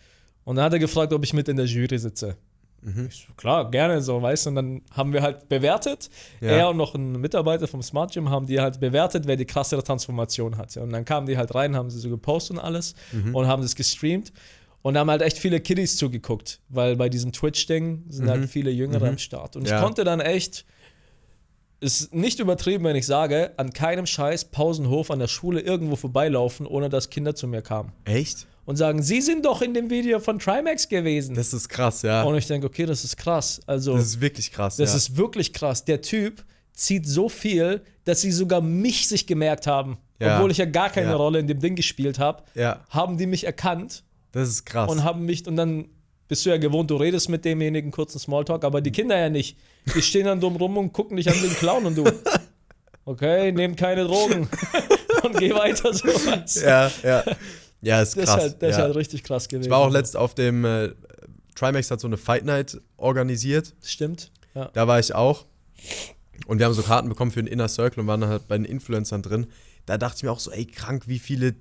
Und 0.44 0.56
dann 0.56 0.64
hat 0.64 0.72
er 0.72 0.78
gefragt, 0.78 1.12
ob 1.12 1.22
ich 1.24 1.34
mit 1.34 1.48
in 1.48 1.56
der 1.56 1.66
Jury 1.66 1.98
sitze. 1.98 2.36
Mhm. 2.80 3.08
Ich 3.08 3.26
so, 3.26 3.34
klar, 3.34 3.70
gerne 3.70 4.00
so, 4.00 4.22
weißt 4.22 4.46
du. 4.46 4.50
Und 4.50 4.56
dann 4.56 4.82
haben 4.92 5.12
wir 5.12 5.20
halt 5.20 5.48
bewertet. 5.48 6.08
Ja. 6.40 6.48
Er 6.48 6.68
und 6.70 6.76
noch 6.76 6.94
ein 6.94 7.12
Mitarbeiter 7.20 7.66
vom 7.66 7.82
Smart 7.82 8.12
Gym 8.12 8.30
haben 8.30 8.46
die 8.46 8.60
halt 8.60 8.80
bewertet, 8.80 9.26
wer 9.26 9.36
die 9.36 9.44
krassere 9.44 9.82
Transformation 9.82 10.56
hatte. 10.56 10.80
Und 10.80 10.90
dann 10.92 11.04
kamen 11.04 11.26
die 11.26 11.36
halt 11.36 11.54
rein, 11.54 11.76
haben 11.76 11.90
sie 11.90 11.98
so 11.98 12.08
gepostet 12.08 12.56
und 12.56 12.62
alles 12.62 12.94
mhm. 13.12 13.34
und 13.34 13.46
haben 13.46 13.62
das 13.62 13.74
gestreamt. 13.74 14.32
Und 14.80 14.94
da 14.94 15.00
haben 15.00 15.10
halt 15.10 15.22
echt 15.22 15.38
viele 15.38 15.60
Kiddies 15.60 15.96
zugeguckt, 15.96 16.60
weil 16.68 16.96
bei 16.96 17.08
diesem 17.08 17.32
Twitch-Ding 17.32 18.04
sind 18.08 18.26
mhm. 18.26 18.30
halt 18.30 18.48
viele 18.48 18.70
Jüngere 18.70 19.00
mhm. 19.00 19.10
am 19.10 19.18
Start. 19.18 19.56
Und 19.56 19.68
ja. 19.68 19.76
ich 19.76 19.82
konnte 19.82 20.04
dann 20.04 20.20
echt 20.20 20.64
ist 21.80 22.14
nicht 22.14 22.40
übertrieben, 22.40 22.84
wenn 22.84 22.96
ich 22.96 23.06
sage, 23.06 23.52
an 23.56 23.72
keinem 23.72 24.06
scheiß 24.06 24.46
Pausenhof 24.46 25.10
an 25.10 25.18
der 25.18 25.28
Schule 25.28 25.60
irgendwo 25.60 25.96
vorbeilaufen, 25.96 26.66
ohne 26.66 26.88
dass 26.88 27.10
Kinder 27.10 27.34
zu 27.34 27.46
mir 27.46 27.62
kamen. 27.62 27.92
Echt? 28.04 28.46
Und 28.64 28.76
sagen, 28.76 29.02
Sie 29.02 29.22
sind 29.22 29.46
doch 29.46 29.62
in 29.62 29.72
dem 29.72 29.88
Video 29.88 30.18
von 30.20 30.38
Trimax 30.38 30.88
gewesen. 30.88 31.34
Das 31.34 31.54
ist 31.54 31.68
krass, 31.68 32.02
ja. 32.02 32.22
Und 32.22 32.36
ich 32.36 32.46
denke, 32.46 32.66
okay, 32.66 32.84
das 32.84 33.02
ist 33.02 33.16
krass. 33.16 33.60
Also, 33.66 33.96
das 33.96 34.06
ist 34.06 34.20
wirklich 34.20 34.52
krass. 34.52 34.76
Das 34.76 34.90
ja. 34.90 34.96
ist 34.96 35.16
wirklich 35.16 35.52
krass. 35.52 35.84
Der 35.84 36.02
Typ 36.02 36.44
zieht 36.74 37.06
so 37.06 37.28
viel, 37.28 37.82
dass 38.04 38.20
sie 38.20 38.30
sogar 38.30 38.60
mich 38.60 39.08
sich 39.08 39.26
gemerkt 39.26 39.66
haben. 39.66 39.98
Ja. 40.20 40.36
Obwohl 40.36 40.50
ich 40.50 40.58
ja 40.58 40.64
gar 40.66 40.90
keine 40.90 41.10
ja. 41.10 41.16
Rolle 41.16 41.38
in 41.38 41.46
dem 41.46 41.60
Ding 41.60 41.76
gespielt 41.76 42.18
habe, 42.18 42.42
haben 42.90 43.16
die 43.16 43.26
mich 43.26 43.44
erkannt. 43.44 44.04
Das 44.32 44.48
ist 44.48 44.66
krass. 44.66 44.90
Und 44.90 45.04
haben 45.04 45.24
mich, 45.24 45.46
und 45.46 45.56
dann 45.56 45.88
bist 46.28 46.44
du 46.44 46.50
ja 46.50 46.58
gewohnt, 46.58 46.90
du 46.90 46.96
redest 46.96 47.28
mit 47.28 47.44
demjenigen 47.44 47.90
kurzen 47.90 48.18
Smalltalk, 48.18 48.64
aber 48.64 48.80
die 48.80 48.92
Kinder 48.92 49.18
ja 49.18 49.30
nicht. 49.30 49.56
Die 49.94 50.02
stehen 50.02 50.26
dann 50.26 50.40
dumm 50.40 50.56
rum 50.56 50.76
und 50.76 50.92
gucken 50.92 51.16
dich 51.16 51.28
an 51.28 51.40
den 51.40 51.54
Clown 51.54 51.86
und 51.86 51.96
du. 51.96 52.04
Okay, 53.04 53.50
nehm 53.52 53.74
keine 53.74 54.04
Drogen 54.04 54.46
und 55.22 55.38
geh 55.38 55.54
weiter 55.54 55.94
so 55.94 56.08
was. 56.08 56.60
Ja, 56.60 56.90
ja. 57.02 57.24
Ja, 57.80 58.02
ist 58.02 58.16
krass. 58.16 58.26
Das 58.26 58.36
ist 58.36 58.42
halt, 58.42 58.62
das 58.62 58.70
ja. 58.70 58.76
ist 58.76 58.82
halt 58.82 58.96
richtig 58.96 59.24
krass 59.24 59.48
gewesen. 59.48 59.66
Ich 59.66 59.70
war 59.70 59.78
auch 59.78 59.90
letzt 59.90 60.16
auf 60.16 60.34
dem 60.34 60.64
äh, 60.64 60.90
Trimax 61.54 61.90
hat 61.90 62.00
so 62.00 62.06
eine 62.06 62.16
Fight 62.16 62.44
Night 62.44 62.80
organisiert. 62.96 63.74
Stimmt. 63.82 64.30
Ja. 64.54 64.70
Da 64.72 64.86
war 64.86 64.98
ich 64.98 65.14
auch. 65.14 65.46
Und 66.46 66.58
wir 66.58 66.66
haben 66.66 66.74
so 66.74 66.82
Karten 66.82 67.08
bekommen 67.08 67.30
für 67.30 67.42
den 67.42 67.46
Inner 67.46 67.68
Circle 67.68 68.00
und 68.00 68.06
waren 68.06 68.26
halt 68.26 68.46
bei 68.46 68.56
den 68.56 68.64
Influencern 68.64 69.22
drin. 69.22 69.46
Da 69.86 69.98
dachte 69.98 70.18
ich 70.18 70.22
mir 70.22 70.30
auch 70.30 70.40
so, 70.40 70.50
ey, 70.50 70.66
krank, 70.66 71.04
wie 71.06 71.18
viele 71.18 71.54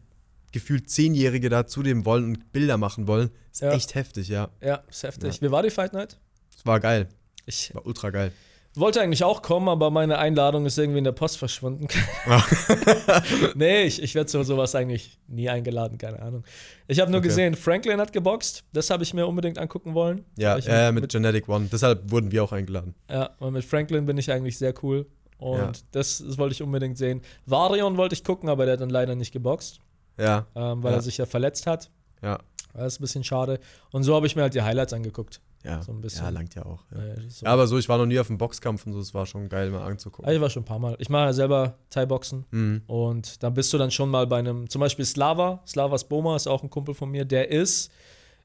gefühlt 0.58 0.89
Zehnjährige 0.89 1.49
da 1.49 1.68
zu 1.68 1.84
dem 1.84 2.03
wollen 2.05 2.26
und 2.26 2.51
Bilder 2.51 2.78
machen 2.78 3.08
wollen. 3.08 3.30
Ist 3.51 3.62
ja. 3.62 3.72
echt 3.72 3.93
heftig, 3.93 4.28
ja. 4.28 4.49
Ja, 4.60 4.84
ist 4.89 5.03
heftig. 5.03 5.36
Ja. 5.36 5.41
Wie 5.47 5.51
war 5.51 5.62
die 5.62 5.70
Fight 5.70 5.93
Night? 5.93 6.20
Es 6.55 6.66
war 6.66 6.80
geil. 6.80 7.08
Ich 7.45 7.74
war 7.76 7.86
ultra 7.86 8.10
geil. 8.10 8.32
Wollte 8.76 9.01
eigentlich 9.01 9.24
auch 9.24 9.41
kommen, 9.41 9.70
aber 9.70 9.89
meine 9.91 10.18
Einladung 10.18 10.66
ist 10.66 10.78
irgendwie 10.78 10.97
in 10.97 11.03
der 11.03 11.12
Post 11.12 11.38
verschwunden. 11.38 11.88
nee, 13.55 13.84
ich, 13.84 14.01
ich 14.01 14.16
werde 14.16 14.28
zu 14.28 14.43
sowas 14.43 14.74
eigentlich 14.74 15.20
nie 15.28 15.47
eingeladen, 15.49 15.97
keine 15.97 16.22
Ahnung. 16.22 16.43
Ich 16.88 16.99
habe 16.99 17.12
nur 17.12 17.20
okay. 17.20 17.28
gesehen, 17.30 17.55
Franklin 17.55 17.99
hat 17.99 18.14
geboxt. 18.14 18.64
Das 18.74 18.89
habe 18.89 19.03
ich 19.03 19.14
mir 19.14 19.26
unbedingt 19.26 19.60
angucken 19.60 19.93
wollen. 19.93 20.26
Ja, 20.38 20.58
ja 20.58 20.91
mit, 20.91 21.03
mit, 21.03 21.12
Genetic 21.12 21.47
One. 21.47 21.70
Deshalb 21.72 22.12
wurden 22.12 22.32
wir 22.32 22.43
auch 22.43 22.51
eingeladen. 22.51 22.95
Ja, 23.10 23.32
und 23.39 23.53
mit 23.53 23.64
Franklin 23.64 24.05
bin 24.05 24.18
ich 24.18 24.32
eigentlich 24.32 24.58
sehr 24.58 24.74
cool. 24.84 25.08
Und 25.39 25.58
ja. 25.58 25.72
das, 25.91 26.24
das, 26.26 26.38
wollte 26.38 26.53
ich 26.53 26.62
unbedingt 26.62 26.97
sehen. 26.97 27.22
Varion 27.45 27.98
wollte 27.98 28.14
ich 28.14 28.23
gucken, 28.23 28.49
aber 28.49 28.65
der 28.65 28.73
hat 28.73 28.82
dann 28.82 28.90
leider 28.90 29.15
nicht 29.15 29.32
geboxt. 29.32 29.80
Ja. 30.18 30.48
Ähm, 30.56 30.84
weil 30.84 30.91
ja. 30.91 30.98
er 30.98 31.02
sich 31.02 31.18
ja 31.18 31.26
verletzt 31.26 31.68
hat. 31.68 31.89
Ja. 32.22 32.39
Das 32.73 32.94
ist 32.94 32.99
ein 32.99 33.02
bisschen 33.02 33.23
schade. 33.23 33.60
Und 33.91 34.03
so 34.03 34.15
habe 34.15 34.27
ich 34.27 34.35
mir 34.35 34.44
halt 34.44 34.53
die 34.53 34.61
Highlights 34.61 34.94
angeguckt. 34.94 35.41
Ja, 35.64 35.81
so 35.81 35.91
ein 35.91 35.99
bisschen. 36.02 36.23
ja 36.23 36.30
langt 36.30 36.56
ja 36.56 36.65
auch. 36.65 36.85
Ja. 36.91 36.98
Äh, 36.98 37.30
so. 37.30 37.45
ja. 37.45 37.52
aber 37.52 37.68
so, 37.68 37.77
ich 37.77 37.89
war 37.89 37.98
noch 37.98 38.06
nie 38.06 38.19
auf 38.19 38.27
dem 38.27 38.38
Boxkampf 38.38 38.85
und 38.85 38.94
so, 38.94 38.99
es 38.99 39.14
war 39.14 39.26
schon 39.26 39.49
geil 39.49 39.69
mal 39.69 39.84
anzugucken. 39.84 40.31
Ich 40.31 40.39
war 40.39 40.49
schon 40.49 40.64
ein 40.64 40.65
paar 40.65 40.80
Mal. 40.80 40.95
Ich 40.99 41.10
mache 41.10 41.26
ja 41.26 41.34
selber 41.34 41.77
Thai-Boxen 41.89 42.45
mhm. 42.52 42.84
und 42.88 43.44
dann 43.44 43.53
bist 43.53 43.73
du 43.73 43.77
dann 43.77 43.91
schon 43.91 44.10
mal 44.10 44.27
bei 44.27 44.39
einem, 44.39 44.69
zum 44.69 44.80
Beispiel 44.80 45.03
Slava, 45.03 45.61
Slavas 45.68 46.07
Boma 46.07 46.35
ist 46.35 46.48
auch 46.48 46.64
ein 46.64 46.69
Kumpel 46.69 46.94
von 46.94 47.10
mir, 47.10 47.26
der 47.26 47.52
ist 47.52 47.91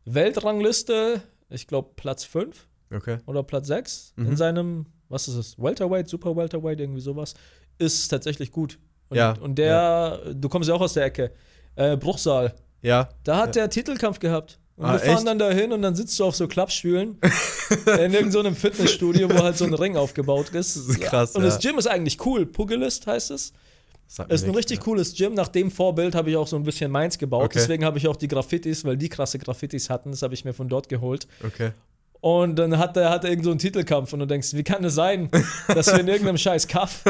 Weltrangliste, 0.04 1.22
ich 1.48 1.66
glaube 1.66 1.90
Platz 1.94 2.24
5 2.24 2.66
okay. 2.92 3.18
oder 3.26 3.42
Platz 3.42 3.68
6 3.68 4.14
mhm. 4.16 4.26
in 4.26 4.36
seinem, 4.36 4.86
was 5.08 5.28
ist 5.28 5.36
es, 5.36 5.58
Welterweight, 5.58 6.08
Super 6.08 6.34
Welterweight, 6.34 6.80
irgendwie 6.80 7.02
sowas, 7.02 7.34
ist 7.78 8.08
tatsächlich 8.08 8.50
gut. 8.50 8.78
Und, 9.10 9.18
ja. 9.18 9.34
und 9.40 9.56
der, 9.56 10.22
ja. 10.24 10.32
du 10.32 10.48
kommst 10.48 10.68
ja 10.68 10.74
auch 10.74 10.80
aus 10.80 10.94
der 10.94 11.04
Ecke, 11.04 11.32
äh, 11.76 11.96
Bruchsal. 11.96 12.54
Ja. 12.82 13.08
Da 13.24 13.38
hat 13.38 13.56
ja. 13.56 13.62
der 13.62 13.70
Titelkampf 13.70 14.18
gehabt. 14.18 14.58
Und 14.76 14.86
ah, 14.86 14.92
wir 14.94 15.00
fahren 15.00 15.18
echt? 15.18 15.26
dann 15.26 15.38
dahin 15.38 15.72
und 15.72 15.82
dann 15.82 15.94
sitzt 15.94 16.18
du 16.18 16.24
auf 16.24 16.34
so 16.34 16.48
Klappstühlen 16.48 17.18
in 17.86 18.12
irgendeinem 18.12 18.54
so 18.54 18.60
Fitnessstudio, 18.60 19.30
wo 19.30 19.42
halt 19.42 19.56
so 19.56 19.64
ein 19.64 19.74
Ring 19.74 19.96
aufgebaut 19.96 20.48
ist. 20.50 20.76
Das 20.76 20.86
ist 20.86 21.00
krass. 21.00 21.36
Und 21.36 21.42
ja. 21.42 21.50
das 21.50 21.60
Gym 21.60 21.78
ist 21.78 21.86
eigentlich 21.86 22.24
cool. 22.24 22.46
Pugilist 22.46 23.06
heißt 23.06 23.30
es. 23.30 23.52
Ist 24.08 24.20
ein 24.20 24.26
nichts, 24.28 24.56
richtig 24.56 24.78
ja. 24.78 24.84
cooles 24.84 25.14
Gym. 25.14 25.34
Nach 25.34 25.48
dem 25.48 25.70
Vorbild 25.70 26.14
habe 26.14 26.30
ich 26.30 26.36
auch 26.36 26.46
so 26.46 26.56
ein 26.56 26.64
bisschen 26.64 26.90
meins 26.90 27.16
gebaut. 27.16 27.44
Okay. 27.44 27.58
Deswegen 27.60 27.84
habe 27.84 27.96
ich 27.96 28.08
auch 28.08 28.16
die 28.16 28.28
Graffitis, 28.28 28.84
weil 28.84 28.96
die 28.96 29.08
krasse 29.08 29.38
Graffitis 29.38 29.88
hatten. 29.88 30.10
Das 30.10 30.22
habe 30.22 30.34
ich 30.34 30.44
mir 30.44 30.52
von 30.52 30.68
dort 30.68 30.88
geholt. 30.88 31.26
Okay. 31.44 31.72
Und 32.22 32.56
dann 32.56 32.78
hat 32.78 32.96
er, 32.96 33.10
hat 33.10 33.24
er 33.24 33.30
irgend 33.30 33.44
so 33.44 33.50
einen 33.50 33.58
Titelkampf 33.58 34.12
und 34.12 34.20
du 34.20 34.26
denkst, 34.26 34.54
wie 34.54 34.62
kann 34.62 34.84
es 34.84 34.94
sein, 34.94 35.28
dass 35.66 35.88
wir 35.88 35.98
in 35.98 36.06
irgendeinem 36.06 36.38
scheiß 36.38 36.68
Kaff 36.68 37.02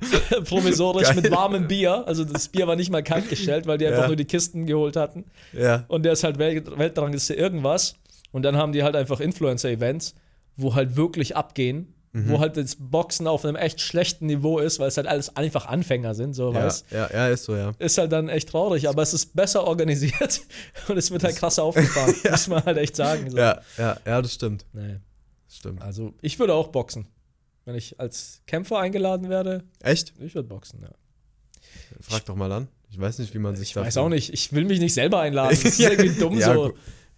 provisorisch 0.44 1.08
Geil. 1.08 1.16
mit 1.16 1.30
warmem 1.32 1.66
Bier, 1.66 2.06
also 2.06 2.22
das 2.22 2.46
Bier 2.46 2.68
war 2.68 2.76
nicht 2.76 2.88
mal 2.88 3.02
kalt 3.02 3.28
gestellt, 3.28 3.66
weil 3.66 3.78
die 3.78 3.88
einfach 3.88 4.02
ja. 4.02 4.06
nur 4.06 4.14
die 4.14 4.26
Kisten 4.26 4.66
geholt 4.66 4.94
hatten. 4.94 5.24
Ja. 5.52 5.86
Und 5.88 6.04
der 6.04 6.12
ist 6.12 6.22
halt 6.22 6.38
Welt 6.38 6.78
Weltrangliste 6.78 7.34
irgendwas. 7.34 7.96
Und 8.30 8.44
dann 8.44 8.56
haben 8.56 8.70
die 8.70 8.84
halt 8.84 8.94
einfach 8.94 9.18
Influencer-Events, 9.18 10.14
wo 10.56 10.72
halt 10.76 10.96
wirklich 10.96 11.36
abgehen 11.36 11.92
Mhm. 12.12 12.28
Wo 12.28 12.40
halt 12.40 12.56
das 12.56 12.76
Boxen 12.76 13.28
auf 13.28 13.44
einem 13.44 13.54
echt 13.54 13.80
schlechten 13.80 14.26
Niveau 14.26 14.58
ist, 14.58 14.80
weil 14.80 14.88
es 14.88 14.96
halt 14.96 15.06
alles 15.06 15.36
einfach 15.36 15.66
Anfänger 15.66 16.16
sind, 16.16 16.34
so 16.34 16.52
ja, 16.52 16.64
weißt 16.64 16.86
Ja, 16.90 17.08
ja, 17.12 17.28
ist 17.28 17.44
so, 17.44 17.54
ja. 17.54 17.72
Ist 17.78 17.98
halt 17.98 18.10
dann 18.10 18.28
echt 18.28 18.48
traurig, 18.48 18.88
aber 18.88 19.02
es 19.02 19.14
ist 19.14 19.36
besser 19.36 19.64
organisiert 19.64 20.40
und 20.88 20.96
es 20.96 21.12
wird 21.12 21.22
halt 21.22 21.36
krasser 21.36 21.62
aufgefahren, 21.62 22.14
ja. 22.24 22.32
muss 22.32 22.48
man 22.48 22.64
halt 22.64 22.78
echt 22.78 22.96
sagen. 22.96 23.30
So. 23.30 23.38
Ja, 23.38 23.60
ja, 23.78 23.96
ja, 24.04 24.22
das 24.22 24.34
stimmt. 24.34 24.66
Nee. 24.72 24.96
Das 25.46 25.56
stimmt. 25.56 25.82
Also, 25.82 26.14
ich 26.20 26.38
würde 26.40 26.54
auch 26.54 26.68
boxen. 26.68 27.06
Wenn 27.64 27.76
ich 27.76 28.00
als 28.00 28.42
Kämpfer 28.46 28.78
eingeladen 28.80 29.28
werde. 29.28 29.62
Echt? 29.80 30.12
Ich 30.18 30.34
würde 30.34 30.48
boxen, 30.48 30.80
ja. 30.82 30.90
Frag 32.00 32.24
doch 32.24 32.34
mal 32.34 32.50
an. 32.50 32.68
Ich 32.90 33.00
weiß 33.00 33.20
nicht, 33.20 33.32
wie 33.34 33.38
man 33.38 33.54
sich 33.54 33.70
Ich 33.70 33.76
weiß 33.76 33.98
auch 33.98 34.08
nicht. 34.08 34.32
Ich 34.32 34.52
will 34.52 34.64
mich 34.64 34.80
nicht 34.80 34.94
selber 34.94 35.20
einladen. 35.20 35.50
Das 35.50 35.64
ist 35.64 35.78
irgendwie 35.78 36.18
dumm 36.18 36.38
ja, 36.38 36.54
so. 36.54 36.72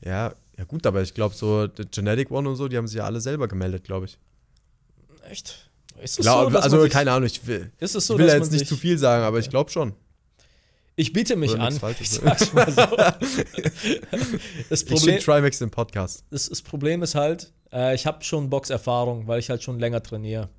Ja, 0.04 0.34
ja, 0.58 0.64
gut, 0.64 0.86
aber 0.86 1.00
ich 1.00 1.14
glaube, 1.14 1.34
so 1.34 1.66
Genetic 1.90 2.30
One 2.30 2.48
und 2.48 2.56
so, 2.56 2.68
die 2.68 2.76
haben 2.76 2.86
sich 2.86 2.98
ja 2.98 3.04
alle 3.04 3.20
selber 3.20 3.48
gemeldet, 3.48 3.84
glaube 3.84 4.06
ich. 4.06 4.18
Echt? 5.32 5.70
Ist 6.02 6.18
es 6.18 6.26
so, 6.26 6.30
also 6.30 6.88
keine 6.88 7.10
Ahnung, 7.12 7.26
ich 7.26 7.46
will, 7.46 7.72
ist 7.78 7.94
es 7.94 8.06
so, 8.06 8.14
ich 8.14 8.20
will 8.20 8.28
jetzt 8.28 8.52
nicht 8.52 8.66
zu 8.66 8.76
viel 8.76 8.98
sagen, 8.98 9.24
aber 9.24 9.38
ich 9.38 9.48
glaube 9.48 9.70
schon. 9.70 9.94
Ich 10.94 11.14
biete 11.14 11.36
mich 11.36 11.58
an. 11.58 11.80
Ich 11.98 12.10
sag's 12.10 12.52
mal 12.52 12.70
so. 12.70 12.82
das 14.68 14.84
Problem, 14.84 15.16
ich 15.16 15.24
Trimax 15.24 15.60
im 15.62 15.70
Podcast. 15.70 16.24
Das, 16.30 16.50
das, 16.50 16.60
Problem 16.60 17.02
ist 17.02 17.14
halt, 17.14 17.50
äh, 17.72 17.94
ich 17.94 18.04
habe 18.06 18.22
schon 18.22 18.50
Boxerfahrung, 18.50 19.26
weil 19.26 19.38
ich 19.38 19.48
halt 19.48 19.62
schon 19.62 19.78
länger 19.78 20.02
trainiere. 20.02 20.50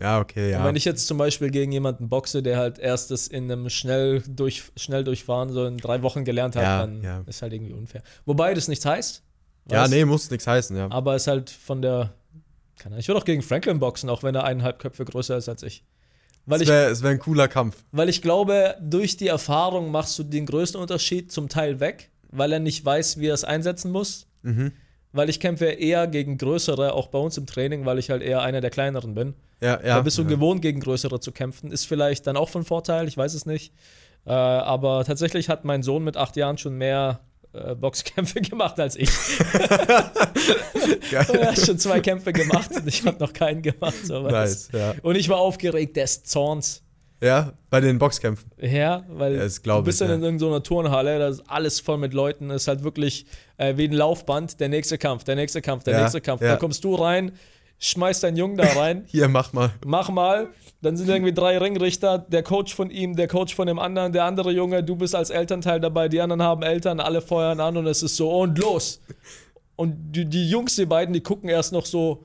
Ja, 0.00 0.20
okay, 0.20 0.52
ja. 0.52 0.60
Und 0.60 0.66
wenn 0.66 0.76
ich 0.76 0.84
jetzt 0.84 1.08
zum 1.08 1.18
Beispiel 1.18 1.50
gegen 1.50 1.72
jemanden 1.72 2.08
boxe, 2.08 2.40
der 2.40 2.56
halt 2.56 2.78
erstes 2.78 3.26
in 3.26 3.50
einem 3.50 3.68
schnell 3.68 4.22
durch, 4.28 4.62
schnell 4.76 5.02
durchfahren 5.02 5.52
so 5.52 5.66
in 5.66 5.76
drei 5.76 6.02
Wochen 6.02 6.24
gelernt 6.24 6.54
hat, 6.54 6.62
ja, 6.62 6.80
dann 6.82 7.02
ja. 7.02 7.24
ist 7.26 7.42
halt 7.42 7.52
irgendwie 7.52 7.72
unfair. 7.72 8.04
Wobei 8.24 8.54
das 8.54 8.68
nichts 8.68 8.86
heißt. 8.86 9.22
Ja, 9.70 9.88
nee, 9.88 10.04
muss 10.04 10.30
nichts 10.30 10.46
heißen, 10.46 10.76
ja. 10.76 10.90
Aber 10.90 11.16
es 11.16 11.26
halt 11.26 11.50
von 11.50 11.82
der 11.82 12.14
kann 12.82 12.92
er. 12.92 12.98
Ich 12.98 13.08
würde 13.08 13.20
auch 13.20 13.24
gegen 13.24 13.42
Franklin 13.42 13.78
boxen, 13.78 14.10
auch 14.10 14.22
wenn 14.22 14.34
er 14.34 14.44
eineinhalb 14.44 14.78
Köpfe 14.78 15.04
größer 15.04 15.36
ist 15.36 15.48
als 15.48 15.62
ich. 15.62 15.84
Weil 16.46 16.60
es 16.60 16.68
wäre 16.68 17.02
wär 17.02 17.10
ein 17.10 17.18
cooler 17.18 17.48
Kampf. 17.48 17.84
Weil 17.92 18.08
ich 18.08 18.20
glaube, 18.20 18.76
durch 18.80 19.16
die 19.16 19.28
Erfahrung 19.28 19.90
machst 19.90 20.18
du 20.18 20.24
den 20.24 20.46
größten 20.46 20.80
Unterschied 20.80 21.30
zum 21.30 21.48
Teil 21.48 21.78
weg, 21.78 22.10
weil 22.30 22.52
er 22.52 22.58
nicht 22.58 22.84
weiß, 22.84 23.18
wie 23.20 23.28
er 23.28 23.34
es 23.34 23.44
einsetzen 23.44 23.92
muss. 23.92 24.26
Mhm. 24.42 24.72
Weil 25.12 25.28
ich 25.28 25.40
kämpfe 25.40 25.66
eher 25.66 26.06
gegen 26.06 26.38
größere, 26.38 26.94
auch 26.94 27.08
bei 27.08 27.18
uns 27.18 27.36
im 27.36 27.46
Training, 27.46 27.84
weil 27.84 27.98
ich 27.98 28.10
halt 28.10 28.22
eher 28.22 28.42
einer 28.42 28.60
der 28.60 28.70
kleineren 28.70 29.14
bin. 29.14 29.34
Ja, 29.60 29.78
ja. 29.80 29.96
Da 29.96 30.00
bist 30.00 30.18
du 30.18 30.22
ja. 30.22 30.28
gewohnt, 30.28 30.62
gegen 30.62 30.80
größere 30.80 31.20
zu 31.20 31.30
kämpfen. 31.30 31.70
Ist 31.70 31.84
vielleicht 31.84 32.26
dann 32.26 32.36
auch 32.36 32.48
von 32.48 32.64
Vorteil, 32.64 33.06
ich 33.06 33.16
weiß 33.16 33.34
es 33.34 33.46
nicht. 33.46 33.72
Äh, 34.24 34.32
aber 34.32 35.04
tatsächlich 35.04 35.48
hat 35.48 35.64
mein 35.64 35.82
Sohn 35.82 36.02
mit 36.02 36.16
acht 36.16 36.36
Jahren 36.36 36.58
schon 36.58 36.76
mehr 36.76 37.20
äh, 37.52 37.74
Boxkämpfe 37.74 38.40
gemacht 38.42 38.78
als 38.80 38.96
ich. 38.96 39.10
er 41.12 41.48
hat 41.48 41.58
schon 41.58 41.78
zwei 41.78 42.00
Kämpfe 42.00 42.32
gemacht 42.32 42.70
und 42.74 42.86
ich 42.86 43.04
habe 43.04 43.18
noch 43.18 43.32
keinen 43.32 43.62
gemacht. 43.62 44.08
Nice, 44.08 44.68
ja. 44.72 44.94
Und 45.02 45.16
ich 45.16 45.28
war 45.28 45.38
aufgeregt 45.38 45.96
des 45.96 46.24
Zorns. 46.24 46.82
Ja, 47.22 47.52
bei 47.70 47.80
den 47.80 47.98
Boxkämpfen. 47.98 48.50
Ja, 48.60 49.04
weil 49.08 49.36
ja, 49.36 49.46
du 49.46 49.82
bist 49.82 50.00
dann 50.00 50.08
ja. 50.08 50.14
in 50.16 50.22
irgendeiner 50.22 50.60
Turnhalle, 50.60 51.20
da 51.20 51.28
ist 51.28 51.44
alles 51.46 51.78
voll 51.78 51.98
mit 51.98 52.14
Leuten, 52.14 52.50
es 52.50 52.62
ist 52.62 52.68
halt 52.68 52.82
wirklich 52.82 53.26
äh, 53.58 53.76
wie 53.76 53.84
ein 53.84 53.92
Laufband, 53.92 54.58
der 54.58 54.68
nächste 54.68 54.98
Kampf, 54.98 55.22
der 55.22 55.36
nächste 55.36 55.62
Kampf, 55.62 55.84
der 55.84 55.94
ja, 55.94 56.00
nächste 56.00 56.20
Kampf. 56.20 56.40
Da 56.40 56.56
kommst 56.56 56.82
du 56.82 56.96
rein, 56.96 57.30
schmeißt 57.82 58.22
deinen 58.22 58.36
Jungen 58.36 58.56
da 58.56 58.64
rein. 58.64 59.04
Hier, 59.06 59.28
mach 59.28 59.52
mal. 59.52 59.70
Mach 59.84 60.08
mal. 60.08 60.48
Dann 60.80 60.96
sind 60.96 61.08
irgendwie 61.08 61.32
drei 61.32 61.58
Ringrichter, 61.58 62.18
der 62.18 62.42
Coach 62.42 62.74
von 62.74 62.90
ihm, 62.90 63.14
der 63.14 63.28
Coach 63.28 63.54
von 63.54 63.66
dem 63.66 63.78
anderen, 63.78 64.12
der 64.12 64.24
andere 64.24 64.50
Junge, 64.50 64.82
du 64.82 64.96
bist 64.96 65.14
als 65.14 65.30
Elternteil 65.30 65.80
dabei, 65.80 66.08
die 66.08 66.20
anderen 66.20 66.42
haben 66.42 66.62
Eltern, 66.62 66.98
alle 66.98 67.20
feuern 67.20 67.60
an 67.60 67.76
und 67.76 67.86
es 67.86 68.02
ist 68.02 68.16
so 68.16 68.30
und 68.40 68.58
los. 68.58 69.00
Und 69.76 70.12
die, 70.12 70.24
die 70.24 70.48
Jungs, 70.48 70.74
die 70.76 70.86
beiden, 70.86 71.12
die 71.12 71.20
gucken 71.20 71.48
erst 71.48 71.72
noch 71.72 71.86
so 71.86 72.24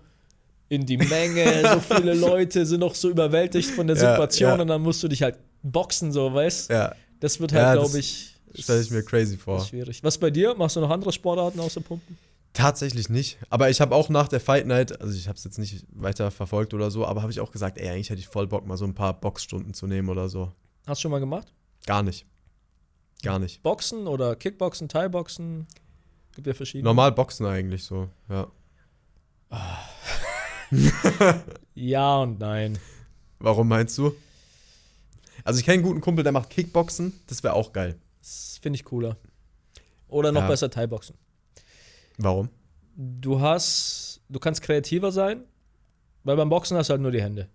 in 0.70 0.86
die 0.86 0.98
Menge, 0.98 1.70
so 1.74 1.80
viele 1.80 2.14
Leute 2.14 2.66
sind 2.66 2.80
noch 2.80 2.96
so 2.96 3.10
überwältigt 3.10 3.70
von 3.70 3.86
der 3.86 3.96
Situation 3.96 4.56
ja. 4.56 4.62
und 4.62 4.68
dann 4.68 4.82
musst 4.82 5.04
du 5.04 5.08
dich 5.08 5.22
halt 5.22 5.38
boxen, 5.62 6.12
so, 6.12 6.34
weißt 6.34 6.70
Ja. 6.70 6.94
Das 7.20 7.40
wird 7.40 7.52
halt, 7.54 7.64
ja, 7.64 7.74
glaube 7.74 8.00
ich. 8.00 8.36
Stelle 8.54 8.82
ich 8.82 8.92
mir 8.92 9.04
crazy 9.04 9.38
vor. 9.38 9.64
Schwierig. 9.66 10.04
Was 10.04 10.18
bei 10.18 10.30
dir? 10.30 10.56
Machst 10.56 10.76
du 10.76 10.82
noch 10.82 10.90
andere 10.90 11.12
Sportarten 11.12 11.60
außer 11.60 11.82
Pumpen? 11.82 12.18
Tatsächlich 12.58 13.08
nicht. 13.08 13.38
Aber 13.52 13.70
ich 13.70 13.82
habe 13.82 13.94
auch 13.94 14.10
nach 14.10 14.28
der 14.28 14.40
Fight 14.40 14.66
Night, 14.66 15.00
also 15.00 15.16
ich 15.16 15.28
habe 15.28 15.38
es 15.38 15.44
jetzt 15.44 15.60
nicht 15.60 15.86
weiter 15.92 16.32
verfolgt 16.32 16.74
oder 16.74 16.90
so, 16.90 17.06
aber 17.06 17.22
habe 17.22 17.32
ich 17.32 17.40
auch 17.40 17.52
gesagt, 17.52 17.78
ey, 17.78 17.88
eigentlich 17.88 18.10
hätte 18.10 18.20
ich 18.20 18.28
voll 18.28 18.48
Bock, 18.48 18.66
mal 18.66 18.78
so 18.78 18.86
ein 18.86 18.96
paar 18.96 19.14
Boxstunden 19.14 19.76
zu 19.76 19.86
nehmen 19.86 20.10
oder 20.10 20.28
so. 20.28 20.52
Hast 20.88 20.98
du 20.98 21.02
schon 21.04 21.12
mal 21.12 21.20
gemacht? 21.20 21.54
Gar 21.86 22.02
nicht. 22.02 22.26
Gar 23.22 23.38
nicht. 23.38 23.62
Boxen 23.62 24.08
oder 24.08 24.36
Kickboxen, 24.36 24.90
Thai-Boxen? 24.90 25.68
Gibt 26.34 26.48
ja 26.48 26.56
verschiedene. 26.56 26.86
Normal 26.86 27.12
Boxen 27.12 27.46
eigentlich 27.46 27.84
so, 27.84 28.10
ja. 28.28 28.48
ja 31.76 32.18
und 32.18 32.40
nein. 32.40 32.80
Warum 33.38 33.68
meinst 33.68 34.00
du? 34.00 34.16
Also 35.44 35.60
ich 35.60 35.66
kenne 35.66 35.76
einen 35.76 35.84
guten 35.84 36.02
Kumpel, 36.02 36.24
der 36.24 36.34
macht 36.34 36.50
Kickboxen, 36.50 37.14
das 37.28 37.44
wäre 37.44 37.54
auch 37.54 37.72
geil. 37.72 38.00
Das 38.20 38.58
finde 38.64 38.78
ich 38.78 38.84
cooler. 38.84 39.16
Oder 40.08 40.32
noch 40.32 40.42
ja. 40.42 40.48
besser 40.48 40.72
Thai-Boxen. 40.72 41.16
Warum? 42.18 42.50
Du 42.96 43.40
hast, 43.40 44.22
du 44.30 44.40
kannst 44.40 44.62
kreativer 44.62 45.12
sein, 45.12 45.44
weil 46.24 46.36
beim 46.36 46.50
Boxen 46.50 46.78
hast 46.78 46.88
du 46.88 46.92
halt 46.92 47.02
nur 47.02 47.12
die 47.12 47.22
Hände. 47.22 47.48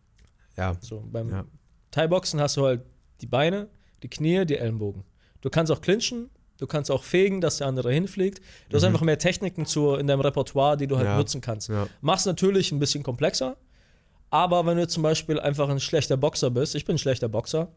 Ja. 0.56 0.76
So, 0.80 1.04
beim 1.10 1.30
ja. 1.30 1.44
Thai-Boxen 1.90 2.40
hast 2.40 2.56
du 2.56 2.64
halt 2.64 2.82
die 3.20 3.26
Beine, 3.26 3.68
die 4.02 4.08
Knie, 4.08 4.44
die 4.44 4.56
Ellenbogen. 4.56 5.04
Du 5.40 5.50
kannst 5.50 5.72
auch 5.72 5.80
clinchen, 5.80 6.30
du 6.58 6.66
kannst 6.66 6.90
auch 6.90 7.02
fegen, 7.02 7.40
dass 7.40 7.58
der 7.58 7.66
andere 7.66 7.92
hinfliegt. 7.92 8.38
Du 8.38 8.44
mhm. 8.44 8.76
hast 8.76 8.84
einfach 8.84 9.02
mehr 9.02 9.18
Techniken 9.18 9.66
zu, 9.66 9.94
in 9.94 10.06
deinem 10.06 10.20
Repertoire, 10.20 10.76
die 10.76 10.86
du 10.86 10.96
halt 10.96 11.06
ja. 11.06 11.16
nutzen 11.16 11.40
kannst. 11.40 11.68
Ja. 11.68 11.88
Machst 12.00 12.26
natürlich 12.26 12.72
ein 12.72 12.78
bisschen 12.78 13.02
komplexer, 13.02 13.56
aber 14.30 14.64
wenn 14.64 14.78
du 14.78 14.88
zum 14.88 15.02
Beispiel 15.02 15.38
einfach 15.38 15.68
ein 15.68 15.80
schlechter 15.80 16.16
Boxer 16.16 16.50
bist, 16.50 16.74
ich 16.74 16.84
bin 16.84 16.94
ein 16.94 16.98
schlechter 16.98 17.28
Boxer, 17.28 17.68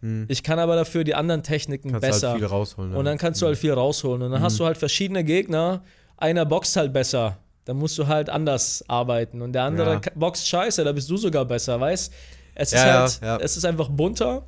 mhm. 0.00 0.26
ich 0.28 0.42
kann 0.42 0.58
aber 0.58 0.76
dafür 0.76 1.02
die 1.02 1.14
anderen 1.14 1.42
Techniken 1.42 1.90
kannst 1.90 2.04
halt 2.04 2.12
besser. 2.12 2.30
Halt 2.30 2.38
viel 2.38 2.46
rausholen. 2.46 2.94
Und 2.94 3.04
dann 3.04 3.18
kannst 3.18 3.42
du 3.42 3.46
halt 3.46 3.56
mhm. 3.56 3.60
viel 3.60 3.72
rausholen. 3.72 4.22
Und 4.22 4.30
dann 4.30 4.40
hast 4.40 4.54
mhm. 4.54 4.58
du 4.58 4.64
halt 4.66 4.76
verschiedene 4.76 5.24
Gegner, 5.24 5.82
einer 6.16 6.44
boxt 6.44 6.76
halt 6.76 6.92
besser. 6.92 7.38
Dann 7.64 7.78
musst 7.78 7.96
du 7.98 8.06
halt 8.06 8.28
anders 8.28 8.84
arbeiten. 8.88 9.40
Und 9.40 9.52
der 9.52 9.64
andere 9.64 9.94
ja. 9.94 10.12
boxt 10.14 10.46
scheiße, 10.46 10.84
da 10.84 10.92
bist 10.92 11.08
du 11.08 11.16
sogar 11.16 11.44
besser, 11.44 11.80
weißt 11.80 12.12
Es 12.54 12.72
ist 12.72 12.84
ja, 12.84 13.00
halt, 13.00 13.20
ja. 13.22 13.36
es 13.38 13.56
ist 13.56 13.64
einfach 13.64 13.88
bunter, 13.88 14.46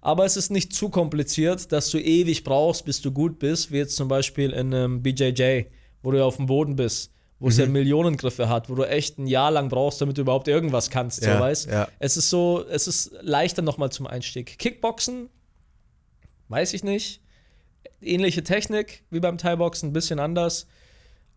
aber 0.00 0.24
es 0.24 0.36
ist 0.36 0.50
nicht 0.50 0.72
zu 0.72 0.88
kompliziert, 0.88 1.70
dass 1.70 1.90
du 1.90 1.98
ewig 1.98 2.42
brauchst, 2.42 2.84
bis 2.84 3.00
du 3.00 3.12
gut 3.12 3.38
bist, 3.38 3.70
wie 3.70 3.78
jetzt 3.78 3.96
zum 3.96 4.08
Beispiel 4.08 4.50
in 4.50 4.74
einem 4.74 5.02
BJJ, 5.02 5.66
wo 6.02 6.10
du 6.10 6.18
ja 6.18 6.24
auf 6.24 6.36
dem 6.36 6.46
Boden 6.46 6.74
bist, 6.74 7.12
wo 7.38 7.46
mhm. 7.46 7.50
es 7.52 7.58
ja 7.58 7.66
mhm. 7.66 7.72
Millionengriffe 7.72 8.48
hat, 8.48 8.68
wo 8.68 8.74
du 8.74 8.82
echt 8.88 9.18
ein 9.18 9.28
Jahr 9.28 9.52
lang 9.52 9.68
brauchst, 9.68 10.00
damit 10.00 10.18
du 10.18 10.22
überhaupt 10.22 10.48
irgendwas 10.48 10.90
kannst, 10.90 11.24
ja, 11.24 11.34
so 11.34 11.40
weißt. 11.40 11.70
Ja. 11.70 11.88
Es 12.00 12.16
ist 12.16 12.28
so, 12.28 12.64
es 12.68 12.88
ist 12.88 13.12
leichter 13.20 13.62
nochmal 13.62 13.92
zum 13.92 14.08
Einstieg. 14.08 14.58
Kickboxen, 14.58 15.28
weiß 16.48 16.74
ich 16.74 16.82
nicht 16.82 17.22
ähnliche 18.02 18.42
Technik 18.42 19.04
wie 19.10 19.20
beim 19.20 19.38
Thai-Boxen, 19.38 19.90
ein 19.90 19.92
bisschen 19.92 20.18
anders, 20.18 20.66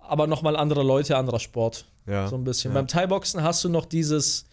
aber 0.10 0.28
nochmal 0.28 0.56
andere 0.56 0.84
Leute, 0.84 1.18
anderer 1.18 1.40
Sport. 1.40 1.86
Ja. 2.08 2.28
So 2.28 2.36
ein 2.36 2.44
bisschen. 2.44 2.72
Ja. 2.72 2.76
Beim 2.80 2.88
Thai-Boxen 2.88 3.44
hast 3.44 3.64
du 3.64 3.70
noch 3.70 3.86
dieses, 3.86 4.46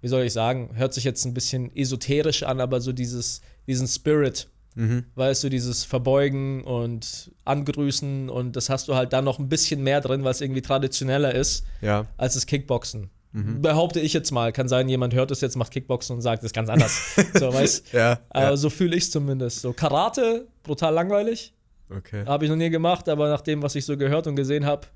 wie 0.00 0.08
soll 0.08 0.24
ich 0.24 0.32
sagen, 0.32 0.70
hört 0.74 0.94
sich 0.94 1.04
jetzt 1.04 1.24
ein 1.24 1.34
bisschen 1.34 1.74
esoterisch 1.74 2.42
an, 2.42 2.60
aber 2.60 2.80
so 2.80 2.92
dieses, 2.92 3.40
diesen 3.66 3.86
Spirit. 3.86 4.48
Mhm. 4.74 5.04
Weißt 5.14 5.42
du, 5.42 5.48
dieses 5.48 5.84
Verbeugen 5.84 6.62
und 6.62 7.30
Angrüßen 7.44 8.28
und 8.28 8.56
das 8.56 8.68
hast 8.68 8.88
du 8.88 8.94
halt 8.94 9.12
da 9.12 9.22
noch 9.22 9.38
ein 9.38 9.48
bisschen 9.48 9.82
mehr 9.82 10.02
drin, 10.02 10.22
weil 10.22 10.32
es 10.32 10.42
irgendwie 10.42 10.60
traditioneller 10.60 11.34
ist 11.34 11.64
ja. 11.80 12.06
als 12.18 12.34
das 12.34 12.44
Kickboxen. 12.44 13.10
Mhm. 13.32 13.62
Behaupte 13.62 14.00
ich 14.00 14.12
jetzt 14.12 14.30
mal. 14.32 14.52
Kann 14.52 14.68
sein, 14.68 14.88
jemand 14.88 15.14
hört 15.14 15.30
es 15.30 15.40
jetzt, 15.40 15.56
macht 15.56 15.70
Kickboxen 15.70 16.16
und 16.16 16.22
sagt, 16.22 16.42
das 16.42 16.48
ist 16.48 16.54
ganz 16.54 16.68
anders. 16.68 17.16
so, 17.34 17.52
weißt 17.52 17.92
ja, 17.92 18.20
Aber 18.28 18.50
ja. 18.50 18.56
so 18.56 18.68
fühle 18.68 18.96
ich 18.96 19.04
es 19.04 19.10
zumindest. 19.10 19.60
So 19.60 19.72
Karate, 19.72 20.46
brutal 20.62 20.92
langweilig. 20.92 21.54
Okay. 21.90 22.24
Habe 22.26 22.44
ich 22.44 22.50
noch 22.50 22.56
nie 22.56 22.70
gemacht, 22.70 23.08
aber 23.08 23.28
nach 23.28 23.40
dem, 23.40 23.62
was 23.62 23.74
ich 23.74 23.84
so 23.84 23.96
gehört 23.96 24.26
und 24.26 24.36
gesehen 24.36 24.66
habe, 24.66 24.86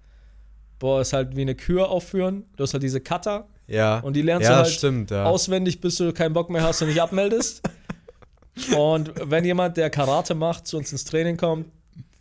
boah, 0.79 1.01
ist 1.01 1.13
halt 1.13 1.37
wie 1.37 1.43
eine 1.43 1.55
Kür 1.55 1.89
aufführen. 1.89 2.45
Du 2.57 2.65
hast 2.65 2.73
halt 2.73 2.83
diese 2.83 3.01
Cutter. 3.01 3.47
Ja. 3.67 4.01
Und 4.01 4.15
die 4.15 4.23
lernst 4.23 4.49
ja, 4.49 4.57
du 4.57 4.65
halt 4.65 4.73
stimmt, 4.73 5.11
ja. 5.11 5.25
auswendig, 5.25 5.81
bis 5.81 5.97
du 5.97 6.13
keinen 6.13 6.33
Bock 6.33 6.51
mehr 6.51 6.63
hast 6.63 6.83
und 6.83 6.89
nicht 6.89 7.01
abmeldest. 7.01 7.63
und 8.77 9.13
wenn 9.23 9.45
jemand, 9.45 9.77
der 9.77 9.91
Karate 9.91 10.35
macht, 10.35 10.67
zu 10.67 10.79
uns 10.79 10.91
ins 10.91 11.05
Training 11.05 11.37
kommt, 11.37 11.67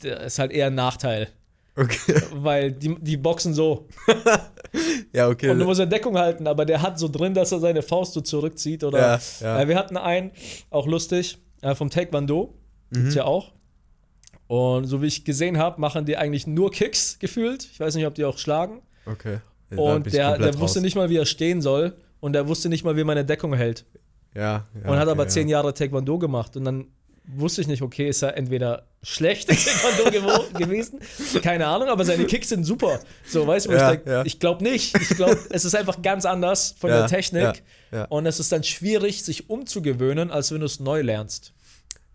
der 0.03 0.21
ist 0.21 0.37
halt 0.37 0.51
eher 0.51 0.67
ein 0.67 0.75
Nachteil. 0.75 1.29
Okay. 1.75 2.21
Weil 2.33 2.71
die, 2.71 2.95
die 2.99 3.17
boxen 3.17 3.53
so. 3.53 3.87
ja, 5.13 5.29
okay. 5.29 5.49
Und 5.49 5.59
du 5.59 5.65
musst 5.65 5.79
ja 5.79 5.85
Deckung 5.85 6.17
halten, 6.17 6.45
aber 6.45 6.65
der 6.65 6.81
hat 6.81 6.99
so 6.99 7.07
drin, 7.07 7.33
dass 7.33 7.51
er 7.51 7.59
seine 7.59 7.81
Faust 7.81 8.13
so 8.13 8.21
zurückzieht. 8.21 8.83
Oder 8.83 8.99
ja, 8.99 9.19
ja. 9.39 9.61
Äh, 9.61 9.67
wir 9.67 9.77
hatten 9.77 9.97
einen, 9.97 10.31
auch 10.69 10.85
lustig, 10.85 11.37
äh, 11.61 11.73
vom 11.75 11.89
Taekwondo. 11.89 12.53
Mhm. 12.89 12.95
Gibt's 12.95 13.15
ja 13.15 13.23
auch. 13.23 13.53
Und 14.49 14.85
so 14.85 15.03
wie 15.03 15.05
ich 15.05 15.25
gesehen 15.25 15.59
habe, 15.59 15.79
machen 15.79 16.05
die 16.05 16.17
eigentlich 16.17 16.47
nur 16.47 16.71
Kicks 16.71 17.19
gefühlt. 17.19 17.69
Ich 17.71 17.79
weiß 17.79 17.93
nicht, 17.93 18.07
ob 18.07 18.15
die 18.15 18.25
auch 18.25 18.39
schlagen. 18.39 18.81
Okay. 19.05 19.41
Ja, 19.69 19.77
und 19.77 20.11
der, 20.11 20.39
der 20.39 20.59
wusste 20.59 20.81
nicht 20.81 20.95
mal, 20.95 21.07
wie 21.11 21.17
er 21.17 21.27
stehen 21.27 21.61
soll. 21.61 21.93
Und 22.19 22.33
der 22.33 22.47
wusste 22.47 22.67
nicht 22.67 22.83
mal, 22.83 22.97
wie 22.97 23.03
meine 23.03 23.23
Deckung 23.23 23.53
hält. 23.53 23.85
Ja. 24.33 24.65
ja 24.73 24.89
und 24.89 24.97
hat 24.97 25.03
okay, 25.03 25.11
aber 25.11 25.27
zehn 25.27 25.49
Jahre 25.49 25.75
Taekwondo 25.75 26.17
gemacht. 26.17 26.57
Und 26.57 26.65
dann 26.65 26.87
wusste 27.27 27.61
ich 27.61 27.67
nicht, 27.67 27.83
okay, 27.83 28.09
ist 28.09 28.23
er 28.23 28.37
entweder 28.37 28.87
schlecht 29.03 29.49
Taekwondo 29.49 30.45
gewesen, 30.57 30.99
keine 31.43 31.67
Ahnung, 31.67 31.89
aber 31.89 32.03
seine 32.03 32.25
Kicks 32.25 32.49
sind 32.49 32.63
super. 32.63 33.01
So, 33.27 33.45
weißt 33.45 33.67
du, 33.67 33.73
ja, 33.73 33.93
ich, 33.93 33.99
ja. 34.07 34.25
ich 34.25 34.39
glaube 34.39 34.63
nicht. 34.63 34.97
Ich 34.99 35.09
glaube, 35.09 35.37
es 35.51 35.63
ist 35.63 35.75
einfach 35.75 36.01
ganz 36.01 36.25
anders 36.25 36.73
von 36.79 36.89
ja, 36.89 37.01
der 37.01 37.07
Technik. 37.07 37.61
Und 38.09 38.25
es 38.25 38.39
ist 38.39 38.51
dann 38.51 38.63
schwierig, 38.63 39.23
sich 39.23 39.47
umzugewöhnen, 39.47 40.31
als 40.31 40.51
wenn 40.51 40.61
du 40.61 40.65
es 40.65 40.79
neu 40.79 41.03
lernst. 41.03 41.53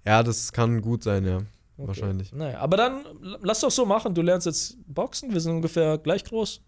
Ja, 0.04 0.24
das 0.24 0.52
kann 0.52 0.82
gut 0.82 1.04
sein, 1.04 1.24
ja. 1.24 1.42
Okay. 1.76 1.88
Wahrscheinlich. 1.88 2.32
Naja, 2.32 2.58
aber 2.60 2.76
dann 2.76 3.04
lass 3.42 3.60
doch 3.60 3.70
so 3.70 3.84
machen. 3.84 4.14
Du 4.14 4.22
lernst 4.22 4.46
jetzt 4.46 4.76
Boxen, 4.86 5.32
wir 5.32 5.40
sind 5.40 5.52
ungefähr 5.52 5.98
gleich 5.98 6.24
groß. 6.24 6.60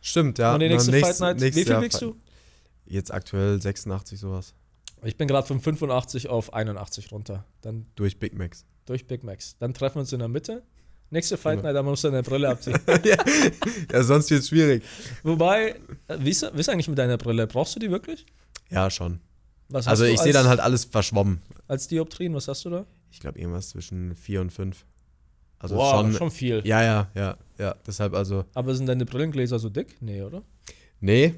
Stimmt, 0.00 0.38
ja. 0.38 0.54
Und 0.54 0.60
die 0.60 0.68
nächste 0.68 0.92
Fight 0.98 1.20
Night, 1.20 1.40
wie 1.40 1.52
viel 1.52 1.80
wiegst 1.80 2.00
du? 2.00 2.16
Jetzt 2.86 3.12
aktuell 3.12 3.60
86 3.60 4.18
sowas. 4.18 4.54
Ich 5.02 5.16
bin 5.16 5.28
gerade 5.28 5.46
von 5.46 5.60
85 5.60 6.28
auf 6.28 6.54
81 6.54 7.12
runter. 7.12 7.44
Dann 7.60 7.86
durch 7.96 8.18
Big 8.18 8.34
Macs. 8.34 8.64
Durch 8.86 9.06
Big 9.06 9.24
Macs. 9.24 9.56
Dann 9.58 9.74
treffen 9.74 9.96
wir 9.96 10.00
uns 10.00 10.12
in 10.12 10.20
der 10.20 10.28
Mitte. 10.28 10.62
Nächste 11.10 11.36
Fight 11.36 11.62
Night, 11.62 11.76
da 11.76 11.82
musst 11.82 12.02
du 12.02 12.08
deine 12.08 12.22
Brille 12.22 12.48
abziehen. 12.48 12.78
ja. 13.04 13.16
ja, 13.92 14.02
sonst 14.02 14.28
wird 14.30 14.40
es 14.40 14.48
schwierig. 14.48 14.82
Wobei, 15.22 15.76
wie 16.18 16.30
ist, 16.30 16.42
wie 16.52 16.60
ist 16.60 16.68
eigentlich 16.68 16.88
mit 16.88 16.98
deiner 16.98 17.16
Brille? 17.16 17.46
Brauchst 17.46 17.76
du 17.76 17.78
die 17.78 17.90
wirklich? 17.90 18.26
Ja, 18.70 18.90
schon. 18.90 19.20
also 19.72 20.04
ich 20.04 20.18
sehe 20.18 20.32
dann 20.32 20.48
halt 20.48 20.58
alles 20.58 20.84
verschwommen. 20.84 21.40
Als 21.68 21.86
Dioptrien, 21.86 22.34
was 22.34 22.48
hast 22.48 22.64
du 22.64 22.70
da? 22.70 22.86
Ich 23.10 23.20
glaube 23.20 23.38
irgendwas 23.38 23.70
zwischen 23.70 24.14
4 24.14 24.40
und 24.40 24.52
5. 24.52 24.84
Also 25.58 25.76
wow, 25.76 26.00
schon, 26.00 26.12
schon 26.12 26.30
viel. 26.30 26.62
Ja, 26.64 26.82
ja, 26.82 27.10
ja, 27.14 27.36
ja. 27.58 27.74
Deshalb 27.86 28.14
also. 28.14 28.44
Aber 28.54 28.74
sind 28.74 28.86
deine 28.86 29.06
Brillengläser 29.06 29.58
so 29.58 29.70
dick? 29.70 29.96
Nee, 30.00 30.22
oder? 30.22 30.42
Nee. 31.00 31.34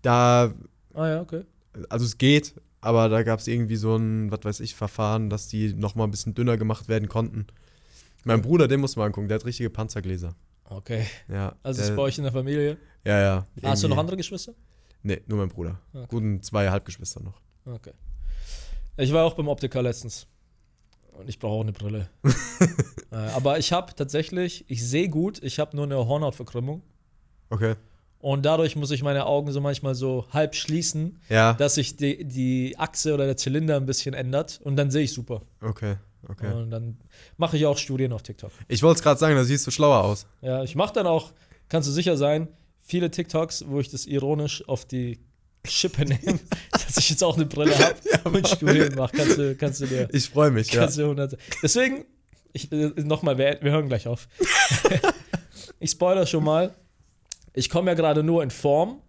Da. 0.00 0.52
Ah 0.94 1.08
ja, 1.08 1.20
okay. 1.20 1.44
Also 1.88 2.04
es 2.04 2.18
geht, 2.18 2.54
aber 2.80 3.08
da 3.08 3.22
gab 3.22 3.40
es 3.40 3.48
irgendwie 3.48 3.76
so 3.76 3.96
ein, 3.96 4.30
was 4.30 4.40
weiß 4.44 4.60
ich, 4.60 4.74
Verfahren, 4.74 5.30
dass 5.30 5.48
die 5.48 5.72
nochmal 5.72 6.06
ein 6.06 6.10
bisschen 6.10 6.34
dünner 6.34 6.56
gemacht 6.56 6.88
werden 6.88 7.08
konnten. 7.08 7.46
Mein 8.24 8.42
Bruder, 8.42 8.68
den 8.68 8.80
muss 8.80 8.96
man 8.96 9.06
angucken, 9.06 9.28
der 9.28 9.36
hat 9.36 9.44
richtige 9.44 9.70
Panzergläser. 9.70 10.34
Okay. 10.64 11.06
Ja. 11.28 11.56
Also 11.62 11.80
der, 11.80 11.90
ist 11.90 11.96
bei 11.96 12.02
euch 12.02 12.18
in 12.18 12.24
der 12.24 12.32
Familie? 12.32 12.78
Ja, 13.04 13.20
ja. 13.20 13.46
Irgendwie. 13.54 13.66
Hast 13.66 13.82
du 13.82 13.88
noch 13.88 13.98
andere 13.98 14.16
Geschwister? 14.16 14.54
Nee, 15.02 15.20
nur 15.26 15.38
mein 15.38 15.48
Bruder. 15.48 15.80
Okay. 15.92 16.06
Guten 16.08 16.42
zwei 16.42 16.70
Halbgeschwister 16.70 17.20
noch. 17.20 17.40
Okay. 17.64 17.92
Ich 18.96 19.12
war 19.12 19.24
auch 19.24 19.34
beim 19.34 19.48
Optiker 19.48 19.82
letztens. 19.82 20.26
Und 21.12 21.28
ich 21.28 21.38
brauche 21.38 21.54
auch 21.54 21.60
eine 21.62 21.72
Brille. 21.72 22.08
äh, 23.10 23.16
aber 23.16 23.58
ich 23.58 23.72
habe 23.72 23.94
tatsächlich, 23.94 24.64
ich 24.68 24.86
sehe 24.86 25.08
gut, 25.08 25.42
ich 25.42 25.58
habe 25.58 25.76
nur 25.76 25.84
eine 25.84 25.96
Hornhautverkrümmung. 26.06 26.82
Okay. 27.50 27.76
Und 28.18 28.46
dadurch 28.46 28.76
muss 28.76 28.92
ich 28.92 29.02
meine 29.02 29.26
Augen 29.26 29.50
so 29.50 29.60
manchmal 29.60 29.94
so 29.94 30.26
halb 30.30 30.54
schließen, 30.54 31.20
ja. 31.28 31.54
dass 31.54 31.74
sich 31.74 31.96
die, 31.96 32.24
die 32.24 32.78
Achse 32.78 33.14
oder 33.14 33.26
der 33.26 33.36
Zylinder 33.36 33.76
ein 33.76 33.84
bisschen 33.84 34.14
ändert. 34.14 34.60
Und 34.62 34.76
dann 34.76 34.92
sehe 34.92 35.02
ich 35.02 35.12
super. 35.12 35.42
Okay, 35.60 35.96
okay. 36.28 36.52
Und 36.52 36.70
dann 36.70 36.98
mache 37.36 37.56
ich 37.56 37.66
auch 37.66 37.76
Studien 37.76 38.12
auf 38.12 38.22
TikTok. 38.22 38.52
Ich 38.68 38.82
wollte 38.82 38.98
es 38.98 39.02
gerade 39.02 39.18
sagen, 39.18 39.34
da 39.34 39.44
siehst 39.44 39.66
du 39.66 39.72
schlauer 39.72 40.04
aus. 40.04 40.26
Ja, 40.40 40.62
ich 40.62 40.76
mache 40.76 40.94
dann 40.94 41.06
auch, 41.06 41.32
kannst 41.68 41.88
du 41.88 41.92
sicher 41.92 42.16
sein, 42.16 42.46
viele 42.78 43.10
TikToks, 43.10 43.64
wo 43.66 43.80
ich 43.80 43.90
das 43.90 44.06
ironisch 44.06 44.66
auf 44.68 44.84
die 44.84 45.18
Schippe 45.66 46.04
nehme, 46.04 46.40
dass 46.72 46.96
ich 46.96 47.10
jetzt 47.10 47.22
auch 47.22 47.36
eine 47.36 47.46
Brille 47.46 47.78
habe 47.78 47.96
ja, 48.10 48.30
und 48.30 48.48
Studien 48.48 48.94
mache. 48.96 49.16
Kannst 49.16 49.38
du, 49.38 49.54
kannst 49.56 49.80
du 49.80 49.86
dir. 49.86 50.08
Ich 50.12 50.28
freue 50.28 50.50
mich, 50.50 50.72
ja. 50.72 50.88
Deswegen, 51.62 52.04
ich, 52.52 52.70
äh, 52.72 52.92
nochmal, 52.96 53.38
wir, 53.38 53.58
wir 53.60 53.72
hören 53.72 53.88
gleich 53.88 54.06
auf. 54.08 54.28
ich 55.78 55.90
spoiler 55.90 56.26
schon 56.26 56.44
mal. 56.44 56.74
Ich 57.54 57.68
komme 57.68 57.90
ja 57.90 57.94
gerade 57.94 58.22
nur 58.22 58.42
in 58.42 58.50
Form, 58.50 59.02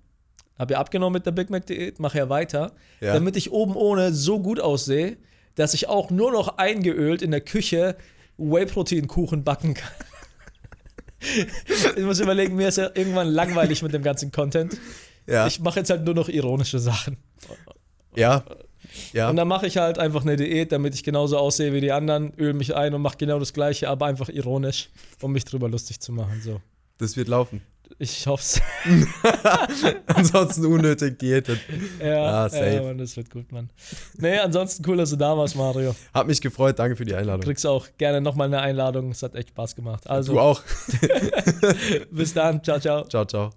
habe 0.60 0.74
ja 0.74 0.80
abgenommen 0.80 1.14
mit 1.14 1.26
der 1.26 1.32
Big 1.32 1.50
Mac 1.50 1.66
Diät, 1.66 2.00
mache 2.00 2.18
ja 2.18 2.30
weiter, 2.30 2.74
ja. 3.00 3.14
damit 3.14 3.38
ich 3.38 3.52
oben 3.52 3.76
ohne 3.76 4.14
so 4.14 4.40
gut 4.40 4.60
aussehe, 4.60 5.18
dass 5.56 5.74
ich 5.74 5.88
auch 5.88 6.12
nur 6.12 6.32
noch 6.32 6.58
eingeölt 6.58 7.22
in 7.22 7.32
der 7.32 7.42
Küche 7.42 7.96
Whey-Protein-Kuchen 8.38 9.44
backen 9.44 9.76
kann. 9.76 9.92
ich 11.96 12.04
muss 12.04 12.20
überlegen, 12.20 12.56
mir 12.56 12.68
ist 12.68 12.78
ja 12.78 12.90
irgendwann 12.94 13.28
langweilig 13.28 13.82
mit 13.82 13.94
dem 13.94 14.04
ganzen 14.04 14.32
Content. 14.32 14.78
Ja. 15.28 15.48
Ich 15.48 15.60
mache 15.60 15.80
jetzt 15.80 15.90
halt 15.90 16.04
nur 16.04 16.14
noch 16.14 16.30
ironische 16.30 16.80
Sachen. 16.80 17.18
Ja. 18.16 18.44
Ja. 19.12 19.30
Und 19.30 19.38
dann 19.38 19.48
mache 19.48 19.66
ich 19.68 19.78
halt 19.78 19.98
einfach 19.98 20.22
eine 20.22 20.36
Diät, 20.36 20.72
damit 20.72 20.94
ich 20.94 21.04
genauso 21.04 21.38
aussehe 21.38 21.74
wie 21.74 21.82
die 21.82 21.92
anderen, 21.92 22.34
öle 22.38 22.54
mich 22.54 22.76
ein 22.76 22.94
und 22.94 23.02
mache 23.02 23.18
genau 23.18 23.40
das 23.40 23.54
Gleiche, 23.54 23.90
aber 23.90 24.06
einfach 24.06 24.30
ironisch, 24.30 24.90
um 25.22 25.32
mich 25.32 25.46
drüber 25.46 25.70
lustig 25.70 26.00
zu 26.00 26.12
machen. 26.12 26.42
So. 26.44 26.62
Das 26.98 27.18
wird 27.18 27.28
laufen. 27.28 27.62
Ich 28.00 28.26
hoffe 28.28 28.44
es. 28.44 28.62
ansonsten 30.08 30.66
unnötig 30.66 31.20
diätet. 31.20 31.60
Ja, 32.00 32.46
ah, 32.46 32.50
safe. 32.50 32.74
ja 32.74 32.82
Mann, 32.82 32.98
das 32.98 33.16
wird 33.16 33.30
gut, 33.30 33.52
Mann. 33.52 33.70
Nee, 34.18 34.38
ansonsten 34.38 34.84
cool, 34.88 34.98
dass 34.98 35.12
du 35.12 35.16
da 35.16 35.38
warst, 35.38 35.56
Mario. 35.56 35.96
Hat 36.14 36.28
mich 36.28 36.42
gefreut, 36.42 36.80
danke 36.80 36.96
für 36.96 37.06
die 37.06 37.14
Einladung. 37.14 37.42
Du 37.42 37.48
kriegst 37.48 37.66
auch 37.66 37.88
gerne 37.98 38.22
nochmal 38.22 38.48
eine 38.48 38.60
Einladung, 38.60 39.12
es 39.12 39.22
hat 39.22 39.36
echt 39.36 39.50
Spaß 39.50 39.76
gemacht. 39.76 40.10
Also, 40.10 40.34
du 40.34 40.40
auch. 40.40 40.62
bis 42.12 42.34
dann, 42.34 42.64
ciao, 42.64 42.80
ciao. 42.80 43.04
Ciao, 43.06 43.26
ciao. 43.26 43.52